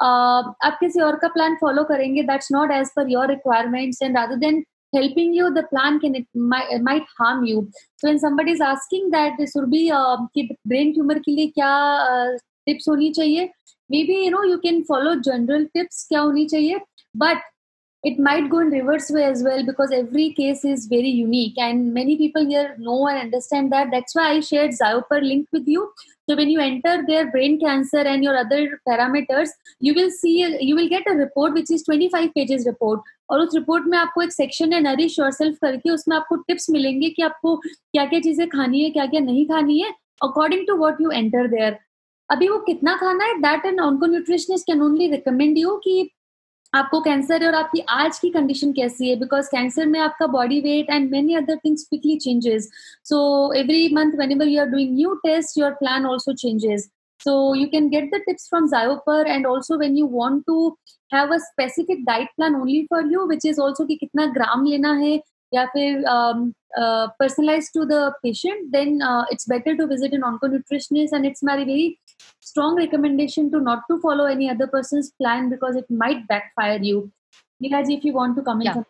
आप 0.02 0.78
किसी 0.80 1.00
और 1.02 1.16
का 1.18 1.28
plan 1.34 1.56
follow 1.62 1.84
करेंगे 1.90 2.24
that's 2.24 2.52
not 2.52 2.72
as 2.72 2.90
पर 2.96 3.10
your 3.12 3.28
requirements 3.30 4.02
and 4.02 4.18
other 4.18 4.36
than 4.46 4.64
helping 4.94 5.34
you 5.34 5.52
the 5.52 5.64
plan 5.64 6.00
can 6.00 6.16
it 6.16 6.26
might, 6.36 6.70
might 6.82 7.06
harm 7.18 7.44
you. 7.44 7.70
So 7.98 8.08
when 8.08 8.20
somebody 8.20 8.52
is 8.52 8.62
asking 8.62 9.10
that 9.12 9.38
this 9.38 9.54
would 9.56 9.72
be 9.72 9.92
uh, 9.92 10.18
brain 10.66 10.94
tumor 10.96 11.20
ke 11.20 11.36
liye 11.38 11.54
kya 11.56 11.72
uh, 12.10 12.38
tips 12.66 12.90
होनी 12.90 13.10
चाहिए। 13.14 13.50
Maybe 14.04 14.24
you 14.24 14.30
know 14.32 14.44
you 14.50 14.58
can 14.58 14.82
follow 14.90 15.16
general 15.22 15.66
tips 15.74 16.06
क्या 16.10 16.20
होनी 16.20 16.46
चाहिए 16.46 16.80
but 17.16 17.42
it 18.04 18.20
might 18.20 18.48
go 18.50 18.62
in 18.62 18.72
reverse 18.72 19.12
way 19.12 19.26
as 19.26 19.44
well 19.44 19.64
because 19.66 19.94
every 19.94 20.30
case 20.38 20.62
is 20.66 20.88
very 20.90 21.10
unique 21.12 21.60
and 21.60 21.94
many 21.94 22.16
people 22.16 22.52
year 22.52 22.74
know 22.80 23.10
and 23.10 23.20
understand 23.20 23.70
that 23.74 23.88
that's 23.92 24.18
why 24.18 24.26
I 24.26 24.42
share 24.42 24.72
जायो 24.72 25.00
पर 25.10 25.22
link 25.22 25.46
with 25.54 25.70
you 25.70 25.86
तो 26.28 26.36
when 26.36 26.50
you 26.50 26.60
enter 26.60 27.02
there 27.02 27.26
brain 27.28 27.56
cancer 27.58 28.08
and 28.08 28.24
your 28.24 28.36
other 28.36 28.66
parameters 28.86 29.54
you 29.84 29.94
will 29.94 30.10
see 30.12 30.36
you 30.40 30.76
will 30.78 30.88
get 30.90 31.08
a 31.08 31.14
report 31.20 31.54
which 31.54 31.72
is 31.72 31.86
twenty 31.86 32.08
five 32.08 32.30
pages 32.36 32.66
report 32.68 33.12
और 33.30 33.42
उस 33.42 33.56
report 33.56 33.86
में 33.88 33.98
आपको 33.98 34.22
एक 34.22 34.34
section 34.34 34.74
है 34.74 34.80
nourish 34.82 35.20
और 35.20 35.32
सेल्फ 35.32 35.58
करके 35.62 35.90
उसमें 35.90 36.16
आपको 36.18 36.36
टिप्स 36.38 36.70
मिलेंगे 36.70 37.10
कि 37.10 37.22
आपको 37.22 37.56
क्या 37.56 38.06
क्या 38.06 38.20
चीज़ें 38.20 38.48
खानी 38.50 38.84
है 38.84 38.90
क्या 38.90 39.06
क्या 39.06 39.20
नहीं 39.22 39.46
खानी 39.48 39.80
है 39.80 39.94
according 40.24 40.68
to 40.68 40.76
what 40.78 41.02
you 41.02 41.12
enter 41.12 41.48
there 41.48 41.78
अभी 42.34 42.48
वो 42.50 42.58
कितना 42.66 42.96
खाना 42.98 43.26
है? 43.26 43.38
That 43.42 43.66
and 43.66 43.80
onco 43.82 44.06
nutritionist 44.06 44.68
can 44.68 44.82
only 44.82 45.08
recommend 45.12 45.58
you 45.58 45.76
कि 45.84 46.10
आपको 46.74 47.00
कैंसर 47.02 47.42
है 47.42 47.48
और 47.48 47.56
आपकी 47.56 47.80
आज 47.92 48.20
की 48.20 48.30
कंडीशन 48.30 48.72
कैसी 48.74 49.10
है? 49.10 49.16
बिकॉज़ 49.16 49.48
कैंसर 49.50 49.86
में 49.88 50.00
आपका 50.00 50.28
body 50.28 50.60
weight 50.62 50.90
and 50.92 51.10
many 51.12 51.36
other 51.36 51.58
things 51.66 51.84
quickly 51.90 52.16
changes 52.20 52.70
so 53.06 53.20
every 53.58 53.94
month 53.96 54.18
when 54.20 54.42
you 54.42 54.60
are 54.62 54.68
doing 54.70 54.96
new 54.96 55.14
test 55.26 55.58
your 55.58 55.72
plan 55.80 56.06
also 56.06 56.34
changes 56.36 56.90
so 57.20 57.34
you 57.56 57.68
can 57.72 57.90
get 57.90 58.10
the 58.14 58.22
tips 58.26 58.50
from 58.50 58.68
जायोपर 58.70 59.28
and 59.28 59.46
also 59.48 59.78
when 59.80 59.98
you 59.98 60.08
want 60.12 60.44
to 60.48 60.68
have 61.14 61.34
a 61.34 61.38
specific 61.42 62.04
diet 62.06 62.30
plan 62.36 62.56
only 62.56 62.82
for 62.90 63.12
you 63.14 63.26
which 63.28 63.46
is 63.46 63.60
also 63.62 63.86
कि 63.86 63.96
कितना 63.96 64.26
gram 64.34 64.66
लेना 64.66 64.94
है 64.96 65.20
या 65.52 65.66
फिर 65.74 66.04
personalize 67.20 67.72
to 67.74 67.84
the 67.86 68.12
patient 68.24 68.66
then 68.72 69.00
it's 69.32 69.50
better 69.50 69.76
to 69.76 69.86
visit 69.88 70.14
an 70.14 70.24
onco 70.24 70.48
nutritionist 70.48 71.14
and 71.14 71.26
it's 71.26 71.44
my 71.44 71.58
very 71.58 71.96
strong 72.40 72.76
recommendation 72.76 73.52
to 73.52 73.60
not 73.60 73.84
to 73.90 74.00
follow 74.00 74.26
any 74.26 74.50
other 74.50 74.68
person's 74.68 75.12
plan 75.12 75.50
because 75.50 75.76
it 75.76 75.86
might 75.90 76.28
backfire 76.28 76.80
you. 76.82 77.12
Neeraji, 77.64 77.98
if 77.98 78.06
you 78.06 78.14
want 78.14 78.36
to 78.38 78.42
comment 78.42 78.66
yeah. 78.66 78.84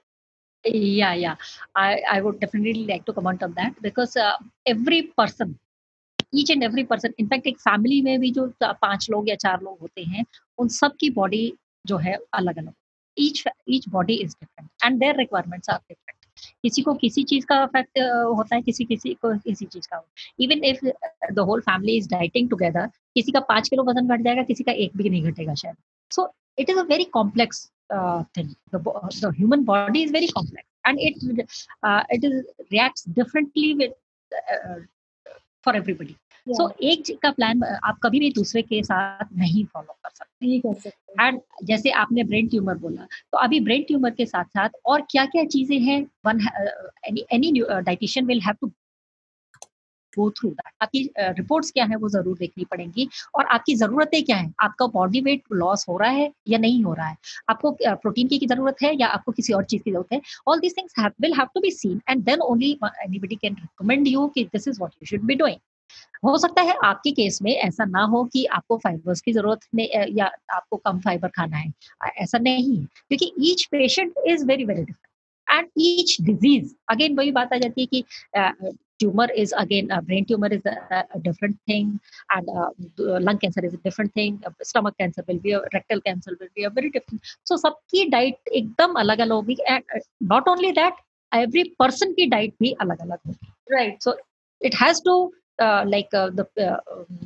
Yeah, 0.66 1.14
yeah. 1.14 1.36
I, 1.76 2.02
I 2.10 2.22
would 2.22 2.40
definitely 2.40 2.86
like 2.86 3.06
to 3.06 3.14
comment 3.14 3.44
on 3.44 3.54
that 3.56 3.82
because 3.82 4.16
uh, 4.16 4.34
every 4.66 5.04
person 5.18 5.60
each 6.36 6.52
and 6.52 6.64
every 6.64 6.84
person 6.84 7.14
in fact 7.20 7.48
एक 7.48 7.60
family 7.60 8.02
में 8.02 8.20
भी 8.20 8.32
जो 8.32 8.48
पाँच 8.62 9.10
लोग 9.12 9.30
या 9.30 9.36
चार 9.44 9.62
लोग 9.64 9.78
होते 9.82 10.04
हैं 10.04 10.26
उन 10.60 10.68
सब 10.78 10.96
की 11.00 11.10
बॉडी 11.18 11.42
जो 11.88 11.98
है 12.06 12.18
अलग 12.34 12.58
अलग 12.58 12.74
each 13.18 13.44
each 13.70 13.88
body 13.90 14.14
is 14.24 14.36
different 14.40 14.70
and 14.86 15.00
their 15.00 15.18
requirements 15.18 15.70
are 15.70 15.80
different 15.90 16.23
किसी 16.64 16.82
को 16.82 16.94
किसी 16.96 17.24
चीज़ 17.24 17.46
का 17.46 17.62
इफ़ेक्ट 17.64 18.00
होता 18.38 18.56
है, 18.56 18.62
किसी 18.62 18.86
किसी 18.86 19.14
को 19.14 19.34
किसी 19.38 19.66
चीज़ 19.66 19.88
का। 19.88 20.04
Even 20.40 20.64
if 20.66 20.86
the 21.34 21.40
whole 21.40 21.62
family 21.62 21.98
is 21.98 22.10
dieting 22.10 22.50
together 22.50 22.88
किसी 23.16 23.32
का 23.32 23.40
पाँच 23.50 23.70
किलो 23.70 23.84
वज़न 23.84 24.08
घट 24.08 24.24
जाएगा, 24.24 24.44
किसी 24.44 24.64
का 24.64 24.72
एक 24.72 24.98
भी 24.98 25.10
नहीं 25.10 25.32
घटेगा 25.32 25.54
शायद। 25.56 25.76
So 26.12 26.34
it 26.60 26.70
is 26.70 26.80
a 26.80 26.84
very 26.90 27.04
complex 27.14 27.66
thing 28.38 28.50
the 28.76 29.34
human 29.38 29.64
body 29.66 30.04
is 30.04 30.14
very 30.14 30.28
complex 30.28 30.70
and 30.88 31.00
it 31.00 31.24
it 32.14 32.24
is 32.24 32.34
react 32.72 33.10
differently 33.16 33.74
with 33.74 33.94
for 35.66 35.76
everybody 35.76 36.16
so 36.48 36.70
एक 36.84 37.04
का 37.24 37.30
प्लान 37.32 37.64
आप 37.64 38.00
कभी 38.04 38.20
भी 38.20 38.30
दूसरे 38.34 38.62
के 38.62 38.82
साथ 38.84 39.26
नहीं 39.34 39.64
फॉलो 39.66 39.94
कर 39.94 40.10
सकते। 40.10 40.46
नहीं 40.46 40.60
कर 40.62 40.74
सकते। 40.80 41.24
एंड 41.24 41.40
जैसे 41.66 41.92
आपने 42.02 42.24
ब्रेन 42.24 42.48
ट्यूमर 42.48 42.78
बोला 42.78 43.08
तो 43.32 43.38
अभी 43.38 43.60
ब्रेन 43.62 43.84
ट्यूमर 43.88 44.12
के 44.12 44.26
साथ 44.26 44.46
साथ 44.48 44.70
और 44.86 45.02
क्या 45.12 45.26
क्या 45.26 45.44
चीज़ें 45.46 45.80
हैं? 45.82 46.02
One 46.26 46.40
any 47.32 47.52
dietitian 47.62 48.26
will 48.26 48.42
have 48.42 48.56
to 48.62 48.72
go 50.14 50.30
through 50.32 50.50
that 50.50 50.74
आपकी 50.82 51.00
रिपोर्ट्स 51.20 51.72
क्या 51.72 51.86
है 51.86 51.96
वो 51.98 52.10
ज़रूर 52.10 52.38
देखनी 52.38 52.66
पड़ेंगी। 52.72 53.08
और 53.36 53.46
आपकी 53.46 53.76
जरूरतें 53.76 54.24
क्या 54.24 54.36
है? 54.38 54.52
आपका 54.64 54.88
बॉडी 54.94 55.22
वेट 55.22 55.44
लॉस 55.54 55.86
हो 55.90 55.98
रहा 55.98 56.10
है 56.12 56.32
या 56.50 56.58
नहीं 56.60 56.84
हो 56.84 56.94
रहा 56.94 57.08
है? 57.08 57.18
आपको 57.50 57.72
प्रोटीन 57.82 58.28
की, 58.28 58.46
ज़रूरत 58.48 58.84
है 58.84 58.96
या 59.00 59.08
आपको 59.10 59.32
किसी 59.32 59.54
और 59.54 59.64
चीज़ 59.64 59.82
की 59.84 59.92
ज़रूरत 59.92 60.14
है? 60.14 60.22
All 60.48 60.60
these 60.60 60.78
things 60.78 61.00
will 61.22 61.34
have 61.34 61.48
to 61.56 61.62
be 61.62 61.72
seen 61.72 62.02
and 62.10 62.24
then 62.26 62.42
only 62.42 62.72
anybody 62.84 63.36
can 63.36 63.56
recommend 63.56 64.08
you 64.08 64.28
कि 64.36 64.44
this 64.46 64.68
is 64.68 64.80
what 64.80 64.92
you 64.94 65.06
should 65.08 65.26
be 65.28 65.36
doing 65.36 65.60
हो 66.24 66.38
सकता 66.38 66.62
है 66.62 66.76
आपके 66.86 67.12
केस 67.12 67.42
में 67.42 67.52
ऐसा 67.52 67.86
ना 67.86 68.04
हो 68.12 68.24
कि 68.34 68.46
आपको 68.58 68.78
फाइबर्स 68.84 69.22
की 69.22 69.34
ज़रूरत 69.34 69.68
नहीं 69.76 70.16
या 70.18 70.32
आपको 70.56 70.78
कम 70.78 71.00
फाइबर 71.00 71.30
खाना 71.38 71.58
है। 71.58 71.72
ऐसा 72.22 72.38
नहीं 72.38 72.78
है 72.78 72.86
क्योंकि 72.86 73.32
each 73.52 73.66
patient 73.72 74.14
is 74.28 74.46
very 74.46 74.66
very 74.66 74.84
different 74.84 75.58
and 75.58 75.68
each 75.80 76.16
disease 76.22 76.74
again 76.90 77.18
वही 77.18 77.32
बात 77.32 77.54
आ 77.54 77.58
जाती 77.58 77.82
है 77.82 77.88
कि 77.94 78.04
tumor 79.02 79.26
is 79.42 79.52
again 79.60 79.90
uh, 79.92 80.00
brain 80.02 80.26
tumor 80.26 80.50
is 80.56 80.62
a, 80.66 80.74
a 81.16 81.20
different 81.20 81.58
thing. 81.68 82.00
And 82.36 82.50
uh, 82.50 82.70
lung 83.20 83.40
cancer 83.40 83.64
is 83.66 83.74
a 83.74 83.78
different 83.78 84.14
thing. 84.14 84.42
uh, 84.46 84.52
stomach 84.62 84.96
cancer 84.98 85.24
will 85.28 85.40
be 85.40 85.52
a 85.52 85.62
rectal 85.74 86.02
cancer 86.02 86.36
will 86.40 86.52
be 86.56 86.64
a 86.64 86.70
very 86.70 86.92
different. 86.92 87.22
So 87.44 87.58
सबकी 87.58 88.06
diet 88.10 88.54
एकदम 88.54 88.94
अलग 89.00 89.20
अलग 89.22 89.32
होगी 89.32 89.58
and 89.68 90.00
not 90.32 90.48
only 90.48 90.72
that 90.80 91.02
every 91.32 91.64
person 91.80 92.14
की 92.14 92.26
diet 92.36 92.54
भी 92.60 92.72
अलग 92.82 93.02
अलग 93.02 93.18
होगी। 93.28 93.52
Right 93.72 94.02
so 94.04 94.18
it 94.62 94.76
has 94.82 95.02
to 95.06 95.16
uh, 95.60 95.84
like 95.88 96.14
uh, 96.14 96.30
the 96.30 96.48
uh, 96.60 96.80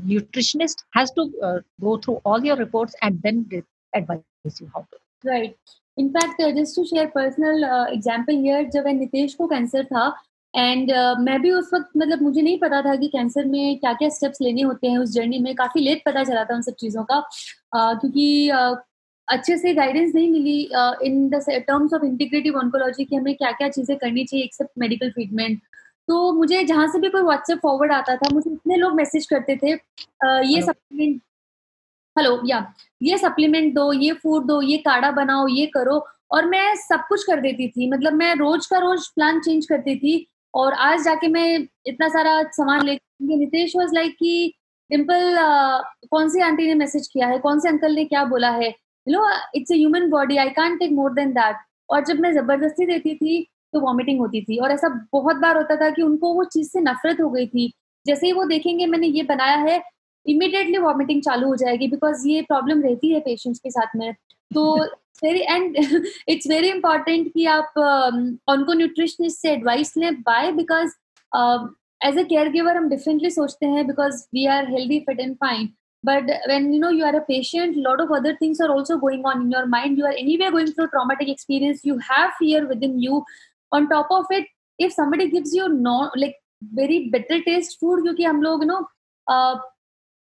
nutritionist 0.05 0.83
has 0.93 1.11
to 1.11 1.61
go 1.81 1.97
through 1.97 2.21
all 2.25 2.43
your 2.43 2.55
reports 2.55 2.95
and 3.01 3.21
then 3.21 3.45
advise 3.93 4.61
you 4.61 4.69
how 4.73 4.81
to. 4.81 4.97
Right. 5.23 5.57
In 5.97 6.13
fact 6.13 6.39
just 6.39 6.75
to 6.75 6.85
share 6.85 7.07
personal 7.07 7.87
example 7.91 8.35
here 8.35 8.63
जब 8.71 8.87
नितेश 8.87 9.33
को 9.33 9.47
cancer 9.47 9.85
था 9.85 10.07
and 10.55 10.91
uh, 10.91 11.19
मैं 11.19 11.41
भी 11.41 11.51
उस 11.51 11.69
वक्त 11.73 11.89
मतलब 11.97 12.21
मुझे 12.21 12.41
नहीं 12.41 12.57
पता 12.59 12.81
था 12.81 12.95
कि 12.95 13.07
कैंसर 13.07 13.45
में 13.45 13.79
क्या 13.79 13.93
क्या 13.93 14.09
स्टेप्स 14.09 14.41
लेने 14.41 14.61
होते 14.61 14.87
हैं 14.87 14.97
उस 14.97 15.13
जर्नी 15.13 15.39
में। 15.39 15.55
काफ़ी 15.55 15.81
लेट 15.81 16.03
पता 16.05 16.23
चला 16.23 16.43
था 16.45 16.55
उन 16.55 16.61
सब 16.61 16.75
चीज़ों 16.79 17.03
का। 17.03 17.23
uh, 17.75 17.99
क्योंकि 17.99 18.51
uh, 18.53 18.75
अच्छे 19.27 19.57
से 19.57 19.73
गाइडेंस 19.73 20.13
नहीं 20.15 20.29
मिली 20.31 20.61
in 21.05 21.27
the 21.29 21.41
terms 21.49 21.93
of 21.93 22.03
integrative 22.05 22.57
oncology 22.57 23.05
की 23.05 23.15
हमें 23.15 23.35
क्या 23.35 23.51
क्या 23.51 23.69
चीज़ें 23.69 23.97
करनी 23.97 24.23
चाहिए 24.25 24.45
एक्सेप्ट 24.45 24.71
मेडिकल 24.79 25.09
ट्रीटमेंट 25.09 25.61
तो 26.07 26.31
मुझे 26.33 26.63
जहाँ 26.63 26.87
से 26.87 26.99
भी 26.99 27.09
कोई 27.09 27.21
व्हाट्सएप 27.21 27.59
फॉरवर्ड 27.63 27.91
आता 27.91 28.15
था 28.15 28.29
मुझे 28.33 28.49
इतने 28.51 28.75
लोग 28.75 28.93
मैसेज 28.95 29.25
करते 29.25 29.55
थे 29.55 29.75
uh, 29.75 30.41
ये 30.45 30.61
सप्लीमेंट 30.61 31.21
हेलो 32.15 32.39
या 32.45 32.65
ये 33.01 33.17
सप्लीमेंट 33.17 33.73
दो 33.73 33.91
ये 33.93 34.13
फ़ूड 34.13 34.45
दो 34.45 34.61
ये 34.61 34.77
काढ़ा 34.77 35.11
बनाओ 35.11 35.47
ये 35.47 35.65
करो 35.73 36.05
और 36.31 36.45
मैं 36.45 36.75
सब 36.75 37.03
कुछ 37.09 37.23
कर 37.23 37.41
देती 37.41 37.67
थी। 37.67 37.89
मतलब 37.91 38.13
मैं 38.13 38.33
रोज 38.35 38.65
का 38.65 38.77
रोज 38.77 39.07
प्लान 39.07 39.39
चेंज 39.39 39.65
करती 39.65 39.95
थी 39.95 40.15
और 40.53 40.73
आज 40.73 41.03
जाके 41.03 41.27
मैं 41.27 41.67
इतना 41.87 42.07
सारा 42.09 42.41
सामान 42.51 42.85
ले 42.85 42.97
नितेश 43.21 43.75
वॉज़ 43.75 43.93
लाइक 43.95 44.15
कि 44.19 44.53
डिम्पल 44.89 45.37
कौन 46.11 46.29
सी 46.29 46.41
आंटी 46.41 46.67
ने 46.67 46.73
मैसेज 46.75 47.07
किया 47.07 47.27
है? 47.27 47.37
कौन 47.39 47.59
से 47.59 47.69
अंकल 47.69 47.95
ने 47.95 48.05
क्या 48.05 48.23
बोला 48.25 48.49
है? 48.51 48.69
You 48.69 49.13
know 49.13 49.27
it's 49.55 49.71
human 49.71 50.09
body 50.09 50.37
I 50.37 50.49
can 50.51 50.77
take 50.77 50.91
more 50.91 51.13
than 51.13 51.31
that 51.33 51.55
और 51.89 52.03
जब 52.05 52.19
मैं 52.19 52.33
ज़बरदस्ती 52.33 52.85
देती 52.85 53.15
थी 53.15 53.47
तो 53.73 53.79
वॉमिटिंग 53.79 54.19
होती 54.19 54.41
थी। 54.41 54.57
और 54.57 54.71
ऐसा 54.71 54.89
बहुत 55.13 55.35
बार 55.35 55.57
होता 55.57 55.75
था 55.75 55.89
कि 55.89 56.01
उनको 56.01 56.33
वो 56.33 56.43
चीज़ 56.43 56.69
से 56.71 56.79
नफरत 56.81 57.21
हो 57.21 57.29
गई 57.29 57.47
थी। 57.47 57.71
जैसे 58.05 58.25
ही 58.27 58.31
वो 58.33 58.43
देखेंगे 58.45 58.85
मैंने 58.85 59.07
ये 59.07 59.23
बनाया 59.23 59.55
है 59.55 59.81
इमिडिएटली 60.25 60.77
वॉमिटिंग 60.77 61.21
चालू 61.21 61.47
हो 61.47 61.55
जाएगी 61.55 61.87
बिकॉज़ 61.87 62.27
ये 62.27 62.41
प्रॉब्लम 62.41 62.81
रहती 62.81 63.13
है 63.13 63.19
पेशेंट्स 63.19 63.59
के 63.59 63.69
साथ 63.71 63.95
में। 63.95 64.13
तो 64.53 64.77
very 65.23 65.39
and 65.39 65.75
it's 66.29 66.47
very 66.49 66.69
important 66.69 67.27
कि 67.33 67.45
आप 67.45 67.73
उनको 67.77 68.71
um, 68.71 68.77
न्यूट्रिशनिस्ट 68.77 69.41
से 69.41 69.51
एडवाइस 69.51 69.97
लें। 69.97 70.21
By 70.21 70.51
because 70.51 70.91
as 72.05 72.17
a 72.17 72.23
caregiver 72.51 72.77
हम 72.77 72.89
डिफरेंटली 72.89 73.29
सोचते 73.31 73.65
हैं 73.65 73.85
because 73.87 74.23
we 74.33 74.45
are 74.55 74.69
healthy 74.71 74.99
fit 74.99 75.19
and 75.19 75.35
fine 75.35 75.69
but 76.05 76.27
but 76.27 76.49
when 76.49 76.71
you 76.73 76.79
know 76.79 76.89
you 76.89 77.05
are 77.05 77.15
a 77.17 77.21
patient 77.21 77.77
lot 77.85 78.01
of 78.01 78.11
other 78.11 78.31
things 78.41 78.59
are 78.61 78.69
also 78.71 78.97
going 78.97 79.23
on 79.25 79.41
in 79.41 79.51
your 79.51 79.65
mind. 79.65 79.97
You 79.97 80.05
are 80.05 80.17
anyway 80.23 80.49
going 80.51 80.71
through 80.71 80.87
traumatic 80.89 81.29
experience 81.29 81.83
you 81.83 81.97
have 82.09 82.33
fear 82.39 82.65
within 82.67 82.99
you. 83.05 83.23
On 83.71 83.85
top 83.87 84.11
of 84.11 84.33
it 84.33 84.47
if 84.79 84.91
some 84.91 85.25
gives 85.27 85.55
you 85.55 85.67
not 85.67 86.17
like 86.17 86.35
very 86.75 86.99
better 87.11 87.39
taste 87.41 87.79
food 87.79 88.01
क्योंकि 88.03 88.23
हम 88.23 88.41
लोग 88.41 88.63
you 88.63 88.67
know 88.67 88.79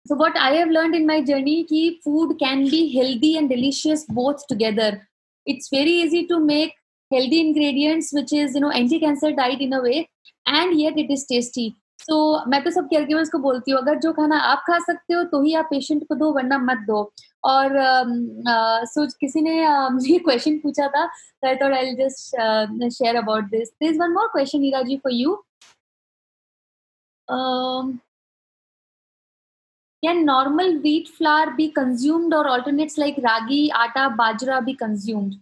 so 0.05 0.15
what 0.23 0.37
I 0.37 0.57
have 0.57 0.69
learn 0.69 0.95
in 0.95 1.05
my 1.07 1.21
journey 1.23 1.61
की 1.69 1.89
food 2.03 2.33
can 2.39 2.63
be 2.69 2.85
healthy 2.95 3.33
and 3.37 3.49
delicious 3.49 4.05
both 4.11 4.47
together 4.49 4.99
it's 5.47 5.69
very 5.73 5.99
easy 6.01 6.21
to 6.29 6.39
make 6.45 6.73
healthy 7.11 7.39
ingredients 7.39 8.13
which 8.15 8.33
is 8.33 8.57
you 8.57 8.61
know 8.61 8.71
anti 8.71 8.99
cancer 8.99 9.31
diet 9.35 9.61
in 9.61 9.71
a 9.71 9.79
way 9.81 9.95
and 9.95 10.79
yet 10.79 10.97
it 10.97 11.11
is 11.11 11.25
tasty 11.29 11.73
so 12.01 12.17
मैं 12.49 12.63
तो 12.63 12.71
सब 12.71 12.85
care 12.89 13.03
givers 13.05 13.29
को 13.29 13.37
बोलती 13.39 13.71
हूँ, 13.71 13.79
अगर 13.79 13.97
जो 13.99 14.11
खाना 14.13 14.37
आप 14.51 14.63
खा 14.67 14.77
सकते 14.79 15.13
हो 15.13 15.23
तो 15.31 15.41
ही 15.43 15.53
आप 15.53 15.67
पेशेंट 15.69 16.03
को 16.07 16.15
दो, 16.15 16.31
वरना 16.33 16.57
मत 16.57 16.85
दो। 16.87 17.01
और 17.43 17.69
सो 18.85 19.01
uh, 19.01 19.07
so, 19.07 19.17
किसी 19.19 19.41
ने 19.41 19.53
मुझे 19.89 20.13
uh, 20.17 20.23
क्वेश्चन 20.23 20.57
पूछा 20.59 20.87
था 20.87 21.03
I 21.47 21.55
thought 21.55 21.73
I 21.73 21.93
just 21.95 22.89
share 22.97 23.15
about 23.15 23.49
this 23.51 23.69
this 23.83 23.97
one 23.97 24.11
more 24.11 24.27
question 24.27 24.59
Neera 24.59 24.81
ji 24.81 24.97
for 24.97 25.13
you 25.13 25.41
Can 30.03 30.19
normal 30.25 30.77
wheat 30.79 31.09
flour 31.09 31.51
be 31.55 31.63
consumed 31.71 32.33
or 32.33 32.47
alternates 32.47 32.97
like 32.97 33.17
ragi, 33.17 33.69
atta, 33.69 34.03
bajra 34.19 34.65
be 34.65 34.75
consumed? 34.83 35.33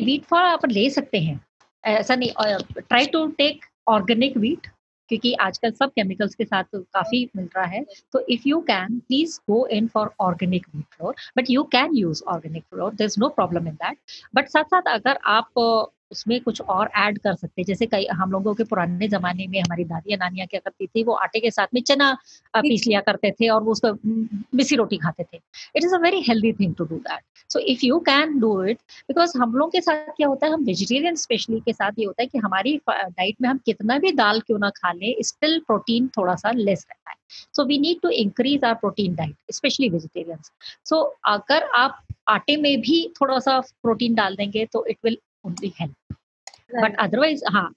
Wheat 0.00 0.24
flour 0.24 0.46
आप 0.46 0.64
ले 0.66 0.88
सकते 0.90 1.18
हैं। 1.20 1.40
ऐसा 1.84 2.14
नहीं 2.14 2.80
try 2.80 3.06
to 3.06 3.26
take 3.38 3.64
organic 3.88 4.36
wheat 4.36 4.66
क्योंकि 5.08 5.32
आजकल 5.40 5.70
सब 5.72 5.90
chemicals 5.90 6.34
के 6.34 6.44
साथ 6.44 6.64
तो 6.72 6.80
काफ़ी 6.94 7.24
मिल 7.36 7.48
रहा 7.56 7.64
है। 7.66 7.84
तो 8.12 8.24
if 8.28 8.42
you 8.46 8.60
can 8.68 8.98
please 8.98 9.38
go 9.50 9.66
in 9.68 9.86
for 9.88 10.10
organic 10.20 10.66
wheat 10.74 10.84
flour 10.96 11.14
but 11.38 11.50
you 11.50 11.62
can 11.72 11.96
use 11.96 12.22
organic 12.28 12.64
flour 12.64 12.94
there 12.94 13.06
is 13.06 13.20
no 13.20 13.28
problem 13.30 13.68
in 13.68 13.74
that 13.74 13.98
but 14.34 14.48
साथ 14.48 14.64
साथ 14.64 14.92
अगर 14.94 15.18
आप 15.28 15.50
उसमें 16.12 16.40
कुछ 16.40 16.60
और 16.62 16.90
ऐड 16.98 17.18
कर 17.18 17.34
सकते 17.34 17.60
हैं। 17.60 17.66
जैसे 17.66 17.86
कई 17.86 18.06
हम 18.12 18.30
लोगों 18.32 18.54
के 18.54 18.64
पुराने 18.64 19.08
जमाने 19.08 19.46
में 19.46 19.58
हमारी 19.60 19.84
दादियाँ 19.84 20.18
नानियाँ 20.18 20.46
क्या 20.46 20.60
करती 20.60 20.86
थी 20.86 21.02
वो 21.04 21.12
आटे 21.14 21.40
के 21.40 21.50
साथ 21.50 21.66
में 21.74 21.80
चना 21.82 22.12
पीस 22.54 22.86
लिया 22.86 23.00
करते 23.00 23.30
थे 23.40 23.48
और 23.48 23.62
वो 23.62 23.72
उसको 23.72 23.92
मिसी 24.56 24.76
रोटी 24.76 24.96
खाते 24.98 25.24
थे। 25.24 25.36
It 25.36 25.84
is 25.84 25.94
a 25.94 25.98
very 26.00 26.20
healthy 26.28 26.52
thing 26.60 26.74
to 26.74 26.84
do 26.84 26.96
that 26.98 27.22
so 27.50 27.58
if 27.72 27.84
you 27.84 27.98
can 28.08 28.38
do 28.40 28.62
it 28.64 28.78
because 29.08 29.36
हम 29.38 29.54
लोग 29.54 29.72
के 29.72 29.80
साथ 29.80 30.06
क्या 30.16 30.28
होता 30.28 30.46
है 30.46 30.52
हम 30.52 30.64
वेजिटेरियन 30.64 31.14
स्पेशली 31.16 31.60
के 31.60 31.72
साथ 31.72 31.98
ये 31.98 32.04
होता 32.04 32.22
है 32.22 32.26
कि 32.26 32.38
हमारी 32.38 32.76
डाइट 32.88 33.36
में 33.42 33.48
हम 33.48 33.58
कितना 33.66 33.98
भी 33.98 34.12
दाल 34.14 34.40
क्यों 34.40 34.58
ना 34.58 34.70
खा 34.76 34.92
लें 34.92 35.14
स्टिल 35.22 35.58
प्रोटीन 35.66 36.08
थोड़ा 36.08 36.34
सा 36.36 36.50
लेस 36.52 36.86
रहता 36.90 37.10
है। 37.10 37.16
So 37.54 37.64
we 37.66 37.78
need 37.78 38.00
to 38.02 38.08
increase 38.10 38.64
our 38.64 38.74
protein 38.74 39.14
diet 39.14 39.52
specially 39.52 39.88
vegetarians 39.88 40.50
so 40.86 41.00
अगर 41.28 41.68
आप 41.76 42.02
आटे 42.28 42.56
में 42.56 42.80
भी 42.80 43.06
थोड़ा 43.20 43.38
सा 43.38 43.58
प्रोटीन 43.60 44.14
डाल 44.14 44.36
देंगे 44.36 44.64
तो 44.72 44.84
it 44.86 44.98
will 45.04 45.18
only 45.46 45.72
help 45.80 46.16
but 46.74 46.96
otherwise 47.00 47.42
हाँ 47.52 47.68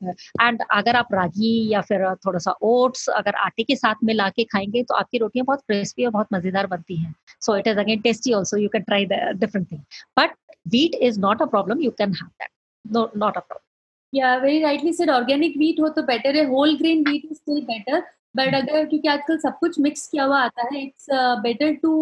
एंड 0.41 0.61
अगर 0.71 0.95
आप 0.95 1.13
रागी 1.13 1.51
या 1.71 1.81
फिर 1.81 2.05
थोड़ा 2.25 2.39
सा 2.39 2.51
ओट्स 2.63 3.07
अगर 3.09 3.35
आटे 3.37 3.63
के 3.63 3.75
साथ 3.75 4.03
में 4.03 4.13
ला 4.13 4.29
के 4.29 4.43
खाएँगे 4.43 4.83
तो 4.83 4.95
आपकी 4.95 5.17
रोटियाँ 5.17 5.45
बहुत 5.45 5.61
क्रिस्पी 5.67 6.05
और 6.05 6.11
बहुत 6.11 6.27
मज़ेदार 6.33 6.67
बनती 6.67 6.95
हैं। 6.97 7.13
So 7.41 7.57
it 7.57 7.67
is 7.67 7.79
again 7.79 7.99
tasty 8.01 8.33
also 8.33 8.57
you 8.57 8.69
can 8.69 8.83
try 8.83 9.05
different 9.05 9.71
thing 9.71 9.81
but 10.19 10.35
wheat 10.67 10.95
is 11.01 11.19
not 11.19 11.41
a 11.41 11.45
problem 11.47 11.81
you 11.81 11.91
can 11.97 12.13
have 12.13 12.27
that 12.27 13.17
not 13.17 13.37
a 13.37 13.39
problem 13.39 13.67
या 14.13 14.35
very 14.37 14.59
rightly 14.61 14.93
said 14.93 15.09
organic 15.09 15.57
wheat 15.57 15.79
हो 15.79 15.89
तो 15.89 16.01
बेटर 16.03 16.35
है. 16.35 16.45
Whole 16.45 16.75
grain 16.77 17.03
wheat 17.09 17.25
is 17.25 17.37
still 17.37 17.61
better 17.65 18.01
but 18.37 18.55
अगर 18.55 18.85
क्योंकि 18.85 19.07
आजकल 19.07 19.37
सब 19.37 19.57
कुछ 19.59 19.79
mix 19.79 20.07
किया 20.07 20.23
हुआ 20.23 20.39
आता 20.39 20.67
है 20.73 20.81
it's 20.83 21.07
better 21.43 21.73
to 21.83 21.93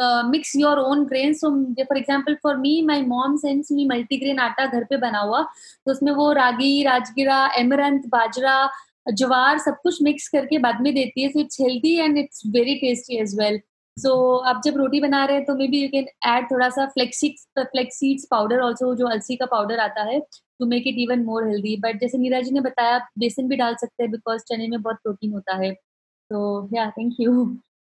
mix 0.00 0.52
your 0.56 0.78
own 0.78 1.04
grain 1.04 1.32
so 1.34 1.50
for 1.78 1.98
example 1.98 2.34
for 2.42 2.56
me 2.56 2.80
my 2.86 3.02
mom 3.06 3.36
sends 3.36 3.68
me 3.72 3.86
multigrain 3.86 4.38
atta 4.40 4.66
घर 4.66 4.84
पे 4.84 4.96
बना 4.98 5.20
हुआ। 5.20 5.42
तो 5.42 5.92
उसमें 5.92 6.12
वो 6.12 6.30
रागी, 6.32 6.82
राजगिरा 6.84 7.46
एमरंत 7.58 8.06
बाजरा, 8.08 8.68
ज्वार, 9.10 9.58
सब 9.58 9.76
कुछ 9.82 10.02
मिक्स 10.02 10.28
करके 10.28 10.58
बाद 10.58 10.80
में 10.82 10.92
देती 10.94 11.22
है। 11.22 11.28
So 11.28 11.40
it's 11.40 11.60
healthy 11.60 11.96
and 11.96 12.18
it's 12.18 12.42
very 12.54 12.74
tasty 12.76 13.20
as 13.20 13.34
well 13.38 13.60
so 13.96 14.14
आप 14.48 14.60
जब 14.64 14.76
रोटी 14.76 15.00
बना 15.00 15.24
रहे 15.24 15.36
हैं 15.36 15.44
तो 15.44 15.54
may 15.56 15.66
be 15.68 15.82
you 15.82 15.88
can 15.88 16.06
add 16.26 16.44
थोड़ा 16.50 16.68
सा 16.70 16.84
फ्लेक्सिक्स 16.88 17.46
फ्लेक्सीड्स 17.58 18.26
पाउडर 18.30 18.60
ऑल्सो 18.62 18.94
जो 18.96 19.06
अलसी 19.08 19.36
का 19.36 19.46
पाउडर 19.46 19.78
आता 19.80 20.02
है 20.04 20.20
to 20.20 20.66
make 20.66 20.86
it 20.86 20.94
even 20.98 21.24
more 21.24 21.48
healthy 21.48 21.76
but 21.78 22.00
जैसे 22.00 22.18
नीरा 22.18 22.40
जी 22.40 22.50
ने 22.50 22.60
बताया, 22.60 22.98
बेसन 23.18 23.48
भी 23.48 23.56
डाल 23.56 23.74
सकते 23.80 24.02
हैं 24.02 24.10
बिकॉज़ 24.12 24.42
चने 24.48 24.68
में 24.68 24.80
बहुत 24.82 24.96
प्रोटीन 25.02 25.32
होता 25.32 25.56
है। 25.56 25.72
तो 25.72 26.68
या 26.74 26.90
thank 26.90 27.14
you 27.20 27.44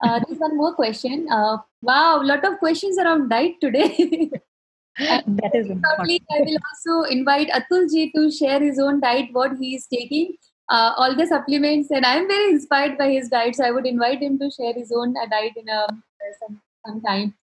Uh, 0.02 0.20
there's 0.26 0.38
one 0.38 0.56
more 0.56 0.74
question. 0.74 1.26
Uh, 1.30 1.58
wow, 1.80 2.20
a 2.20 2.24
lot 2.24 2.44
of 2.44 2.58
questions 2.58 2.98
around 2.98 3.28
diet 3.28 3.54
today. 3.60 4.30
that 4.98 5.54
is 5.54 5.68
Probably 5.82 6.22
I 6.30 6.40
will 6.40 6.58
also 6.70 7.10
invite 7.10 7.48
Atul 7.48 7.90
ji 7.90 8.10
to 8.16 8.30
share 8.30 8.60
his 8.60 8.78
own 8.78 9.00
diet, 9.00 9.28
what 9.32 9.52
he 9.58 9.76
is 9.76 9.86
taking, 9.86 10.34
uh, 10.68 10.92
all 10.96 11.14
the 11.14 11.26
supplements, 11.26 11.90
and 11.90 12.04
I'm 12.04 12.26
very 12.26 12.50
inspired 12.50 12.98
by 12.98 13.10
his 13.10 13.28
diet. 13.28 13.56
So 13.56 13.64
I 13.64 13.70
would 13.70 13.86
invite 13.86 14.20
him 14.20 14.38
to 14.40 14.50
share 14.50 14.74
his 14.74 14.92
own 14.94 15.14
diet 15.14 15.52
in 15.56 15.68
a, 15.68 15.86
some, 16.40 16.60
some 16.84 17.00
time. 17.02 17.34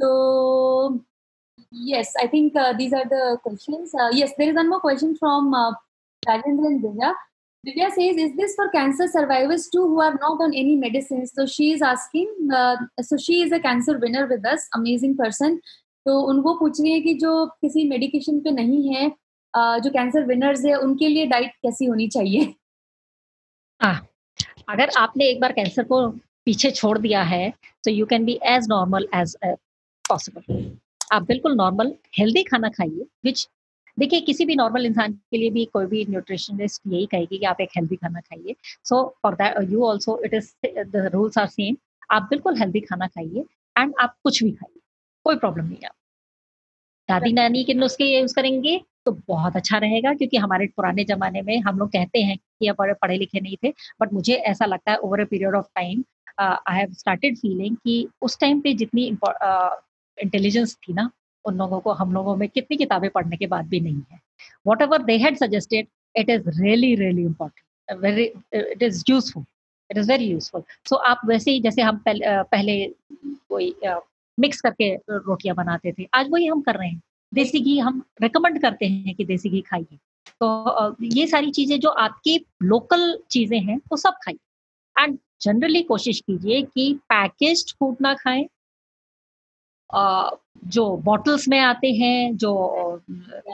So 0.00 1.02
yes, 1.70 2.12
I 2.20 2.26
think 2.26 2.56
uh, 2.56 2.72
these 2.72 2.92
are 2.92 3.08
the 3.08 3.38
questions. 3.42 3.94
Uh, 3.94 4.10
yes, 4.12 4.32
there 4.38 4.48
is 4.48 4.54
one 4.54 4.70
more 4.70 4.80
question 4.80 5.16
from 5.16 5.52
uh, 5.54 5.72
Rajendra 6.26 6.66
and 6.66 6.82
Divya. 7.66 7.90
Says, 7.90 8.16
is 8.16 8.36
this 8.36 8.54
for 8.54 8.68
cancer 8.68 9.08
survivors 9.08 9.68
too 9.68 9.82
who 9.82 10.00
are 10.00 10.14
not 10.14 10.40
on 10.40 10.54
any 10.54 10.76
medicines? 10.76 11.32
So 11.34 11.46
she 11.46 11.72
is 11.72 11.82
asking, 11.82 12.28
uh, 12.52 12.76
so 13.00 13.16
she 13.16 13.42
is 13.42 13.52
a 13.52 13.58
cancer 13.58 13.98
winner 13.98 14.26
with 14.26 14.46
us, 14.46 14.68
amazing 14.74 15.16
person. 15.16 15.60
तो 16.06 16.18
उनको 16.30 16.52
पूछ 16.58 16.80
रही 16.80 16.92
है 16.92 17.00
कि 17.00 17.12
जो 17.20 17.30
किसी 17.62 17.82
medication 17.88 18.38
पे 18.40 18.50
नहीं 18.50 18.94
है 18.94 19.08
जो 19.82 19.90
कैंसर 19.90 20.24
विनर्स 20.26 20.64
है 20.64 20.74
उनके 20.76 21.08
लिए 21.08 21.26
डाइट 21.26 21.52
कैसी 21.62 21.84
होनी 21.86 22.06
चाहिए 22.08 22.54
हाँ 23.80 23.94
अगर 24.70 24.90
आपने 24.98 25.28
एक 25.30 25.40
बार 25.40 25.52
कैंसर 25.52 25.84
को 25.84 25.98
पीछे 26.46 26.70
छोड़ 26.70 26.96
दिया 26.98 27.22
है 27.32 27.52
तो 27.84 27.90
you 27.90 28.06
can 28.06 28.24
be 28.24 28.38
as 28.52 28.68
normal 28.70 29.08
as 29.14 29.36
possible 30.04 30.70
आप 31.12 31.26
बिल्कुल 31.26 31.56
नॉर्मल 31.56 31.94
हेल्दी 32.18 32.42
खाना 32.50 32.68
खाइए 32.78 33.06
विच 33.24 33.46
देखिए 33.98 34.20
किसी 34.20 34.44
भी 34.44 34.54
नॉर्मल 34.54 34.86
इंसान 34.86 35.12
के 35.12 35.36
लिए 35.36 35.50
भी 35.50 35.64
कोई 35.64 35.86
भी 35.86 36.04
न्यूट्रिशनिस्ट 36.10 36.82
यही 36.86 37.06
कहेगी 37.06 37.38
कि 37.38 37.44
आप 37.44 37.60
एक 37.60 37.68
हेल्दी 37.76 37.96
खाना 37.96 38.20
खाइए। 38.20 38.54
So 38.84 39.04
for 39.22 39.34
that 39.34 39.70
you 39.70 39.84
also 39.84 40.20
it 40.24 40.34
is 40.34 40.52
the 40.90 41.10
rules 41.14 41.38
are 41.38 41.46
same 41.46 41.76
आप 42.10 42.26
बिल्कुल 42.30 42.58
हेल्दी 42.58 42.80
खाना 42.80 43.06
खाइए 43.06 43.44
एंड 43.76 43.94
आप 44.00 44.16
कुछ 44.24 44.42
भी 44.42 44.50
खाइए 44.50 44.80
कोई 45.24 45.36
प्रॉब्लम 45.36 45.64
नहीं 45.64 45.84
है 45.84 45.90
दादी 47.08 47.32
नानी 47.32 47.64
के 47.64 47.74
नुस्खे 47.74 48.04
यूज़ 48.04 48.34
करेंगे 48.34 48.80
तो 49.04 49.12
बहुत 49.28 49.56
अच्छा 49.56 49.78
रहेगा 49.78 50.12
क्योंकि 50.14 50.36
हमारे 50.36 50.66
पुराने 50.66 51.04
जमाने 51.04 51.42
में 51.42 51.58
हम 51.60 51.78
लोग 51.78 51.88
कहते 51.88 52.22
हैं 52.22 52.36
कि 52.38 52.68
अब 52.68 52.76
पढ़े 53.02 53.16
लिखे 53.16 53.40
नहीं 53.40 53.56
थे 53.64 53.72
बट 54.00 54.12
मुझे 54.12 54.34
ऐसा 54.52 54.66
लगता 54.66 54.92
है 54.92 54.98
over 54.98 55.20
a 55.20 55.24
period 55.24 55.54
of 55.54 55.66
time 55.74 56.04
I 56.40 56.78
have 56.78 56.92
started 56.92 57.36
feeling 57.36 57.76
कि 57.76 58.08
उस 58.22 58.38
टाइम 58.40 58.60
पे 58.60 58.72
जितनी 58.74 59.06
इंटेलिजेंस 59.06 60.74
uh, 60.74 60.88
थी 60.88 60.92
ना 60.92 61.10
उन 61.46 61.58
लोगों 61.58 61.80
को 61.80 61.92
हम 61.92 62.12
लोगों 62.12 62.36
में 62.36 62.48
कितनी 62.48 62.76
किताबें 62.76 63.08
पढ़ने 63.10 63.36
के 63.36 63.46
बाद 63.46 63.68
भी 63.68 63.80
नहीं 63.80 64.02
है। 64.12 64.20
Whatever 64.82 65.02
they 65.02 65.16
had 65.18 65.36
suggested 65.36 65.86
it 66.14 66.30
is 66.30 66.48
really 66.60 66.94
really 66.94 67.22
important 67.22 68.00
very 68.02 68.24
it 68.54 68.82
is 68.82 69.04
useful 69.08 69.44
it 69.90 69.98
is 69.98 70.10
very 70.10 70.30
useful 70.30 70.62
so 70.88 70.96
आप 71.10 71.20
वैसे 71.26 71.50
ही 71.50 71.60
जैसे 71.60 71.82
हम 71.82 71.96
पहले, 71.98 72.42
पहले 72.42 72.84
कोई 73.48 73.74
मिक्स 74.38 74.60
करके 74.60 74.94
रोटियाँ 75.08 75.56
बनाते 75.56 75.92
थे 75.92 76.06
आज 76.14 76.28
वही 76.30 76.46
हम 76.46 76.60
कर 76.62 76.76
रहे 76.76 76.88
हैं। 76.88 77.00
देसी 77.32 77.60
घी 77.60 77.78
हम 77.78 78.02
रिकमेंड 78.22 78.60
करते 78.62 78.86
हैं 78.86 79.14
कि 79.14 79.24
देसी 79.24 79.48
घी 79.48 79.60
खाइए। 79.60 79.98
तो 80.40 80.96
ये 81.14 81.26
सारी 81.26 81.50
चीज़ें 81.50 81.78
जो 81.80 81.88
आपकी 81.90 82.38
लोकल 82.62 83.18
चीज़ें 83.30 83.58
हैं 83.60 83.76
वो 83.92 83.96
सब 83.96 84.14
खाइए। 84.24 84.38
एंड 84.96 85.18
जनरली 85.42 85.82
कोशिश 85.82 86.20
कीजिए 86.20 86.60
कि 86.64 86.92
पैकेज्ड 87.08 87.74
फ़ूड 87.78 87.96
ना 88.00 88.12
खाएँ 88.14 88.46
जो 89.94 90.84
बॉटल्स 91.04 91.46
में 91.48 91.58
आते 91.58 91.88
हैं 91.94 92.36
जो 92.36 92.52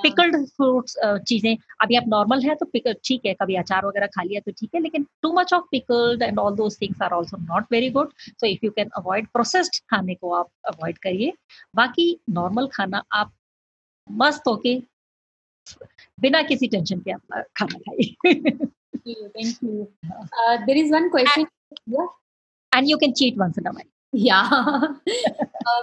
पिकल्ड 0.02 0.36
फ्रूट्स 0.46 0.94
चीज़ें 1.28 1.56
अभी 1.82 1.96
आप 1.96 2.04
नॉर्मल 2.08 2.42
है 2.42 2.54
तो 2.54 2.66
पिकल 2.66 2.94
ठीक 3.04 3.26
है 3.26 3.34
कभी 3.42 3.54
अचार 3.62 3.86
वगैरह 3.86 4.06
खा 4.14 4.22
लिया 4.22 4.40
तो 4.46 4.52
ठीक 4.60 4.70
है 4.74 4.80
लेकिन 4.80 5.06
too 5.22 5.32
much 5.32 5.52
of 5.54 5.64
pickled 5.70 6.22
and 6.22 6.38
all 6.38 6.54
those 6.56 6.80
things 6.82 7.02
are 7.02 7.14
also 7.14 7.36
not 7.36 7.66
very 7.72 7.90
good 7.90 8.12
so 8.20 8.46
if 8.46 8.64
you 8.64 8.70
can 8.76 8.90
avoid 8.98 9.28
processed 9.32 9.80
खाने 9.90 10.14
को 10.14 10.32
आप 10.34 10.50
अवॉइड 10.74 10.98
करिए 10.98 11.32
बाकी 11.76 12.16
नॉर्मल 12.30 12.68
खाना 12.74 13.02
आप 13.12 13.32
मस्त 14.10 14.48
होके 14.48 14.78
बिना 16.20 16.42
किसी 16.42 16.68
टेंशन 16.68 17.00
के 17.00 17.10
आप 17.10 17.44
खाना 17.56 17.78
खाइए 17.78 18.70
Thank 19.04 19.62
you. 19.62 19.88
Uh, 20.04 20.58
there 20.66 20.76
is 20.76 20.90
one 20.90 21.10
question. 21.10 21.46
And, 21.46 21.76
yeah. 21.86 22.06
and 22.72 22.88
you 22.88 22.98
can 22.98 23.14
cheat 23.14 23.36
once 23.36 23.58
in 23.58 23.66
a 23.66 23.72
while. 23.72 23.91
Yeah. 24.12 24.48
uh, 24.50 24.88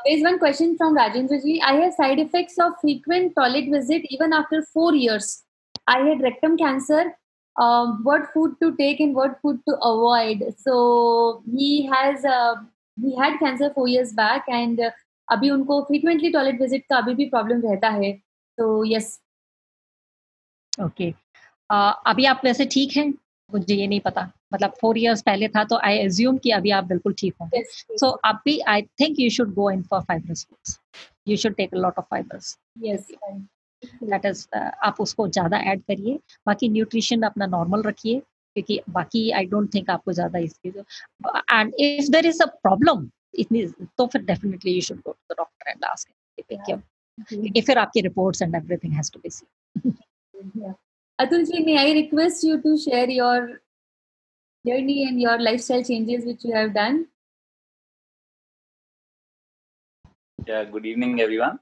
there's 0.06 0.22
one 0.22 0.38
question 0.38 0.78
from 0.78 0.96
Rajendra 0.96 1.42
ji. 1.44 1.62
I 1.62 1.74
have 1.74 1.94
side 1.94 2.20
effects 2.20 2.60
of 2.60 2.74
frequent 2.80 3.36
toilet 3.36 3.70
visit 3.72 4.04
even 4.10 4.34
after 4.34 4.62
four 4.72 4.94
years. 4.96 5.44
I 5.88 6.00
had 6.00 6.22
rectum 6.22 6.58
cancer. 6.58 7.16
Um, 7.58 8.02
what 8.04 8.32
food 8.34 8.56
to 8.62 8.76
take 8.78 9.00
and 9.00 9.16
what 9.16 9.42
food 9.42 9.60
to 9.68 9.76
avoid? 9.82 10.54
So 10.60 11.44
he 11.52 11.88
has 11.88 12.24
uh, 12.24 12.56
he 13.02 13.16
had 13.16 13.40
cancer 13.40 13.72
four 13.74 13.88
years 13.88 14.14
back 14.14 14.46
and 14.48 14.80
uh, 14.80 14.92
अभी 15.32 15.50
उनको 15.50 15.88
frequently 15.88 16.32
toilet 16.32 16.60
visit 16.60 16.82
का 16.90 16.98
अभी 16.98 17.16
भी 17.16 17.30
problem 17.32 17.64
रहता 17.64 17.90
है. 17.90 18.22
Yes. 18.86 19.20
Okay. 20.80 21.14
Uh, 21.72 21.94
अभी 22.06 22.26
आप 22.26 22.42
वैसे 22.44 22.66
ठीक 22.66 22.98
हैं 22.98 23.14
मुझे 23.52 23.76
ये 23.76 23.88
नहीं 23.88 24.00
पता 24.00 24.32
मतलब 24.52 24.74
फोर 24.82 24.98
इयर्स 24.98 25.22
पहले 25.22 25.48
था 25.48 25.64
तो 25.64 25.78
आई 25.84 25.98
एज्यूम 25.98 26.38
कि 26.44 26.52
अभी 26.52 26.72
आप 26.72 26.84
बिल्कुल 26.86 27.14
ठीक 27.20 27.34
होंगे। 27.42 27.64
सो 27.98 28.10
अब 28.26 28.40
भी 28.46 28.60
I 28.74 28.82
think 29.02 29.20
you 29.20 29.30
should 29.30 29.54
go 29.54 29.70
in 29.72 29.82
for 29.90 30.02
fibrous 30.02 30.46
foods 30.50 30.80
you 31.28 31.38
should 31.38 31.56
take 31.56 31.74
a 31.74 31.78
lot 31.78 31.98
of 32.00 32.06
fibres 32.12 32.58
yes 32.86 33.08
that 34.04 34.26
is 34.26 34.46
आप 34.56 34.96
उसको 35.00 35.28
ज़्यादा 35.28 35.58
ऐड 35.72 35.82
करिए। 35.82 36.20
बाकी 36.48 36.70
न्यूट्रिशन 36.70 37.22
अपना 37.24 37.46
नॉर्मल 37.48 37.84
रखिए 37.84 38.20
क्योंकि 38.20 38.80
बाकी 38.90 39.30
आई 39.32 39.46
डोंट 39.46 39.74
थिंक 39.74 39.90
आपको 39.90 40.14
ज़्यादा 40.14 40.40
इसकी 40.40 40.70
and 40.70 41.74
if 41.80 42.12
there 42.12 42.26
is 42.26 42.42
a 42.44 42.46
problem 42.64 43.10
इतनी 43.40 43.66
तो 43.98 44.06
फिर 44.08 44.22
definitely 44.26 44.74
you 44.74 44.82
should 44.82 44.98
go 44.98 45.12
to 45.12 45.34
the 45.34 45.38
doctor 45.38 45.70
and 45.70 45.86
ask 45.86 46.10
क्योंकि 47.20 47.62
फिर 47.62 47.78
आपकी 47.78 48.02
reports 48.02 48.42
and 48.42 48.56
everything 48.56 48.94
has 48.94 49.12
to 49.14 49.20
be 49.24 49.30
see 49.30 49.46
Atul 51.20 51.42
ji, 51.48 51.62
may 51.64 51.74
I 51.78 51.88
request 51.96 52.44
you 52.48 52.58
to 52.62 52.74
share 52.82 53.10
your 53.14 53.38
journey 54.67 55.07
and 55.07 55.21
your 55.21 55.39
lifestyle 55.39 55.83
changes 55.83 56.25
which 56.25 56.45
you 56.45 56.55
have 56.55 56.75
done? 56.75 57.07
Yeah, 60.47 60.65
good 60.65 60.87
evening, 60.87 61.21
everyone. 61.21 61.59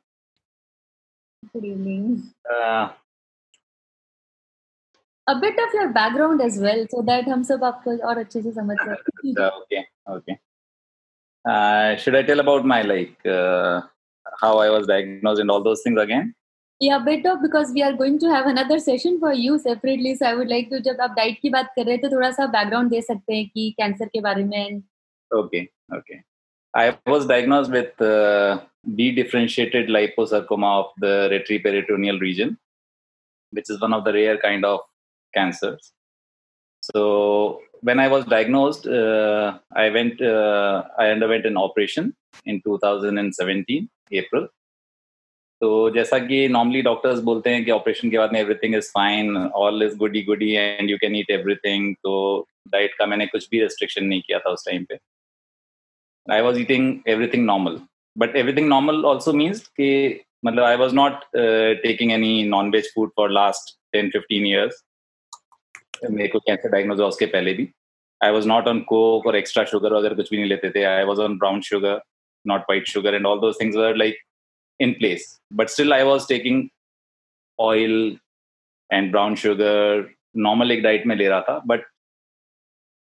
Good 1.52 1.64
evening. 1.64 2.32
Uh, 2.50 2.90
a 5.26 5.38
bit 5.40 5.54
of 5.54 5.74
your 5.74 5.88
background 5.92 6.40
as 6.40 6.58
well, 6.58 6.86
so 6.90 7.02
that 7.02 7.28
हम 7.28 7.42
सब 7.42 7.64
आपको 7.64 7.96
और 8.08 8.18
अच्छे 8.18 8.42
से 8.42 8.52
समझ 8.52 8.76
सके. 8.80 9.34
okay, 9.36 9.84
okay. 10.08 10.38
Uh, 11.44 11.96
should 11.96 12.14
I 12.14 12.22
tell 12.22 12.40
about 12.40 12.64
my 12.64 12.82
like 12.82 13.26
uh, 13.26 13.80
how 14.40 14.58
I 14.58 14.70
was 14.70 14.86
diagnosed 14.86 15.40
and 15.40 15.50
all 15.50 15.62
those 15.62 15.82
things 15.82 16.00
again? 16.00 16.34
या 16.82 16.98
bit 17.06 17.26
of 17.30 17.42
because 17.42 17.72
we 17.74 17.82
are 17.86 17.92
going 17.98 18.18
to 18.22 18.28
have 18.34 18.46
another 18.52 18.78
session 18.78 19.18
for 19.20 19.32
you 19.32 19.58
separately 19.58 20.14
so 20.14 20.26
I 20.26 20.34
would 20.38 20.50
like 20.52 20.68
to 20.70 20.80
जब 20.86 21.00
आप 21.00 21.14
diet 21.16 21.38
की 21.42 21.50
बात 21.50 21.72
कर 21.76 21.84
रहे 21.84 21.94
हैं 21.94 22.02
तो 22.02 22.08
थोड़ा 22.16 22.30
सा 22.38 22.46
बैकग्राउंड 22.56 22.90
दे 22.90 23.00
सकते 23.02 23.34
हैं 23.36 23.48
कि 23.48 23.70
कैंसर 23.80 24.08
के 24.14 24.20
बारे 24.20 24.44
में 24.44 24.82
okay 25.40 25.62
okay 25.98 26.18
I 26.74 26.84
was 27.06 27.26
diagnosed 27.26 27.70
with 27.70 28.00
uh, 28.00 28.60
dedifferentiated 29.00 29.92
liposarcoma 29.96 30.70
of 30.80 30.88
the 31.04 31.14
retroperitoneal 31.32 32.20
region 32.20 32.56
which 33.52 33.70
is 33.74 33.80
one 33.80 33.94
of 33.98 34.04
the 34.04 34.12
rare 34.12 34.38
kind 34.46 34.64
of 34.64 34.80
cancers 35.36 35.92
so 36.88 37.60
when 37.82 38.00
I 38.06 38.08
was 38.08 38.24
diagnosed 38.34 38.86
uh, 38.86 39.58
I 39.84 39.90
went 39.98 40.20
uh, 40.20 40.82
I 40.98 41.10
underwent 41.10 41.46
an 41.52 41.56
operation 41.66 42.12
in 42.46 42.60
2017 42.62 43.88
April 44.22 44.48
तो 45.61 45.89
जैसा 45.89 46.17
कि 46.19 46.47
normally 46.47 46.81
doctors 46.81 47.19
बोलते 47.27 47.49
हैं 47.49 47.63
कि 47.65 47.71
operation 47.71 48.09
के 48.09 48.17
बाद 48.17 48.33
में 48.33 48.39
everything 48.39 48.75
is 48.75 48.89
fine 48.93 49.37
all 49.37 49.83
is 49.83 49.95
goody 49.97 50.21
goody 50.23 50.51
and 50.53 50.89
you 50.89 50.97
can 51.01 51.15
eat 51.15 51.31
everything 51.31 51.93
तो 52.03 52.13
डाइट 52.71 52.93
का 52.99 53.05
मैंने 53.05 53.25
कुछ 53.27 53.47
भी 53.51 53.61
रेस्ट्रिक्शन 53.61 54.05
नहीं 54.05 54.21
किया 54.21 54.39
था 54.39 54.49
उस 54.49 54.65
टाइम 54.65 54.83
पे। 54.89 54.97
I 56.27 56.41
was 56.41 56.59
eating 56.61 57.09
everything 57.09 57.45
normal 57.45 57.79
but 58.15 58.35
everything 58.35 58.67
normal 58.69 59.03
also 59.05 59.33
means 59.33 59.67
कि 59.69 60.19
मतलब 60.45 60.63
I 60.63 60.75
was 60.77 60.93
not 60.95 61.23
taking 61.83 62.11
any 62.11 62.43
non 62.49 62.69
veg 62.71 62.91
food 62.95 63.11
for 63.17 63.31
last 63.31 63.75
ten 63.93 64.09
fifteen 64.09 64.45
years 64.47 64.83
मेरे 66.11 66.27
को 66.27 66.39
कैंसर 66.39 66.69
डायग्नोज 66.69 66.99
हुआ 66.99 67.07
उसके 67.07 67.25
पहले 67.25 67.53
भी। 67.53 67.67
I 68.21 68.31
was 68.31 68.47
not 68.47 68.67
on 68.67 68.79
coke 68.89 69.25
और 69.27 69.35
एक्स्ट्रा 69.35 69.63
शुगर 69.71 69.93
वगैरह 69.93 70.15
कुछ 70.15 70.29
भी 70.31 70.37
नहीं 70.37 70.49
लेते 70.49 70.69
थे। 70.71 70.83
I 70.83 71.03
was 71.05 71.21
on 71.21 71.37
brown 71.37 71.61
sugar 71.71 71.99
not 72.45 72.61
white 72.69 72.87
sugar 72.87 73.15
and 73.15 73.25
all 73.25 73.39
those 73.39 73.55
things 73.61 73.75
were 73.75 73.95
like 73.95 74.19
in 74.79 74.95
place. 74.95 75.39
But 75.51 75.69
still, 75.69 75.93
I 75.93 76.03
was 76.03 76.25
taking 76.25 76.69
oil 77.59 78.15
and 78.89 79.11
brown 79.11 79.35
sugar 79.35 80.09
normal 80.35 80.71
एक 80.71 80.81
diet 80.83 81.05
में 81.07 81.15
ले 81.15 81.27
रहा 81.27 81.41
था 81.41 81.57
बट 81.67 81.85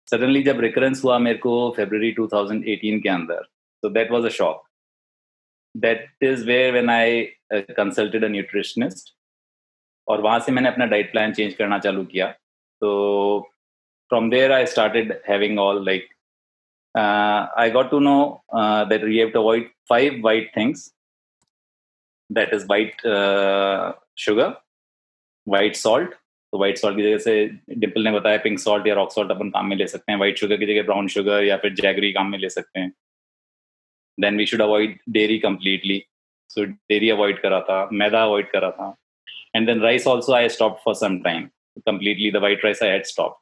सडनली 0.09 0.43
जब 0.43 0.61
रिकरेंस 0.61 1.05
हुआ 1.05 1.19
मेरे 1.19 1.39
को 1.39 1.53
फेब्रवरी 1.77 2.13
2018 2.13 3.01
के 3.03 3.09
अंदर 3.09 3.43
तो 3.83 3.91
that 3.91 4.11
was 4.11 4.25
a 4.25 4.29
shock 4.37 4.63
that 5.75 6.25
is 6.25 6.47
where 6.47 6.73
when 6.73 6.91
I 6.91 7.23
consulted 7.53 8.25
a 8.25 8.29
nutritionist 8.29 9.15
और 10.09 10.21
वहाँ 10.21 10.39
से 10.41 10.53
मैंने 10.53 10.69
अपना 10.69 10.87
डाइट 10.95 11.11
प्लान 11.13 11.33
चेंज 11.33 11.55
करना 11.55 11.79
चालू 11.79 12.05
किया 12.05 12.31
तो 12.83 12.91
from 14.11 14.31
there 14.31 14.53
I 14.53 14.67
started 14.67 15.13
having 15.29 15.59
all 15.59 15.85
like 15.87 16.09
I 16.95 17.71
got 17.71 17.91
to 17.91 18.01
know 18.01 18.19
that 18.55 19.05
you 19.05 19.19
have 19.19 19.31
to 19.31 19.41
avoid 19.41 19.71
five 19.89 20.21
white 20.25 20.51
things 20.57 20.93
that 22.31 22.55
is 22.55 22.67
white 22.71 23.03
sugar 24.21 24.53
white 25.47 25.77
salt 25.77 26.15
तो 26.53 26.59
वाइट 26.59 26.79
सॉल्ट 26.79 26.97
की 26.97 27.03
जगह 27.03 27.19
से 27.19 27.45
डिम्पल 27.75 28.05
ने 28.05 28.11
बताया 28.13 28.39
पिंक 28.43 28.59
सॉल्ट 28.59 28.87
या 28.87 28.95
रॉक 28.95 29.13
सॉल्ट 29.13 29.31
अपन 29.31 29.51
काम 29.51 29.67
में 29.69 29.77
ले 29.77 29.87
सकते 29.87 30.13
हैं। 30.13 30.19
वाइट 30.19 30.39
शुगर 30.39 30.57
की 30.57 30.67
जगह 30.67 30.83
ब्राउन 30.83 31.09
शुगर 31.09 31.45
या 31.45 31.57
फिर 31.57 31.75
जैगरी 31.75 32.13
काम 32.13 32.31
में 32.31 32.39
ले 32.39 32.49
सकते 32.51 32.81
हैं। 32.81 32.93
Then 34.19 34.37
we 34.37 34.47
should 34.47 34.63
avoid 34.63 34.99
dairy 35.09 35.39
completely 35.39 36.03
so 36.51 36.65
dairy 36.65 37.11
avoid 37.11 37.41
करा 37.43 37.61
था, 37.61 37.89
मैदा 37.93 38.23
अवॉइड 38.23 38.51
करा 38.51 38.71
था। 38.71 38.95
And 39.57 39.67
then 39.67 39.81
rice 39.81 40.07
also 40.07 40.33
I 40.35 40.49
stop 40.49 40.81
for 40.85 40.95
some 40.95 41.19
time 41.23 41.49
completely 41.87 42.31
the 42.31 42.37
white 42.43 42.65
rice 42.65 42.83
I 42.83 42.89
had 42.91 43.05
stop 43.07 43.39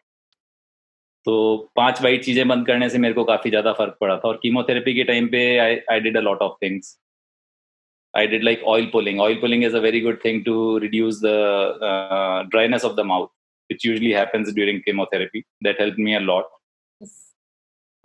तो 1.27 1.57
पाँच 1.77 2.03
वाइट 2.03 2.25
चीज़ें 2.25 2.47
बंद 2.49 2.67
करने 2.67 2.89
से 2.91 2.99
मेरे 2.99 3.15
को 3.15 3.25
काफ़ी 3.25 3.51
ज़्यादा 3.51 3.73
फ़र्क 3.73 3.97
पड़ा 4.01 4.17
था। 4.17 4.29
और 4.29 4.39
कीमोथेरेपी 4.43 4.95
के 4.95 5.05
टाइम 5.05 5.29
पे 5.29 5.47
I 5.59 5.79
I 5.93 6.01
did 6.01 6.17
a 6.17 6.21
lot 6.21 6.43
of 6.43 6.57
things 6.63 6.97
I 8.16 8.26
did 8.26 8.44
like 8.44 8.62
oil 8.66 8.88
pulling. 8.92 9.20
Oil 9.20 9.38
pulling 9.40 9.64
is 9.64 9.74
a 9.74 9.82
very 9.82 10.02
good 10.02 10.22
thing 10.22 10.44
to 10.44 10.80
reduce 10.80 11.22
the 11.22 11.40
uh, 11.90 12.44
dryness 12.44 12.84
of 12.84 12.96
the 12.96 13.04
mouth, 13.04 13.30
which 13.70 13.86
usually 13.86 14.12
happens 14.12 14.52
during 14.54 14.82
chemotherapy. 14.84 15.46
That 15.62 15.80
helped 15.80 15.98
me 15.98 16.16
a 16.16 16.20
lot. 16.20 16.46
Yes. 17.00 17.32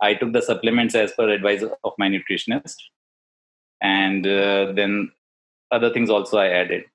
I 0.01 0.13
took 0.13 0.31
the 0.31 0.41
supplements 0.41 0.95
as 0.95 1.11
per 1.11 1.29
advice 1.29 1.63
of 1.83 1.93
my 1.97 2.07
nutritionist, 2.07 2.77
and 3.81 4.25
uh, 4.25 4.71
then 4.71 5.11
other 5.71 5.91
things 5.91 6.09
also 6.09 6.37
I 6.37 6.49
added. 6.49 6.85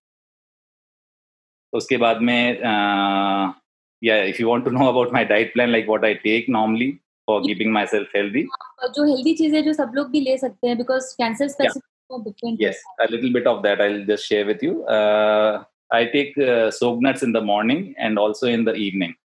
उसके 1.74 1.96
बाद 1.98 2.20
में 2.20 2.62
uh, 2.62 3.52
yeah, 4.00 4.22
if 4.32 4.40
you 4.40 4.48
want 4.48 4.64
to 4.64 4.70
know 4.70 4.88
about 4.88 5.12
my 5.12 5.24
diet 5.24 5.54
plan, 5.54 5.72
like 5.72 5.86
what 5.86 6.04
I 6.04 6.14
take 6.14 6.48
normally 6.48 7.00
for 7.26 7.40
keeping 7.42 7.72
myself 7.72 8.08
healthy. 8.14 8.46
जो 8.94 9.04
healthy 9.06 9.34
चीजें 9.34 9.62
जो 9.64 9.72
सब 9.72 9.92
लोग 9.94 10.10
भी 10.10 10.20
ले 10.20 10.36
सकते 10.38 10.68
हैं 10.68 10.76
because 10.78 11.12
cancer 11.18 11.48
specific 11.48 11.82
between 12.23 12.55
yes 12.59 12.77
a 13.05 13.07
little 13.11 13.31
bit 13.31 13.45
of 13.51 13.61
that 13.63 13.81
i'll 13.81 14.05
just 14.05 14.25
share 14.25 14.45
with 14.45 14.61
you. 14.63 14.85
Uh, 14.85 15.63
i 15.91 16.05
take 16.05 16.37
uh, 16.37 16.71
nuts 17.05 17.23
in 17.23 17.31
the 17.31 17.41
morning 17.41 17.93
and 17.97 18.17
also 18.17 18.47
in 18.47 18.63
the 18.65 18.73
evening. 18.73 19.15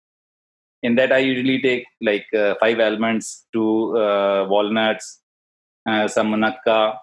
In 0.82 0.96
that 0.96 1.12
i 1.12 1.18
usually 1.18 1.60
take 1.62 1.86
like 2.00 2.26
uh, 2.34 2.54
five 2.60 2.80
almonds 2.80 3.46
two 3.52 3.96
uh, 3.96 4.46
walnuts 4.48 5.20
uh, 5.86 6.08
some 6.08 6.32
manakka 6.32 6.98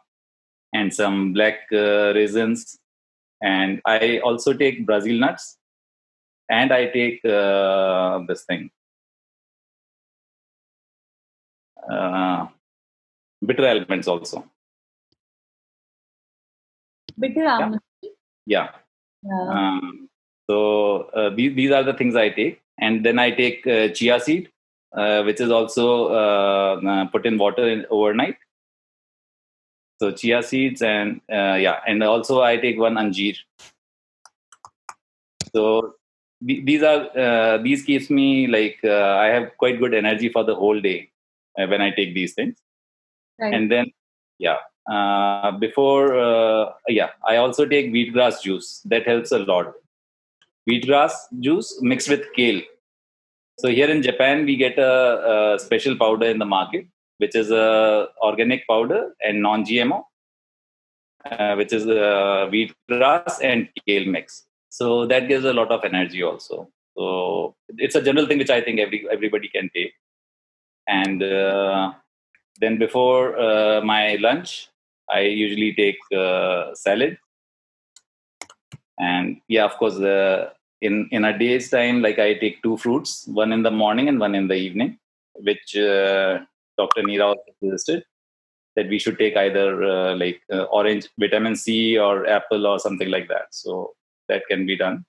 and 0.73 0.93
some 0.93 1.33
black 1.33 1.59
uh, 1.71 2.13
raisins. 2.13 2.77
And 3.41 3.81
i 3.85 4.19
also 4.19 4.53
take 4.53 4.85
brazil 4.85 5.17
nuts 5.17 5.57
and 6.49 6.73
i 6.73 6.87
take 6.87 7.23
uh, 7.23 8.19
this 8.27 8.43
thing. 8.43 8.69
Bitter 13.45 13.65
almonds 13.67 14.07
also 14.07 14.43
bitter 17.19 17.45
almond. 17.45 17.81
Yeah. 18.45 18.69
yeah. 19.23 19.49
Um, 19.49 20.09
so 20.49 21.03
uh, 21.13 21.29
these, 21.29 21.55
these 21.55 21.71
are 21.71 21.83
the 21.83 21.93
things 21.93 22.15
I 22.15 22.29
take, 22.29 22.61
and 22.79 23.05
then 23.05 23.19
I 23.19 23.31
take 23.31 23.67
uh, 23.67 23.89
chia 23.89 24.19
seed, 24.19 24.49
uh, 24.95 25.23
which 25.23 25.39
is 25.39 25.51
also 25.51 26.07
uh, 26.07 26.81
uh, 26.85 27.05
put 27.07 27.25
in 27.25 27.37
water 27.37 27.67
in, 27.69 27.85
overnight. 27.89 28.37
So 30.01 30.11
chia 30.11 30.41
seeds 30.41 30.81
and 30.81 31.21
uh, 31.31 31.55
yeah, 31.55 31.81
and 31.85 32.01
also 32.01 32.41
I 32.41 32.57
take 32.57 32.79
one 32.79 32.95
anjeer. 32.95 33.35
So 35.53 35.95
these 36.41 36.83
are 36.83 37.57
these 37.57 37.83
keeps 37.83 38.09
me 38.09 38.47
like 38.47 38.79
I 38.85 39.27
have 39.27 39.57
quite 39.57 39.77
good 39.79 39.93
energy 39.93 40.29
for 40.29 40.45
the 40.45 40.55
whole 40.55 40.79
day 40.79 41.11
when 41.55 41.81
I 41.81 41.91
take 41.91 42.13
these 42.15 42.33
things, 42.33 42.57
right. 43.39 43.53
and 43.53 43.69
then 43.69 43.91
yeah 44.37 44.59
uh, 44.89 45.51
before 45.51 46.17
uh, 46.19 46.71
yeah 46.87 47.09
i 47.27 47.35
also 47.35 47.65
take 47.65 47.91
wheatgrass 47.93 48.41
juice. 48.41 48.81
That 48.85 49.05
helps 49.05 49.31
a 49.31 49.39
lot. 49.39 49.73
Wheatgrass 50.69 51.13
juice 51.39 51.79
mixed 51.81 52.09
with 52.09 52.25
kale. 52.35 52.61
So 53.59 53.69
here 53.69 53.89
in 53.89 54.01
japan 54.01 54.45
we 54.45 54.55
get 54.55 54.79
a, 54.79 55.55
a 55.55 55.59
special 55.59 55.95
powder 55.95 56.25
in 56.25 56.39
the 56.39 56.45
market 56.45 56.87
which 57.17 57.35
is 57.35 57.51
a 57.51 58.07
organic 58.23 58.65
powder 58.67 59.13
and 59.21 59.41
non 59.41 59.63
gmo 59.65 60.03
uh, 61.25 61.53
which 61.55 61.73
is 61.73 61.85
uh, 61.85 62.49
wheatgrass 62.51 63.39
and 63.43 63.69
kale 63.85 64.05
mix. 64.05 64.45
So 64.69 65.05
that 65.07 65.27
gives 65.27 65.45
a 65.45 65.53
lot 65.53 65.71
of 65.71 65.83
energy 65.83 66.23
also. 66.23 66.69
So 66.97 67.55
it's 67.77 67.95
a 67.95 68.01
general 68.01 68.25
thing 68.25 68.39
which 68.39 68.49
i 68.49 68.61
think 68.61 68.79
every 68.79 69.05
everybody 69.11 69.49
can 69.49 69.69
take. 69.75 69.93
And 70.87 71.21
uh, 71.21 71.93
then 72.59 72.79
before 72.79 73.33
my 73.83 74.15
lunch 74.15 74.69
i 75.09 75.21
usually 75.21 75.73
take 75.73 75.99
uh, 76.15 76.73
salad. 76.75 77.17
And 78.99 79.39
yeah 79.47 79.65
of 79.65 79.75
course 79.77 79.97
uh, 79.97 80.49
in 80.81 81.07
in 81.11 81.25
a 81.25 81.37
day's 81.37 81.69
time 81.69 82.01
like 82.01 82.19
i 82.19 82.33
take 82.33 82.61
two 82.63 82.75
fruits 82.77 83.11
one 83.27 83.53
in 83.53 83.63
the 83.63 83.71
morning 83.71 84.07
and 84.09 84.19
one 84.19 84.35
in 84.35 84.47
the 84.47 84.55
evening 84.55 84.97
which 85.47 85.75
uh, 85.77 86.39
dr 86.77 87.01
neera 87.07 87.25
also 87.29 87.51
suggested 87.59 88.03
that 88.75 88.89
we 88.89 88.99
should 88.99 89.17
take 89.17 89.35
either 89.35 89.83
uh, 89.83 90.15
like 90.15 90.41
uh, 90.53 90.63
orange 90.79 91.07
vitamin 91.19 91.55
c 91.55 91.97
or 91.97 92.27
apple 92.27 92.65
or 92.65 92.79
something 92.79 93.09
like 93.09 93.27
that. 93.27 93.47
So 93.51 93.93
that 94.27 94.43
can 94.49 94.65
be 94.65 94.77
done. 94.77 95.05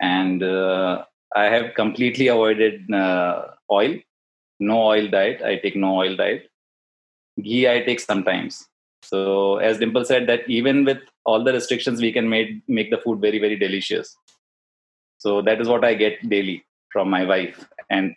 And 0.00 0.42
uh, 0.42 1.04
i 1.34 1.44
have 1.44 1.74
completely 1.74 2.28
avoided 2.28 2.90
oil. 3.70 3.94
No 4.58 4.82
oil 4.92 5.08
diet. 5.08 5.42
I 5.42 5.56
take 5.56 5.76
no 5.76 5.96
oil 5.96 6.16
diet 6.16 6.49
ghee 7.42 7.68
i 7.68 7.80
take 7.80 8.00
sometimes. 8.00 8.68
So 9.02 9.56
as 9.56 9.78
dimple 9.78 10.04
said 10.04 10.26
that 10.28 10.48
even 10.48 10.84
with 10.84 10.98
all 11.24 11.42
the 11.42 11.52
restrictions 11.52 12.00
we 12.00 12.12
can 12.12 12.28
make 12.28 12.62
make 12.68 12.90
the 12.90 12.98
food 12.98 13.20
very 13.20 13.38
very 13.38 13.56
delicious. 13.56 14.16
So 15.18 15.42
that 15.42 15.60
is 15.60 15.68
what 15.68 15.84
i 15.84 15.94
get 15.94 16.28
daily 16.28 16.64
from 16.92 17.10
my 17.10 17.24
wife. 17.24 17.68
And 17.88 18.14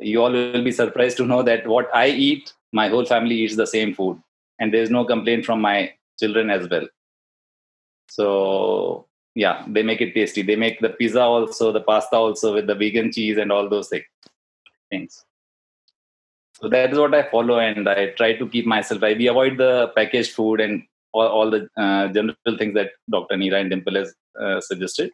you 0.00 0.22
all 0.22 0.32
will 0.32 0.64
be 0.64 0.72
surprised 0.72 1.16
to 1.18 1.26
know 1.26 1.42
that 1.42 1.66
what 1.66 1.88
i 1.94 2.08
eat 2.08 2.52
my 2.72 2.88
whole 2.88 3.06
family 3.06 3.36
eats 3.36 3.56
the 3.56 3.66
same 3.66 3.94
food. 3.94 4.20
And 4.58 4.72
there 4.72 4.82
is 4.82 4.90
no 4.90 5.04
complaint 5.04 5.44
from 5.44 5.60
my 5.60 5.92
children 6.18 6.50
as 6.50 6.68
well. 6.68 6.88
So 8.08 9.06
yeah 9.34 9.64
they 9.68 9.82
make 9.82 10.00
it 10.00 10.14
tasty. 10.14 10.42
They 10.42 10.56
make 10.56 10.80
the 10.80 10.90
pizza 10.90 11.22
also 11.22 11.72
the 11.72 11.80
pasta 11.80 12.16
also 12.16 12.54
with 12.54 12.66
the 12.66 12.74
vegan 12.74 13.12
cheese 13.12 13.38
and 13.38 13.50
all 13.50 13.68
those 13.68 13.88
thi- 13.88 14.04
things 14.90 15.24
so 16.60 16.68
that 16.68 16.92
is 16.92 16.98
what 16.98 17.14
i 17.14 17.22
follow 17.30 17.58
and 17.58 17.88
i 17.88 18.10
try 18.20 18.32
to 18.40 18.48
keep 18.48 18.66
myself 18.66 19.02
I, 19.02 19.14
we 19.14 19.26
avoid 19.26 19.58
the 19.58 19.92
packaged 19.96 20.32
food 20.32 20.60
and 20.60 20.82
all, 21.12 21.28
all 21.28 21.50
the 21.50 21.68
uh, 21.76 22.08
general 22.08 22.58
things 22.58 22.74
that 22.74 22.90
dr 23.10 23.36
neera 23.36 23.60
and 23.60 23.70
dimple 23.70 23.94
has 23.94 24.14
uh, 24.40 24.60
suggested. 24.60 25.12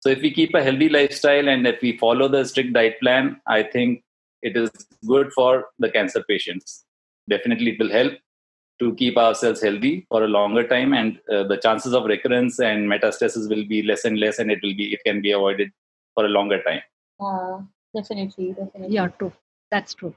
So 0.00 0.08
if 0.08 0.22
we 0.22 0.30
keep 0.32 0.54
a 0.54 0.62
healthy 0.62 0.88
lifestyle 0.88 1.48
and 1.48 1.66
if 1.66 1.80
we 1.82 1.98
follow 1.98 2.26
the 2.26 2.44
strict 2.44 2.72
diet 2.72 2.98
plan 3.00 3.40
i 3.46 3.62
think 3.62 4.02
it 4.42 4.56
is 4.56 4.70
good 5.06 5.32
for 5.32 5.66
the 5.78 5.90
cancer 5.90 6.24
patients. 6.28 6.84
Definitely 7.28 7.72
it 7.72 7.78
will 7.78 7.90
help 7.90 8.14
to 8.80 8.94
keep 8.94 9.18
ourselves 9.18 9.60
healthy 9.60 10.06
for 10.08 10.24
a 10.24 10.28
longer 10.28 10.66
time 10.66 10.94
and 10.94 11.18
uh, 11.30 11.42
the 11.44 11.58
chances 11.58 11.92
of 11.92 12.04
recurrence 12.04 12.58
and 12.58 12.90
metastasis 12.90 13.48
will 13.48 13.66
be 13.66 13.82
less 13.82 14.04
and 14.04 14.18
less 14.18 14.38
and 14.38 14.50
it 14.50 14.60
will 14.62 14.74
be 14.74 14.94
it 14.94 15.00
can 15.04 15.20
be 15.20 15.32
avoided 15.32 15.70
for 16.14 16.24
a 16.24 16.28
longer 16.28 16.62
time. 16.62 16.80
Definitely 17.94 18.52
definitely. 18.52 18.94
Yeah, 18.94 19.08
true. 19.18 19.32
That's 19.70 19.94
true. 19.94 20.14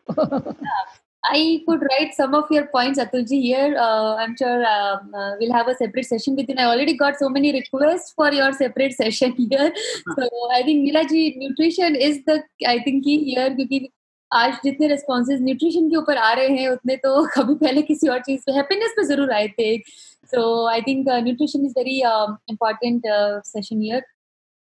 I 1.23 1.63
could 1.65 1.81
write 1.81 2.13
some 2.13 2.33
of 2.35 2.45
your 2.51 2.65
points, 2.67 2.99
Atulji, 2.99 3.41
here. 3.41 3.77
Uh, 3.79 4.15
I'm 4.15 4.35
sure 4.35 4.65
um, 4.65 5.13
uh, 5.15 5.35
we'll 5.39 5.53
have 5.53 5.69
a 5.69 5.75
separate 5.75 6.05
session 6.05 6.35
with 6.35 6.49
you. 6.49 6.55
I 6.57 6.65
already 6.65 6.97
got 6.97 7.17
so 7.17 7.29
many 7.29 7.53
requests 7.53 8.11
for 8.13 8.31
your 8.33 8.51
separate 8.51 8.93
session 8.93 9.31
here. 9.33 9.71
So 10.17 10.27
I 10.51 10.63
think 10.63 10.83
Neela 10.83 11.07
ji, 11.07 11.35
nutrition 11.37 11.95
is 11.95 12.23
the 12.25 12.43
I 12.67 12.79
think 12.79 13.05
key 13.05 13.23
here 13.23 13.49
क्योंकि 13.55 13.89
आज 14.31 14.57
जितने 14.63 14.89
responses 14.89 15.39
nutrition 15.47 15.89
के 15.89 15.95
ऊपर 15.97 16.17
आ 16.17 16.33
रहे 16.33 16.57
हैं 16.57 16.67
उतने 16.69 16.95
तो 17.05 17.25
कभी 17.35 17.55
पहले 17.55 17.81
किसी 17.91 18.07
और 18.07 18.19
चीज़ 18.27 18.41
पे 18.47 18.57
happiness 18.59 18.97
पे 18.97 19.05
ज़रूर 19.13 19.31
आए 19.33 19.47
थे. 19.59 19.77
So 20.33 20.65
I 20.65 20.81
think 20.81 21.07
uh, 21.07 21.21
nutrition 21.21 21.65
is 21.65 21.73
very 21.73 22.03
um, 22.03 22.37
important 22.49 23.05
uh, 23.05 23.41
session 23.53 23.81
here. 23.81 24.01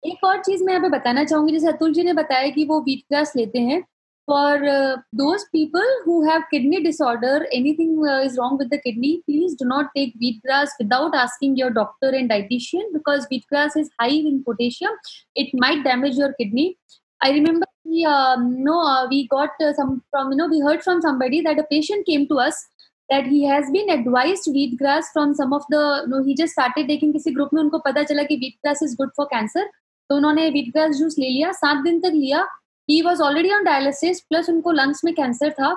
एक 0.03 0.23
और 0.23 0.41
चीज़ 0.43 0.63
मैं 0.63 0.73
यहाँ 0.73 0.83
पे 0.83 0.97
बताना 0.97 1.23
चाहूँगी 1.23 1.51
जैसे 1.53 1.67
अतुल 1.67 1.93
जी 1.93 2.03
ने 2.03 2.13
बताया 2.13 2.49
कि 2.55 2.65
वो 2.65 2.79
वीट 2.81 3.03
ग्रास 3.11 3.33
लेते 3.35 3.59
हैं 3.59 3.83
for 4.27 4.63
uh, 4.67 4.97
those 5.13 5.45
people 5.55 5.89
who 6.03 6.15
have 6.29 6.43
kidney 6.51 6.83
disorder 6.83 7.47
anything 7.53 7.91
uh, 8.05 8.19
is 8.27 8.37
wrong 8.37 8.57
with 8.57 8.69
the 8.69 8.79
kidney 8.85 9.21
please 9.25 9.55
do 9.55 9.65
not 9.65 9.89
take 9.95 10.13
wheatgrass 10.23 10.73
without 10.79 11.15
asking 11.15 11.55
your 11.55 11.69
doctor 11.69 12.09
and 12.09 12.29
dietitian 12.29 12.91
because 12.93 13.27
wheatgrass 13.31 13.77
is 13.83 13.89
high 13.99 14.17
in 14.31 14.43
potassium 14.47 14.91
it 15.35 15.53
might 15.65 15.83
damage 15.85 16.17
your 16.23 16.33
kidney 16.33 16.77
i 17.21 17.31
remember 17.31 17.65
we, 17.85 18.03
um, 18.03 18.61
no 18.63 18.79
uh, 18.81 19.07
we 19.09 19.27
got 19.29 19.49
uh, 19.61 19.73
some 19.73 20.03
from 20.11 20.31
you 20.31 20.37
know 20.37 20.47
we 20.47 20.59
heard 20.59 20.83
from 20.83 21.01
somebody 21.01 21.41
that 21.41 21.57
a 21.57 21.69
patient 21.71 22.05
came 22.05 22.27
to 22.27 22.35
us 22.35 22.65
that 23.09 23.25
he 23.25 23.45
has 23.45 23.71
been 23.71 23.89
advised 23.89 24.53
wheatgrass 24.59 25.05
from 25.13 25.33
some 25.33 25.53
of 25.53 25.63
the 25.69 25.83
no 26.07 26.23
he 26.23 26.35
just 26.35 26.51
started 26.59 26.93
taking 26.93 27.13
किसी 27.13 27.31
group 27.35 27.53
में 27.53 27.61
उनको 27.63 27.79
पता 27.89 28.03
चला 28.11 28.23
कि 28.31 28.41
wheatgrass 28.43 28.87
is 28.89 29.01
good 29.01 29.19
for 29.19 29.31
cancer 29.33 29.67
तो 30.09 30.15
उन्होंने 30.15 30.51
wheatgrass 30.51 30.99
juice 30.99 31.15
ले 31.19 31.29
लिया 31.29 31.51
सात 31.63 31.83
दिन 31.83 31.99
तक 32.01 32.11
लिया 32.13 32.45
ही 32.89 33.01
was 33.01 33.21
already 33.21 33.51
on 33.53 33.63
dialysis 33.63 34.21
plus 34.21 34.49
उनको 34.49 34.71
लंग्स 34.71 35.03
में 35.05 35.13
कैंसर 35.15 35.51
था. 35.51 35.75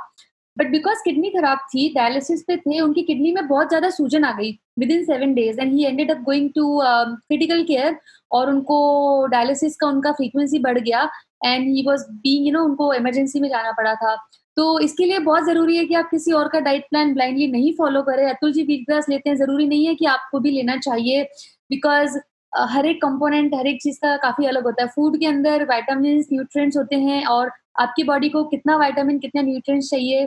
बट 0.57 0.71
बिकॉज़ 0.71 0.99
किडनी 1.05 1.29
खराब 1.31 1.59
थी 1.69 1.89
डायलिसिस 1.95 2.43
पे 2.47 2.57
थे, 2.57 2.81
उनकी 2.81 3.03
किडनी 3.03 3.33
में 3.33 3.47
बहुत 3.49 3.69
ज़्यादा 3.69 3.91
सूजन 3.91 4.25
आ 4.25 4.33
गई 4.39 4.51
within 4.91 5.05
seven 5.05 5.35
days 5.35 5.61
and 5.61 5.73
he 5.73 5.85
ended 5.85 6.11
up 6.11 6.23
going 6.25 6.49
to 6.55 6.81
critical 6.83 7.63
care 7.65 7.97
और 8.33 8.51
उनको 8.51 9.27
डायलिसिस 9.33 9.77
का 9.77 9.87
उनका 9.89 10.13
फ्रीक्वेंसी 10.13 10.59
बढ़ 10.59 10.79
गया. 10.79 11.09
And 11.45 11.67
he 11.67 11.85
was 11.87 12.05
being 12.13 12.47
you 12.47 12.53
know 12.53 12.65
उनको 12.65 12.93
इमरजेंसी 12.95 13.41
में 13.41 13.49
जाना 13.49 13.73
पड़ा 13.73 13.95
था. 13.95 14.15
तो 14.57 14.79
इसके 14.81 15.05
लिए 15.05 15.19
बहुत 15.21 15.45
ज़रूरी 15.45 15.77
है 15.77 15.85
कि 15.85 15.95
आप 15.95 16.09
किसी 16.11 16.33
और 16.33 16.49
का 16.49 16.61
डाइट 16.61 16.87
प्लान 16.91 17.15
ब्लाइंडली 17.15 17.47
नहीं 17.53 17.73
फॉलो 17.75 18.03
करें. 18.03 18.25
अतुल 18.31 18.53
जी 18.53 18.63
वीट 18.63 18.85
ग्रास 18.89 19.09
लेते 19.09 19.31
हैं. 19.31 19.37
ज़रूरी 19.37 19.67
नहीं 19.69 19.87
है 19.87 19.95
कि 19.95 20.05
आपको 20.07 20.41
भी 20.41 20.51
लेना 20.51 20.77
चाहिए. 20.79 21.23
बिकॉज़ 21.71 22.19
हर 22.53 22.87
एक 22.87 23.01
कंपोनेंट 23.03 23.55
हर 23.55 23.67
एक 23.67 23.81
चीज़ 23.83 23.99
का 24.03 24.17
काफ़ी 24.23 24.47
अलग 24.47 24.65
होता 24.65 24.83
है। 24.83 24.89
फ़ूड 24.95 25.19
के 25.21 25.27
अंदर 25.27 25.65
वाइटामिन 25.69 26.19
न्यूट्रिएंट्स 26.33 26.77
होते 26.77 26.97
हैं 27.01 27.25
और 27.27 27.51
आपकी 27.81 28.05
बॉडी 28.05 28.29
को 28.29 28.45
कितना 28.45 28.77
वाइटामिन 28.77 29.19
कितना 29.19 29.43
न्यूट्रिएंट्स 29.43 29.91
चाहिए 29.91 30.27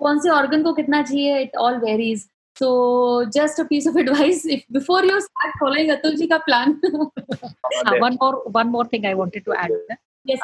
कौन 0.00 0.18
से 0.20 0.28
ऑर्गन 0.30 0.62
को 0.62 0.72
कितना 0.72 1.02
चाहिए 1.02 1.38
it 1.42 1.56
all 1.56 1.76
varies 1.84 2.26
so 2.56 2.68
just 3.34 3.60
a 3.60 3.64
piece 3.70 3.86
of 3.88 3.98
advice 3.98 4.46
if 4.46 4.62
before 4.72 5.04
you 5.10 5.20
start 5.20 5.54
following 5.60 5.90
Atul 5.90 6.16
ji 6.16 6.26
का 6.26 6.38
plan 6.48 6.78
one 8.02 8.16
more 8.22 8.34
one 8.56 8.70
more 8.76 8.84
thing 8.92 9.06
I 9.06 9.14
wanted 9.22 9.44
to 9.46 9.54
add. 9.64 9.72
Yes 10.26 10.40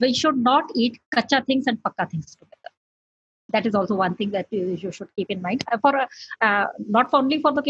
we 0.00 0.08
should 0.14 0.38
not 0.44 0.70
eat 0.84 0.94
kacha 1.16 1.38
things 1.48 1.66
and 1.72 1.78
pakka 1.82 2.04
things 2.12 2.36
together 2.36 2.61
that 3.52 3.66
is 3.68 3.74
also 3.74 3.96
one 3.96 4.14
thing 4.14 4.30
that 4.30 4.46
you 4.50 4.90
should 4.90 5.10
keep 5.16 5.30
in 5.30 5.40
mind. 5.42 5.64
Uh, 5.70 5.78
for 5.78 5.92
uh, 6.00 6.66
not 6.88 7.12
only 7.12 7.38
for 7.40 7.52
the 7.52 7.62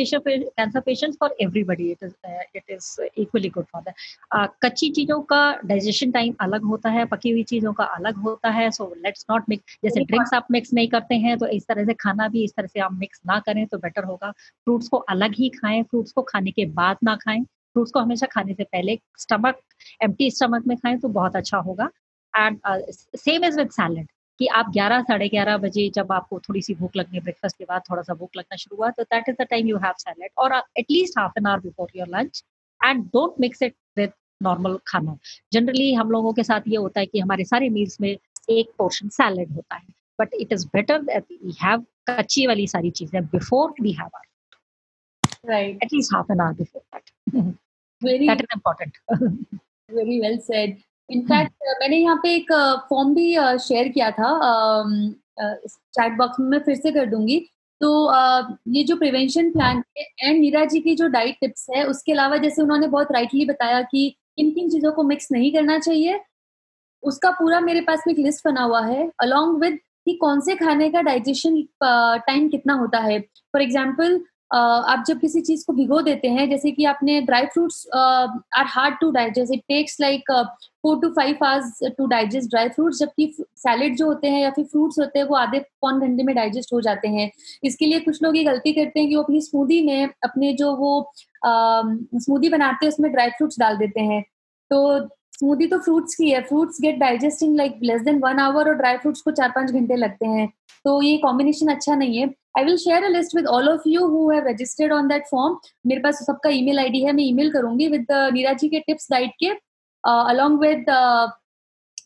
cancer 0.58 0.80
patients 0.80 1.16
for 1.16 1.30
everybody 1.40 1.90
it 1.92 2.02
is 2.02 2.14
uh, 2.24 2.44
it 2.54 2.64
is 2.68 2.98
equally 3.16 3.50
good 3.50 3.68
for 3.70 3.82
them. 3.82 3.94
Uh, 4.30 4.46
कच्ची 4.64 4.90
चीज़ों 4.96 5.20
का 5.32 5.42
digestion 5.66 6.10
time 6.12 6.34
अलग 6.40 6.64
होता 6.72 6.90
है 6.90 7.04
पकी 7.14 7.30
हुई 7.30 7.42
चीज़ों 7.52 7.72
का 7.72 7.84
अलग 7.98 8.16
होता 8.26 8.50
है 8.50 8.70
सो 8.78 8.92
लेट्स 9.04 9.26
नॉट 9.30 9.48
मिक्स 9.48 9.78
जैसे 9.84 10.04
ड्रिंक्स 10.04 10.34
आप 10.34 10.46
मिक्स 10.50 10.72
नहीं 10.74 10.88
करते 10.88 11.14
हैं 11.24 11.36
तो 11.38 11.46
इस 11.56 11.66
तरह 11.68 11.84
से 11.86 11.94
खाना 12.04 12.28
भी 12.28 12.44
इस 12.44 12.52
तरह 12.56 12.66
से 12.66 12.80
आप 12.80 12.92
मिक्स 13.00 13.20
ना 13.26 13.38
करें 13.46 13.66
तो 13.66 13.78
बेटर 13.78 14.04
होगा। 14.04 14.30
फ्रूट्स 14.30 14.88
को 14.88 14.96
अलग 15.14 15.34
ही 15.38 15.48
खाएँ 15.58 15.82
फ्रूट्स 15.82 16.12
को 16.12 16.22
खाने 16.28 16.50
के 16.50 16.66
बाद 16.78 16.96
ना 17.04 17.16
खाएँ। 17.24 17.42
फ्रूट्स 17.42 17.92
को 17.92 18.00
हमेशा 18.00 18.26
खाने 18.32 18.54
से 18.54 18.64
पहले 18.64 18.98
स्टमक 19.18 19.60
एम्प्टी 20.04 20.30
स्टमक 20.30 20.66
में 20.66 20.76
खाएँ 20.76 20.98
तो 20.98 21.08
बहुत 21.08 21.36
अच्छा 21.36 21.58
होगा। 21.68 21.88
And 22.34 22.58
same 22.90 23.44
is 23.44 23.58
with 23.58 23.70
salad 23.70 24.06
कि 24.38 24.46
आप 24.58 24.72
11 24.72 25.02
साढ़े 25.02 25.28
ग्यारह 25.28 25.56
बजे 25.56 25.88
जब 25.94 26.12
आपको 26.12 26.38
थोड़ी 26.40 26.62
सी 26.62 26.74
भूख 26.74 26.96
लगनी 26.96 27.20
ब्रेकफास्ट 27.20 27.58
के 27.58 27.64
बाद 27.64 27.82
थोड़ा 27.90 28.02
सा 28.02 28.14
भूख 28.14 28.36
लगना 28.36 28.56
शुरू 28.56 28.76
हुआ 28.76 28.90
तो 28.90 29.02
that 29.02 29.28
is 29.28 29.36
the 29.42 29.46
time 29.50 29.68
you 29.68 29.76
have 29.76 29.94
salad 29.98 30.30
और 30.38 30.54
at least 30.78 31.18
half 31.18 31.38
an 31.38 31.46
hour 31.46 31.60
before 31.60 31.88
your 31.96 32.08
lunch 32.08 32.44
and 32.80 33.04
don't 33.06 33.40
mix 33.40 33.62
it 33.62 33.74
with 33.98 34.12
normal 34.42 34.78
खाना। 34.86 35.16
जनरली 35.52 35.92
हम 35.94 36.10
लोगों 36.10 36.32
के 36.32 36.44
साथ 36.44 36.68
ये 36.68 36.76
होता 36.76 37.00
है 37.00 37.06
कि 37.06 37.20
हमारे 37.20 37.44
सारे 37.44 37.68
मील्स 37.68 38.00
में 38.00 38.16
एक 38.50 38.72
पोर्शन 38.78 39.08
सैलेड 39.08 39.52
होता 39.52 39.76
है 39.76 39.86
but 40.20 40.34
it 40.34 40.52
is 40.52 40.66
better 40.66 41.02
that 41.02 41.24
we 41.44 41.56
have 41.62 41.84
कच्ची 42.08 42.46
वाली 42.46 42.66
सारी 42.66 42.90
चीज़ें 42.90 43.24
before 43.26 43.74
we 43.80 43.92
have 43.92 44.16
our 44.16 44.26
right. 45.44 45.78
at 45.82 45.92
least 45.92 46.12
half 46.12 46.28
an 46.30 46.40
hour 46.40 46.54
before 46.54 46.82
that 46.92 47.54
very 48.02 48.26
that 48.26 48.40
is 48.40 48.46
important 48.54 48.98
very 49.88 50.20
well 50.20 50.38
said 50.40 50.76
in fact 51.12 51.52
uh, 51.52 51.80
मैंने 51.80 51.96
यहाँ 51.96 52.20
पे 52.22 52.34
एक 52.34 52.52
फॉर्म 52.90 53.08
uh, 53.08 53.14
भी 53.16 53.32
share 53.60 53.86
uh, 53.86 53.92
किया 53.94 54.10
था 54.10 54.30
चैट 55.40 56.16
बॉक्स 56.18 56.40
में 56.40 56.48
मैं 56.48 56.58
फिर 56.64 56.74
से 56.74 56.90
कर 56.92 57.06
दूँगी। 57.06 57.38
तो 57.80 57.88
ये 58.68 58.82
जो 58.84 58.96
प्रिवेंशन 58.96 59.50
प्लान 59.52 59.82
है 59.98 60.04
एंड 60.20 60.40
नीरा 60.40 60.64
जी 60.64 60.80
की 60.80 60.94
जो 60.96 61.06
डाइट 61.10 61.36
टिप्स 61.40 61.66
है 61.70 61.84
उसके 61.84 62.12
अलावा 62.12 62.36
जैसे 62.36 62.62
उन्होंने 62.62 62.86
बहुत 62.88 63.12
राइटली 63.12 63.44
बताया 63.44 63.80
कि 63.82 64.08
किन 64.36 64.50
किन 64.50 64.68
चीज़ों 64.70 64.92
को 64.92 65.02
मिक्स 65.02 65.28
नहीं 65.32 65.52
करना 65.52 65.78
चाहिए 65.78 66.20
उसका 67.02 67.30
पूरा 67.30 67.60
मेरे 67.60 67.80
पास 67.80 68.04
में 68.06 68.12
एक 68.14 68.20
लिस्ट 68.20 68.46
बना 68.46 68.62
हुआ 68.62 68.84
है 68.86 69.10
अलॉन्ग 69.20 69.60
विद 69.60 69.78
कि 70.06 70.12
कौन 70.20 70.40
से 70.40 70.54
खाने 70.56 70.88
का 70.90 71.00
डाइजेशन 71.02 71.60
टाइम 71.82 72.48
कितना 72.48 72.74
होता 72.74 72.98
है। 73.00 73.18
फॉर 73.20 73.62
एग्ज़ाम्पल 73.62 74.18
आप 74.52 75.04
जब 75.06 75.18
किसी 75.20 75.40
चीज़ 75.40 75.64
को 75.66 75.72
भिगो 75.72 76.00
देते 76.02 76.28
हैं, 76.28 76.48
जैसे 76.50 76.70
कि 76.70 76.84
आपने 76.84 77.20
dry 77.20 77.46
fruits 77.52 77.86
are 77.94 78.66
hard 78.68 78.94
to 79.00 79.10
digest 79.10 79.52
it 79.54 79.60
takes 79.68 79.96
like 80.00 80.32
four 80.82 80.98
to 81.00 81.08
five 81.14 81.44
hours 81.44 81.78
to 81.98 82.06
digest 82.06 82.50
dry 82.50 82.68
fruits, 82.68 82.98
जबकि 82.98 83.34
सैलेड 83.56 83.96
जो 83.96 84.06
होते 84.06 84.28
हैं 84.28 84.40
या 84.42 84.50
फिर 84.50 84.64
फ्रूट्स 84.64 84.98
होते 84.98 85.18
हैं, 85.18 85.26
वो 85.26 85.36
आधे 85.36 85.58
पौन 85.80 86.00
घंटे 86.00 86.22
में 86.22 86.34
डाइजेस्ट 86.36 86.72
हो 86.72 86.80
जाते 86.80 87.08
हैं। 87.08 87.30
इसके 87.64 87.86
लिए 87.86 88.00
कुछ 88.00 88.22
लोग 88.22 88.36
ये 88.36 88.44
गलती 88.44 88.72
करते 88.72 89.00
हैं 89.00 89.08
कि 89.08 89.16
वो 89.16 89.22
अपनी 89.22 89.40
स्मूदी 89.40 89.80
में 89.86 90.08
अपने 90.24 90.52
जो 90.54 90.74
वो 90.76 91.12
स्मूदी 91.44 92.48
बनाते 92.48 92.86
हैं, 92.86 92.92
उसमें 92.92 93.10
ड्राई 93.12 93.30
फ्रूट्स 93.30 93.58
डाल 93.60 93.76
देते 93.76 94.00
हैं। 94.02 94.22
तो 94.70 95.08
स्मूदी 95.38 95.66
तो 95.66 95.78
फ्रूट्स 95.78 96.14
की 96.14 96.30
है। 96.30 96.40
Fruits 96.42 96.80
get 96.82 96.98
digesting 96.98 97.56
like 97.56 97.78
less 97.82 98.02
than 98.02 98.18
one 98.20 98.38
hour 98.38 98.68
और 98.68 98.74
ड्राई 98.76 98.96
फ्रूट्स 98.98 99.20
को 99.22 99.30
चार 99.32 99.50
पाँच 99.50 99.70
घंटे 99.70 99.96
लगते 99.96 100.26
हैं। 100.26 100.46
तो 100.84 101.00
ये 101.02 101.16
कॉम्बिनेशन 101.18 101.68
अच्छा 101.74 101.94
नहीं 101.94 102.18
है। 102.18 102.26
I 102.58 102.64
will 102.64 102.76
share 102.76 103.04
a 103.04 103.08
list 103.08 103.36
with 103.36 103.46
all 103.46 103.68
of 103.68 103.82
you 103.88 104.06
who 104.06 104.30
have 104.30 104.48
registered 104.48 104.92
on 104.92 105.08
that 105.08 105.26
form 105.30 105.58
मेरे 105.86 106.00
पास 106.00 106.24
सबका 106.26 106.50
ईमेल 106.50 106.78
आईडी 106.78 107.02
है, 107.04 107.12
मैं 107.12 107.24
ईमेल 107.24 107.52
करूँगी 107.52 107.88
विद 107.88 108.06
नीरा 108.32 108.52
जी 108.62 108.68
के 108.68 108.80
टिप्स 108.80 109.10
डाइट 109.10 109.30
के 109.40 109.50
अलॉन्ग 110.04 110.60
विद 110.60 110.84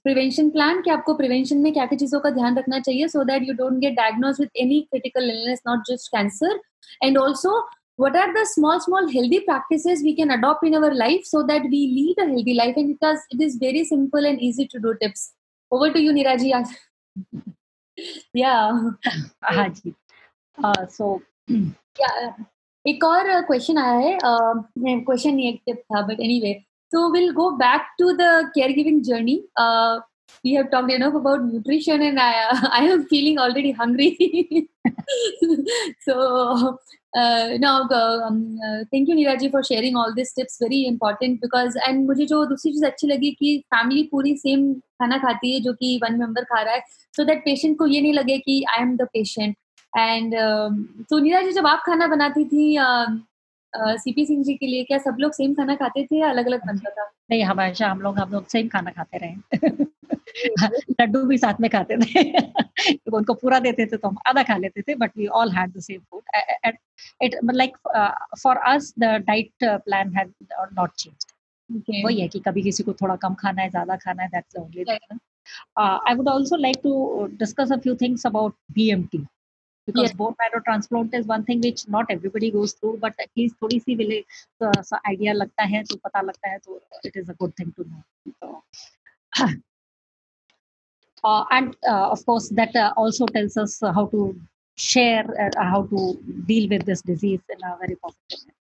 प्रिवेंशन 0.05 0.51
प्लान 0.51 0.81
कि 0.83 0.91
आपको 0.91 1.15
प्रिवेंशन 1.15 1.59
में 1.59 1.73
क्या 1.73 1.87
क्या 1.87 1.99
चीज़ों 1.99 2.21
का 2.21 2.31
ध्यान 2.31 2.59
रखना 2.59 2.79
चाहिए 2.81 3.09
so 3.09 3.25
that 3.31 3.49
you 3.49 3.55
don't 3.55 3.79
get 3.81 3.95
diagnose 3.95 4.37
with 4.41 4.51
any 4.61 4.81
critical 4.91 5.31
illness 5.31 5.63
not 5.69 5.91
just 5.91 6.09
cancer 6.17 6.61
and 7.03 7.19
also 7.19 7.63
what 7.99 8.15
are 8.15 8.33
the 8.33 8.45
small 8.45 8.81
small 8.81 9.07
healthy 9.09 9.41
practices 9.41 10.03
we 10.03 10.15
can 10.15 10.31
adopt 10.31 10.65
in 10.65 10.75
our 10.75 10.93
life 10.95 11.23
so 11.25 11.43
that 11.43 11.63
we 11.63 11.79
lead 11.93 12.19
a 12.19 12.27
healthy 12.27 12.55
life? 12.55 12.77
And 12.77 12.89
because 12.89 13.21
it 13.31 13.41
is 13.41 13.57
very 13.57 13.85
simple 13.85 14.27
and 14.27 14.41
easy 14.41 14.67
to 14.69 14.79
do 14.79 14.95
tips. 15.03 15.33
Over 15.73 15.91
to 15.93 16.01
you 16.01 16.13
niraji 16.13 16.53
yeah. 18.35 18.73
हाँ 19.45 19.69
जी. 19.69 19.95
Uh, 20.59 20.87
सो 20.91 21.21
क्या 21.51 22.09
एक 22.89 23.05
और 23.05 23.41
question 23.47 23.79
आया 23.79 23.99
है। 23.99 24.17
uh, 24.19 24.63
question 24.79 25.35
नहीं 25.35 25.49
एक 25.49 25.61
tip 25.67 25.83
था 25.93 26.01
but 26.07 26.21
anyway 26.21 26.53
so 26.93 27.11
will 27.13 27.31
go 27.33 27.51
back 27.59 27.89
to 27.99 28.13
the 28.13 28.29
care 28.55 28.73
giving 28.73 29.01
journey 29.05 29.35
we 29.59 30.55
have 30.55 30.65
talked 30.73 30.91
enough 30.93 31.15
about 31.17 31.41
nutrition 31.43 32.03
and 32.03 32.19
I 32.19 32.87
am 32.87 33.03
feeling 33.11 33.39
already 33.41 33.71
hungry 33.81 34.09
so 36.07 36.71
now 37.61 37.85
thank 38.85 39.09
you 39.09 39.15
Neera 39.15 39.35
ji 39.35 39.49
for 39.49 39.65
sharing 39.65 39.97
all 39.97 40.15
this 40.15 40.35
tips 40.37 40.59
very 40.63 40.83
important 40.87 41.41
because 41.41 41.79
and 41.79 42.07
मुझे 42.07 42.27
जो 42.27 42.45
दूसरी 42.47 42.73
चीज़ 42.73 42.87
अच्छी 42.87 43.07
लगी 43.07 43.31
कि 43.41 43.59
family 43.75 44.03
पूरी 44.13 44.37
same 44.37 44.73
खाना 44.75 45.19
खाती 45.19 45.53
है, 45.55 45.61
जो 45.61 45.73
कि 45.73 45.99
वन 46.03 46.19
मेंबर 46.21 46.45
खा 46.45 46.61
रहा 46.63 46.75
है। 46.75 46.83
सो 47.17 47.25
दैट 47.25 47.45
पेशेंट 47.45 47.79
को 47.79 47.87
ये 47.87 48.01
नहीं 48.01 48.13
लगे 48.15 48.39
कि 48.39 48.63
I 48.71 48.83
am 48.83 48.97
the 48.97 49.09
patient 49.13 49.57
and 49.97 50.35
तो 51.11 51.19
नीरा 51.19 51.41
जी 51.43 51.53
जब 51.53 51.67
आप 51.67 51.83
खाना 51.87 52.07
बनाती 52.07 52.45
थी 52.45 52.77
सीपी 53.73 54.25
सिंह 54.27 54.43
जी 54.45 54.55
के 54.55 54.67
लिए 54.67 54.85
क्या 54.85 54.99
सब 54.99 55.17
लोग 55.21 55.33
सेम 55.33 55.55
खाना 55.55 55.75
खाते 55.77 56.05
थे 56.07 56.19
या 56.19 56.29
अलग 56.31 56.47
अलग 56.47 56.67
बनता 56.67 56.91
था? 56.91 57.11
नहीं 57.31 57.43
हमेशा 57.45 57.89
हम 57.89 58.01
लोग 58.01 58.19
हम 58.19 58.31
लोग 58.33 58.47
सेम 58.49 58.69
खाना 58.69 58.91
खाते 58.91 59.19
रहे। 59.19 59.35
लड्डू 61.01 61.23
भी 61.27 61.39
साथ 61.39 61.61
में 61.61 61.69
खाते 61.71 61.97
थे। 61.97 62.23
तो 62.95 63.17
उनको 63.17 63.35
पूरा 63.35 63.59
देते 63.59 63.87
थे 63.87 63.97
तो 63.97 64.09
हम 64.09 64.17
आधा 64.29 64.43
खा 64.43 64.57
लेते 64.57 64.83
थे 64.83 64.95
but 64.95 65.17
we 65.17 65.27
all 65.41 65.53
had 65.53 65.73
the 65.77 65.81
same 65.81 66.01
food 66.01 66.77
it 67.23 67.39
like 67.53 67.77
for 68.43 68.57
us 68.67 68.93
the 68.99 69.15
diet 69.27 69.65
plan 69.65 70.17
had 70.17 70.33
not 70.53 70.91
changed 70.99 72.05
वही 72.05 72.21
है 72.21 72.29
कि 72.29 72.39
कभी 72.39 72.63
किसी 72.63 72.83
को 72.83 72.93
थोड़ा 72.93 73.17
कम 73.17 73.35
खाना 73.35 73.63
है 73.63 73.71
ज़्यादा 73.71 73.97
खाना 73.97 74.23
है 74.23 74.29
that's 74.29 74.57
only 74.57 74.85
I 75.79 76.15
would 76.15 76.29
also 76.29 76.57
like 76.57 76.77
to 76.83 77.27
discuss 77.39 77.73
a 77.73 77.77
few 77.77 77.95
things 77.95 78.27
about 78.27 78.55
BMT 78.73 79.27
because 79.88 80.10
yes. 80.10 80.14
bone 80.14 80.36
marrow 80.39 80.62
transplant 80.66 81.14
is 81.14 81.26
one 81.26 81.44
thing 81.44 81.62
which 81.62 81.88
not 81.88 82.06
everybody 82.10 82.52
goes 82.52 82.74
through 82.74 82.98
but 83.02 83.14
at 83.20 83.30
least 83.38 83.56
थोड़ी 83.62 83.80
सी 83.80 83.96
विले 83.96 84.24
uh, 84.62 84.84
idea 85.08 85.34
लगता 85.34 85.64
है 85.74 85.84
तो 85.84 85.96
पता 86.06 86.22
लगता 86.22 86.50
है 86.50 86.60
तो 86.60 86.80
it 87.04 87.16
is 87.16 87.30
a 87.30 87.34
good 87.34 87.56
thing 87.56 87.74
to 87.78 87.86
know 87.89 88.04
so, 88.44 88.64
uh, 91.24 91.44
and 91.52 91.76
uh, 91.88 92.10
of 92.10 92.26
course 92.26 92.50
that 92.50 92.76
uh, 92.76 92.94
also 92.98 93.26
tells 93.26 93.58
us 93.58 93.80
how 93.82 94.06
to 94.08 94.39
share 94.76 95.26
uh, 95.39 95.64
how 95.64 95.84
to 95.84 96.20
deal 96.46 96.70
with 96.70 96.86
this 96.86 97.02
disease 97.02 97.42
in 97.50 97.64
a 97.64 97.78
very 97.80 97.96
positive 97.96 98.48
way. 98.48 98.56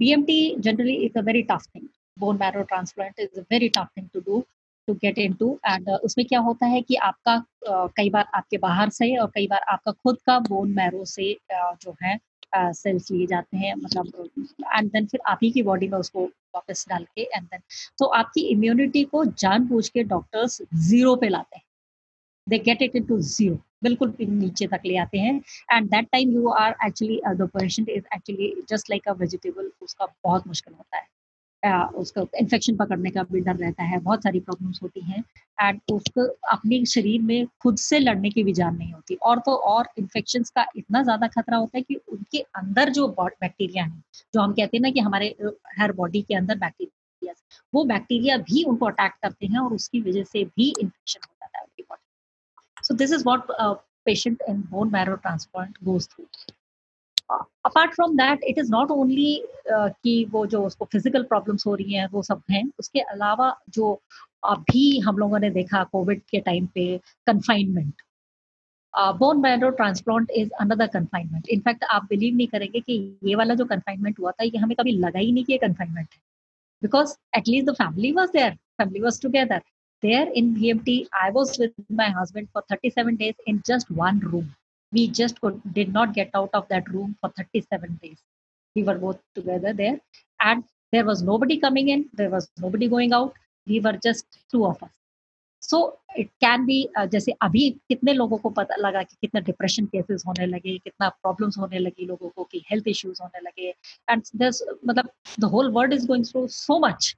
BMT 0.00 0.60
generally 0.60 1.06
is 1.06 1.12
a 1.16 1.22
very 1.22 1.42
tough 1.44 1.64
thing. 1.72 1.88
Bone 2.16 2.38
marrow 2.38 2.64
transplant 2.64 3.14
is 3.18 3.36
a 3.38 3.46
very 3.48 3.70
tough 3.70 3.88
thing 3.94 4.10
to 4.12 4.20
do 4.20 4.46
To 4.87 4.93
get 4.93 5.17
into 5.33 5.57
and 5.67 5.89
उसमें 5.89 6.25
क्या 6.27 6.39
होता 6.41 6.65
है 6.65 6.81
कि 6.81 6.95
आपका 7.07 7.37
कई 7.67 8.09
बार 8.09 8.25
आपके 8.35 8.57
बाहर 8.59 8.89
से 8.89 9.15
और 9.17 9.31
कई 9.35 9.47
बार 9.47 9.65
आपका 9.71 9.91
खुद 9.93 10.17
का 10.27 10.37
बोन 10.49 10.73
मैरो 10.75 11.03
से 11.07 11.35
जो 11.81 11.95
है 12.03 12.17
सेल्स 12.55 13.11
लिए 13.11 13.25
जाते 13.27 13.57
हैं 13.57 13.73
मतलब 13.75 14.29
एंड 14.69 14.89
देन 14.91 15.05
फिर 15.07 15.19
आप 15.27 15.39
ही 15.43 15.51
की 15.51 15.61
बॉडी 15.63 15.87
में 15.87 15.97
उसको 15.97 16.25
वापस 16.55 16.85
डाल 16.89 17.03
के 17.15 17.21
एंड 17.21 17.43
देन 17.43 17.61
तो 17.99 18.05
आपकी 18.17 18.41
इम्यूनिटी 18.49 19.03
को 19.13 19.23
जानबूझ 19.25 19.87
के 19.89 20.03
डॉक्टर्स 20.03 20.61
ज़ीरो 20.87 21.15
पे 21.15 21.29
लाते 21.29 21.57
हैं। 21.57 21.63
They 22.47 22.57
get 22.59 22.81
it 22.81 22.95
into 23.05 23.19
zero 23.21 23.55
बिल्कुल 23.83 24.13
नीचे 24.19 24.67
तक 24.67 24.81
ले 24.85 24.97
आते 24.97 25.17
हैं 25.19 25.33
and 25.71 25.89
that 25.89 26.07
time 26.11 26.31
you 26.33 26.47
are 26.49 26.75
actually 26.85 27.19
the 27.35 27.49
patient 27.53 27.89
is 27.89 28.03
actually 28.15 28.53
just 28.69 28.89
like 28.89 29.07
a 29.09 29.13
vegetable 29.19 29.71
उसका 29.81 30.05
बहुत 30.23 30.47
मुश्किल 30.47 30.73
होता 30.73 30.97
है। 30.97 31.07
उसका 31.63 32.25
इन्फेक्शन 32.39 32.75
पकड़ने 32.75 33.09
का 33.09 33.23
भी 33.23 33.39
डर 33.41 33.55
रहता 33.55 33.83
है, 33.83 33.99
बहुत 33.99 34.23
सारी 34.23 34.39
प्रॉब्लम्स 34.39 34.79
होती 34.83 35.01
हैं 35.01 35.23
एंड 35.57 35.79
उसको 35.91 36.25
अपने 36.51 36.83
शरीर 36.85 37.21
में 37.21 37.45
खुद 37.61 37.77
से 37.77 37.99
लड़ने 37.99 38.29
की 38.29 38.43
भी 38.43 38.53
जान 38.53 38.75
नहीं 38.77 38.91
होती 38.93 39.15
और 39.23 39.39
तो 39.39 39.55
और 39.67 39.89
इन्फेक्शन 39.99 40.43
का 40.55 40.65
इतना 40.77 41.03
ज़्यादा 41.03 41.27
खतरा 41.27 41.57
होता 41.57 41.77
है 41.77 41.81
कि 41.81 41.95
उनके 42.11 42.39
अंदर 42.55 42.89
जो 42.89 43.07
बैक्टीरिया 43.19 43.83
है, 43.83 44.01
जो 44.33 44.41
हम 44.41 44.53
कहते 44.53 44.77
हैं 44.77 44.81
ना 44.81 44.89
कि 44.91 44.99
हमारे 44.99 45.35
हर 45.79 45.91
बॉडी 45.93 46.21
के 46.21 46.35
अंदर 46.35 46.57
बैक्टीरिया 46.57 47.33
वो 47.73 47.83
बैक्टीरिया 47.85 48.37
भी 48.39 48.63
उनको 48.63 48.85
अटैक 48.85 49.13
करते 49.23 49.45
हैं 49.45 49.59
और 49.59 49.73
उसकी 49.73 50.01
वजह 50.01 50.23
से 50.23 50.43
भी 50.45 50.69
इन्फेक्शन 50.71 51.19
हो 51.29 51.33
जाता 51.33 51.57
है 51.57 51.63
उनकी 51.63 51.83
body 51.83 52.83
so 52.83 52.93
this 52.95 53.13
is 53.13 53.23
what 53.25 53.51
patient 54.05 54.41
in 54.49 54.61
bone 54.71 54.91
marrow 54.91 55.15
transplant 55.17 55.77
goes 55.83 56.07
through 56.09 56.25
apart 57.65 57.93
from 57.95 58.15
that 58.17 58.43
it 58.43 58.57
is 58.59 58.71
not 58.71 58.91
only 58.91 59.43
कि 59.67 60.25
वो 60.31 60.45
जो 60.45 60.63
उसको 60.65 60.85
फ़िज़िकल 60.85 61.23
प्रॉब्लम्स 61.23 61.65
हो 61.67 61.75
रही 61.75 61.93
हैं, 61.93 62.07
वो 62.11 62.21
सब 62.23 62.41
हैं। 62.51 62.63
उसके 62.79 62.99
अलावा 62.99 63.55
जो 63.69 64.01
अभी 64.45 64.99
हम 64.99 65.17
लोगों 65.17 65.39
ने 65.39 65.49
देखा 65.49 65.83
कोविड 65.91 66.21
के 66.31 66.39
टाइम 66.39 66.65
पे 66.75 66.97
confinement 67.27 68.01
bone 69.19 69.39
marrow 69.41 69.69
transplant 69.77 70.31
is 70.31 70.49
another 70.61 70.87
confinement 70.87 71.47
in fact 71.49 71.83
आप 71.91 72.07
बिलीव 72.09 72.35
नहीं 72.35 72.47
करेंगे 72.47 72.79
कि 72.79 72.97
ये 73.23 73.35
वाला 73.35 73.53
जो 73.55 73.65
कन्फाइनमेंट 73.65 74.19
हुआ 74.19 74.31
था, 74.31 74.43
ये 74.43 74.57
हमें 74.57 74.75
कभी 74.79 74.91
लगा 74.91 75.19
ही 75.19 75.31
नहीं 75.31 75.43
कि 75.43 75.53
ये 75.53 75.57
कन्फाइनमेंट 75.57 76.07
है। 76.13 76.21
Because 76.81 77.15
at least 77.37 77.69
the 77.69 77.73
family 77.75 78.11
was 78.11 78.31
there 78.31 78.51
family 78.77 79.01
was 79.01 79.21
together 79.21 79.61
there 80.03 80.25
T 80.85 80.95
I 81.13 81.29
was 81.31 81.49
was 81.49 81.59
with 81.59 81.73
my 81.89 82.07
husband 82.09 82.47
for 82.51 82.61
37 82.69 83.15
days 83.15 83.35
in 83.47 83.61
just 83.69 83.91
one 83.99 84.19
room. 84.19 84.47
We 84.92 85.08
just 85.08 85.40
could, 85.40 85.60
did 85.74 85.92
not 85.92 86.14
get 86.14 86.30
out 86.34 86.50
of 86.54 86.66
that 86.68 86.88
room 86.90 87.16
for 87.20 87.30
37 87.36 87.98
days. 88.02 88.18
We 88.76 88.84
were 88.84 88.96
both 88.96 89.18
together 89.34 89.72
there, 89.72 90.00
and 90.40 90.64
there 90.92 91.04
was 91.04 91.22
nobody 91.22 91.58
coming 91.58 91.88
in, 91.88 92.08
there 92.14 92.30
was 92.30 92.48
nobody 92.58 92.88
going 92.88 93.12
out. 93.12 93.34
We 93.66 93.80
were 93.80 93.98
just 94.02 94.24
two 94.50 94.64
of 94.66 94.82
us. 94.82 94.90
So 95.62 95.78
it 96.18 96.28
can 96.40 96.64
be 96.66 96.76
जैसे 97.12 97.32
अभी 97.42 97.68
कितने 97.88 98.12
लोगों 98.12 98.36
को 98.38 98.50
पता 98.58 98.76
लगा 98.76 99.02
कि 99.02 99.16
कितना 99.20 99.40
depression 99.46 99.86
cases 99.94 100.22
होने 100.26 100.46
लगे 100.46 100.76
कितना 100.78 101.08
प्रॉब्लम्स 101.08 101.58
होने 101.58 101.78
लगी 101.78 102.06
लोगों 102.06 102.28
को 102.28 102.44
कि 102.52 102.62
हेल्थ 102.70 102.88
इश्यूज 102.88 103.18
होने 103.22 103.40
लगे 103.40 103.74
एंड 104.10 104.22
दिस 104.42 104.62
मतलब 104.86 105.10
the 105.40 105.50
whole 105.54 105.70
world 105.72 105.94
is 105.94 106.06
going 106.06 106.24
through 106.26 106.46
so 106.58 106.78
much 106.86 107.14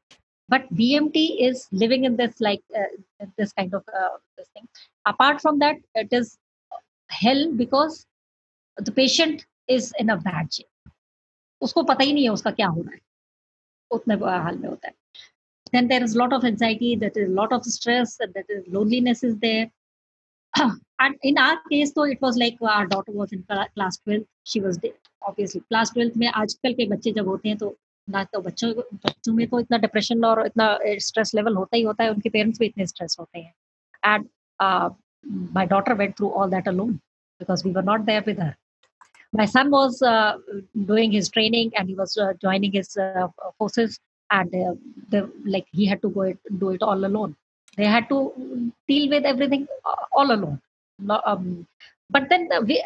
but 0.53 0.65
bmt 0.79 1.21
is 1.49 1.61
living 1.81 2.07
in 2.07 2.17
this 2.21 2.41
like 2.45 2.63
uh, 2.79 3.27
this 3.41 3.53
kind 3.59 3.75
of 3.79 3.93
uh, 3.99 4.15
this 4.39 4.49
thing 4.49 4.65
apart 5.07 5.43
from 5.45 5.61
that 5.61 5.77
it 6.03 6.17
is 6.19 6.33
hell 7.10 7.52
because 7.54 8.06
the 8.78 8.92
patient 8.92 9.46
is 9.68 9.94
in 10.00 10.10
a 10.10 10.18
bad 10.18 10.54
shape 10.54 10.70
उसको 11.62 11.84
पता 11.84 12.04
ही 12.04 12.14
नहीं 12.14 12.24
है 12.24 12.30
उसका 12.30 12.52
क्या 12.52 12.68
हो 12.68 12.82
रहा 12.82 12.94
है 12.94 13.02
उतने 13.92 14.16
हाल 14.16 14.58
में 14.58 14.68
होता 14.70 14.88
है 14.88 14.94
then 15.74 15.88
there 15.88 16.04
is 16.04 16.16
a 16.16 16.20
lot 16.20 16.34
of 16.34 16.44
anxiety 16.46 16.96
that 16.96 17.18
is 17.18 17.30
a 17.30 17.36
lot 17.38 17.54
of 17.56 17.64
stress 17.66 18.12
and 18.20 18.34
that 18.34 18.52
is 18.56 18.68
loneliness 18.68 19.24
is 19.24 19.38
there 19.38 19.72
and 21.00 21.16
in 21.24 21.38
our 21.38 21.58
case 21.72 21.94
though 21.96 22.06
it 22.06 22.22
was 22.22 22.38
like 22.38 22.62
our 22.74 22.86
daughter 22.86 23.12
was 23.12 23.34
in 23.34 23.42
class 23.44 23.98
12 23.98 24.28
she 24.44 24.62
was 24.62 24.78
there 24.78 25.00
obviously 25.22 25.62
class 25.72 25.92
12 25.98 26.18
में 26.18 26.28
आजकल 26.44 26.74
के 26.74 26.88
बच्चे 26.90 27.12
जब 27.12 27.28
होते 27.28 27.50
हैं 27.50 27.58
तो 27.58 27.76
ना 28.08 28.24
तो 28.34 28.42
बच्चों 28.42 28.72
बच्चों 29.06 29.34
में 29.34 29.48
तो 29.48 29.60
इतना 29.60 29.78
डिप्रेशन 29.78 30.26
और 30.26 30.46
इतना 30.46 30.68
स्ट्रेस 31.08 31.34
लेवल 31.36 31.56
होता 31.56 31.78
ही 31.78 31.84
होता 31.84 32.04
है 32.04 32.10
उनके 32.12 32.30
पेरेंट्स 32.30 32.60
भी 32.60 32.66
इतने 32.66 32.86
स्ट्रेस 32.88 33.16
होते 33.20 33.40
हैं 33.40 33.54
and 34.06 34.28
my 35.26 35.66
daughter 35.66 35.96
went 35.96 36.18
through 36.18 36.32
all 36.32 36.50
that 36.50 36.68
alone 36.68 37.00
because 37.40 37.64
we 37.64 37.72
were 37.72 37.82
not 37.82 38.06
there 38.06 38.24
with 38.26 38.38
her. 38.38 38.56
My 39.34 39.46
son 39.46 39.70
was 39.70 40.02
uh, 40.02 40.38
doing 40.86 41.12
his 41.12 41.30
training 41.30 41.72
and 41.76 41.90
he 41.90 41.96
was 41.96 42.18
uh, 42.18 42.34
joining 42.42 42.72
his 42.72 42.96
uh, 42.98 43.28
forces 43.58 44.00
and 44.32 44.54
uh, 45.14 45.26
like 45.46 45.66
he 45.72 45.86
had 45.86 46.02
to 46.02 46.10
go 46.10 46.22
it, 46.22 46.40
do 46.60 46.70
it 46.70 46.82
all 46.82 47.04
alone. 47.06 47.36
They 47.76 47.86
had 47.86 48.08
to 48.10 48.72
deal 48.88 49.10
with 49.10 49.26
everything 49.26 49.68
all 50.14 50.32
alone. 50.32 50.62
Um, 51.10 51.68
but 52.10 52.30
then 52.30 52.50
we, 52.66 52.84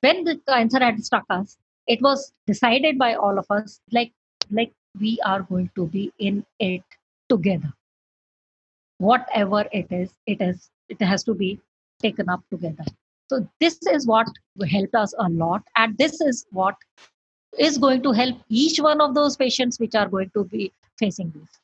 when 0.00 0.24
the 0.24 0.40
cancer 0.48 0.80
had 0.80 1.04
struck 1.04 1.24
us 1.30 1.56
it 1.86 2.02
was 2.02 2.32
decided 2.46 2.98
by 2.98 3.14
all 3.14 3.38
of 3.38 3.46
us 3.50 3.80
like 3.92 4.12
like 4.50 4.72
we 5.00 5.18
are 5.24 5.42
going 5.42 5.70
to 5.74 5.86
be 5.86 6.12
in 6.18 6.44
it 6.58 6.82
together. 7.28 7.72
Whatever 8.98 9.64
it 9.72 9.86
is 9.90 10.10
it 10.26 10.40
is 10.40 10.70
it 10.90 11.02
has 11.02 11.24
to 11.24 11.34
be 11.34 11.50
taken 12.00 12.28
up 12.28 12.42
together. 12.50 12.86
So 13.30 13.40
this 13.60 13.78
is 13.92 14.06
what 14.06 14.28
helped 14.70 14.94
us 14.94 15.14
a 15.18 15.28
lot, 15.28 15.62
and 15.74 15.98
this 15.98 16.20
is 16.20 16.46
what 16.52 16.74
is 17.52 17.78
going 17.78 18.02
to 18.02 18.12
help 18.12 18.36
each 18.48 18.80
one 18.80 19.00
of 19.00 19.14
those 19.14 19.36
patients 19.36 19.80
which 19.80 19.94
are 19.94 20.08
going 20.08 20.30
to 20.34 20.44
be 20.56 20.72
facing 20.98 21.30
this. 21.36 21.62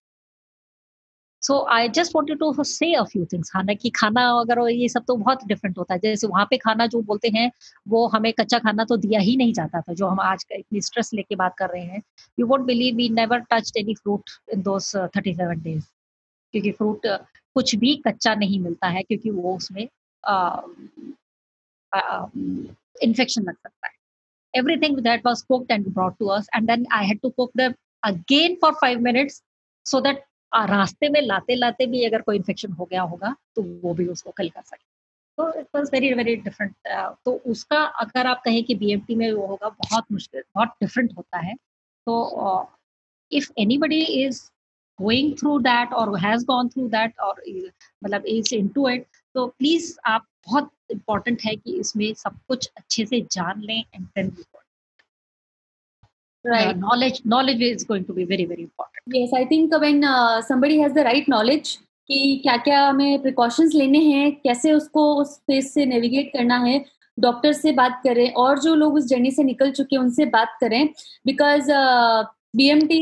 So 1.42 1.54
I 1.74 1.88
just 1.96 2.14
wanted 2.14 2.38
to 2.38 2.64
say 2.64 2.92
a 2.94 3.02
few 3.04 3.24
things 3.32 3.50
खाना 3.50 3.74
की 3.74 3.90
खाना 3.90 4.22
अगर 4.40 4.58
ये 4.70 4.88
सब 4.88 5.04
तो 5.06 5.14
बहुत 5.16 5.44
different 5.46 5.78
होता 5.78 5.94
है। 5.94 6.00
जैसे 6.00 6.26
वहाँ 6.26 6.44
पे 6.50 6.56
खाना 6.56 6.86
जो 6.86 7.00
बोलते 7.02 7.28
हैं, 7.36 7.50
वो 7.88 8.06
हमें 8.08 8.32
कच्चा 8.32 8.58
खाना 8.58 8.84
तो 8.84 8.96
दिया 8.96 9.20
ही 9.20 9.36
नहीं 9.36 9.52
जाता 9.52 9.80
था, 9.80 9.92
जो 9.92 10.06
हम 10.06 10.20
आज 10.20 10.44
इतनी 10.52 10.80
स्ट्रेस 10.80 11.12
लेके 11.14 11.36
बात 11.36 11.54
कर 11.58 11.70
रहे 11.70 11.82
हैं। 11.82 12.02
You 12.38 12.46
won't 12.46 12.60
believe 12.66 12.96
we 12.96 13.08
never 13.18 13.38
touch 13.50 13.72
any 13.78 13.94
fruit 13.94 14.30
in 14.52 14.62
those 14.62 14.94
thirty 14.96 15.34
seven 15.34 15.62
days 15.62 15.84
क्योंकि 16.52 16.72
फ्रूट 16.72 17.06
कुछ 17.57 17.74
भी 17.76 17.94
कच्चा 18.07 18.34
नहीं 18.34 18.59
मिलता 18.61 18.88
है 18.88 19.03
क्योंकि 19.03 19.30
वो 19.30 19.57
उसमें 19.57 19.82
इन्फेक्शन 23.03 23.42
लग 23.42 23.55
सकता 23.55 23.86
है। 23.86 23.94
Everything 24.55 24.96
that 25.05 25.22
was 25.26 25.42
cooked 25.50 25.70
and 25.74 25.86
brought 25.94 26.14
to 26.18 26.26
us 26.32 26.48
and 26.57 26.70
then 26.70 26.82
i 26.92 27.03
had 27.11 27.20
to 27.22 27.30
cook 27.36 27.53
them 27.59 27.74
again 28.03 28.57
for 28.64 28.70
five 28.80 28.98
minutes 29.09 29.40
so 29.86 30.00
रास्ते 30.68 31.09
में 31.09 31.20
लाते 31.22 31.55
लाते 31.55 31.86
भी 31.86 32.03
अगर 32.05 32.22
कोई 32.22 32.36
इन्फेक्शन 32.36 32.72
हो 32.72 32.84
गया 32.84 33.03
होगा 33.03 33.34
तो 33.57 33.62
वो 33.82 33.92
भी 33.94 34.07
उसको 34.07 34.30
कल 34.30 34.48
कर 34.48 34.62
सके। 34.62 34.84
तो 35.38 35.61
it 35.61 35.66
was 35.74 35.90
very 35.92 36.12
very 36.14 36.34
different 36.36 36.74
तो 37.24 37.32
उसका 37.50 37.78
अगर 38.03 38.26
आप 38.26 38.42
कहें 38.44 38.62
कि 38.64 38.74
बी 38.74 39.14
में 39.16 39.32
वो 39.32 39.46
होगा 39.46 39.68
बहुत 39.68 40.05
मुश्किल, 40.12 40.42
बहुत 40.55 40.68
डिफरेंट 40.82 41.12
होता 41.16 41.38
है। 41.38 41.55
तो 42.07 42.68
if 43.32 43.50
anybody 43.78 44.00
is 44.24 44.42
going 44.99 45.32
through 45.38 45.59
that 45.61 45.93
और 45.93 46.16
हैज़ 46.20 46.45
गॉन 46.47 46.68
थ्रू 46.68 46.88
दैट 46.88 47.20
और 47.20 47.43
मतलब 48.05 48.26
इज़ 48.26 48.55
इन 48.55 48.68
टू 48.68 48.88
इट 48.88 49.07
तो 49.34 49.47
प्लीज़ 49.49 49.95
आप 50.07 50.26
बहुत 50.47 50.70
इम्पोर्टेंट 50.90 51.43
है 51.45 51.55
कि 51.57 51.76
इसमें 51.80 52.12
सब 52.14 52.38
कुछ 52.49 52.70
अच्छे 52.76 53.07
से 53.07 53.20
जान 53.32 53.61
लें 53.61 53.78
and 53.78 54.07
then 54.07 54.34
right. 56.45 56.76
knowledge 56.76 57.18
knowledge 57.24 57.61
is 57.62 57.84
going 57.84 58.05
to 58.05 58.12
be 58.12 58.24
very 58.24 58.45
very 58.45 58.62
important. 58.62 59.03
Yes 59.07 59.32
i 59.32 59.45
think 59.45 59.74
when 59.80 60.05
uh, 60.05 60.43
somebody 60.43 60.78
has 60.78 60.93
the 60.93 61.05
right 61.05 61.28
knowledge 61.28 61.78
कि 62.09 62.40
क्या 62.43 62.57
क्या 62.57 62.80
हमें 62.86 63.22
प्रिकॉशंस 63.22 63.74
लेने 63.74 63.99
हैं 63.99 64.30
कैसे 64.36 64.72
उसको 64.72 65.03
उस 65.14 65.36
फेस 65.47 65.72
से 65.74 65.84
नेविगेट 65.86 66.30
करना 66.32 66.57
है 66.59 66.84
डॉक्टर 67.18 67.53
से 67.53 67.72
बात 67.72 68.01
करें 68.05 68.32
और 68.34 68.59
जो 68.59 68.74
लोग 68.74 68.95
उस 68.95 69.07
जर्नी 69.09 69.30
से 69.30 69.43
निकल 69.43 69.70
चुके 69.70 69.97
हैं 69.97 70.03
उनसे 70.03 70.24
बात 70.26 70.57
करें। 70.61 70.86
Because 71.26 71.70
B 72.57 72.68
M 72.70 72.80
T 72.86 73.01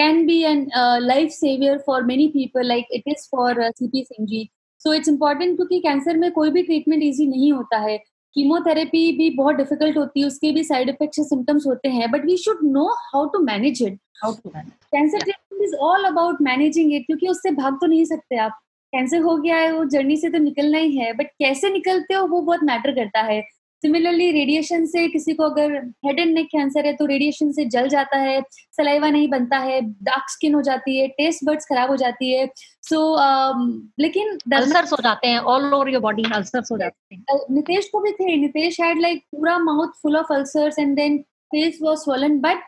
can 0.00 0.24
be 0.26 0.42
an 0.44 0.66
life 1.02 1.30
saver 1.30 1.78
for 1.86 2.02
many 2.04 2.26
people 2.28 2.66
like 2.66 2.86
it 2.94 3.08
is 3.08 3.28
for 3.30 3.62
C 3.70 3.88
P 3.88 4.04
Singh 4.04 4.26
ji 4.26 4.48
so 4.80 4.94
it's 4.94 5.08
important 5.08 5.56
क्योंकि 5.56 5.80
कैंसर 5.80 6.16
में 6.16 6.30
कोई 6.32 6.50
भी 6.50 6.62
ट्रीटमेंट 6.62 7.02
ईजी 7.02 7.26
नहीं 7.26 7.52
होता 7.52 7.78
है 7.78 7.98
कीमोथेरेपी 8.36 9.10
भी 9.12 9.28
बहुत 9.36 9.56
डिफ़िकल्ट 9.56 9.96
होती 9.96 10.20
है 10.20 10.26
उसके 10.26 10.52
भी 10.52 10.62
साइड 10.64 10.88
इफेक्ट्स 10.88 11.28
सिम्टम्स 11.28 11.66
होते 11.66 11.88
हैं 11.88 12.10
but 12.10 12.24
we 12.24 12.36
should 12.36 12.58
know 12.64 12.86
how 13.04 13.26
to 13.26 13.38
manage 13.44 13.82
it 13.82 13.98
cancer 14.24 15.18
treatment 15.18 15.62
is 15.62 15.74
all 15.82 16.04
about 16.04 16.42
managing 16.42 16.92
it 16.94 17.06
क्योंकि 17.06 17.28
उससे 17.28 17.50
भाग 17.52 17.78
तो 17.80 17.86
नहीं 17.86 18.04
सकते 18.06 18.36
आप 18.38 18.58
कैंसर 18.92 19.20
हो 19.22 19.36
गया 19.36 19.56
है 19.56 19.72
वो 19.72 19.84
जर्नी 19.90 20.16
से 20.16 20.28
तो 20.30 20.38
निकलना 20.40 20.78
ही 20.78 20.96
है 20.96 21.12
बट 21.12 21.26
कैसे 21.38 21.70
निकलते 21.70 22.14
हो 22.14 22.26
वो 22.26 22.40
बहुत 22.40 22.62
मैटर 22.64 22.94
करता 22.94 23.20
है 23.22 23.40
सिमिलरली 23.82 24.30
रेडिएशन 24.32 24.84
से 24.86 25.06
किसी 25.08 25.34
को 25.34 25.44
अगर 25.44 25.72
हेड 26.06 26.18
एंड 26.20 26.34
नेक 26.34 26.46
कैंसर 26.46 26.86
है 26.86 26.92
तो 26.92 27.06
रेडिएशन 27.06 27.52
से 27.52 27.64
जल 27.66 27.88
जाता 27.88 28.16
है 28.18 28.40
सलाइवा 28.76 29.10
नहीं 29.10 29.28
बनता 29.28 29.58
है 29.58 29.80
डार्क 29.80 30.30
स्किन 30.30 30.54
हो 30.54 30.62
जाती 30.62 30.98
है 30.98 31.06
टेस्ट 31.18 31.44
बर्ड्स 31.44 31.66
खराब 31.66 31.90
हो 31.90 31.96
जाती 31.96 32.32
है। 32.32 32.46
सो 32.82 32.96
so, 32.96 33.22
um, 33.22 33.70
लेकिन 33.98 34.38
अल्सर्स 34.54 34.92
हो 34.92 34.98
जाते 35.02 35.28
हैं 35.28 35.38
all 35.38 35.72
over 35.74 35.88
your 35.88 36.02
body 36.02 36.24
ulcers 36.34 36.72
हो 36.72 36.78
जाते 36.78 37.14
हैं। 37.14 37.38
नितेश 37.54 37.88
को 37.92 38.00
भी 38.00 38.12
थे 38.12 38.36
नितेश 38.36 38.80
हैड 38.80 39.00
लाइक 39.00 39.22
पूरा 39.32 39.58
mouth 39.60 40.00
full 40.02 40.16
of 40.16 40.32
ulcers 40.32 40.78
and 40.78 40.94
then 40.96 41.18
face 41.50 41.78
was 41.82 41.98
swollen 41.98 42.38
but 42.40 42.62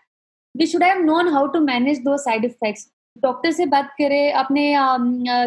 we 0.55 0.67
should 0.67 0.83
have 0.83 1.05
known 1.05 1.29
how 1.29 1.47
to 1.47 1.61
manage 1.61 1.99
those 2.05 2.17
side 2.19 2.45
effects 2.45 2.89
doctor 3.17 3.51
से 3.53 3.65
बात 3.67 3.91
करें 3.99 4.33
अपने 4.33 4.71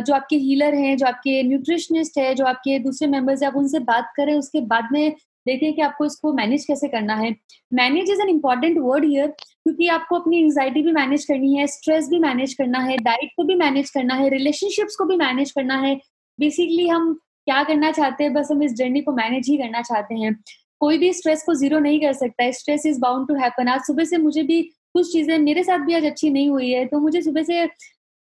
जो 0.01 0.13
आपके 0.13 0.36
हीलर 0.38 0.76
हैं 0.76 0.95
जो 0.97 1.05
आपके 1.05 1.41
न्यूट्रिशनिस्ट 1.43 2.18
है 2.18 2.34
जो 2.35 2.45
आपके 2.45 2.77
दूसरे 2.80 3.07
मेंबर्स 3.07 3.41
हैं 3.41 3.49
आप 3.49 3.56
उनसे 3.57 3.80
बात 3.85 4.11
करें 4.18 4.34
उसके 4.34 4.61
बाद 4.73 4.89
में 4.91 5.15
देखिए 5.45 5.72
कि 5.72 5.81
आपको 5.81 6.05
इसको 6.05 6.34
मैनेज 6.34 6.65
कैसे 6.65 6.88
करना 6.88 7.15
है। 7.15 7.30
Manage 7.72 8.11
is 8.11 8.22
an 8.22 8.30
important 8.30 8.77
word 8.80 9.05
here 9.05 9.27
क्योंकि 9.27 9.88
आपको 9.89 10.19
अपनी 10.19 10.39
एंगजाइटी 10.39 10.81
भी 10.84 10.91
मैनेज 10.91 11.26
करनी 11.26 11.53
है 11.55 11.67
स्ट्रेस 11.69 12.09
भी 12.09 12.19
मैनेज 12.19 12.53
करना 12.53 12.80
है 12.81 12.97
डाइट 12.99 13.31
को 13.38 13.43
भी 13.43 13.55
मैनेज 13.57 13.89
करना 13.89 14.15
है 14.15 14.30
रिलेशनशिप्स 14.30 14.95
को 14.95 15.05
भी 15.05 15.15
मैनेज 15.17 15.51
करना 15.51 15.77
है। 15.80 15.95
बेसिकली 16.39 16.88
हम 16.88 17.13
क्या 17.13 17.63
करना 17.63 17.91
चाहते 17.91 18.23
हैं, 18.23 18.34
बस 18.34 18.47
हम 18.51 18.63
इस 18.63 18.73
जर्नी 18.76 19.01
को 19.01 19.11
मैनेज 19.13 19.49
ही 19.49 19.57
करना 19.57 19.81
चाहते 19.84 20.15
हैं। 20.15 20.35
कोई 20.81 20.97
भी 20.97 21.11
स्ट्रेस 21.13 21.43
को 21.45 21.53
ज़ीरो 21.55 21.80
नहीं 21.80 21.99
कर 22.01 22.13
सकता 22.13 22.49
stress 22.53 22.85
is 22.85 22.99
bound 23.01 23.27
to 23.27 23.35
happen 23.35 23.67
आज 23.67 23.81
सुबह 23.81 24.03
से 24.05 24.17
मुझे 24.17 24.43
भी 24.43 24.61
कुछ 24.93 25.11
चीज़ें, 25.11 25.38
मेरे 25.39 25.63
साथ 25.63 25.80
भी 25.85 25.93
आज 25.93 26.05
अच्छी 26.05 26.30
नहीं 26.30 26.49
हुई 26.49 26.72
है 26.72 26.85
तो 26.85 26.99
मुझे 26.99 27.22
सुबह 27.22 27.43
से 27.43 27.61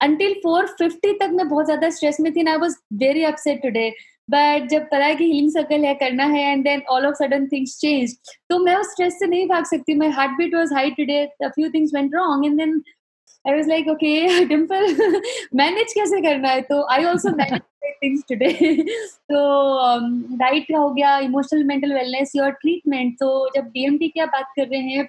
अंटिल 0.02 0.34
फोर 0.44 0.68
फिफ्टी 0.80 1.11
तक 1.19 1.30
मैं 1.34 1.48
बहुत 1.49 1.65
ज़्यादा 1.65 1.90
स्ट्रेस 1.90 2.19
में 2.19 2.32
थी 2.34 2.45
I 2.48 2.57
was 2.57 2.76
very 2.95 3.23
upset 3.23 3.61
today 3.64 3.90
but 4.30 4.68
जब 4.69 4.84
पता 4.91 5.06
है 5.06 5.15
कि 5.15 5.26
हीलिंग 5.26 5.52
सर्कल 5.52 5.85
है 5.85 5.93
करना 5.95 6.26
है 6.27 6.41
and 6.52 6.64
then 6.64 6.81
all 6.89 7.06
of 7.07 7.15
sudden 7.15 7.47
things 7.47 7.77
change 7.80 8.15
तो 8.49 8.60
मैं 8.60 8.76
उस 8.76 8.91
स्ट्रेस 8.91 9.19
से 9.19 9.27
नहीं 9.27 9.47
भाग 9.47 9.65
सकती। 9.65 9.95
My 9.95 10.10
heart 10.11 10.31
beat 10.38 10.56
was 10.56 10.73
high 10.73 10.91
today 10.91 11.22
a 11.43 11.47
few 11.47 11.69
things 11.69 11.93
went 11.95 12.15
wrong 12.15 12.45
and 12.45 12.57
then 12.57 12.81
I 13.45 13.56
was 13.56 13.69
like 13.69 13.88
okay 13.89 14.45
Dimple 14.45 14.95
manage 15.56 15.93
कैसे 15.93 16.22
करना 16.22 16.49
है? 16.49 16.61
तो 16.61 16.81
I 16.93 17.03
also 17.06 17.35
manage 17.38 17.61
things 18.03 18.23
today 18.30 18.52
तो 19.31 19.39
डाइट 20.38 20.64
um, 20.64 20.77
हो 20.77 20.89
गया 20.89 21.18
emotional 21.19 21.64
mental 21.64 21.93
wellness 21.93 22.31
your 22.35 22.52
treatment 22.61 23.14
तो 23.19 23.49
जब 23.56 23.65
B 23.69 24.07
की 24.07 24.19
आप 24.19 24.30
बात 24.30 24.52
कर 24.56 24.68
रहे 24.68 24.81
हैं 24.81 25.07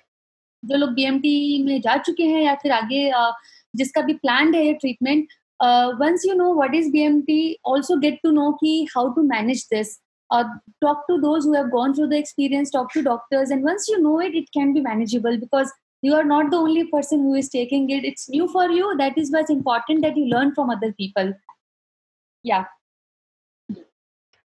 जो 0.62 0.76
लोग 0.76 0.92
बी 0.94 1.04
एम 1.04 1.18
टी 1.20 1.62
में 1.64 1.80
जा 1.80 1.96
चुके 1.96 2.24
हैं 2.24 2.42
या 2.42 2.54
फिर 2.62 2.72
आगे 2.72 3.08
uh, 3.10 3.32
जिसका 3.74 4.00
भी 4.02 4.14
प्लान 4.14 4.54
है 4.54 4.64
ये 4.66 4.72
treatment 4.74 5.32
uh, 5.60 5.92
once 5.98 6.24
you 6.24 6.34
know 6.34 6.50
what 6.50 6.74
is 6.74 6.90
bmt 6.90 7.56
also 7.64 7.96
get 7.96 8.18
to 8.24 8.32
know 8.32 8.56
key 8.60 8.88
how 8.94 9.12
to 9.14 9.22
manage 9.22 9.66
this 9.68 9.98
uh, 10.30 10.44
talk 10.80 11.06
to 11.08 11.20
those 11.20 11.44
who 11.44 11.54
have 11.54 11.70
gone 11.70 11.94
through 11.94 12.08
the 12.08 12.18
experience 12.18 12.70
talk 12.70 12.92
to 12.92 13.02
doctors 13.02 13.50
and 13.50 13.62
once 13.62 13.88
you 13.88 14.00
know 14.02 14.20
it 14.20 14.34
it 14.34 14.50
can 14.52 14.72
be 14.74 14.80
manageable 14.80 15.38
because 15.38 15.72
you 16.02 16.14
are 16.14 16.24
not 16.24 16.50
the 16.50 16.56
only 16.56 16.84
person 16.90 17.20
who 17.20 17.34
is 17.34 17.48
taking 17.48 17.90
it 17.90 18.04
it's 18.04 18.28
new 18.28 18.48
for 18.48 18.68
you 18.70 18.96
that 18.98 19.16
is 19.16 19.30
what's 19.30 19.50
important 19.50 20.02
that 20.02 20.16
you 20.16 20.26
learn 20.26 20.54
from 20.54 20.70
other 20.70 20.92
people 20.92 21.32
Yeah. 22.42 22.66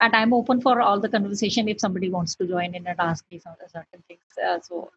And 0.02 0.16
I'm 0.16 0.34
open 0.34 0.62
for 0.62 0.80
all 0.82 1.00
the 1.00 1.10
conversation 1.10 1.68
if 1.68 1.80
somebody 1.82 2.10
wants 2.10 2.36
to 2.36 2.48
join 2.48 2.74
in 2.74 2.88
and 2.88 3.00
ask 3.00 3.26
me 3.30 3.40
some 3.40 3.56
certain 3.68 4.02
things. 4.08 4.22
Uh, 4.42 4.60
so 4.62 4.92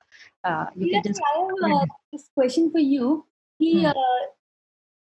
uh, 0.44 0.66
you 0.76 0.86
yes, 0.86 1.02
can 1.02 1.12
just. 1.12 1.22
I 1.34 1.38
have 1.40 1.72
uh, 1.72 1.86
this 2.12 2.28
question 2.34 2.70
for 2.70 2.78
you. 2.78 3.26
He, 3.58 3.82
hmm 3.82 3.90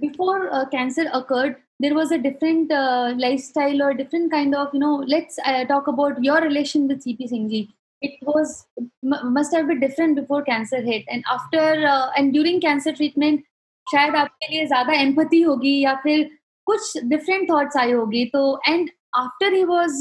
before 0.01 0.67
cancer 0.71 1.09
occurred, 1.13 1.57
there 1.81 1.95
was 1.95 2.11
a 2.13 2.19
different 2.19 2.71
lifestyle 3.19 3.83
or 3.83 3.95
different 3.95 4.31
kind 4.31 4.55
of, 4.55 4.69
you 4.73 4.81
know, 4.81 5.05
let's 5.07 5.37
talk 5.69 5.87
about 5.87 6.23
your 6.23 6.41
relation 6.41 6.89
with 6.89 7.05
CP 7.05 7.29
Singh 7.29 7.69
it 8.03 8.19
was 8.23 8.67
must 9.03 9.55
have 9.55 9.69
been 9.69 9.81
different 9.81 10.17
before 10.17 10.43
cancer 10.43 10.81
hit 10.83 11.05
and 11.09 11.25
after 11.31 11.87
uh, 11.87 12.11
and 12.17 12.33
during 12.35 12.61
cancer 12.61 12.93
treatment 12.93 13.49
शायद 13.91 14.15
आपके 14.17 14.49
लिए 14.51 14.67
ज्यादा 14.67 14.93
empathy 15.03 15.41
होगी 15.43 15.79
या 15.85 15.95
फिर 16.03 16.29
कुछ 16.67 16.99
different 17.13 17.49
thoughts 17.51 17.77
आए 17.77 17.93
होगी 17.93 18.25
तो 18.35 18.43
and 18.69 18.91
after 19.19 19.53
he 19.55 19.63
was 19.71 20.01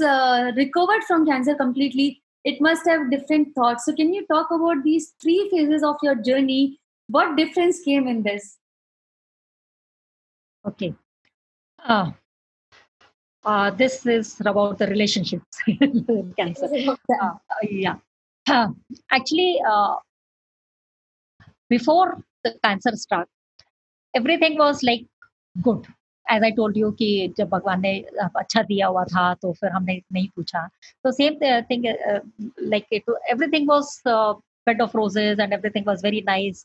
recovered 0.58 1.04
from 1.04 1.26
cancer 1.26 1.54
completely 1.64 2.16
it 2.50 2.62
must 2.66 2.88
have 2.90 3.02
different 3.10 3.50
thoughts 3.58 3.84
so 3.88 3.92
can 3.98 4.14
you 4.18 4.22
talk 4.30 4.54
about 4.56 4.80
these 4.86 5.04
three 5.24 5.42
phases 5.50 5.84
of 5.90 6.06
your 6.06 6.14
journey 6.28 6.62
what 7.16 7.36
difference 7.40 7.82
came 7.88 8.08
in 8.14 8.24
this 8.28 8.48
Okay 10.67 10.95
uh, 11.79 12.11
uh, 13.45 13.71
this 13.71 14.05
is 14.07 14.41
about 14.41 14.79
the 14.79 14.87
relationships 14.87 15.63
cancer 16.39 16.69
uh, 17.23 17.35
yeah 17.63 17.97
uh, 18.47 18.69
actually 19.11 19.61
uh, 19.67 19.95
before 21.71 22.09
the 22.45 22.53
cancer 22.65 22.95
struck 22.95 23.29
everything 24.15 24.59
was 24.59 24.83
like 24.83 25.07
good 25.57 25.87
as 26.27 26.45
I 26.45 26.51
told 26.51 26.77
you 26.77 26.91
कि 27.01 27.07
जब 27.39 27.49
भगवान 27.49 27.81
ने 27.81 27.99
अच्छा 28.37 28.63
दिया 28.63 28.87
हुआ 28.87 29.05
था 29.05 29.33
तो 29.43 29.53
फिर 29.61 29.71
हमने 29.73 30.01
नहीं 30.13 30.29
पूछा 30.37 30.67
तो 31.05 31.13
same 31.13 31.35
thing 31.71 31.85
like 32.73 32.87
everything 32.93 33.69
was 33.69 34.01
bed 34.07 34.83
of 34.83 34.97
roses 34.97 35.39
and 35.39 35.53
everything 35.53 35.87
was 35.87 36.05
very 36.05 36.23
nice 36.27 36.65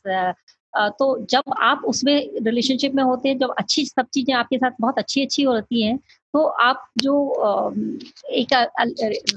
तो 0.74 1.06
जब 1.30 1.54
आप 1.62 1.82
उसमें 1.86 2.14
रिलेशनशिप 2.44 2.94
में 2.94 3.02
होते 3.02 3.28
हैं, 3.28 3.38
जब 3.38 3.54
अच्छी 3.58 3.84
सब 3.86 4.06
चीज़ें 4.14 4.34
आपके 4.34 4.56
साथ 4.58 4.70
बहुत 4.80 4.98
अच्छी 4.98 5.22
अच्छी 5.24 5.42
होती 5.42 5.82
हैं 5.82 5.98
तो 6.34 6.44
आप 6.62 6.86
जो 6.98 7.14
एक 8.32 8.52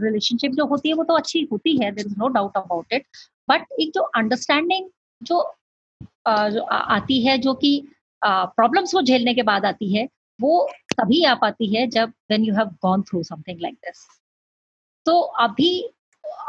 रिलेशनशिप 0.01 0.51
जो 0.51 0.65
होती 0.65 0.89
है, 0.89 0.95
वो 0.95 1.03
तो 1.03 1.13
अच्छी 1.15 1.47
होती 1.51 1.77
है 1.77 1.91
there 1.91 2.05
is 2.07 2.15
no 2.19 2.27
doubt 2.29 2.57
about 2.57 2.93
it 2.93 3.05
but 3.47 3.65
एक 3.79 3.91
जो 3.95 4.01
अंडरस्टैंडिंग 4.17 4.89
जो 5.21 5.39
आती 6.27 7.21
है, 7.25 7.37
जो 7.37 7.53
कि 7.53 7.81
प्रॉब्लम्स 8.21 8.93
को 8.93 9.01
झेलने 9.01 9.33
के 9.33 9.43
बाद 9.43 9.65
आती 9.65 9.93
है, 9.95 10.07
वो 10.39 10.67
तभी 10.93 11.23
आ 11.25 11.33
पाती 11.35 11.75
है 11.75 11.85
जब 11.89 12.11
when 12.31 12.43
you 12.43 12.53
have 12.55 12.67
gone 12.83 13.01
through 13.03 13.23
something 13.23 13.61
like 13.61 13.75
this 13.75 14.05
तो 15.05 15.19
अभी 15.19 15.71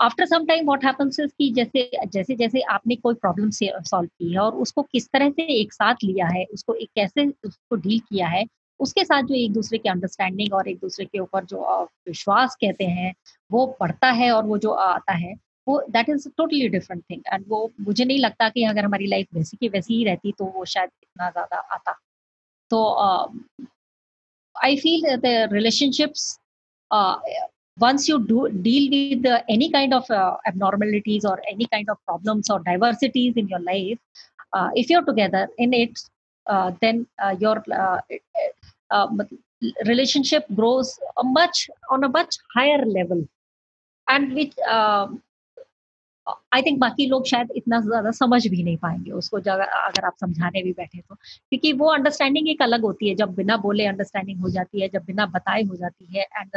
after 0.03 0.27
some 0.27 0.44
time 0.47 0.66
what 0.66 0.85
happens 0.85 1.19
is 1.20 1.31
कि 1.39 1.51
जैसे 1.53 1.90
जैसे 2.12 2.35
जैसे 2.36 2.61
आपने 2.70 2.97
कोई 2.97 3.15
प्रॉब्लम 3.16 3.51
सॉल्व 3.51 4.09
की 4.09 4.32
है 4.32 4.39
और 4.40 4.55
उसको 4.62 4.82
किस 4.82 5.09
तरह 5.09 5.31
से 5.31 5.43
एक 5.61 5.73
साथ 5.73 6.05
लिया 6.05 6.27
है, 6.28 6.44
उसको 6.44 6.74
एक 6.74 6.89
कैसे 6.97 7.27
उसको 7.44 7.77
डील 7.77 7.98
किया 8.01 8.27
है, 8.28 8.44
उसके 8.81 9.05
साथ 9.05 9.23
जो 9.23 9.35
एक 9.35 9.53
दूसरे 9.53 9.78
की 9.78 9.89
अंडरस्टैंडिंग 9.89 10.55
और 10.55 10.69
एक 10.69 10.78
दूसरे 10.78 11.05
के 11.05 11.19
ऊपर 11.19 11.44
जो 11.44 11.82
विश्वास 12.09 12.57
कहते 12.61 12.85
हैं, 12.86 13.12
वो 13.51 13.66
बढ़ता 13.81 14.11
है 14.12 14.31
और 14.32 14.44
वो 14.47 14.59
जो 14.59 14.70
आता 14.70 15.12
है, 15.15 15.35
वो 15.66 15.81
that 15.90 16.09
is 16.09 16.28
totally 16.36 16.69
different 16.69 17.03
thing 17.11 17.23
and 17.32 17.44
वो, 17.48 17.70
मुझे 17.81 18.05
नहीं 18.05 18.19
लगता 18.19 18.48
कि 18.48 18.65
अगर 18.65 18.85
हमारी 18.85 19.07
लाइफ 19.07 19.27
वैसी 19.35 19.57
की 19.57 19.69
वैसी 19.69 19.97
ही 19.97 20.05
रहती 20.05 20.32
तो 20.39 20.44
वो 20.47 20.65
शायद 20.66 20.90
इतना 21.03 21.31
ज़्यादा 21.31 21.57
आता। 21.74 21.98
तो 22.70 22.85
I 24.57 24.77
feel 24.77 25.16
the 25.16 25.48
relationships 25.53 26.39
once 27.78 28.09
you 28.09 28.19
do 28.27 28.48
deal 28.48 28.90
with 28.90 29.27
uh, 29.27 29.43
any 29.48 29.70
kind 29.70 29.93
of 29.93 30.11
uh, 30.11 30.36
abnormalities 30.47 31.24
or 31.24 31.40
any 31.51 31.66
kind 31.66 31.89
of 31.90 31.98
problems 32.05 32.51
or 32.51 32.61
diversities 32.61 33.35
in 33.36 33.48
your 33.48 33.61
life 33.61 33.98
uh, 34.53 34.70
if 34.74 34.89
you're 34.90 35.05
together 35.05 35.48
in 35.59 35.73
it 35.74 35.98
then 36.81 37.07
your 37.39 37.62
relationship 39.86 40.44
grows 40.55 40.98
a 41.19 41.24
much 41.24 41.69
on 41.90 42.05
a 42.05 42.09
much 42.09 42.36
higher 42.55 42.85
level. 42.85 43.27
And 44.09 44.35
which 44.35 44.55
I 46.56 46.62
think 46.62 46.78
बाकी 46.80 47.06
लोग 47.06 47.26
शायद 47.26 47.48
इतना 47.56 47.80
ज़्यादा 47.80 48.10
समझ 48.10 48.46
भी 48.46 48.62
नहीं 48.62 48.76
पाएँगे 48.76 49.10
उसको 49.12 49.36
अगर 49.36 50.04
आप 50.04 50.16
समझाने 50.20 50.62
भी 50.62 50.72
बैठे 50.72 51.00
तो। 51.00 51.14
क्योंकि 51.14 51.72
वो 51.72 51.88
अंडरस्टैंडिंग 51.94 52.48
एक 52.48 52.62
अलग 52.62 52.82
होती 52.82 53.08
है 53.08 53.14
जब 53.14 53.34
बिना 53.34 53.56
बोले 53.56 53.86
अंडरस्टैंडिंग 53.86 54.40
हो 54.40 54.50
जाती 54.50 54.80
है 54.80 54.88
जब 54.88 55.04
बिना 55.04 55.26
बताए 55.26 55.62
हो 55.62 55.76
जाती 55.76 56.16
है 56.16 56.22
एंड 56.22 56.56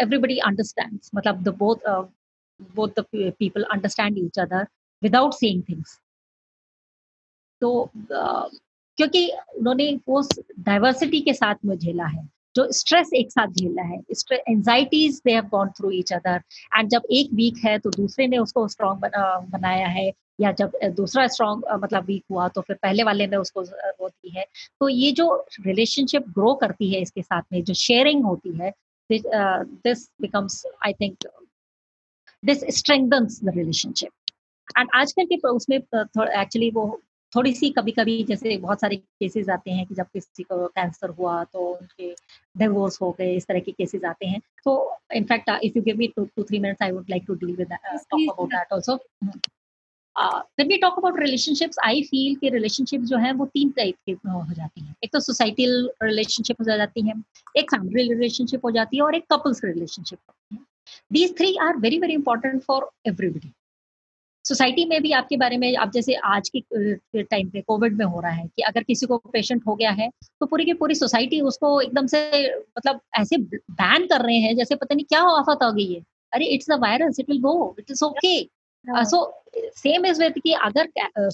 एवरीबडी 0.00 0.38
अंडरस्टैंड 0.38 0.98
मतलब 1.14 1.42
the 1.42 1.48
both 2.76 2.98
understand 2.98 4.18
each 4.18 4.38
other 4.38 4.66
without 5.02 5.34
saying 5.34 5.62
things 5.68 5.98
तो 7.62 7.90
uh, 8.12 8.48
क्योंकि 8.98 9.28
उन्होंने 9.58 9.86
वो 10.08 10.20
डाइवर्सिटी 10.58 11.20
के 11.20 11.32
साथ 11.34 11.54
में 11.64 11.76
झेला 11.78 12.06
है। 12.06 12.28
जो 12.56 12.70
स्ट्रेस 12.72 13.10
एक 13.14 13.30
साथ 13.32 13.52
झेला 13.52 13.82
है। 13.84 13.98
Anxieties 14.48 15.20
they 15.24 15.32
have 15.32 15.44
gone 15.50 15.68
through 15.78 15.90
each 15.92 16.12
other 16.12 16.40
and 16.76 16.88
जब 16.90 17.02
एक 17.12 17.32
वीक 17.34 17.64
है 17.64 17.78
तो 17.78 17.90
दूसरे 17.90 18.26
ने 18.26 18.38
उसको 18.38 18.66
स्ट्रॉन्ग 18.68 19.00
बनाया 19.52 19.86
है। 19.88 20.10
या 20.40 20.50
जब 20.58 20.72
दूसरा 20.96 21.26
स्ट्रॉन्ग 21.28 21.64
मतलब 21.82 22.04
वीक 22.04 22.22
हुआ 22.30 22.46
तो 22.48 22.60
फिर 22.60 22.76
पहले 22.82 23.02
वाले 23.02 23.26
ने 23.26 23.36
उसको 23.36 23.62
वो 23.62 24.08
दी 24.08 24.30
है। 24.36 24.44
तो 24.80 24.88
ये 24.88 25.10
जो 25.12 25.26
रिलेशनशिप 25.66 26.28
ग्रो 26.28 26.54
करती 26.62 26.92
है 26.92 27.00
इसके 27.00 27.22
साथ 27.22 27.42
में, 27.52 27.62
जो 27.64 27.74
शेयरिंग 27.74 28.24
होती 28.24 28.56
है 28.58 28.72
this 29.10 30.08
becomes 30.20 30.64
I 30.86 30.92
think 30.92 31.26
this 32.42 32.64
strengthens 32.76 33.40
the 33.44 33.52
relationship 33.56 34.10
and 34.78 34.88
आजकल 34.94 35.24
के 35.26 35.36
उसमें 35.48 35.76
एक्चुअली 35.76 36.70
वो 36.70 36.86
थोड़ी 37.32 37.52
सी 37.54 37.70
कभी 37.70 37.92
कभी 37.92 38.22
जैसे 38.28 38.56
बहुत 38.56 38.80
सारे 38.80 38.96
केसेस 38.96 39.48
आते 39.48 39.70
हैं 39.70 39.86
कि 39.86 39.94
जब 39.94 40.06
किसी 40.14 40.42
को 40.42 40.66
कैंसर 40.68 41.10
हुआ 41.10 41.42
तो 41.44 41.66
उनके 41.72 42.10
डिवोर्स 42.56 43.00
हो 43.02 43.10
गए 43.18 43.34
इस 43.36 43.46
तरह 43.46 43.60
के 43.60 43.72
केसेस 43.72 44.04
आते 44.04 44.26
हैं। 44.26 44.40
तो 44.64 44.96
in fact 45.14 45.50
if 45.64 45.78
you 45.78 45.82
give 45.82 45.96
me 45.96 46.06
two 46.16 46.24
two 46.36 46.42
three 46.42 46.58
minutes 46.58 46.82
I 46.82 46.90
would 46.92 47.10
like 47.10 47.24
to 47.26 47.34
deal 47.34 47.56
with 47.56 47.72
talk 47.72 48.20
about 48.20 48.48
that 48.48 48.72
also 48.72 48.98
when 50.58 50.70
we 50.70 50.76
talk 50.80 50.96
about 51.00 51.18
relationships 51.20 51.78
i 51.84 51.92
feel 52.06 52.38
कि 52.40 52.48
रिलेशनशिप 52.50 53.00
जो 53.10 53.18
है 53.18 53.32
वो 53.32 53.44
तीन 53.46 53.70
टाइप 53.70 53.94
के 54.06 54.12
हो 54.12 54.54
जाती 54.54 54.80
हैं। 54.80 54.94
एक 55.04 55.12
तो 55.12 55.20
सोसाइटल 55.20 55.90
रिलेशनशिप 56.02 56.60
हो 56.60 56.64
जाती 56.64 57.06
है 57.08 57.14
एक 57.56 57.70
फैमिली 57.70 58.08
रिलेशनशिप 58.08 58.64
हो 58.64 58.70
जाती 58.70 58.96
है 58.96 59.02
और 59.02 59.14
एक 59.14 59.24
कपल्स 59.32 59.64
रिलेशनशिप 59.64 60.18
होती 60.18 60.56
है। 60.56 60.62
These 61.12 61.36
three 61.38 61.54
are 61.62 61.76
very 61.76 61.98
very 61.98 62.14
important 62.14 62.62
for 62.62 62.88
everybody 63.06 63.52
society 64.50 64.84
में 64.84 65.00
भी 65.02 65.10
आपके 65.12 65.36
बारे 65.36 65.56
में 65.56 65.74
आप 65.76 65.90
जैसे 65.92 66.14
आज 66.26 66.48
के 66.56 67.22
टाइम 67.22 67.48
पे 67.50 67.60
कोविड 67.62 67.96
में 67.96 68.04
हो 68.04 68.20
रहा 68.20 68.32
है 68.32 68.46
कि 68.46 68.62
अगर 68.68 68.82
किसी 68.82 69.06
को 69.06 69.18
पेशेंट 69.32 69.66
हो 69.66 69.74
गया 69.74 69.90
है 69.98 70.08
तो 70.40 70.46
पूरी 70.46 70.64
की 70.64 70.72
पूरी 70.80 70.94
सोसाइटी 70.94 71.40
उसको 71.50 71.80
एकदम 71.80 72.06
से 72.14 72.22
मतलब 72.46 73.00
ऐसे 73.20 73.36
बैन 73.82 74.06
कर 74.06 74.24
रहे 74.24 74.38
हैं 74.38 74.54
जैसे 74.56 74.74
पता 74.76 74.94
नहीं 74.94 75.04
क्या 75.06 75.20
आफत 75.34 75.62
आ 75.62 75.70
गई 75.70 75.92
है। 75.92 76.00
अरे 76.32 76.46
it's 76.54 76.70
a 76.70 76.76
virus 76.82 77.20
it 77.20 77.30
will 77.30 77.40
go 77.40 77.54
it 77.78 77.90
is 77.90 78.04
okay 78.04 78.34
so 79.04 79.24
same 79.78 80.06
is 80.06 80.22
with 80.22 80.38
कि 80.44 80.52
अगर 80.68 80.88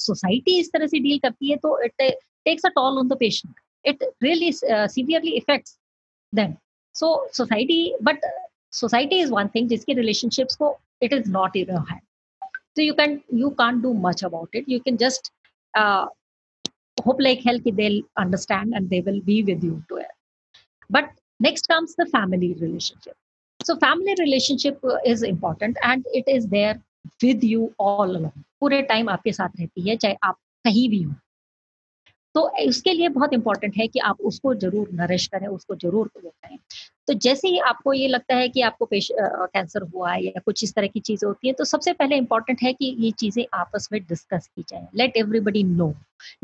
सोसाइटी 0.04 0.58
इस 0.60 0.72
तरह 0.72 0.86
से 0.86 0.98
डील 1.00 1.18
करती 1.18 1.50
है 1.50 1.56
तो 1.58 1.78
it 1.84 2.02
takes 2.02 2.66
a 2.66 2.68
toll 2.76 2.98
on 2.98 3.08
the 3.08 3.16
patient 3.20 3.54
it 3.84 4.04
really 4.22 4.52
severely 4.54 5.36
affects 5.36 5.78
them 6.32 6.54
so 6.94 7.14
society 7.36 7.80
but 8.02 8.26
society 8.72 9.20
is 9.20 9.32
one 9.32 9.48
thing 9.54 9.68
जिसके 9.68 9.92
relationships 9.94 10.56
को 10.56 10.76
इट 11.02 11.12
इज़ 11.12 11.30
नॉट 11.32 11.56
इवन 11.56 11.84
है। 11.90 12.00
So 12.76 12.82
you 12.82 12.94
can 12.94 13.22
you 13.42 13.50
can't 13.60 13.82
do 13.82 13.92
much 13.94 14.22
about 14.22 14.48
it 14.52 14.68
you 14.68 14.80
can 14.80 14.96
just 14.98 15.30
uh, 15.74 16.06
hope 17.04 17.20
like 17.20 17.42
hell 17.42 17.58
they'll 17.64 18.02
understand 18.16 18.74
and 18.74 18.90
they 18.90 19.00
will 19.00 19.20
be 19.20 19.42
with 19.42 19.62
you 19.64 19.82
to 19.88 19.96
it 19.96 20.12
but 20.90 21.10
next 21.40 21.68
comes 21.68 21.94
the 21.96 22.06
family 22.06 22.54
relationship 22.60 23.16
so 23.64 23.76
family 23.76 24.14
relationship 24.18 24.80
is 25.04 25.22
important 25.22 25.76
and 25.82 26.04
it 26.12 26.24
is 26.26 26.46
there 26.48 26.76
with 27.22 27.42
you 27.52 27.72
all 27.78 28.10
along 28.16 28.44
पूरे 28.60 28.80
time 28.90 29.08
आपके 29.10 29.32
साथ 29.32 29.60
रहती 29.60 29.88
है 29.88 29.96
चाहे 30.02 30.16
आप 30.24 30.36
कहीं 30.64 30.88
भी 30.90 31.02
हो 31.02 31.14
तो 32.36 32.40
उसके 32.68 32.92
लिए 32.92 33.08
बहुत 33.10 33.32
इंपॉर्टेंट 33.32 33.76
है 33.76 33.86
कि 33.88 33.98
आप 34.00 34.20
उसको 34.22 34.54
ज़रूर 34.56 34.88
नरिश 34.94 35.26
करें, 35.26 35.46
उसको 35.48 35.74
ज़रूर 35.76 36.10
वो 36.16 36.30
करें। 36.30 36.58
तो 37.08 37.14
जैसे 37.16 37.48
ही 37.48 37.58
आपको 37.60 37.92
ये 37.92 38.08
लगता 38.08 38.34
है 38.36 38.48
कि 38.48 38.60
आपको 38.62 38.84
पेश 38.86 39.08
कैंसर 39.12 39.82
हुआ 39.84 40.12
है 40.12 40.24
या 40.24 40.40
कुछ 40.44 40.62
इस 40.64 40.74
तरह 40.74 40.86
की 40.86 41.00
चीज़ें 41.00 41.26
होती 41.26 41.48
है 41.48 41.54
तो 41.54 41.64
सबसे 41.64 41.92
पहले 41.94 42.16
इंपॉर्टेंट 42.16 42.62
है 42.62 42.72
कि 42.72 42.94
ये 43.00 43.10
चीज़ें 43.20 43.44
आपस 43.54 43.88
में 43.92 44.00
डिस्कस 44.02 44.48
की 44.48 44.64
जाए। 44.68 44.86
Let 44.94 45.16
everybody 45.16 45.62
know 45.64 45.92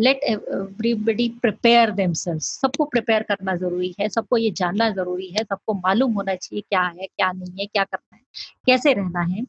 let 0.01 0.21
everybody 0.25 1.29
prepare 1.43 1.91
themselves 1.93 2.49
सबको 2.61 2.85
प्रिपेयर 2.87 3.23
करना 3.25 3.55
ज़रूरी 3.57 3.95
है, 4.01 4.09
सबको 4.09 4.37
ये 4.37 4.51
जानना 4.53 4.91
ज़रूरी 4.93 5.29
है, 5.29 5.45
सबको 5.45 5.75
मालूम 5.77 6.13
होना 6.13 6.35
चाहिए 6.37 6.63
क्या 6.63 6.83
है, 6.83 7.07
क्या 7.07 7.33
नहीं 7.33 7.61
है, 7.61 7.67
क्या 7.67 7.85
करना 7.85 8.17
है, 8.17 8.23
कैसे 8.67 8.93
रहना 8.95 9.21
है। 9.25 9.45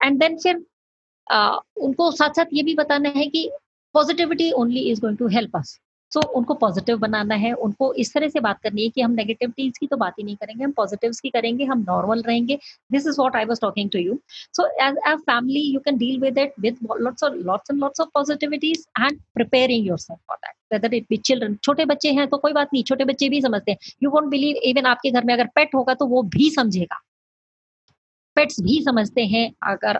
एंड 0.00 0.18
देन 0.20 0.38
फिर 0.38 0.64
उनको 1.78 2.10
साथ 2.12 2.36
साथ 2.36 2.46
ये 2.52 2.62
भी 2.62 2.74
बताना 2.74 3.08
है 3.16 3.26
कि 3.28 3.50
positivity 3.94 4.50
only 4.52 4.80
is 4.90 5.00
going 5.00 5.18
to 5.18 5.26
help 5.30 5.56
us 5.56 5.78
so 6.14 6.20
so, 6.20 6.26
उनको 6.28 6.54
पॉजिटिव 6.54 6.98
बनाना 6.98 7.34
है 7.36 7.52
उनको 7.64 7.92
इस 7.94 8.12
तरह 8.14 8.28
से 8.28 8.40
बात 8.40 8.58
करनी 8.62 8.82
है 8.82 8.88
कि 8.88 9.00
हम 9.00 9.12
नेगेटिविटीज 9.12 9.78
की 9.78 9.86
तो 9.86 9.96
बात 9.96 10.14
ही 10.18 10.24
नहीं 10.24 10.36
करेंगे 10.36 10.64
हम 10.64 10.72
पॉजिटिव्स 10.72 11.20
की 11.20 11.30
करेंगे 11.30 11.64
हम 11.64 11.84
नॉर्मल 11.88 12.22
रहेंगे। 12.26 12.58
This 12.92 13.06
is 13.06 13.20
what 13.20 13.36
I 13.36 13.44
was 13.44 13.60
talking 13.60 13.90
to 13.90 13.98
you 13.98 14.18
so 14.56 14.66
as 14.86 14.96
a 15.06 15.14
family 15.30 15.60
you 15.62 15.80
can 15.80 15.96
deal 15.98 16.20
with 16.20 16.38
it 16.38 16.52
with 16.60 16.76
lots 17.00 17.24
of 17.24 17.34
lots 17.46 17.70
and 17.70 17.80
lots 17.80 18.00
of 18.00 18.08
positivities 18.14 18.84
and 19.00 19.18
preparing 19.34 19.86
your 19.86 19.98
self 19.98 20.20
for 20.28 20.36
that 20.36 20.54
whether 20.72 20.94
it 20.94 21.06
be 21.10 21.16
children 21.16 21.56
छोटे 21.62 21.84
बच्चे 21.84 22.12
हैं 22.12 22.26
तो 22.28 22.36
कोई 22.36 22.52
बात 22.52 22.68
नहीं 22.72 22.82
छोटे 22.84 23.04
बच्चे 23.04 23.28
भी 23.28 23.40
समझते 23.42 23.72
हैं। 23.72 23.78
यू 24.02 24.10
वॉन्ट 24.10 24.30
बिलीव 24.30 24.56
इवन 24.64 24.86
आपके 24.86 25.10
घर 25.10 25.24
में 25.24 25.34
अगर 25.34 25.46
पेट 25.54 25.74
होगा 25.74 25.94
तो 25.94 26.06
वो 26.06 26.22
भी 26.36 26.50
समझेगा। 26.50 27.00
पेट्स 28.36 28.60
भी 28.60 28.80
समझते 28.84 29.24
हैं 29.26 29.44
अगर 29.66 29.98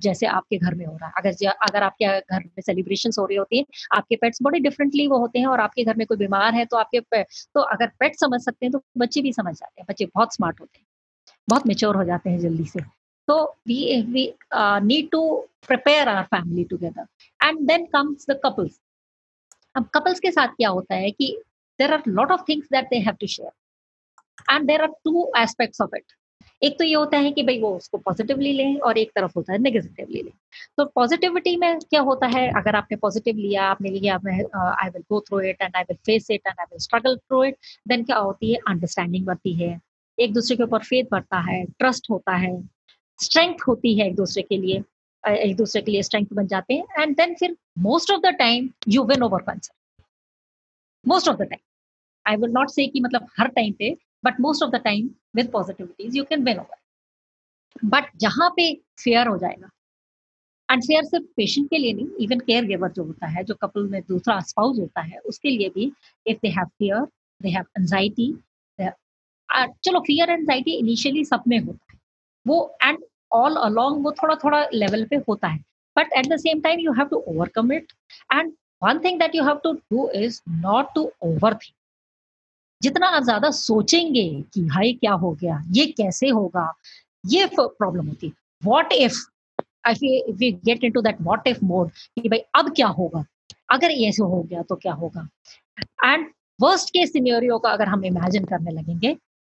जैसे 0.00 0.26
आपके 0.28 0.58
घर 0.58 0.74
में 0.74 0.84
हो 0.86 0.96
रहा 0.96 1.06
है। 1.08 1.12
अगर 1.18 1.48
अगर 1.68 1.82
आपके 1.82 2.06
घर 2.20 2.42
में 2.44 2.62
सेलिब्रेशन 2.62 3.10
हो 3.18 3.26
रही 3.26 3.36
होती 3.36 3.58
है, 3.58 3.64
आपके 3.96 4.16
पेट्स 4.16 4.38
बड़े 4.42 4.58
डिफरेंटली 4.60 5.06
वो 5.08 5.18
होते 5.18 5.38
हैं 5.38 5.46
और 5.46 5.60
आपके 5.60 5.84
घर 5.84 5.96
में 5.96 6.06
कोई 6.06 6.16
बीमार 6.16 6.54
है 6.54 6.64
तो 6.64 6.76
आपके 6.76 7.00
तो 7.22 7.60
अगर 7.60 7.90
पेट 8.00 8.16
समझ 8.20 8.40
सकते 8.42 8.66
हैं 8.66 8.72
तो 8.72 8.82
बच्चे 8.98 9.22
भी 9.22 9.32
समझ 9.32 9.54
जाते 9.54 9.80
हैं। 9.80 9.86
बच्चे 9.90 10.06
बहुत 10.06 10.34
स्मार्ट 10.34 10.60
होते 10.60 10.78
हैं। 10.78 10.86
बहुत 11.48 11.66
मेच्योर 11.66 11.96
हो 11.96 12.04
जाते 12.04 12.30
हैं 12.30 12.38
जल्दी 12.40 12.64
से। 12.66 12.80
तो 13.28 13.42
we 13.68 14.00
we 14.02 14.22
need 14.54 15.08
to 15.10 15.20
prepare 15.66 16.08
our 16.08 16.22
family 16.34 16.64
together 16.64 17.06
and 17.40 17.58
then 17.68 17.86
comes 17.92 18.26
the 18.30 18.40
couples 18.44 18.78
अब 19.74 19.88
कपल्स 19.94 20.20
के 20.20 20.30
साथ 20.30 20.48
क्या 20.48 20.68
होता 20.68 20.94
है 20.94 21.10
कि 21.10 21.36
there 21.78 21.92
are 21.92 22.02
lot 22.08 22.30
of 22.32 22.42
things 22.48 22.66
that 22.72 22.84
they 22.90 22.98
have 22.98 23.16
to 23.20 23.26
share 23.26 24.54
and 24.54 24.66
there 24.66 24.82
are 24.82 24.92
two 25.04 25.30
aspects 25.38 25.80
of 25.80 25.96
it 25.96 26.12
एक 26.62 26.78
तो 26.78 26.84
ये 26.84 26.94
होता 26.94 27.18
है 27.18 27.30
कि 27.32 27.42
भाई 27.42 27.60
वो 27.60 27.70
उसको 27.76 27.98
पॉजिटिवली 27.98 28.52
लें 28.52 28.78
और 28.80 28.98
एक 28.98 29.10
तरफ़ 29.16 29.32
होता 29.36 29.52
है 29.52 29.58
नेगेटिवली 29.58 30.22
लें। 30.22 30.32
तो 30.76 30.84
पॉजिटिविटी 30.94 31.56
में 31.56 31.78
क्या 31.80 32.00
होता 32.00 32.26
है? 32.26 32.48
अगर 32.56 32.76
आपने 32.76 32.96
पॉजिटिव 32.96 33.36
लिया, 33.36 33.64
आपने 33.64 33.90
लिया 33.90 34.14
I 34.14 34.88
will 34.88 35.02
go 35.10 35.20
through 35.20 35.40
it 35.40 35.62
and 35.62 35.76
I 35.76 35.82
will 35.82 35.96
face 36.06 36.30
it 36.30 36.46
and 36.46 36.60
I 36.60 36.64
will 36.70 36.78
struggle 36.80 37.16
through 37.16 37.42
it 37.44 37.56
then 37.88 38.04
क्या 38.04 38.16
होती 38.18 38.52
है? 38.52 38.60
अंडरस्टैंडिंग 38.68 39.26
बढ़ती 39.26 39.54
है। 39.54 39.78
एक 40.18 40.32
दूसरे 40.34 40.56
के 40.56 40.62
ऊपर 40.62 40.78
फेथ 40.84 41.04
बढ़ता 41.10 41.40
है 41.50 41.64
ट्रस्ट 41.78 42.10
होता 42.10 42.36
है 42.36 42.52
स्ट्रेंथ 43.18 43.56
होती 43.68 43.98
है 43.98 44.06
एक 44.06 44.14
दूसरे 44.16 44.42
के 44.42 44.56
लिए 44.56 44.82
एक 45.24 45.56
दूसरे 45.56 45.82
के 45.82 45.90
लिए 45.90 46.02
स्ट्रेंथ 46.02 46.26
बन 46.32 46.46
जाते 46.46 46.74
हैं 46.74 47.02
एंड 47.02 47.16
देन 47.16 47.34
फिर 47.34 47.56
most 47.78 48.10
of 48.10 48.20
the 48.20 48.34
time 48.38 48.68
you 48.88 49.04
win 49.04 49.22
over 49.22 49.42
cancer 49.42 49.74
most 51.04 51.28
of 51.28 51.36
the 51.36 51.42
time 51.42 51.60
I 52.26 52.36
will 52.36 52.50
not 52.50 52.70
say 52.70 52.86
कि 52.86 53.00
मतलब 53.00 53.26
हर 53.38 53.48
टाइम 53.48 53.72
पे 53.78 53.96
but 54.24 54.40
most 54.40 54.62
of 54.62 54.70
the 54.70 54.80
time 54.84 55.10
with 55.36 55.50
positivities 55.52 56.16
you 56.16 56.24
can 56.24 56.44
win 56.44 56.58
over 56.58 56.76
but 57.84 58.10
जहाँ 58.16 58.50
पे 58.56 58.72
fear 58.98 59.26
हो 59.28 59.36
जाएगा 59.38 59.70
and 60.68 60.82
fair 60.82 61.04
सिर्फ़ 61.04 61.24
patient 61.36 61.68
के 61.70 61.78
लिए 61.78 61.92
नहीं 61.92 62.24
इवन 62.24 62.40
केयर 62.40 62.64
गिवर 62.64 62.90
जो 62.92 63.04
होता 63.04 63.26
है, 63.26 63.44
जो 63.44 63.54
कपल 63.54 63.88
में 63.88 64.00
दूसरा 64.02 64.38
स्पाउस 64.40 64.78
होता 64.78 65.00
है, 65.00 65.18
उसके 65.18 65.50
लिए 65.50 65.68
भी 65.68 65.92
if 66.26 66.38
they 66.42 66.48
have 66.48 66.66
fear 66.78 67.04
they 67.40 67.48
have 67.48 67.64
anxiety 67.78 68.34
चलो 69.84 70.00
फियर 70.00 70.30
एंजाइटी 70.30 70.72
इनिशियली 70.78 71.24
सब 71.24 71.42
में 71.48 71.58
होता 71.58 71.92
है। 71.92 71.98
वो 72.46 72.76
एंड 72.82 72.98
ऑल 73.32 73.56
अलोंग 73.56 74.04
वो 74.04 74.12
थोड़ा 74.22 74.34
थोड़ा 74.44 74.64
लेवल 74.74 75.04
पे 75.10 75.16
होता 75.28 75.48
है। 75.48 75.58
But 75.96 76.12
at 76.18 76.26
the 76.28 76.36
same 76.38 76.60
time 76.60 76.80
you 76.80 76.92
have 76.92 77.06
to 77.08 77.16
overcome 77.28 77.72
it 77.72 77.92
and 78.32 78.52
one 78.82 78.98
thing 79.04 79.18
that 79.20 79.34
you 79.34 79.44
have 79.44 79.60
to 79.64 79.72
do 79.72 80.08
is 80.16 80.40
not 80.48 80.94
to 80.94 81.10
overthink 81.54 81.74
जितना 82.86 83.08
आप 83.08 83.22
ज़्यादा 83.22 83.50
सोचेंगे 83.52 84.28
कि 84.54 84.66
हाई 84.66 84.92
क्या 84.92 85.12
हो 85.14 85.30
गया, 85.32 85.62
ये 85.70 85.86
कैसे 85.92 86.28
होगा, 86.30 86.72
ये 87.24 87.46
प्रॉब्लम 87.56 88.06
होती 88.08 88.26
है। 88.26 88.32
What 88.62 88.92
if 88.92 89.18
if 89.88 90.04
you 90.04 90.52
get 90.64 90.84
into 90.92 91.00
that 91.02 91.16
what 91.22 91.46
if 91.48 91.64
mode 91.64 91.90
कि 91.90 92.28
भाई 92.28 92.38
अब 92.54 92.72
क्या 92.76 92.86
होगा? 92.88 93.24
अगर 93.70 93.90
ऐसे 93.90 94.22
हो 94.22 94.42
गया 94.42 94.62
तो 94.62 94.74
क्या 94.76 94.92
होगा? 94.94 95.28
एंड 96.04 96.26
वर्स्ट 96.58 96.90
के 96.90 97.06
सिनेरियो 97.06 97.58
का 97.58 97.70
अगर 97.70 97.88
हम 97.88 98.04
इमेजिन 98.04 98.44
करने 98.44 98.70
लगेंगे, 98.70 99.14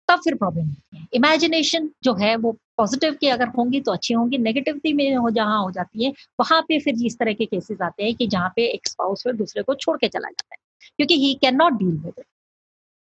तब 0.09 0.19
फिर 0.23 0.35
प्रॉब्लम 0.35 0.65
होती 0.65 0.97
है। 0.97 1.07
इमेजिनेशन 1.13 1.89
जो 2.03 2.13
है 2.15 2.35
वो 2.35 2.51
पॉजिटिव 2.77 3.13
की 3.21 3.27
अगर 3.27 3.47
होंगी 3.47 3.79
तो 3.81 3.91
अच्छी 3.91 4.13
होंगी 4.13 4.37
नेगेटिविटी 4.37 4.93
में 4.93 5.15
हो, 5.15 5.29
जहाँ 5.29 5.61
हो 5.63 5.71
जाती 5.71 6.05
है, 6.05 6.11
वहाँ 6.39 6.61
पे 6.61 6.79
फिर 6.79 7.05
इस 7.05 7.17
तरह 7.19 7.33
के 7.33 7.45
केसेस 7.45 7.81
आते 7.81 8.03
हैं 8.03 8.15
कि 8.15 8.27
जहाँ 8.27 8.49
पे 8.55 8.65
एक 8.67 8.87
स्पाउस 8.87 9.23
फिर 9.23 9.33
दूसरे 9.33 9.63
को 9.63 9.75
छोड़ 9.75 9.97
के 9.97 10.07
चला 10.07 10.29
जाता 10.29 10.55
है। 10.55 10.59
क्योंकि 10.97 11.15
he 11.17 11.33
cannot 11.55 11.73
deal 11.73 11.97
with 11.97 12.13
it 12.19 12.25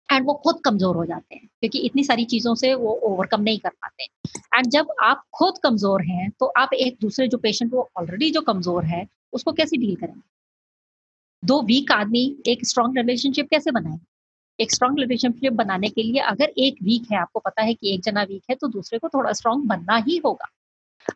and 0.10 0.26
वो 0.26 0.34
खुद 0.44 0.60
कमज़ोर 0.66 0.96
हो 0.96 1.06
जाते 1.06 1.36
हैं, 1.36 1.48
क्योंकि 1.62 1.80
इतनी 1.80 2.04
सारी 2.04 2.26
चीज़ों 2.26 2.54
से 2.56 2.74
वो 2.76 2.94
ओवरकम 3.04 3.42
नहीं 3.42 3.60
कर 3.60 3.70
पाते। 3.72 4.04
एंड 4.56 4.68
जब 4.68 4.88
आप 5.04 5.24
खुद 5.34 5.58
कमज़ोर 5.64 6.02
हैं 6.04 6.30
तो 6.40 6.46
आप 6.58 6.74
एक 6.76 6.98
दूसरे 7.02 7.28
जो 7.28 7.38
पेशेंट 7.38 7.74
वो 7.74 7.90
ऑलरेडी 7.98 8.30
जो 8.32 8.42
कमज़ोर 8.44 8.86
है, 8.86 9.06
उसको 9.34 9.52
कैसे 9.54 9.78
डील 9.78 9.96
करेंगे? 9.96 10.22
दो 11.44 11.62
वीक 11.64 11.92
आदमी 11.92 12.26
एक 12.48 12.66
स्ट्रॉन्ग 12.68 12.98
रिलेशनशिप 12.98 13.50
कैसे 13.50 13.72
बनाएँगे? 13.72 14.06
एक 14.60 14.72
स्ट्रॉन्ग 14.72 15.00
रिलेशनशिप 15.00 15.54
बनाने 15.54 15.90
के 15.90 16.04
लिए 16.04 16.22
अगर 16.22 16.54
एक 16.60 16.82
वीक 16.84 17.12
है, 17.12 17.18
आपको 17.18 17.40
पता 17.40 17.64
है 17.64 17.74
कि 17.74 17.94
एक 17.94 18.02
जना 18.04 18.24
वीक 18.24 18.44
है 18.50 18.56
तो 18.56 18.68
दूसरे 18.68 19.00
को 19.00 19.10
थोड़ा 19.10 19.32
स्ट्रॉन्ग 19.34 19.66
बनना 19.66 19.96
ही 20.08 20.18
होगा। 20.26 20.48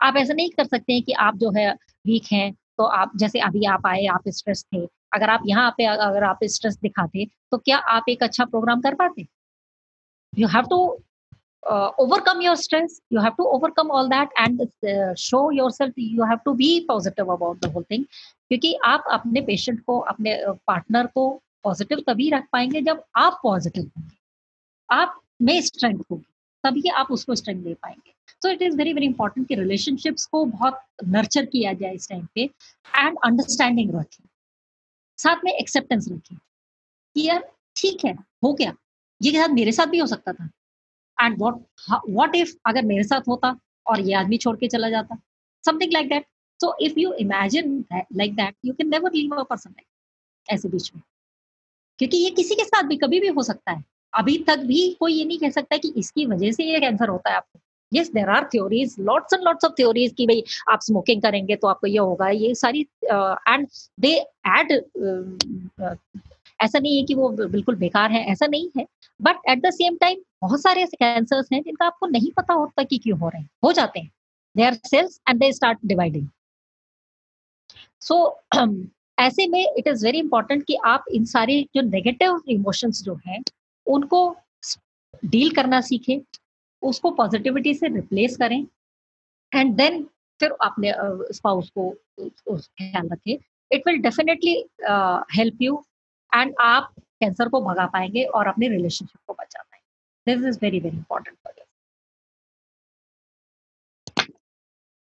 आप 0.02 0.18
ऐसा 0.18 0.34
नहीं 0.34 0.50
कर 0.50 0.66
सकते 0.66 0.94
हैं 0.94 1.04
कि 1.04 1.14
आप 1.20 1.38
जो 1.38 1.52
है 1.52 1.72
वीक 2.08 2.32
हैं 2.32 2.52
तो 2.78 2.84
आप 2.86 3.12
जैसे 3.16 3.40
अभी 3.42 3.66
आप 3.68 3.86
आए, 3.88 4.06
आप 4.06 4.30
स्ट्रेस 4.30 4.64
थे 4.66 4.86
अगर 5.14 5.30
आप 5.30 5.44
यहाँ 5.46 5.70
पे 5.78 5.86
अगर 5.86 6.24
आप 6.24 6.44
स्ट्रेस 6.46 6.78
दिखाते 6.82 7.26
तो 7.52 7.58
क्या 7.60 7.78
आप 7.78 8.10
एक 8.10 8.24
अच्छा 8.24 8.46
प्रोग्राम 8.46 8.82
कर 8.82 8.96
पाते? 8.96 9.26
You 10.34 10.48
have 10.48 10.66
to 10.70 10.78
overcome 12.00 12.42
your 12.42 12.56
stress 12.58 13.00
you 13.14 13.22
have 13.22 13.34
to 13.38 13.44
overcome 13.46 13.92
all 13.92 14.08
that 14.10 14.30
and 14.40 15.16
show 15.20 15.50
your 15.52 15.72
self 15.72 15.94
you 16.00 16.24
have 16.26 16.40
to 16.46 16.54
be 16.54 16.80
positive 16.88 17.32
about 17.34 17.60
the 17.66 17.72
whole 17.74 17.84
thing 17.92 18.06
क्योंकि 18.06 18.74
आप 18.86 19.04
अपने 19.12 19.42
पेशेंट 19.42 19.84
को, 19.86 20.00
अपने 20.00 20.38
पार्टनर 20.68 21.08
को 21.08 21.30
पॉजिटिव 21.64 22.00
तभी 22.08 22.30
रख 22.30 22.48
पाएँगे 22.52 22.82
जब 22.82 23.04
आप 23.16 23.40
पॉजिटिव 23.44 23.84
होंगे। 23.98 24.16
आप 24.90 25.20
में 25.42 25.62
स्ट्रेंथ 25.62 26.00
होगी, 26.12 26.26
तभी 26.64 26.90
आप 26.90 27.12
उसको 27.12 27.36
स्ट्रेंथ 27.36 27.64
दे 27.64 27.74
पाएँगे। 27.74 28.14
So 28.42 28.50
it 28.50 28.62
is 28.62 28.76
very 28.78 28.94
very 28.94 29.06
important 29.06 29.48
कि 29.48 29.56
रिलेशनशिप्स 29.56 30.26
को 30.26 30.44
बहुत 30.46 30.80
नर्चर 31.08 31.46
किया 31.46 31.74
जाए 31.74 31.94
इस 31.94 32.10
टाइम 32.10 32.26
पे 32.36 32.42
एंड 32.42 33.18
अंडरस्टैंडिंग 33.26 33.96
रखें। 33.96 34.24
साथ 35.24 35.44
में 35.46 35.52
एक्सेप्टेंस 35.54 36.08
रखें 36.12 36.36
कि 37.16 37.28
यार 37.28 37.42
ठीक 37.76 38.06
है, 38.06 38.14
हो 38.44 38.54
गया। 38.54 38.74
ये 39.22 39.32
के 39.32 39.38
साथ 39.38 39.50
मेरे 39.50 39.72
साथ 39.72 39.88
भी 39.88 39.98
हो 40.00 40.08
सकता 40.08 40.34
था। 40.34 40.50
एंड 41.18 41.36
वॉट 41.40 41.62
वॉट 42.10 42.36
इफ़ 42.36 42.56
अगर 42.66 42.86
मेरे 42.86 43.04
साथ 43.04 43.28
होता 43.28 43.56
और 43.88 44.00
ये 44.02 44.14
आदमी 44.14 44.38
छोड़ 44.38 44.56
के 44.58 44.68
चला 44.68 44.90
जाता? 44.90 45.18
Something 45.66 45.94
like 45.94 46.10
that 46.10 46.26
so 46.60 46.76
if 46.82 47.00
you 47.00 47.14
imagine 47.14 47.86
like 47.94 48.36
that 48.36 48.56
you 48.66 48.74
can 48.74 48.90
never 48.90 49.14
leave 49.14 49.36
a 49.36 49.44
person 49.44 49.70
like 49.70 49.88
ऐसे 50.48 50.70
बीच 50.70 50.92
में। 50.96 51.02
क्योंकि 52.00 52.18
ये 52.18 52.30
किसी 52.30 52.56
के 52.56 52.64
साथ 52.64 52.84
भी 52.84 52.98
कभी 52.98 53.20
भी 53.20 53.28
हो 53.28 53.44
सकता 53.44 53.72
है। 53.72 53.84
अभी 54.14 54.38
तक 54.38 54.60
भी 54.60 54.82
कोई 55.00 55.14
ये 55.14 55.26
नहीं 55.26 55.40
कह 55.40 55.50
सकता 55.50 55.78
कि 55.78 55.94
इसकी 55.98 56.26
वजह 56.26 56.52
से 56.52 56.64
ये 56.64 56.80
कैंसर 56.80 57.10
होता 57.10 57.30
है 57.30 57.36
आपको। 57.36 57.60
Yes 57.94 58.12
there 58.14 58.30
are 58.30 58.44
theories 58.54 58.96
lots 59.00 59.34
and 59.34 59.44
lots 59.44 59.66
of 59.66 59.74
theories 59.74 60.14
कि 60.18 60.28
भाई 60.28 60.44
आप 60.72 60.82
स्मोकिंग 60.82 61.22
करेंगे 61.22 61.56
तो 61.56 61.68
आपको 61.68 61.88
ये 61.88 61.98
होगा, 61.98 62.30
ये 62.30 62.54
सारी 62.56 62.82
एंड 63.04 63.68
दे 64.00 64.16
एड 64.50 64.72
ऐसा 66.60 66.80
नहीं 66.80 66.98
है 66.98 67.04
कि 67.06 67.14
वो 67.16 67.30
बिल्कुल 67.30 67.76
बेकार 67.76 68.12
है, 68.12 68.26
ऐसा 68.32 68.48
नहीं 68.48 68.70
है 68.78 68.86
but 69.20 69.50
at 69.50 69.62
the 69.66 69.70
same 69.74 69.96
time 70.02 70.22
बहुत 70.42 70.62
सारे 70.62 70.82
ऐसे 70.84 70.98
कैंसर्स 70.98 71.48
हैं 71.54 71.62
जिनका 71.64 71.86
आपको 71.86 72.08
नहीं 72.08 72.32
पता 72.38 72.54
होता 72.54 72.84
कि 72.84 72.98
क्यों 72.98 73.18
हो 73.20 73.30
रहे 73.30 73.42
हैं, 73.42 73.50
हो 73.64 73.72
जाते 73.74 74.00
हैं। 74.00 74.12
They 74.56 74.64
are 74.64 74.74
cells 74.88 75.20
and 75.30 75.40
they 75.40 75.52
start 75.54 75.80
dividing 75.86 76.28
so 78.02 78.16
ऐसे 79.18 79.48
में 79.48 79.66
इट 79.78 79.88
इज़ 79.88 80.06
वेरी 80.06 80.20
इंपॉर्टेंट 80.20 80.64
कि 80.66 80.76
आप 80.86 81.06
इन 81.14 81.26
सारे 81.26 81.62
जो 81.76 81.82
नेगेटिव 81.82 82.42
इमोशंस 82.50 83.02
जो 83.04 83.16
हैं, 83.28 83.42
उनको 83.88 84.36
डील 85.26 85.50
करना 85.56 85.82
सीखें 85.82 86.20
उसको 86.82 87.12
पॉजिटिविटी 87.12 87.74
से 87.74 87.88
रिप्लेस 87.88 88.38
करें। 88.38 88.66
एंड 89.52 89.76
देन 89.76 90.04
फिर 90.40 90.52
अपने 90.62 90.94
स्पाउस 91.34 91.70
को 91.78 91.90
ख्याल 92.20 93.10
रखें। 93.10 93.38
It 93.72 93.88
will 93.88 94.02
definitely 94.02 94.56
help 95.38 95.62
you 95.62 95.84
and 96.32 96.54
आप 96.62 96.94
कैंसर 96.98 97.50
को 97.50 97.62
भगा 97.62 97.86
पाएँगे 97.88 98.24
और 98.26 98.48
अपने 98.48 98.68
रिलेशनशिप 98.70 99.20
को 99.28 99.34
बचा 99.34 99.62
पाएँगे। 99.62 100.36
This 100.36 100.48
is 100.48 100.60
very 100.62 100.80
very 100.80 100.98
important 100.98 101.38
for 101.38 101.54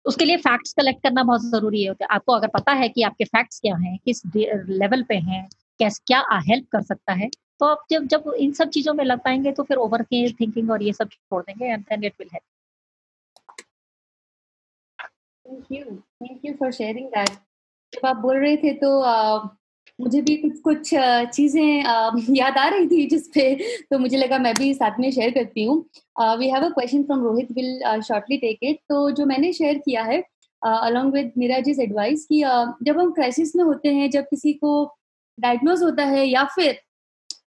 उसके 0.04 0.24
लिए 0.24 0.36
फैक्ट्स 0.36 0.72
कलेक्ट 0.72 1.02
करना 1.02 1.22
बहुत 1.22 1.42
ज़रूरी 1.44 1.82
है। 1.84 1.94
आपको 2.10 2.32
अगर 2.32 2.48
पता 2.48 2.72
है 2.72 2.88
कि 2.88 3.02
आपके 3.02 3.24
फैक्ट्स 3.24 3.60
क्या 3.60 3.74
हैं, 3.76 3.98
किस 4.04 4.22
लेवल 4.36 5.02
पे 5.02 5.14
हैं, 5.16 5.48
कैसे, 5.80 6.02
क्या 6.06 6.22
हेल्प 6.46 6.66
कर 6.72 6.82
सकता 6.82 7.12
है 7.12 7.28
तो 7.60 7.66
आप 7.66 7.84
जब 7.90 8.06
जब 8.06 8.32
इन 8.38 8.52
सब 8.52 8.68
चीज़ों 8.68 8.94
में 8.94 9.04
लग 9.04 9.18
पाएँगे 9.18 9.52
तो 9.52 9.62
फिर 9.62 9.76
ओवर 9.76 10.04
थिंकिंग 10.04 10.70
और 10.70 10.82
ये 10.82 10.92
सब 10.92 11.08
छोड़ 11.08 11.42
देंगे 11.42 11.66
and 11.66 11.84
then 11.84 12.04
it 12.04 12.14
will 12.20 12.28
help 12.32 12.44
thank 15.46 15.72
you 15.72 15.84
thank 16.22 16.44
you 16.44 16.52
for 16.52 16.72
sharing 16.72 17.08
that 17.08 17.28
जब 17.92 18.06
आप 18.06 18.16
बोल 18.16 18.36
रहे 18.36 18.56
थे 18.56 18.72
तो 18.72 19.02
uh, 19.02 19.48
मुझे 20.00 20.20
भी 20.22 20.36
कुछ 20.36 20.58
कुछ 20.60 20.90
चीज़ें 21.34 22.34
याद 22.36 22.58
आ 22.58 22.68
रही 22.68 22.86
थी 22.88 23.06
जिसपे 23.06 23.54
तो 23.90 23.98
मुझे 23.98 24.16
लगा 24.16 24.38
मैं 24.38 24.54
भी 24.54 24.74
साथ 24.74 24.98
में 25.00 25.10
शेयर 25.10 25.30
करती 25.30 25.64
हूँ। 25.64 25.78
We 26.38 26.48
have 26.50 26.64
a 26.64 26.68
question 26.68 27.02
from 27.02 27.24
Rohit 27.24 27.52
will 27.52 28.00
shortly 28.00 28.36
take 28.36 28.58
it 28.62 28.78
तो 28.88 29.10
जो 29.10 29.26
मैंने 29.26 29.52
शेयर 29.52 29.78
किया 29.78 30.02
है 30.02 30.22
अलॉन्ग 30.62 31.12
विद 31.14 31.32
नीरज 31.36 31.80
एडवाइस 31.80 32.26
कि 32.26 32.42
uh, 32.42 32.72
जब 32.82 32.98
हम 32.98 33.10
क्राइसिस 33.12 33.56
में 33.56 33.64
होते 33.64 33.94
हैं 33.94 34.10
जब 34.10 34.24
किसी 34.24 34.52
को 34.52 34.94
डायग्नोज 35.40 35.82
होता 35.82 36.04
है 36.04 36.26
या 36.26 36.44
फिर 36.44 36.80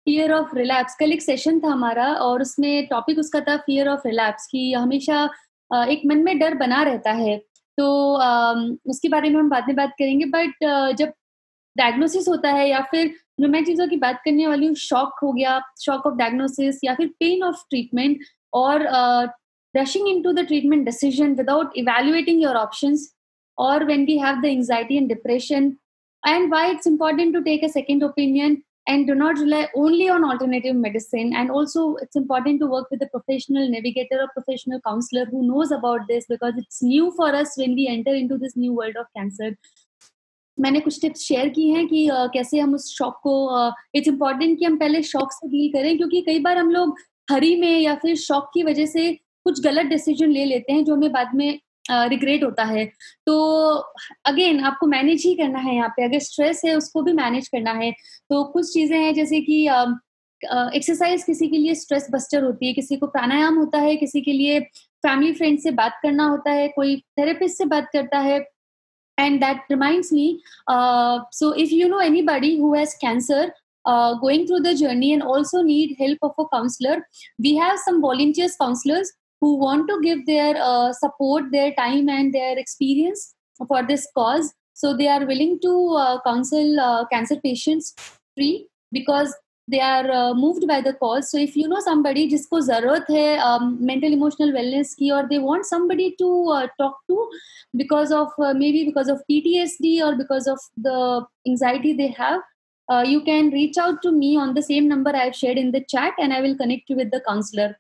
फियर 0.08 0.32
ऑफ़ 0.34 0.56
रिलैप्स 0.56 0.96
कल 1.00 1.12
एक 1.14 1.22
सेशन 1.22 1.60
था 1.60 1.68
हमारा 1.72 2.06
और 2.26 2.42
उसमें 2.42 2.88
टॉपिक 2.88 3.20
उसका 3.20 3.40
था 3.40 3.58
फियर 3.58 3.88
ऑफ़ 3.90 4.08
रिलैप्स 4.08 4.48
कि 4.52 4.72
हमेशा 4.74 5.24
एक 5.72 6.02
मन 6.06 6.24
में 6.24 6.38
डर 6.40 6.54
बना 6.54 6.82
रहता 6.84 7.12
है। 7.12 7.38
तो 7.78 7.88
उसके 8.92 9.10
बारे 9.10 9.30
में 9.30 9.40
हम 9.40 9.50
बाद 9.50 9.68
में 9.68 9.76
बात 9.76 9.94
करेंगे 10.00 10.26
बट 10.26 10.64
जब 10.98 11.14
डायग्नोसिस 11.76 12.28
होता 12.28 12.50
है 12.52 12.68
या 12.70 12.82
फिर 12.92 13.14
जो 13.42 13.48
मैं 13.48 13.64
चीज़ों 13.66 13.88
की 13.88 13.98
बात 13.98 14.22
करने 14.26 14.48
वाली 14.48 14.68
हूँ 14.68 14.76
शॉक 14.76 15.20
हो 15.24 15.32
गया 15.34 15.60
शॉक 15.82 16.06
ऑफ़ 16.06 16.16
डायग्नोसिस 16.16 16.80
या 16.84 16.96
फिर 16.96 17.08
पेन 17.20 17.44
ऑफ़ 17.44 17.64
ट्रीटमेंट 17.70 18.20
और 18.54 18.88
rushing 19.74 20.08
into 20.22 20.32
the 20.32 20.46
treatment 20.48 20.86
decision 20.86 21.34
without 21.36 21.78
evaluating 21.78 22.44
your 22.44 22.56
option 22.56 22.98
और 23.58 23.84
when 23.86 24.06
we 24.06 24.18
have 24.18 24.36
the 24.36 24.46
anxiety 24.46 24.98
and 25.00 25.08
depression 25.08 25.72
and 26.24 26.52
why 26.54 26.72
it's 26.72 26.88
important 26.88 27.34
to 27.34 27.42
take 27.42 27.64
a 27.64 27.68
second 27.68 28.04
opinion 28.04 28.56
and 28.88 29.08
do 29.08 29.16
not 29.16 29.38
rely 29.38 29.68
only 29.76 30.10
on 30.10 30.24
alternative 30.26 30.76
medicine 30.76 31.34
and 31.36 31.52
also 31.52 31.96
it's 31.98 32.16
important 32.16 32.60
to 32.60 32.68
work 32.68 32.90
with 32.90 33.02
a 33.04 33.08
professional 33.08 33.70
navigator 33.70 34.20
or 34.22 34.28
professional 34.34 34.82
counselor 34.82 35.26
who 35.26 35.48
knows 35.48 35.72
about 35.72 36.08
this 36.08 36.26
because 36.28 36.54
it's 36.58 36.82
new 36.82 37.12
for 37.12 37.28
us 37.36 37.56
when 37.58 37.76
we 37.76 37.88
enter 37.88 38.14
into 38.16 38.38
this 38.38 38.56
new 38.56 38.74
world 38.74 38.96
of 38.98 39.08
cancer 39.18 39.56
मैंने 40.58 40.80
कुछ 40.80 41.00
tips 41.02 41.22
share 41.22 41.50
की 41.50 41.70
हैं 41.70 41.88
कि 41.88 42.08
uh, 42.10 42.28
कैसे 42.34 42.60
हम 42.60 42.74
उस 42.76 42.90
shock 42.98 43.20
को 43.24 43.34
it's 43.96 44.08
uh, 44.08 44.14
important 44.14 44.58
कि 44.60 44.66
हम 44.66 44.78
पहले 44.78 45.02
शॉक 45.04 45.32
से 45.32 45.48
डील 45.48 45.72
करें 45.74 45.98
क्योंकि 45.98 46.22
कई 46.22 46.40
बार 46.40 46.58
हम 46.58 46.70
लोग 46.72 46.98
हरी 47.32 47.56
में 47.62 47.80
या 47.80 47.96
फिर 47.96 48.16
शॉक 48.16 48.50
की 48.54 48.64
वजह 48.64 48.86
से 48.86 49.12
कुछ 49.44 49.62
गलत 49.64 49.86
डिसीज़न 49.86 50.32
ले 50.32 50.46
लेते 50.46 50.74
हैं 50.74 50.84
जो 50.86 50.96
हमें 50.96 51.12
बाद 51.12 51.32
में 51.36 51.60
रिग्रेट 51.90 52.44
होता 52.44 52.64
है। 52.64 52.86
तो 53.26 53.36
अगेन 54.26 54.60
आपको 54.66 54.88
मैनेज 54.88 55.24
ही 55.26 55.34
करना 55.36 55.60
है 55.60 55.76
यहाँ 55.76 55.90
पे। 55.98 56.04
अगर 56.06 56.20
स्ट्रेस 56.20 56.62
है, 56.66 56.76
उसको 56.76 57.02
भी 57.02 57.14
मैनेज 57.14 57.48
करना 57.48 57.72
है। 57.74 57.92
तो 57.92 58.44
कुछ 58.54 58.74
चीज़ें 58.74 58.98
हैं, 58.98 59.14
जैसे 59.14 59.42
कि 59.42 59.64
एक्सरसाइज 60.76 61.24
किसी 61.24 61.48
के 61.48 61.58
लिए 61.58 61.76
स्ट्रेस 61.76 62.08
बस्टर 62.12 62.44
होती 62.44 62.68
है। 62.68 62.74
किसी 62.74 62.98
को 62.98 63.08
प्राणायाम 63.08 63.58
होता 63.58 63.80
है, 63.80 63.96
किसी 63.96 64.22
के 64.22 64.34
लिए 64.34 64.60
फैमिली 65.04 65.34
फ्रेंड 65.34 65.60
से 65.60 65.72
बात 65.72 66.00
करना 66.04 66.26
होता 66.28 66.52
है, 66.52 66.68
कोई 66.68 66.98
थेरेपिस्ट 67.20 67.58
से 67.58 67.66
बात 67.66 67.90
करता 67.94 68.20
है। 68.20 68.40
And 69.18 69.40
that 69.40 69.72
reminds 69.72 70.14
me 70.14 70.40
so 70.70 71.54
if 71.54 71.74
you 71.74 71.88
know 71.90 72.00
anybody 72.22 72.56
who 72.58 72.74
has 72.76 72.96
cancer 73.02 73.52
going 74.22 74.44
through 74.46 74.58
the 74.64 74.72
journey 74.80 75.08
and 75.14 75.24
also 75.24 75.62
need 75.64 75.94
help 76.00 76.26
of 76.26 76.42
a 76.42 76.44
counselor, 76.50 76.98
we 77.40 77.54
have 77.56 77.80
some 77.84 77.96
volunteers 78.02 78.56
counselors 78.56 79.12
who 79.41 79.57
want 79.59 79.89
to 79.89 80.01
give 80.03 80.27
their 80.27 80.55
uh, 80.57 80.93
support, 80.93 81.45
their 81.53 81.73
time, 81.75 82.09
and 82.09 82.33
their 82.35 82.59
experience 82.59 83.35
for 83.69 83.83
this 83.87 84.07
cause. 84.15 84.53
So 84.75 84.97
they 84.97 85.09
are 85.09 85.25
willing 85.25 85.59
to 85.63 85.95
uh, 85.97 86.21
counsel 86.23 86.81
uh, 86.81 87.07
cancer 87.07 87.37
patients 87.43 87.95
free 88.37 88.69
because 88.93 89.35
they 89.69 89.81
are 89.81 90.11
uh, 90.11 90.35
moved 90.35 90.67
by 90.69 90.81
the 90.81 90.93
cause. 90.95 91.31
So 91.31 91.39
if 91.39 91.57
you 91.57 91.69
know 91.69 91.81
somebody 91.81 92.27
जिसको 92.31 92.61
ज़रूरत 92.67 93.07
है 93.11 93.39
um, 93.47 93.79
mental 93.81 94.13
emotional 94.17 94.53
wellness 94.57 94.95
की 94.99 95.11
or 95.13 95.23
they 95.29 95.39
want 95.39 95.67
somebody 95.67 96.15
to 96.19 96.29
uh, 96.57 96.67
talk 96.79 96.99
to 97.09 97.29
because 97.77 98.13
of 98.13 98.29
uh, 98.39 98.55
maybe 98.55 98.85
because 98.85 99.09
of 99.09 99.23
PTSD 99.31 100.03
or 100.03 100.15
because 100.15 100.47
of 100.47 100.59
the 100.77 101.25
anxiety 101.49 101.93
they 101.93 102.09
have, 102.19 102.41
uh, 102.89 103.03
you 103.07 103.23
can 103.23 103.51
reach 103.51 103.77
out 103.77 104.03
to 104.03 104.13
me 104.13 104.37
on 104.37 104.55
the 104.55 104.63
same 104.63 104.89
number 104.89 105.15
I've 105.15 105.35
shared 105.35 105.59
in 105.59 105.73
the 105.73 105.85
chat 105.89 106.15
and 106.19 106.33
I 106.33 106.41
will 106.41 106.57
connect 106.57 106.89
you 106.89 106.97
with 106.97 107.11
the 107.11 107.21
counselor. 107.29 107.77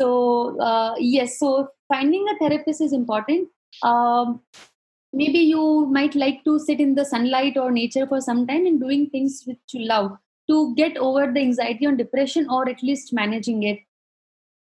So 0.00 0.60
uh, 0.60 0.94
yes, 0.98 1.38
so 1.38 1.68
finding 1.88 2.26
a 2.28 2.38
therapist 2.38 2.80
is 2.80 2.92
important. 2.92 3.48
Um, 3.82 4.40
maybe 5.12 5.38
you 5.38 5.86
might 5.86 6.14
like 6.14 6.44
to 6.44 6.58
sit 6.58 6.80
in 6.80 6.94
the 6.94 7.04
sunlight 7.04 7.56
or 7.56 7.70
nature 7.70 8.06
for 8.06 8.20
some 8.20 8.46
time 8.46 8.66
and 8.66 8.80
doing 8.80 9.08
things 9.10 9.42
which 9.46 9.58
you 9.72 9.86
love 9.86 10.16
to 10.50 10.74
get 10.74 10.96
over 10.96 11.32
the 11.32 11.40
anxiety 11.40 11.86
or 11.86 11.92
depression 11.92 12.48
or 12.50 12.68
at 12.68 12.82
least 12.82 13.12
managing 13.12 13.62
it. 13.62 13.78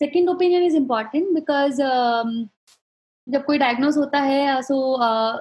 Second 0.03 0.29
opinion 0.29 0.63
is 0.63 0.75
important 0.75 1.35
because 1.35 1.79
um, 1.81 2.51
जब 3.29 3.45
कोई 3.45 3.59
diagnose 3.59 3.97
होता 3.99 4.21
है 4.21 4.63
so 4.63 4.77
uh, 5.07 5.39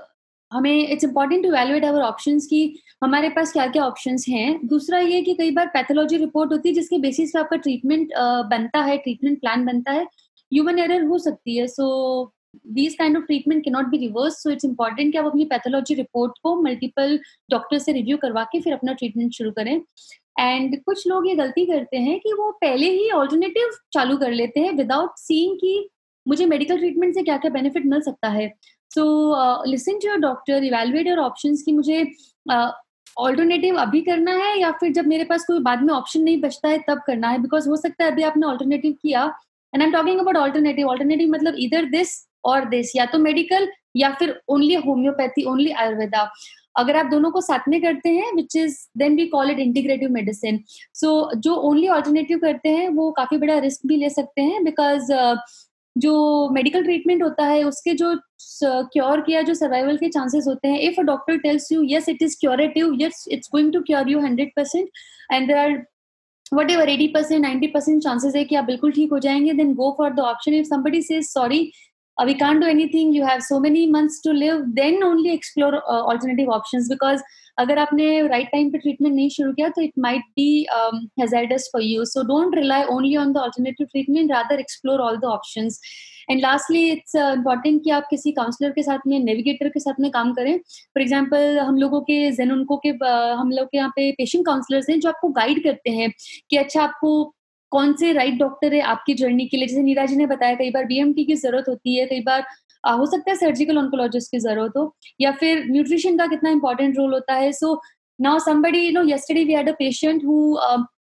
हमें 0.54 0.88
it's 0.88 1.04
important 1.04 1.42
to 1.44 1.50
evaluate 1.52 1.84
our 1.84 2.02
option 2.02 2.38
की 2.40 2.62
हमारे 3.02 3.28
पास 3.30 3.52
क्या 3.52 3.66
क्या 3.66 3.84
ऑप्शन 3.84 4.16
हैं। 4.28 4.66
दूसरा 4.66 4.98
ये 4.98 5.20
कि 5.22 5.34
कई 5.34 5.50
बार 5.50 5.66
पैथोलॉजी 5.74 6.16
रिपोर्ट 6.16 6.52
होती 6.52 6.68
है 6.68 6.74
जिसके 6.74 6.98
बेसिस 6.98 7.30
पे 7.30 7.38
आपका 7.38 7.56
ट्रीटमेंट 7.58 8.12
बनता 8.50 8.80
है 8.82 8.96
ट्रीटमेंट 8.98 9.40
प्लान 9.40 9.64
बनता 9.66 9.92
है। 9.92 10.04
ह्यूमन 10.04 10.78
एरर 10.78 11.04
हो 11.04 11.18
सकती 11.18 11.56
है 11.56 11.66
so 11.68 12.32
these 12.72 12.94
kind 12.94 13.16
of 13.16 13.24
treatment 13.24 13.62
के 13.64 13.70
not 13.70 13.86
be 13.90 13.98
reverse 13.98 14.42
so 14.42 14.50
it's 14.50 14.64
important 14.64 15.12
कि 15.12 15.18
आप 15.18 15.26
अपनी 15.26 15.44
पैथोलॉजी 15.44 15.94
रिपोर्ट 15.94 16.32
को 16.42 16.54
मल्टीपल 16.62 17.18
डॉक्टर 17.50 17.78
से 17.78 17.92
रिव्यू 17.92 18.16
करवा 18.16 18.44
के 18.52 18.60
फिर 18.60 18.72
अपना 18.72 18.92
ट्रीटमेंट 18.92 19.32
शुरू 19.32 19.50
करें। 19.52 19.80
एंड 20.40 20.76
कुछ 20.84 21.06
लोग 21.08 21.26
ये 21.28 21.34
गलती 21.34 21.64
करते 21.66 21.96
हैं 21.98 22.18
कि 22.20 22.32
वो 22.32 22.50
पहले 22.60 22.90
ही 22.90 23.10
ऑल्टरनेटिव 23.12 23.70
चालू 23.92 24.16
कर 24.16 24.30
लेते 24.32 24.60
हैं 24.60 24.72
विदाउट 24.76 25.18
सीइंग 25.18 25.56
कि 25.56 25.88
मुझे 26.26 26.46
मेडिकल 26.46 26.78
ट्रीटमेंट 26.78 27.14
से 27.14 27.22
क्या 27.22 27.36
क्या 27.36 27.50
बेनिफिट 27.50 27.86
मिल 27.86 28.00
सकता 28.00 28.28
है। 28.28 28.46
So 28.94 29.04
listen 29.66 29.98
to 29.98 30.08
your 30.08 30.18
doctor 30.20 30.64
evaluate 30.64 31.06
your 31.06 31.18
options 31.20 31.62
की 31.62 31.72
मुझे 31.72 32.02
ऑल्टरनेटिव 33.16 33.74
uh, 33.74 33.80
अभी 33.80 34.00
करना 34.02 34.32
है 34.34 34.58
या 34.60 34.70
फिर 34.70 34.92
जब 34.92 35.06
मेरे 35.06 35.24
पास 35.24 35.44
कोई 35.46 35.58
बाद 35.62 35.82
में 35.82 35.92
ऑप्शन 35.94 36.22
नहीं 36.22 36.40
बचता 36.40 36.68
है 36.68 36.78
तब 36.88 37.00
करना 37.06 37.28
है? 37.28 37.38
बिकॉज़ 37.38 37.68
हो 37.68 37.76
सकता 37.76 38.04
है 38.04 38.10
अभी 38.10 38.22
आपने 38.22 38.46
ऑल्टरनेटिव 38.46 38.92
किया। 39.02 39.24
And 39.72 39.82
I 39.82 39.86
am 39.86 39.92
talking 39.92 40.20
about 40.20 40.36
alternative 40.36 40.88
alternative 40.88 41.30
मतलब 41.30 41.54
इधर 41.58 41.84
दिस 41.90 42.16
और 42.44 42.64
दिस 42.68 42.96
या 42.96 43.04
तो 43.06 43.18
मेडिकल 43.18 43.68
या 43.96 44.10
फिर 44.18 44.40
ओनली 44.48 44.74
होम्योपैथी 44.86 45.44
ओनली 45.44 45.70
आयुर्वेदा 45.72 46.30
अगर 46.76 46.96
आप 46.96 47.06
दोनों 47.06 47.30
को 47.30 47.40
साथ 47.40 47.68
में 47.68 47.80
करते 47.82 48.08
हैं 48.08 48.32
which 48.36 48.56
is 48.56 48.76
then 48.98 49.16
we 49.16 49.26
call 49.26 49.50
it 49.50 49.58
integrative 49.58 50.10
medicine 50.10 50.62
so 50.94 51.10
जो 51.36 51.54
ओनली 51.68 51.88
ऑल्टरनेटिव 51.88 52.38
करते 52.38 52.68
हैं 52.68 52.88
वो 52.94 53.10
काफ़ी 53.10 53.38
बड़ा 53.38 53.58
रिस्क 53.58 53.86
भी 53.86 53.96
ले 53.96 54.10
सकते 54.10 54.42
हैं 54.42 54.64
बिकॉज़ 54.64 55.12
जो 55.96 56.48
मेडिकल 56.52 56.82
ट्रीटमेंट 56.84 57.22
होता 57.22 57.46
है 57.46 57.62
उसके 57.64 57.94
जो 57.94 58.14
क्योर 58.92 59.20
किया 59.20 59.42
जो 59.42 59.54
सर्वाइवल 59.54 59.96
के 59.96 60.08
चांसेस 60.08 60.44
होते 60.48 60.68
हैं 60.68 60.80
if 60.80 61.00
a 61.00 61.02
doctor 61.04 61.38
tells 61.38 61.70
you 61.72 61.82
yes 61.88 62.08
it 62.08 62.22
is 62.22 62.36
curative 62.40 62.96
yes 63.00 63.24
it's 63.32 63.48
going 63.52 63.72
to 63.72 63.80
cure 63.86 64.10
you 64.10 64.20
hundred 64.20 64.50
percent 64.56 64.88
and 65.32 65.46
there 65.48 65.56
are 65.58 65.82
whatever 66.70 66.88
eighty 66.88 67.06
percent 67.14 67.40
ninety 67.42 67.66
percent 67.66 68.02
chances 68.02 68.36
है 68.36 68.44
कि 68.44 68.54
आप 68.54 68.64
बिल्कुल 68.64 68.92
ठीक 68.92 69.12
हो 69.12 69.18
जाएँगे 69.18 69.52
then 69.52 69.74
go 69.74 69.94
for 69.98 70.12
the 70.14 70.20
option 70.20 70.54
if 70.54 70.66
somebody 70.66 71.02
says 71.02 71.24
sorry 71.28 71.70
we 72.18 72.34
can't 72.34 72.60
do 72.60 72.66
anything 72.66 73.12
you 73.12 73.24
have 73.24 73.40
so 73.42 73.58
many 73.58 73.80
months 73.88 74.20
to 74.20 74.32
live 74.32 74.58
then 74.74 75.02
only 75.02 75.32
explore 75.32 75.70
uh, 75.76 76.02
alternative 76.02 76.48
options 76.48 76.88
because 76.88 77.22
अगर 77.58 77.78
आपने 77.78 78.06
right 78.28 78.48
time 78.52 78.70
पे 78.70 78.78
ट्रीटमेंट 78.78 79.14
नहीं 79.14 79.28
शुरू 79.30 79.52
किया 79.52 79.68
तो 79.68 79.82
it 79.82 79.92
might 79.98 80.22
be 80.36 80.48
hazardous 81.20 81.68
for 81.72 81.82
you 81.82 82.04
so 82.04 82.22
don't 82.28 82.54
rely 82.56 82.82
only 82.94 83.14
on 83.16 83.32
the 83.32 83.36
alternative 83.38 83.86
treatment 83.92 84.32
rather 84.32 84.60
explore 84.60 85.00
all 85.00 85.16
the 85.16 85.24
option 85.34 85.68
and 86.30 86.40
lastly 86.40 86.84
it's 86.90 87.14
important 87.16 87.82
कि 87.84 87.90
आप 87.90 88.06
किसी 88.10 88.32
काउंसलर 88.32 88.70
के 88.70 88.82
साथ 88.82 89.06
में 89.06 89.18
नेविगेटर 89.20 89.68
के 89.68 89.80
साथ 89.80 90.00
में 90.00 90.10
काम 90.10 90.32
करें. 90.34 90.58
फॉर 90.58 91.02
एग्ज़ाम्पल 91.02 91.58
हम 91.58 91.76
लोगों 91.78 92.00
के 92.02 92.30
जेन 92.32 92.52
उनको 92.52 92.76
के 92.76 92.92
uh, 92.92 93.38
हम 93.38 93.50
लोग 93.50 93.66
के 93.66 93.76
यहाँ 93.76 93.90
पे 93.96 94.10
पेशेंट 94.12 94.44
काउंसलर्स 94.46 94.90
हैं 94.90 94.98
जो 95.00 95.08
आपको 95.08 95.28
गाइड 95.40 95.62
करते 95.64 95.90
हैं 95.90 96.10
कि 96.50 96.56
अच्छा 96.56 96.82
आपको 96.82 97.34
कौन 97.72 97.92
से 97.96 98.12
राइट 98.12 98.34
डॉक्टर 98.38 98.74
है 98.74 98.80
आपकी 98.88 99.14
जर्नी 99.14 99.46
के 99.46 99.56
लिए. 99.56 99.66
जैसे 99.66 99.82
नीरा 99.82 100.04
जी 100.06 100.16
ने 100.16 100.26
बताया 100.26 100.54
कई 100.54 100.70
बार 100.70 100.84
बीएमटी 100.86 101.24
की 101.24 101.34
ज़रूरत 101.36 101.64
होती 101.68 101.96
है 101.96 102.06
कई 102.06 102.20
बार 102.22 102.44
हो 102.92 103.06
सकता 103.06 103.30
है 103.30 103.36
सर्जिकल 103.36 103.78
ऑन्कोलॉजिस्ट 103.78 104.30
की 104.30 104.38
ज़रूरत 104.40 104.72
हो 104.76 104.94
या 105.20 105.32
फिर 105.40 105.64
न्यूट्रिशन 105.66 106.18
का 106.18 106.26
कितना 106.26 106.50
इंपॉर्टेंट 106.50 106.96
रोल 106.96 107.12
होता 107.14 107.34
है। 107.34 107.52
So 107.52 107.80
now 108.18 108.38
somebody 108.40 108.86
you 108.86 108.92
know 108.92 109.08
yesterday 109.08 109.44
we 109.44 109.54
had 109.54 109.68
a 109.68 109.74
patient 109.78 110.24
who 110.24 110.58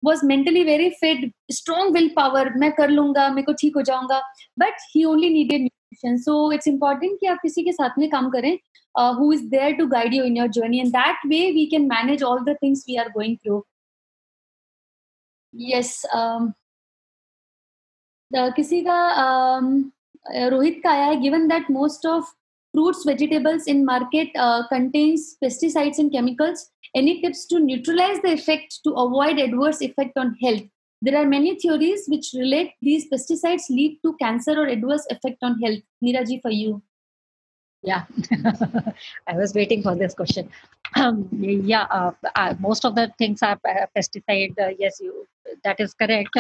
was 0.03 0.23
mentally 0.25 0.65
very 0.65 0.91
fit 1.01 1.21
strong 1.53 1.93
willpower 1.95 2.45
मैं 2.61 2.71
कर 2.73 2.91
लूँगा 2.91 3.29
मेरे 3.29 3.43
को 3.43 3.53
ठीक 3.61 3.77
हो 3.77 3.83
जाऊँगा 3.83 4.21
but 4.59 4.81
he 4.95 5.05
only 5.05 5.29
needed 5.31 5.61
nutrition 5.61 6.17
so 6.23 6.53
it's 6.53 6.69
important 6.69 7.19
कि 7.21 7.27
आप 7.27 7.39
किसी 7.43 7.63
के 7.65 7.73
साथ 7.73 7.99
में 7.99 8.09
काम 8.11 8.31
करें 8.31 8.53
who 9.19 9.33
is 9.33 9.45
there 9.51 9.73
to 9.77 9.87
guide 9.89 10.15
you 10.15 10.25
in 10.25 10.37
your 10.37 10.49
journey 10.59 10.81
and 10.81 10.91
that 10.93 11.27
way 11.27 11.41
we 11.53 11.67
can 11.67 11.87
manage 11.89 12.23
all 12.23 12.45
the 12.45 12.57
things 12.63 12.85
we 12.89 12.97
are 12.97 13.09
going 13.11 13.37
through 13.37 13.65
yes 15.55 16.03
किसी 18.57 18.81
का 18.83 18.99
um, 19.17 19.73
Uh, 20.31 20.51
Rohit 20.51 20.83
given 21.23 21.49
that 21.49 21.69
most 21.69 22.05
of 22.07 22.25
fruits, 22.73 23.05
vegetables 23.05 23.67
in 23.67 23.85
market 23.85 24.29
uh, 24.37 24.67
contains 24.69 25.37
pesticides 25.43 25.99
and 25.99 26.13
chemicals, 26.13 26.71
any 26.95 27.21
tips 27.21 27.47
to 27.47 27.59
neutralize 27.59 28.21
the 28.23 28.33
effect 28.33 28.81
to 28.85 28.91
avoid 28.93 29.39
adverse 29.39 29.81
effect 29.81 30.17
on 30.17 30.35
health? 30.43 30.63
There 31.01 31.17
are 31.21 31.27
many 31.27 31.59
theories 31.59 32.05
which 32.07 32.33
relate 32.35 32.73
these 32.81 33.11
pesticides 33.11 33.69
lead 33.69 33.99
to 34.05 34.15
cancer 34.21 34.53
or 34.53 34.67
adverse 34.67 35.05
effect 35.11 35.39
on 35.43 35.59
health. 35.61 35.81
Niraji, 36.03 36.41
for 36.41 36.51
you. 36.51 36.83
Yeah, 37.83 38.05
I 39.27 39.35
was 39.35 39.55
waiting 39.55 39.83
for 39.83 39.97
this 39.97 40.15
question. 40.15 40.49
Um, 40.95 41.29
yeah, 41.33 41.87
uh, 41.91 42.13
uh, 42.37 42.55
most 42.61 42.85
of 42.85 42.95
the 42.95 43.13
things 43.19 43.43
are 43.43 43.59
uh, 43.69 43.87
pesticide. 43.97 44.57
Uh, 44.57 44.71
yes, 44.79 45.01
you 45.01 45.27
that 45.65 45.81
is 45.81 45.93
correct. 45.95 46.37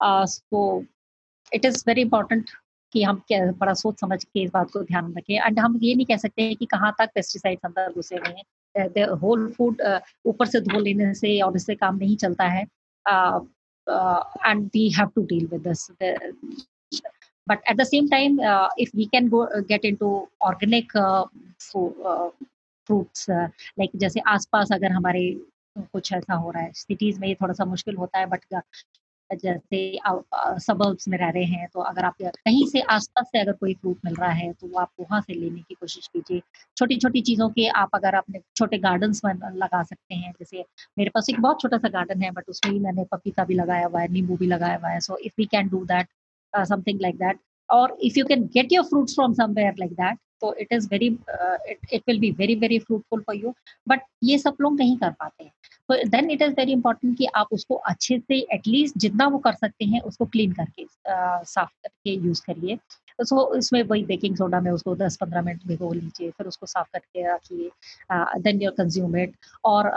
Uh, 0.00 0.26
so 0.26 0.86
it 1.52 1.64
is 1.64 1.82
very 1.82 2.02
important 2.02 2.48
कि 2.92 3.02
हम 3.02 3.22
बड़ा 3.30 3.72
सोच 3.74 4.00
समझ 4.00 4.22
के 4.24 4.42
इस 4.42 4.50
बात 4.54 4.70
को 4.70 4.82
ध्यान 4.82 5.12
रखें। 5.16 5.34
एंड 5.34 5.58
हम 5.60 5.78
ये 5.82 5.94
नहीं 5.94 6.06
कह 6.06 6.16
सकते 6.16 6.42
हैं 6.42 6.56
कि 6.56 6.66
कहाँ 6.66 6.94
तक 6.98 7.10
पेस्टिसाइड्स 7.14 7.64
अंदर 7.64 7.92
घुसे 7.92 8.16
हुए 8.16 8.34
हैं। 8.36 9.06
होल 9.20 9.48
फ़ूड 9.52 9.82
ऊपर 10.26 10.46
से 10.46 10.60
धो 10.60 10.78
लेने 10.78 11.12
से 11.14 11.40
और 11.40 11.56
इससे 11.56 11.74
काम 11.74 11.96
नहीं 11.96 12.16
चलता 12.16 12.44
है। 12.44 12.62
And 14.46 14.66
we 14.74 14.88
have 14.98 15.10
to 15.14 15.22
deal 15.22 15.46
with 15.46 15.68
this 15.68 15.90
the 17.76 17.84
same 17.84 18.06
time 18.08 18.38
uh, 18.40 18.68
if 18.76 18.90
we 18.94 19.04
can 19.08 19.28
go 19.28 19.40
uh, 19.46 19.60
get 19.68 19.84
into 19.84 20.08
organic 20.40 20.94
uh, 20.96 21.24
fruits 22.88 23.30
like 23.30 23.90
जैसे 23.96 24.20
आसपास 24.28 24.72
अगर 24.72 24.92
हमारे 24.92 25.22
कुछ 25.78 26.12
ऐसा 26.12 26.34
हो 26.34 26.50
रहा 26.50 26.62
है 26.62 26.72
सिटीज़ 26.72 27.20
में 27.20 27.28
ये 27.28 27.34
थोड़ा 27.34 27.54
सा 27.54 27.64
मुश्किल 27.64 27.96
होता 27.96 28.18
है 28.18 28.26
बट 28.26 28.44
जैसे 29.34 29.98
सबर्ब्स 30.64 31.08
में 31.08 31.18
रह 31.18 31.28
रहे 31.28 31.44
हैं 31.44 31.68
तो 31.72 31.80
अगर 31.80 32.04
आप 32.04 32.14
कहीं 32.22 32.66
से 32.66 32.80
आसपास 32.80 33.26
से 33.26 33.38
अगर 33.40 33.52
कोई 33.52 33.74
फ्रूट 33.74 33.98
मिल 34.04 34.14
रहा 34.14 34.30
है 34.30 34.52
तो 34.52 34.66
वो 34.66 34.78
आप 34.80 34.90
वहाँ 35.00 35.20
से 35.20 35.34
लेने 35.34 35.60
की 35.60 35.74
कोशिश 35.74 36.06
कीजिए। 36.06 36.42
छोटी 36.76 36.96
छोटी 36.96 37.20
चीज़ों 37.20 37.48
के 37.50 37.68
आप 37.68 37.90
अगर 37.94 38.14
अपने 38.14 38.40
छोटे 38.56 38.78
गार्डन्स 38.78 39.24
में 39.24 39.32
लगा 39.34 39.82
सकते 39.82 40.14
हैं 40.14 40.32
जैसे 40.32 40.64
मेरे 40.98 41.10
पास 41.10 41.30
एक 41.30 41.40
बहुत 41.40 41.60
छोटा 41.60 41.78
सा 41.78 41.88
गार्डन 41.88 42.22
है 42.22 42.30
बट 42.30 42.44
उसमें 42.48 42.80
मैंने 42.80 43.04
पपीता 43.04 43.44
भी 43.44 43.54
लगाया 43.54 43.86
हुआ 43.86 44.00
है 44.00 44.08
नींबू 44.12 44.36
भी 44.36 44.46
लगाया 44.46 44.76
हुआ 44.76 44.88
है 44.88 45.00
so 45.00 45.16
if 45.16 45.32
we 45.38 45.44
can 45.44 45.68
do 45.68 45.84
that 45.84 46.08
something 46.56 47.00
like 47.00 47.16
that 47.16 47.38
और 47.70 47.98
if 48.02 48.18
you 48.18 48.24
can 48.24 48.42
get 48.44 48.72
your 48.72 48.84
your 48.84 49.06
from 49.14 49.34
somewhere 49.34 49.74
like 49.78 49.96
that 49.96 50.16
so 50.42 50.50
it 50.52 50.68
is 50.70 50.86
very 50.86 51.18
uh, 51.34 51.56
it, 51.66 51.78
it 51.92 52.02
very 52.08 52.20
be 52.20 52.30
very 52.30 52.54
very 52.54 52.78
fruitful 52.78 53.20
for 53.20 53.34
ये 54.24 54.38
सब 54.38 54.56
लोग 54.60 54.78
नहीं 54.78 54.96
कर 54.96 55.10
पाते 55.10 55.44
हैं। 55.44 55.52
तो 55.52 55.65
then 55.90 56.30
it 56.30 56.42
is 56.42 56.52
very 56.52 56.72
important 56.72 57.16
कि 57.18 57.26
आप 57.36 57.48
उसको 57.52 57.74
अच्छे 57.90 58.18
से 58.18 58.38
एटलीस्ट 58.54 58.98
जितना 58.98 59.26
वो 59.28 59.38
कर 59.38 59.52
सकते 59.54 59.84
हैं 59.84 60.00
उसको 60.02 60.24
क्लीन 60.26 60.52
करके 60.52 60.82
uh, 60.82 61.44
साफ़ 61.44 61.70
करके 61.70 62.14
यूज़ 62.16 62.42
करिए। 62.46 62.78
सो 63.20 63.54
इसमें 63.56 63.82
वही 63.82 64.02
बेकिंग 64.04 64.36
सोडा 64.36 64.60
में 64.60 64.70
उसको 64.70 64.94
10-15 64.96 65.42
मिनट 65.44 65.60
भिगो 65.66 65.92
लीजिए 65.92 66.30
फिर 66.30 66.46
उसको 66.46 66.66
साफ़ 66.66 66.88
करके 66.92 67.26
रखिए 67.34 67.70
देन 68.42 68.60
योर 68.62 68.72
कंज्यूम 68.78 69.16
इट 69.16 69.36
और 69.64 69.90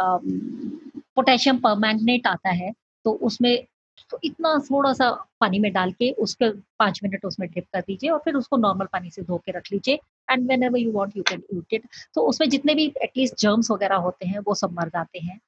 पोटेशियम 1.16 1.58
परमैंगनेट 1.58 2.28
आता 2.28 2.50
है 2.50 2.72
तो 3.06 3.12
उसमें 3.30 3.66
तो 4.12 4.20
इतना 4.24 4.54
थोड़ा 4.70 4.94
सा 4.94 5.10
पानी 5.42 5.60
में 5.60 5.72
डाल 5.74 5.92
के 5.92 6.12
उसके 6.24 6.50
पाँच 6.80 7.00
मिनट 7.04 7.26
उसमें 7.26 7.50
डिप 7.50 7.66
कर 7.74 7.82
दीजिए 7.82 8.10
और 8.10 8.20
फिर 8.26 8.36
उसको 8.36 8.58
नॉर्मल 8.58 8.86
पानी 8.94 9.10
से 9.12 9.22
धो 9.22 9.38
के 9.46 9.52
रख 9.52 9.72
लीजिए। 9.72 10.00
And 10.32 10.48
whenever 10.64 10.80
you 10.80 10.92
want 10.92 11.18
you 11.18 11.24
can 11.30 11.44
use 11.54 11.74
it 11.74 11.88
तो 12.16 12.22
उसमें 12.22 12.50
जितने 12.50 12.76
भी 12.76 12.86
एटलीस्ट 13.04 13.40
जर्म्स 13.42 13.72
वगैरह 13.72 13.96
होते 14.08 14.28
हैं 14.28 14.40
वो 14.48 14.56
सब 14.56 14.72
मर 14.80 14.90
जाते 14.90 15.20
हैं। 15.20 15.36
आ, 15.36 15.40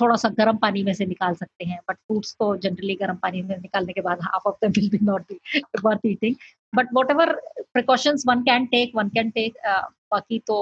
थोड़ा 0.00 0.16
सा 0.16 0.28
गर्म 0.38 0.56
पानी 0.62 0.82
में 0.84 0.92
से 0.94 1.06
निकाल 1.06 1.34
सकते 1.34 1.64
हैं 1.64 1.78
बट 1.88 1.96
फ्रूट्स 1.96 2.34
तो 2.38 2.56
जनरली 2.64 2.94
गर्म 3.02 3.16
पानी 3.22 3.42
में 3.42 3.56
निकालने 3.56 3.92
के 3.92 4.00
बाद 4.00 4.22
half 4.22 4.48
of 4.48 4.56
the 4.64 4.70
will 4.76 4.88
be 4.90 4.98
not 5.06 5.32
be 5.32 5.62
worth 5.84 6.06
eating 6.06 6.34
but 6.76 6.88
whatever 7.10 7.32
precautions 7.72 8.24
one 8.28 8.42
can 8.42 8.66
take 8.72 8.96
one 8.96 9.08
can 9.16 9.30
take 9.30 9.58
बाकी 9.66 10.38
तो 10.46 10.58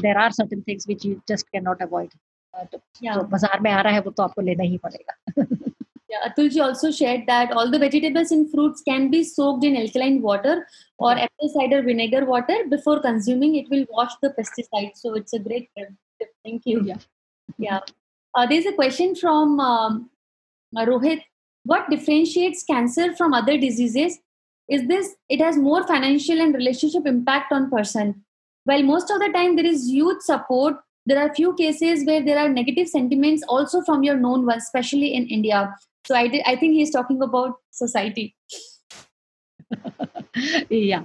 there 0.00 0.16
are 0.18 0.32
certain 0.32 0.60
things 0.68 0.88
which 0.88 1.06
you 1.06 1.14
just 1.28 1.48
can 1.48 1.64
not 1.64 1.82
avoid 1.82 2.10
जो 3.04 3.22
बाज़ार 3.28 3.60
में 3.60 3.70
आ 3.70 3.80
रहा 3.80 3.92
है 3.92 4.00
वो 4.00 4.10
तो 4.10 4.22
आपको 4.22 4.42
लेना 4.42 4.64
ही 4.64 4.78
पड़ेगा 4.86 5.46
Yeah, 6.12 6.28
Atulji 6.28 6.60
also 6.62 6.90
shared 6.90 7.22
that 7.26 7.52
all 7.52 7.70
the 7.70 7.78
vegetables 7.78 8.32
and 8.32 8.50
fruits 8.50 8.82
can 8.86 9.10
be 9.10 9.20
soaked 9.24 9.64
in 9.64 9.76
alkaline 9.76 10.20
water 10.20 10.66
or 10.98 11.12
apple 11.12 11.48
cider 11.54 11.80
vinegar 11.80 12.26
water 12.26 12.58
before 12.68 13.00
consuming. 13.00 13.54
It 13.56 13.70
will 13.70 13.86
wash 13.90 14.12
the 14.20 14.30
pesticides. 14.38 14.96
So 14.96 15.14
it's 15.14 15.32
a 15.32 15.38
great 15.38 15.70
tip. 15.78 16.28
Thank 16.44 16.66
you. 16.66 16.82
Yeah. 16.84 16.98
Yeah. 17.57 17.79
Uh, 18.35 18.45
there's 18.45 18.65
a 18.65 18.73
question 18.73 19.15
from 19.15 19.59
um, 19.59 20.09
Rohit. 20.75 21.21
What 21.63 21.89
differentiates 21.89 22.63
cancer 22.63 23.15
from 23.15 23.33
other 23.33 23.57
diseases? 23.57 24.19
Is 24.69 24.87
this 24.87 25.15
it 25.29 25.41
has 25.41 25.57
more 25.57 25.85
financial 25.87 26.41
and 26.41 26.53
relationship 26.53 27.05
impact 27.05 27.51
on 27.51 27.69
person? 27.69 28.23
While 28.65 28.83
most 28.83 29.09
of 29.09 29.19
the 29.19 29.29
time 29.33 29.55
there 29.55 29.65
is 29.65 29.89
youth 29.89 30.21
support, 30.21 30.75
there 31.05 31.19
are 31.19 31.33
few 31.33 31.53
cases 31.53 32.05
where 32.05 32.21
there 32.21 32.37
are 32.37 32.49
negative 32.49 32.87
sentiments 32.89 33.43
also 33.47 33.81
from 33.81 34.03
your 34.03 34.17
known 34.17 34.45
ones, 34.45 34.63
especially 34.63 35.13
in 35.13 35.27
India. 35.27 35.73
So 36.05 36.15
I 36.15 36.27
did, 36.27 36.43
I 36.45 36.55
think 36.57 36.73
he's 36.73 36.91
talking 36.91 37.21
about 37.21 37.55
society. 37.71 38.35
या 40.71 40.99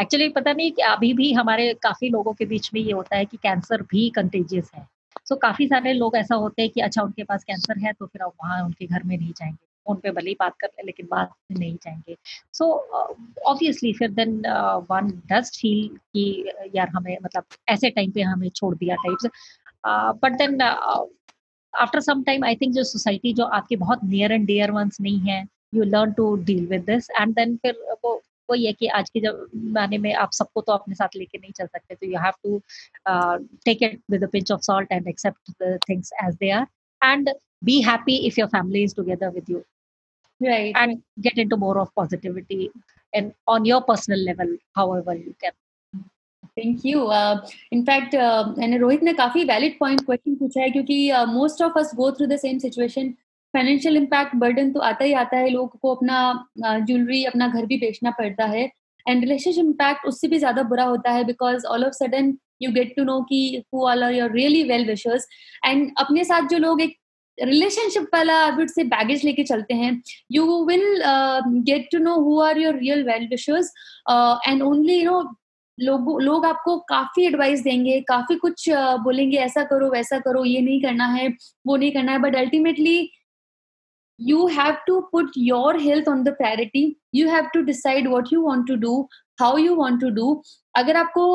actually 0.00 0.28
पता 0.28 0.52
नहीं 0.52 0.70
कि 0.72 0.82
अभी 0.82 1.12
भी 1.14 1.32
हमारे 1.32 1.72
काफी 1.82 2.08
लोगों 2.08 2.32
के 2.34 2.44
बीच 2.46 2.70
में 2.74 2.80
ये 2.80 2.92
होता 2.92 3.16
है 3.16 3.24
कि 3.24 3.36
कैंसर 3.36 3.82
भी 3.82 4.08
कंटेजियस 4.16 4.70
है 4.74 4.86
सो 5.25 5.35
so, 5.35 5.41
काफ़ी 5.41 5.67
सारे 5.67 5.93
लोग 5.93 6.15
ऐसा 6.15 6.35
होते 6.35 6.61
हैं 6.61 6.71
कि 6.71 6.81
अच्छा 6.81 7.01
उनके 7.01 7.23
पास 7.23 7.43
कैंसर 7.43 7.79
है 7.79 7.93
तो 7.93 8.05
फिर 8.05 8.21
आप 8.21 8.33
वहाँ 8.43 8.63
उनके 8.65 8.85
घर 8.85 9.03
में 9.03 9.17
नहीं 9.17 9.31
जाएँगे। 9.31 9.65
फ़ोन 9.87 9.97
पे 9.97 10.11
भले 10.11 10.29
ही 10.29 10.35
बात 10.39 10.53
कर 10.59 10.67
ले 10.67 10.83
लेकिन 10.85 11.07
बात 11.11 11.31
नहीं 11.51 11.75
जाएँगे। 11.75 12.15
सो 12.53 12.71
ऑब्वियसली 13.45 13.93
फिर 13.93 14.11
देन 14.11 14.41
वन 14.91 15.09
डज 15.31 15.51
फील 15.61 15.87
कि 16.13 16.51
यार 16.75 16.89
हमें 16.89 17.17
मतलब 17.23 17.43
ऐसे 17.69 17.89
टाइम 17.89 18.11
पे 18.11 18.21
हमें 18.21 18.49
छोड़ 18.49 18.75
दिया 18.75 18.95
types 18.95 19.27
but 20.21 20.37
then 20.37 20.61
after 20.61 21.99
some 21.99 22.23
time 22.23 22.43
I 22.45 22.55
think 22.55 22.73
जो 22.73 22.83
सोसाइटी 22.83 23.33
जो 23.33 23.45
आपके 23.45 23.75
बहुत 23.75 24.03
नियर 24.03 24.31
एंड 24.31 24.45
डियर 24.47 24.71
वंस 24.71 24.97
नहीं 25.01 25.19
है 25.19 25.43
you 25.75 25.83
learn 25.83 26.11
to 26.11 26.35
deal 26.43 26.67
with 26.67 26.81
this 26.81 27.09
and 27.19 27.35
then 27.35 27.55
फिर 27.55 27.97
वो 28.05 28.21
वही 28.53 28.65
है 28.65 28.73
कि 28.73 28.87
आज 28.99 29.09
के 29.09 29.19
जमाने 29.27 29.97
में 30.05 30.13
आप 30.25 30.31
सबको 30.33 30.61
तो 30.61 30.73
अपने 30.73 30.95
साथ 30.95 31.17
लेके 31.17 31.37
नहीं 31.37 31.51
चल 31.57 31.67
सकते 31.67 31.95
तो 31.95 32.07
you 32.07 32.19
have 32.25 32.33
to 32.43 32.61
take 33.65 33.83
it 33.83 33.99
with 34.11 34.27
pinch 34.31 34.51
of 34.51 34.61
salt 34.71 34.91
and 34.91 35.07
accept 35.07 35.51
the 35.63 35.77
things 35.89 36.13
as 36.23 36.35
they 36.35 36.51
are 36.59 36.67
and 37.01 37.29
be 37.63 37.81
happy 37.81 38.15
if 38.27 38.37
your 38.37 38.49
family 38.49 38.83
is 38.83 38.93
together 38.93 39.31
with 39.31 39.49
you. 39.49 39.65
Right 40.41 40.73
and 40.75 41.01
get 41.21 41.37
into 41.37 41.57
more 41.57 41.79
of 41.79 41.93
positivity 41.95 42.71
and 43.13 43.33
on 43.47 43.65
your 43.65 43.81
personal 43.83 44.19
level 44.21 44.57
however 44.75 45.15
you 45.15 45.35
can. 45.41 45.59
Thank 46.57 46.81
you 46.85 46.99
in fact 47.73 48.15
मैंने 48.57 48.77
रोहित 48.77 49.03
ने 49.03 49.13
काफ़ी 49.13 49.43
valid 49.45 49.77
point 49.79 50.01
question 50.05 50.35
पूछा 50.35 50.61
है 50.61 50.69
क्योंकि 50.71 50.97
most 51.27 51.61
of 51.61 51.77
us 51.79 51.91
go 51.95 52.09
through 52.17 52.25
the 52.27 52.37
same 52.39 52.57
situation 52.59 53.13
financial 53.53 53.97
impact 53.97 54.35
burden 54.37 54.71
तो 54.71 54.79
आता 54.81 55.05
ही 55.05 55.13
आता 55.15 55.37
है, 55.37 55.49
लोगों 55.49 55.79
को 55.79 55.93
अपना 55.95 56.47
ज्वेलरी 56.59 57.23
अपना 57.25 57.47
घर 57.47 57.65
भी 57.65 57.77
बेचना 57.79 58.11
पड़ता 58.19 58.45
है। 58.47 58.63
एंड 59.05 59.23
रिलेशनशिप 59.23 59.65
इम्पैक्ट 59.65 60.05
उससे 60.07 60.27
भी 60.27 60.37
ज़्यादा 60.39 60.63
बुरा 60.63 60.83
होता 60.85 61.11
है 61.11 61.23
because 61.25 61.65
all 61.65 61.85
of 61.85 61.93
sudden 61.93 62.33
you 62.61 62.71
get 62.71 62.93
to 62.97 63.03
know 63.03 63.19
कि 63.29 63.63
who 63.73 63.85
all 63.87 64.03
are 64.03 64.13
your 64.13 64.31
really 64.31 64.63
well 64.63 64.85
wishers 64.87 65.27
and 65.65 65.91
अपने 65.99 66.23
साथ 66.23 66.47
जो 66.49 66.57
लोग 66.57 66.81
एक 66.81 66.97
रिलेशनशिप 67.37 68.03
वाला 68.13 68.45
वुड 68.55 68.69
से 68.69 68.83
बैगेज 68.85 69.23
लेके 69.25 69.43
चलते 69.43 69.73
हैं 69.73 69.91
you 70.31 70.63
will 70.65 71.01
get 71.63 71.87
to 71.91 71.99
know 71.99 72.15
who 72.23 72.39
are 72.41 72.57
your 72.57 72.75
real 72.75 73.03
well 73.03 73.27
wishers 73.29 73.71
and 74.47 74.61
only 74.61 74.97
you 74.97 75.11
know 75.11 75.21
लोग 75.77 76.21
लोग 76.21 76.45
आपको 76.45 76.77
काफ़ी 76.89 77.25
एडवाइस 77.25 77.61
देंगे, 77.61 77.99
काफ़ी 78.01 78.35
कुछ 78.35 78.69
बोलेंगे, 79.03 79.37
ऐसा 79.37 79.63
करो, 79.63 79.89
वैसा 79.91 80.19
करो, 80.19 80.43
ये 80.45 80.59
नहीं 80.61 80.81
करना 80.81 81.05
है, 81.07 81.27
वो 81.67 81.75
नहीं 81.75 81.91
करना 81.91 82.11
है। 82.11 82.19
But 82.19 82.35
ultimately 82.35 83.09
you 84.19 84.47
have 84.47 84.77
to 84.85 85.07
put 85.11 85.27
your 85.35 85.77
health 85.79 86.07
on 86.07 86.23
the 86.23 86.33
priority. 86.33 86.97
You 87.11 87.29
have 87.29 87.51
to 87.51 87.63
decide 87.63 88.07
what 88.07 88.31
you 88.31 88.41
want 88.41 88.67
to 88.67 88.77
do, 88.77 89.07
how 89.39 89.57
you 89.57 89.75
want 89.75 89.99
to 90.01 90.11
do. 90.11 90.41
अगर 90.75 90.97
आपको 90.97 91.25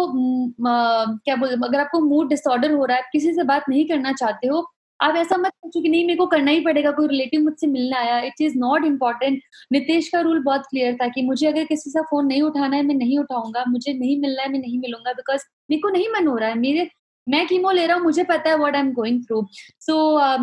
क्या 1.25 1.37
बोल, 1.37 1.49
अगर 1.65 1.81
आपको 1.81 2.01
मूड 2.01 2.29
डिसऑर्डर 2.29 2.73
हो 2.73 2.85
रहा 2.85 2.97
है 2.97 3.03
किसी 3.13 3.33
से 3.35 3.43
बात 3.45 3.65
नहीं 3.69 3.87
करना 3.89 4.13
चाहते 4.13 4.49
हो, 4.49 4.65
आप 5.01 5.17
ऐसा 5.17 5.37
मत 5.37 5.53
सोचो 5.53 5.81
कि 5.83 5.89
नहीं, 5.89 6.07
मेरे 6.07 6.17
को 6.19 6.27
करना 6.27 6.51
ही 6.51 6.61
पड़ेगा, 6.61 6.91
कोई 6.91 7.09
रिलेटिव 7.09 7.43
मुझसे 7.43 7.67
मिलने 7.67 7.97
आया 7.97 8.19
it 8.21 8.41
is 8.41 8.59
not 8.59 8.85
important 8.85 9.41
Nitesh 9.73 10.09
का 10.13 10.21
रूल 10.21 10.43
बहुत 10.45 10.63
क्लियर 10.71 10.97
था 11.03 11.09
कि 11.09 11.23
मुझे 11.23 11.47
अगर 11.47 11.65
किसी 11.65 11.91
से 11.91 12.01
फ़ोन 12.11 12.27
नहीं 12.27 12.43
उठाना 12.43 12.77
है, 12.77 12.83
मैं 12.83 12.95
नहीं 12.95 13.19
उठाऊँगा, 13.19 13.65
मुझे 13.69 13.93
नहीं 13.93 14.21
मिलना 14.21 14.43
है, 14.43 14.53
मैं 14.53 14.61
नहीं 14.61 14.79
मिलूँगा 14.81 15.13
बिकॉज़ 15.13 15.45
मेरे 15.71 15.81
को 15.83 15.89
नहीं 15.89 16.09
मन 16.15 16.27
हो 16.29 16.37
रहा 16.37 16.49
है। 16.49 16.59
मेरे, 16.59 16.89
मैं 17.27 17.47
कीमो 17.47 17.71
ले 17.71 17.87
रहा 17.87 17.97
हूँ, 17.97 18.05
मुझे 18.05 18.25
पता 18.25 18.51
है 18.51 18.57
what 18.59 18.75
I 18.75 18.81
am 18.81 18.93
going 18.95 19.23
through 19.25 19.47
so 19.81 19.97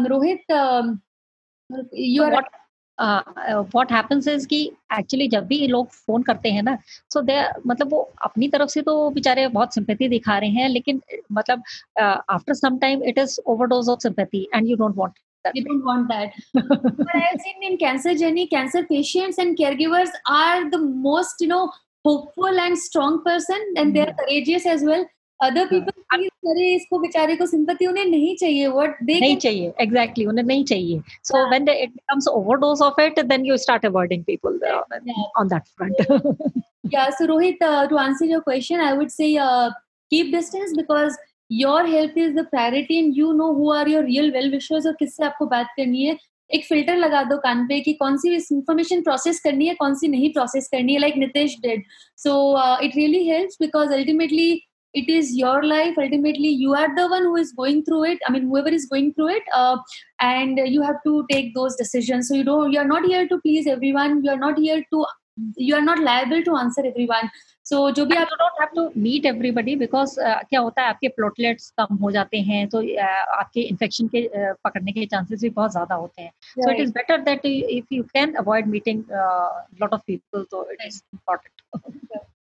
Rohit 0.07 0.53
you 1.71 2.23
are 2.23 2.33
what 2.99 3.91
happens 3.91 4.27
is 4.27 4.47
कि 4.47 4.61
एक्चुअली 4.99 5.27
जब 5.27 5.45
भी 5.47 5.67
लोग 5.67 5.87
फ़ोन 5.91 6.23
करते 6.23 6.51
हैं 6.51 6.63
ना 6.63 6.77
सो 7.13 7.21
दे 7.21 7.41
मतलब 7.67 7.91
वो 7.91 8.01
अपनी 8.25 8.47
तरफ़ 8.49 8.69
से 8.69 8.81
तो 8.81 9.09
बेचारे 9.17 9.47
बहुत 9.57 9.73
सिंपैथी 9.73 10.07
दिखा 10.09 10.37
रहे 10.37 10.49
हैं 10.49 10.69
लेकिन 10.69 11.01
मतलब 11.39 11.63
after 11.99 12.53
some 12.53 12.77
time 12.79 13.03
it 13.03 13.17
is 13.17 13.39
overdose 13.47 13.89
of 13.89 13.99
sympathy 14.07 14.47
and 14.55 14.67
you 14.69 14.75
don't 14.77 14.97
want 14.97 15.19
You 15.55 15.61
don't 15.63 15.83
want 15.87 16.07
that. 16.09 16.37
but 16.53 17.09
I 17.15 17.19
have 17.23 17.41
seen 17.41 17.65
in 17.65 17.75
cancer 17.81 18.13
journey, 18.21 18.45
cancer 18.53 18.79
patients 18.85 19.41
and 19.43 19.57
caregivers 19.59 20.15
are 20.35 20.69
the 20.69 20.79
most, 20.79 21.43
you 21.43 21.49
know, 21.51 21.59
hopeful 22.05 22.61
and 22.63 22.79
strong 22.85 23.19
person, 23.27 23.67
and 23.77 23.95
they 23.95 24.05
are 24.05 24.15
courageous 24.21 24.65
as 24.65 24.83
well. 24.83 25.05
Other 25.39 25.65
people 25.67 26.27
करे 26.47 26.73
इसको 26.75 26.99
बेचारे 26.99 27.35
को 27.35 27.45
sympathy 27.45 27.85
उन्हें 27.85 28.05
नहीं 28.05 28.35
चाहिए 28.35 28.67
what 28.67 29.03
they 29.03 29.19
नहीं 29.19 29.37
चाहिए 29.37 29.67
exactly 29.67 30.23
exactly, 30.23 30.27
उन्हें 30.29 30.45
नहीं 30.45 30.63
चाहिए। 30.65 31.01
So 31.23 31.47
when 31.49 31.69
it 31.69 31.89
becomes 31.89 32.27
overdose 32.27 32.81
of 32.81 33.01
it 33.01 33.19
then 33.25 33.45
you 33.45 33.57
start 33.65 33.85
avoiding 33.85 34.23
people 34.23 34.59
on 35.37 35.47
that 35.47 35.67
front 35.77 36.53
yeah. 36.93 37.09
so 37.17 37.25
rohit 37.29 37.63
uh, 37.67 37.87
to 37.87 37.97
answer 37.99 38.25
your 38.31 38.41
question 38.41 38.81
i 38.87 38.91
would 38.97 39.11
say 39.11 39.27
uh, 39.45 39.69
keep 40.11 40.27
distance 40.33 40.73
because 40.79 41.15
your 41.49 41.79
health 41.87 42.19
is 42.25 42.35
the 42.35 42.43
priority 42.51 42.99
and 42.99 43.17
you 43.19 43.33
know 43.39 43.47
who 43.55 43.71
are 43.77 43.87
your 43.87 44.03
real 44.03 44.31
well 44.35 44.51
wishers 44.55 44.85
और 44.87 44.95
किससे 44.99 45.25
आपको 45.25 45.45
बात 45.47 45.73
करनी 45.77 46.03
है। 46.03 46.17
एक 46.49 46.65
filter 46.65 46.95
लगा 46.97 47.21
दो 47.23 47.37
कान 47.43 47.65
पे 47.67 47.79
कि 47.81 47.93
कौन 47.99 48.17
सी 48.17 48.33
इंफॉर्मेशन 48.35 49.01
प्रोसेस 49.01 49.39
करनी 49.43 49.67
है 49.67 49.73
कौन 49.75 49.95
सी 49.95 50.07
नहीं 50.07 50.31
प्रोसेस 50.33 50.67
करनी 50.71 50.93
है 50.93 50.99
like 50.99 51.15
Nitesh 51.17 51.55
dead 51.61 51.83
so 52.23 52.33
it 52.85 52.95
really 52.95 53.23
helps 53.29 53.57
because 53.61 53.93
ultimately 53.93 54.49
it 54.94 55.08
is 55.08 55.36
your 55.36 55.62
life 55.62 55.94
ultimately 55.98 56.48
you 56.48 56.74
are 56.74 56.88
the 56.96 57.06
one 57.08 57.22
who 57.22 57.36
is 57.36 57.52
going 57.52 57.84
through 57.84 58.04
it 58.04 58.18
i 58.26 58.32
mean 58.32 58.48
whoever 58.48 58.68
is 58.68 58.86
going 58.86 59.12
through 59.14 59.28
it 59.28 59.42
uh, 59.54 59.76
and 60.20 60.58
you 60.66 60.82
have 60.82 61.00
to 61.04 61.24
take 61.30 61.54
those 61.54 61.76
decisions 61.76 62.28
so 62.28 62.34
you 62.34 62.44
don't 62.44 62.72
you 62.72 62.80
are 62.80 62.90
not 62.92 63.04
here 63.04 63.26
to 63.28 63.38
please 63.40 63.66
everyone 63.66 64.22
you 64.24 64.30
are 64.30 64.42
not 64.46 64.58
here 64.58 64.82
to 64.92 65.06
you 65.56 65.74
are 65.74 65.86
not 65.90 66.00
liable 66.00 66.42
to 66.50 66.56
answer 66.64 66.84
everyone 66.92 67.30
so 67.66 67.76
so, 67.76 67.94
जो 67.94 68.04
भी 68.06 68.16
आप 68.16 68.28
don't 68.38 68.60
have 68.60 68.68
to 68.76 69.00
meet 69.00 69.26
everybody 69.26 69.74
because 69.76 70.14
क्या 70.20 70.60
होता 70.60 70.82
है 70.82 70.88
आपके 70.88 71.08
प्लोटलेट्स 71.08 71.68
कम 71.80 71.96
हो 72.02 72.10
जाते 72.10 72.38
हैं 72.48 72.66
तो 72.68 72.80
uh, 72.82 73.08
आपके 73.38 73.60
इन्फेक्शन 73.60 74.08
के 74.14 74.22
uh, 74.28 74.54
पकड़ने 74.64 74.92
के 74.92 75.04
चांसेस 75.06 75.40
भी 75.42 75.50
बहुत 75.50 75.72
ज्यादा 75.72 75.94
होते 75.94 76.22
हैं 76.22 76.30
so 76.48 76.70
it 76.70 76.80
is 76.80 76.90
better 76.96 77.20
that 77.28 77.46
if 77.46 77.92
you 77.92 78.02
can 78.14 78.34
avoid 78.42 78.66
meeting 78.68 79.02
lot 79.82 79.92
of 79.94 80.02
people 80.06 80.44
तो 80.50 80.66
it 80.72 80.86
is 80.86 81.02
important 81.14 81.60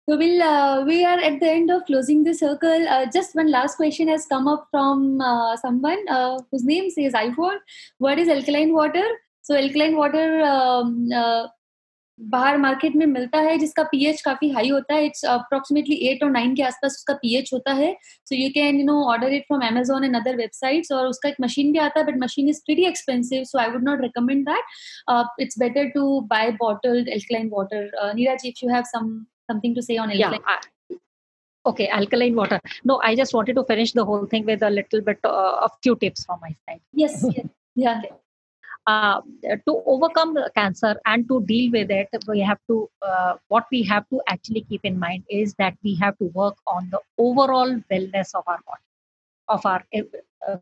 So 0.08 0.16
we'll 0.18 0.42
uh, 0.42 0.86
we 0.86 1.04
are 1.04 1.20
at 1.20 1.42
the 1.42 1.50
end 1.50 1.70
of 1.70 1.84
closing 1.86 2.24
the 2.24 2.34
circle. 2.34 2.88
Uh, 2.88 3.08
just 3.08 3.36
one 3.36 3.52
last 3.52 3.76
question 3.76 4.08
has 4.08 4.26
come 4.26 4.48
up 4.48 4.68
from 4.72 5.20
uh, 5.20 5.58
someone 5.58 6.08
uh, 6.10 6.38
whose 6.50 6.64
name 6.64 6.90
says 6.90 7.12
iPhone. 7.12 7.58
What 7.98 8.18
is 8.18 8.30
alkaline 8.30 8.74
water? 8.74 9.04
So 9.42 9.56
alkaline 9.56 9.98
water 9.98 10.42
um, 10.44 11.10
uh, 11.14 11.48
बाहर 12.20 12.58
market 12.58 12.96
में 12.96 13.06
मिलता 13.06 13.40
है 13.40 13.58
जिसका 13.58 13.84
pH 13.84 14.22
काफ़ी 14.22 14.50
high 14.52 14.70
होता 14.70 14.94
है 14.94 15.06
it's 15.06 15.26
approximately 15.26 15.96
eight 16.10 16.24
और 16.24 16.30
nine 16.32 16.56
के 16.56 16.64
आसपास 16.64 16.92
उसका 16.92 17.14
पीएच 17.22 17.50
होता 17.54 17.74
है 17.74 17.94
so 18.30 18.36
you 18.36 18.50
can 18.56 18.80
you 18.80 18.86
know 18.86 18.96
order 19.12 19.34
it 19.34 19.44
from 19.48 19.62
Amazon 19.68 20.04
and 20.04 20.16
other 20.16 20.36
websites 20.38 20.92
और 20.92 21.08
उसका 21.08 21.30
एक 21.30 21.36
मशीन 21.42 21.72
भी 21.72 21.80
आता 21.80 22.00
है 22.00 22.06
but 22.06 22.18
machine 22.24 22.50
is 22.50 22.62
very 22.70 22.86
expensive 22.88 23.44
so 23.52 23.60
I 23.60 23.70
would 23.72 23.84
not 23.90 24.02
recommend 24.02 24.46
that 24.50 25.42
it's 25.42 25.60
better 25.60 25.90
to 25.96 26.20
buy 26.30 26.52
bottled 26.66 27.10
alkaline 27.20 27.50
water 27.54 28.14
Neeraj 28.16 28.46
if 28.46 28.66
you 28.66 28.74
have 28.74 28.84
some 28.94 29.18
something 29.50 29.74
to 29.76 29.82
say 29.82 29.98
on 29.98 30.12
alkaline? 30.12 30.42
Yeah, 30.48 30.56
I- 30.56 31.70
okay, 31.72 31.88
alkaline 31.88 32.36
water. 32.36 32.60
No, 32.84 33.02
I 33.04 33.16
just 33.16 33.34
wanted 33.34 33.56
to 33.56 33.64
finish 33.64 33.92
the 33.94 34.06
whole 34.06 34.26
thing 34.26 34.46
with 34.46 34.64
a 34.64 34.70
little 34.70 35.02
bit 35.02 35.20
uh, 35.24 35.58
of 35.64 35.72
few 35.84 35.96
tips 35.96 36.26
from 36.26 36.40
my 36.42 36.56
side. 36.68 36.82
Yes. 36.94 37.26
yes. 37.36 37.46
yeah. 37.76 38.02
Okay. 38.12 38.16
Uh, 38.88 39.20
to 39.68 39.84
overcome 39.86 40.38
cancer 40.56 40.96
and 41.06 41.28
to 41.28 41.42
deal 41.42 41.70
with 41.74 41.92
it, 41.92 42.08
we 42.26 42.40
have 42.40 42.58
to 42.68 42.90
uh, 43.02 43.34
what 43.50 43.66
we 43.70 43.84
have 43.84 44.08
to 44.10 44.22
actually 44.30 44.62
keep 44.62 44.80
in 44.86 44.98
mind 44.98 45.26
is 45.30 45.54
that 45.56 45.76
we 45.84 45.94
have 45.96 46.18
to 46.20 46.26
work 46.34 46.56
on 46.68 46.90
the 46.90 47.00
overall 47.18 47.76
wellness 47.92 48.34
of 48.34 48.46
our 48.48 48.60
body, 48.66 48.86
of 49.50 49.66
our 49.66 49.84
uh, 49.94 50.04
uh, 50.48 50.58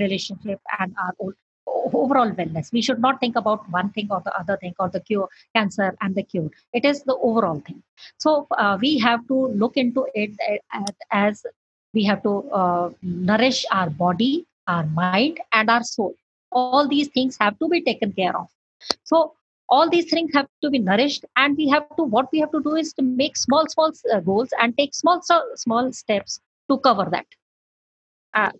relationship 0.00 0.58
and 0.78 0.94
our 0.98 1.12
own 1.20 1.34
overall 1.68 2.30
wellness. 2.30 2.72
We 2.72 2.82
should 2.82 3.00
not 3.00 3.20
think 3.20 3.36
about 3.36 3.68
one 3.70 3.90
thing 3.90 4.08
or 4.10 4.20
the 4.24 4.36
other 4.38 4.56
thing 4.56 4.74
or 4.78 4.88
the 4.88 5.00
cure 5.00 5.28
cancer 5.54 5.96
and 6.00 6.14
the 6.14 6.22
cure. 6.22 6.50
It 6.72 6.84
is 6.84 7.02
the 7.02 7.16
overall 7.16 7.60
thing. 7.60 7.82
So 8.18 8.46
uh, 8.56 8.78
we 8.80 8.98
have 8.98 9.26
to 9.28 9.48
look 9.48 9.76
into 9.76 10.06
it 10.14 10.32
as 11.12 11.44
we 11.94 12.04
have 12.04 12.22
to 12.22 12.50
uh, 12.50 12.90
nourish 13.02 13.64
our 13.72 13.90
body 13.90 14.46
our 14.68 14.84
mind 14.86 15.40
and 15.52 15.70
our 15.70 15.82
soul. 15.82 16.14
All 16.52 16.86
these 16.86 17.08
things 17.08 17.36
have 17.40 17.58
to 17.58 17.68
be 17.68 17.82
taken 17.82 18.12
care 18.12 18.36
of. 18.36 18.48
So 19.04 19.34
all 19.68 19.88
these 19.90 20.10
things 20.10 20.30
have 20.34 20.46
to 20.62 20.70
be 20.70 20.78
nourished 20.78 21.24
and 21.36 21.56
we 21.56 21.68
have 21.68 21.88
to 21.96 22.02
what 22.04 22.28
we 22.32 22.38
have 22.40 22.52
to 22.52 22.62
do 22.62 22.76
is 22.76 22.92
to 22.94 23.02
make 23.02 23.36
small 23.36 23.66
small 23.68 23.92
uh, 24.12 24.20
goals 24.20 24.50
and 24.60 24.76
take 24.76 24.94
small 24.94 25.20
small 25.56 25.92
steps 25.92 26.40
to 26.70 26.78
cover 26.78 27.08
that. 27.10 27.26
Uh, 28.34 28.50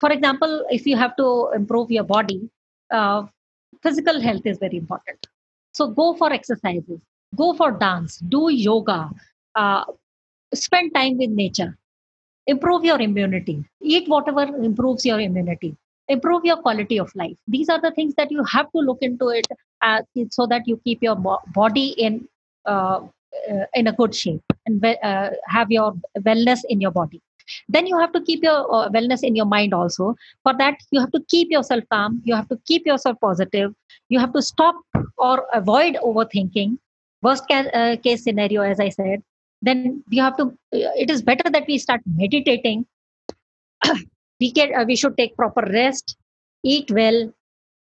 for 0.00 0.10
example 0.12 0.64
if 0.70 0.86
you 0.86 0.96
have 0.96 1.16
to 1.16 1.50
improve 1.54 1.90
your 1.90 2.04
body 2.04 2.48
uh, 2.90 3.22
physical 3.82 4.20
health 4.20 4.44
is 4.44 4.58
very 4.58 4.76
important. 4.76 5.26
So 5.72 5.88
go 5.88 6.14
for 6.14 6.32
exercises 6.32 7.00
go 7.36 7.54
for 7.54 7.70
dance 7.72 8.18
do 8.18 8.48
yoga 8.50 9.10
uh, 9.54 9.84
spend 10.54 10.94
time 10.94 11.18
with 11.18 11.30
nature. 11.30 11.76
Improve 12.46 12.84
your 12.84 13.00
immunity. 13.00 13.62
Eat 13.82 14.08
whatever 14.08 14.42
improves 14.42 15.04
your 15.04 15.20
immunity. 15.20 15.76
Improve 16.08 16.44
your 16.44 16.56
quality 16.56 16.98
of 16.98 17.14
life. 17.14 17.36
These 17.46 17.68
are 17.68 17.80
the 17.80 17.90
things 17.90 18.14
that 18.14 18.30
you 18.30 18.42
have 18.44 18.72
to 18.72 18.78
look 18.78 18.98
into 19.02 19.28
it 19.28 19.46
uh, 19.82 20.00
so 20.30 20.46
that 20.46 20.66
you 20.66 20.80
keep 20.84 21.02
your 21.02 21.16
body 21.16 21.88
in 21.98 22.26
uh, 22.64 23.00
uh, 23.50 23.66
in 23.74 23.86
a 23.86 23.92
good 23.92 24.14
shape 24.14 24.42
and 24.64 24.82
uh, 24.84 25.30
have 25.46 25.70
your 25.70 25.92
wellness 26.20 26.60
in 26.68 26.80
your 26.80 26.90
body 26.90 27.20
then 27.68 27.86
you 27.86 27.98
have 27.98 28.12
to 28.12 28.20
keep 28.22 28.42
your 28.42 28.72
uh, 28.74 28.88
wellness 28.90 29.22
in 29.22 29.36
your 29.36 29.46
mind 29.46 29.74
also. 29.74 30.16
For 30.42 30.54
that 30.58 30.78
you 30.90 31.00
have 31.00 31.12
to 31.12 31.22
keep 31.28 31.50
yourself 31.50 31.84
calm. 31.90 32.22
You 32.24 32.34
have 32.34 32.48
to 32.48 32.58
keep 32.66 32.86
yourself 32.86 33.18
positive. 33.20 33.74
You 34.08 34.18
have 34.18 34.32
to 34.32 34.42
stop 34.42 34.74
or 35.16 35.46
avoid 35.52 35.96
overthinking. 36.02 36.78
Worst 37.22 37.48
case, 37.48 37.66
uh, 37.74 37.96
case 38.02 38.22
scenario 38.22 38.62
as 38.62 38.78
i 38.78 38.88
said 38.88 39.22
then 39.62 40.02
you 40.08 40.22
have 40.22 40.36
to 40.36 40.56
it 40.72 41.10
is 41.10 41.22
better 41.22 41.50
that 41.50 41.66
we 41.66 41.78
start 41.78 42.00
meditating. 42.06 42.86
We 44.40 44.52
can 44.52 44.72
uh, 44.72 44.84
we 44.84 44.94
should 44.94 45.16
take 45.16 45.34
proper 45.36 45.62
rest 45.62 46.16
eat 46.62 46.90
well 46.92 47.32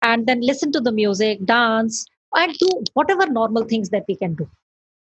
and 0.03 0.25
then 0.25 0.41
listen 0.41 0.71
to 0.73 0.81
the 0.81 0.93
music 0.93 1.45
dance 1.45 2.07
and 2.33 2.55
do 2.55 2.69
whatever 2.93 3.27
normal 3.27 3.65
things 3.65 3.89
that 3.91 4.05
we 4.07 4.15
can 4.15 4.35
do. 4.35 4.49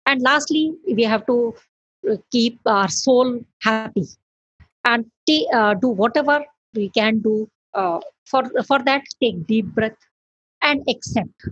And 0.05 0.21
lastly 0.21 0.75
we 0.85 1.03
have 1.03 1.25
to 1.25 1.55
uh, 2.07 2.17
keep 2.31 2.59
our 2.67 2.87
soul 2.87 3.43
happy 3.63 4.05
and 4.85 5.05
t- 5.27 5.47
uh, 5.53 5.73
do 5.73 5.89
whatever 5.89 6.43
we 6.73 6.89
can 6.89 7.19
do 7.19 7.49
uh, 7.73 7.99
for 8.25 8.43
for 8.67 8.79
that 8.89 9.03
take 9.21 9.45
deep 9.47 9.65
breath 9.77 9.99
and 10.61 10.83
accept 10.89 11.49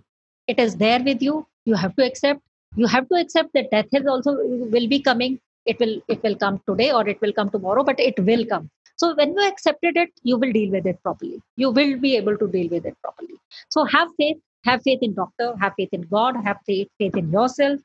it 0.48 0.60
is 0.60 0.76
there 0.76 1.02
with 1.04 1.22
you 1.22 1.46
you 1.66 1.76
have 1.76 1.96
to 1.96 2.06
accept 2.06 2.42
you 2.76 2.88
have 2.88 3.08
to 3.10 3.16
accept 3.16 3.50
that 3.54 3.70
death 3.72 3.92
is 3.94 4.08
also 4.08 4.34
will 4.76 4.88
be 4.88 5.00
coming 5.02 5.40
it 5.66 5.80
will 5.80 5.96
it 6.08 6.22
will 6.24 6.36
come 6.36 6.62
today 6.70 6.92
or 6.92 7.08
it 7.08 7.20
will 7.22 7.34
come 7.34 7.50
tomorrow 7.50 7.84
but 7.84 8.00
it 8.00 8.20
will 8.20 8.46
come 8.46 8.70
so 8.98 9.14
when 9.16 9.34
you 9.34 9.48
accepted 9.48 9.96
it, 9.96 10.10
you 10.24 10.38
will 10.38 10.52
deal 10.52 10.72
with 10.72 10.86
it 10.88 11.02
properly. 11.04 11.42
You 11.56 11.70
will 11.72 12.00
be 12.00 12.18
able 12.18 12.36
to 12.38 12.48
deal 12.48 12.68
with 12.70 12.86
it 12.86 12.96
properly. 13.04 13.36
So 13.70 13.86
have 13.86 14.10
faith, 14.18 14.38
have 14.66 14.82
faith 14.82 15.00
in 15.04 15.14
doctor, 15.14 15.56
have 15.62 15.74
faith 15.78 15.90
in 15.92 16.02
God, 16.02 16.36
have 16.44 16.58
faith, 16.66 16.88
faith 16.98 17.16
in 17.16 17.32
yourself, 17.32 17.80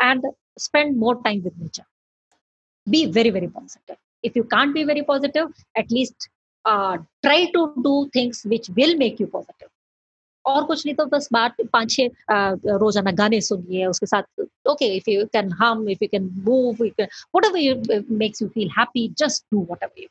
and 0.00 0.24
spend 0.58 0.96
more 0.98 1.22
time 1.22 1.42
with 1.42 1.56
nature. 1.58 1.84
Be 2.88 3.06
very, 3.06 3.30
very 3.30 3.48
positive 3.48 3.96
If 4.23 4.35
you 4.35 4.43
can't 4.43 4.73
be 4.73 4.83
very 4.83 5.03
positive, 5.03 5.49
at 5.75 5.91
least 5.91 6.29
uh, 6.65 6.97
try 7.23 7.51
to 7.51 7.73
do 7.83 8.09
things 8.13 8.43
which 8.43 8.69
will 8.79 8.97
make 8.97 9.19
you 9.19 9.27
positive. 9.27 9.69
और 10.45 10.63
कुछ 10.65 10.85
नहीं 10.85 10.95
तो 10.95 11.05
बस 11.05 11.27
बात 11.33 11.55
पांच 11.73 11.91
छह 11.91 12.77
रोजाना 12.81 13.11
गाने 13.17 13.39
सुनिए 13.41 13.85
उसके 13.85 14.05
साथ 14.05 14.41
okay 14.71 14.85
if 14.97 15.07
you 15.09 15.25
can 15.33 15.51
hmm 15.59 15.89
if 15.89 16.01
you 16.03 16.07
can 16.11 16.29
move 16.47 16.83
whatever 17.45 17.57
you 17.59 17.75
makes 18.17 18.41
you 18.41 18.47
feel 18.55 18.69
happy 18.77 19.07
just 19.19 19.45
do 19.53 19.65
whatever 19.83 20.01
you 20.01 20.07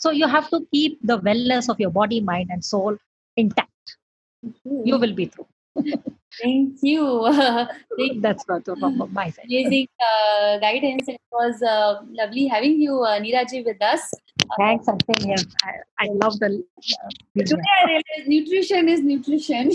so 0.00 0.10
you 0.10 0.26
have 0.26 0.48
to 0.50 0.66
keep 0.72 0.98
the 1.02 1.18
wellness 1.18 1.68
of 1.68 1.78
your 1.78 1.90
body, 1.90 2.20
mind, 2.20 2.48
and 2.50 2.64
soul 2.64 2.96
intact. 3.36 3.96
Mm-hmm. 4.42 4.86
You 4.86 4.98
will 4.98 5.14
be 5.14 5.26
through. 5.26 5.46
Thank 6.41 6.77
you. 6.81 7.31
Thank 7.97 8.21
That's 8.21 8.43
what 8.47 8.65
from 8.65 9.09
my 9.13 9.29
side. 9.29 9.45
Amazing 9.45 9.87
uh, 9.99 10.57
guidance. 10.59 11.07
It 11.07 11.21
was 11.31 11.61
uh, 11.61 12.01
lovely 12.11 12.47
having 12.47 12.79
you, 12.79 13.03
uh, 13.03 13.19
Neeraji, 13.19 13.65
with 13.65 13.81
us. 13.81 14.13
Thanks, 14.57 14.87
I'm 14.87 14.97
Yeah, 15.19 15.35
I, 15.63 15.71
I 16.05 16.07
love 16.21 16.39
the. 16.39 16.63
Uh, 16.77 17.41
Today 17.43 17.55
I 17.55 17.85
realized 17.87 18.27
nutrition 18.27 18.89
is 18.89 19.01
nutrition. 19.01 19.71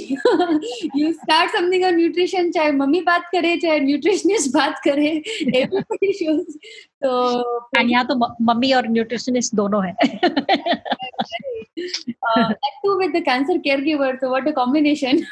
you 0.95 1.15
start 1.23 1.51
something 1.51 1.85
on 1.85 1.97
nutrition, 1.97 2.53
चाहे 2.53 2.73
mummy 2.73 3.01
बात 3.09 3.25
करे 3.35 3.57
चाहे 3.61 3.81
nutritionist 3.81 4.53
बात 4.55 4.81
करे 4.87 5.23
everybody 5.55 6.13
shows. 6.13 6.57
तो 7.03 7.11
and 7.79 7.91
यहाँ 7.91 8.07
तो 8.07 8.15
mummy 8.45 8.73
और 8.73 8.89
न्यूट्रिशनिस्ट 8.89 9.55
दोनों 9.55 9.85
हैं. 9.87 9.95
uh, 12.37 12.49
that 12.49 12.75
too 12.85 12.97
with 12.99 13.13
the 13.13 13.23
cancer 13.23 13.59
caregiver. 13.67 14.19
So 14.21 14.31
what 14.31 14.47
a 14.47 14.53
combination. 14.53 15.27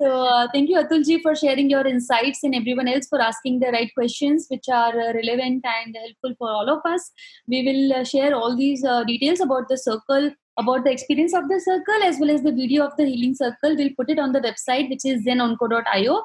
So 0.00 0.26
uh, 0.26 0.48
thank 0.52 0.68
you 0.68 0.76
Atulji 0.76 1.20
for 1.22 1.34
sharing 1.34 1.70
your 1.70 1.86
insights 1.86 2.42
and 2.42 2.54
everyone 2.54 2.88
else 2.88 3.06
for 3.08 3.20
asking 3.20 3.60
the 3.60 3.70
right 3.72 3.90
questions 3.94 4.46
which 4.48 4.68
are 4.68 4.98
uh, 5.00 5.12
relevant 5.12 5.64
and 5.64 5.96
helpful 5.96 6.34
for 6.38 6.50
all 6.50 6.68
of 6.68 6.80
us. 6.84 7.10
We 7.46 7.62
will 7.62 8.00
uh, 8.00 8.04
share 8.04 8.34
all 8.34 8.56
these 8.56 8.84
uh, 8.84 9.04
details 9.04 9.40
about 9.40 9.68
the 9.68 9.78
circle 9.78 10.32
about 10.58 10.84
the 10.84 10.90
experience 10.90 11.34
of 11.34 11.48
the 11.48 11.60
circle 11.60 12.02
as 12.04 12.18
well 12.18 12.30
as 12.30 12.42
the 12.42 12.52
video 12.52 12.84
of 12.84 12.96
the 12.96 13.04
healing 13.04 13.34
circle. 13.34 13.76
We'll 13.76 13.94
put 13.96 14.10
it 14.10 14.18
on 14.18 14.32
the 14.32 14.40
website, 14.40 14.90
which 14.90 15.04
is 15.04 15.24
zenonco.io. 15.24 16.22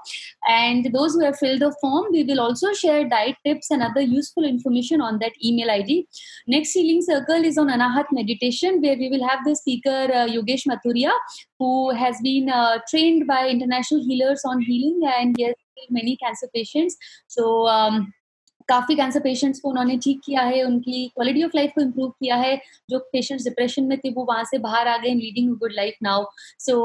And 0.47 0.93
those 0.93 1.13
who 1.13 1.23
have 1.23 1.37
filled 1.37 1.61
the 1.61 1.75
form, 1.79 2.07
we 2.11 2.23
will 2.23 2.39
also 2.39 2.73
share 2.73 3.07
diet 3.07 3.37
tips 3.45 3.71
and 3.71 3.81
other 3.81 4.01
useful 4.01 4.43
information 4.43 5.01
on 5.01 5.19
that 5.19 5.31
email 5.43 5.71
ID. 5.71 6.07
Next 6.47 6.73
healing 6.73 7.01
circle 7.01 7.43
is 7.43 7.57
on 7.57 7.67
Anahat 7.67 8.05
meditation, 8.11 8.81
where 8.81 8.97
we 8.97 9.09
will 9.09 9.27
have 9.27 9.39
the 9.45 9.55
speaker 9.55 9.89
uh, 10.13 10.27
Yogesh 10.27 10.67
Mathuria, 10.67 11.11
who 11.59 11.91
has 11.91 12.17
been 12.21 12.49
uh, 12.49 12.79
trained 12.89 13.27
by 13.27 13.47
international 13.47 14.03
healers 14.03 14.41
on 14.45 14.61
healing 14.61 15.01
and 15.19 15.35
he 15.37 15.43
has 15.43 15.55
many 15.89 16.17
cancer 16.17 16.47
patients. 16.53 16.97
So 17.27 17.67
um, 17.67 18.13
काफ़ी 18.69 18.95
cancer 18.95 19.19
patients 19.19 19.59
को 19.59 19.69
उन्होंने 19.69 19.97
ठीक 20.03 20.21
किया 20.25 20.41
है 20.41 20.63
उनकी 20.63 21.07
quality 21.15 21.43
of 21.43 21.51
life 21.55 21.71
को 21.75 21.81
improve 21.81 22.09
किया 22.09 22.35
है 22.35 22.55
जो 22.89 22.99
पेशेंट्स 23.13 23.45
डिप्रेशन 23.47 23.83
में 23.87 23.97
थे 23.97 24.11
वो 24.13 24.25
वहाँ 24.25 24.43
से 24.51 24.57
बाहर 24.67 24.87
आ 24.87 24.97
गए 24.97 25.13
leading 25.23 25.55
good 25.57 25.73
life 25.75 25.97
now 26.03 26.25
so 26.67 26.77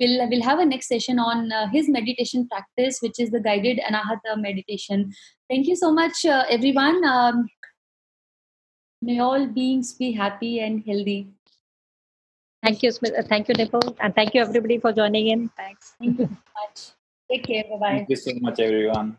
we'll 0.00 0.28
we'll 0.28 0.42
have 0.42 0.58
a 0.58 0.64
next 0.64 0.88
session 0.88 1.18
on 1.18 1.52
uh, 1.52 1.66
his 1.68 1.88
meditation 1.88 2.48
practice, 2.48 2.98
which 3.00 3.20
is 3.20 3.30
the 3.30 3.40
guided 3.40 3.80
anahata 3.88 4.36
meditation. 4.36 5.12
Thank 5.50 5.66
you 5.66 5.76
so 5.76 5.92
much, 5.92 6.24
uh, 6.24 6.44
everyone. 6.48 7.04
Um, 7.04 7.48
may 9.02 9.18
all 9.18 9.46
beings 9.46 9.92
be 9.94 10.12
happy 10.12 10.60
and 10.60 10.82
healthy. 10.86 11.28
Thank 12.62 12.82
you, 12.82 12.90
Smith. 12.92 13.14
Thank 13.28 13.48
you, 13.48 13.54
Nipul. 13.54 13.94
And 14.00 14.14
thank 14.14 14.34
you, 14.34 14.40
everybody, 14.40 14.78
for 14.78 14.92
joining 14.92 15.28
in. 15.28 15.50
Thanks. 15.56 15.94
Thank 15.98 16.18
you 16.18 16.26
so 16.26 16.38
much. 16.60 16.90
Take 17.30 17.46
care. 17.46 17.64
Bye 17.64 17.76
bye. 17.76 17.96
Thank 17.98 18.08
you 18.08 18.16
so 18.16 18.32
much, 18.40 18.60
everyone. 18.60 19.18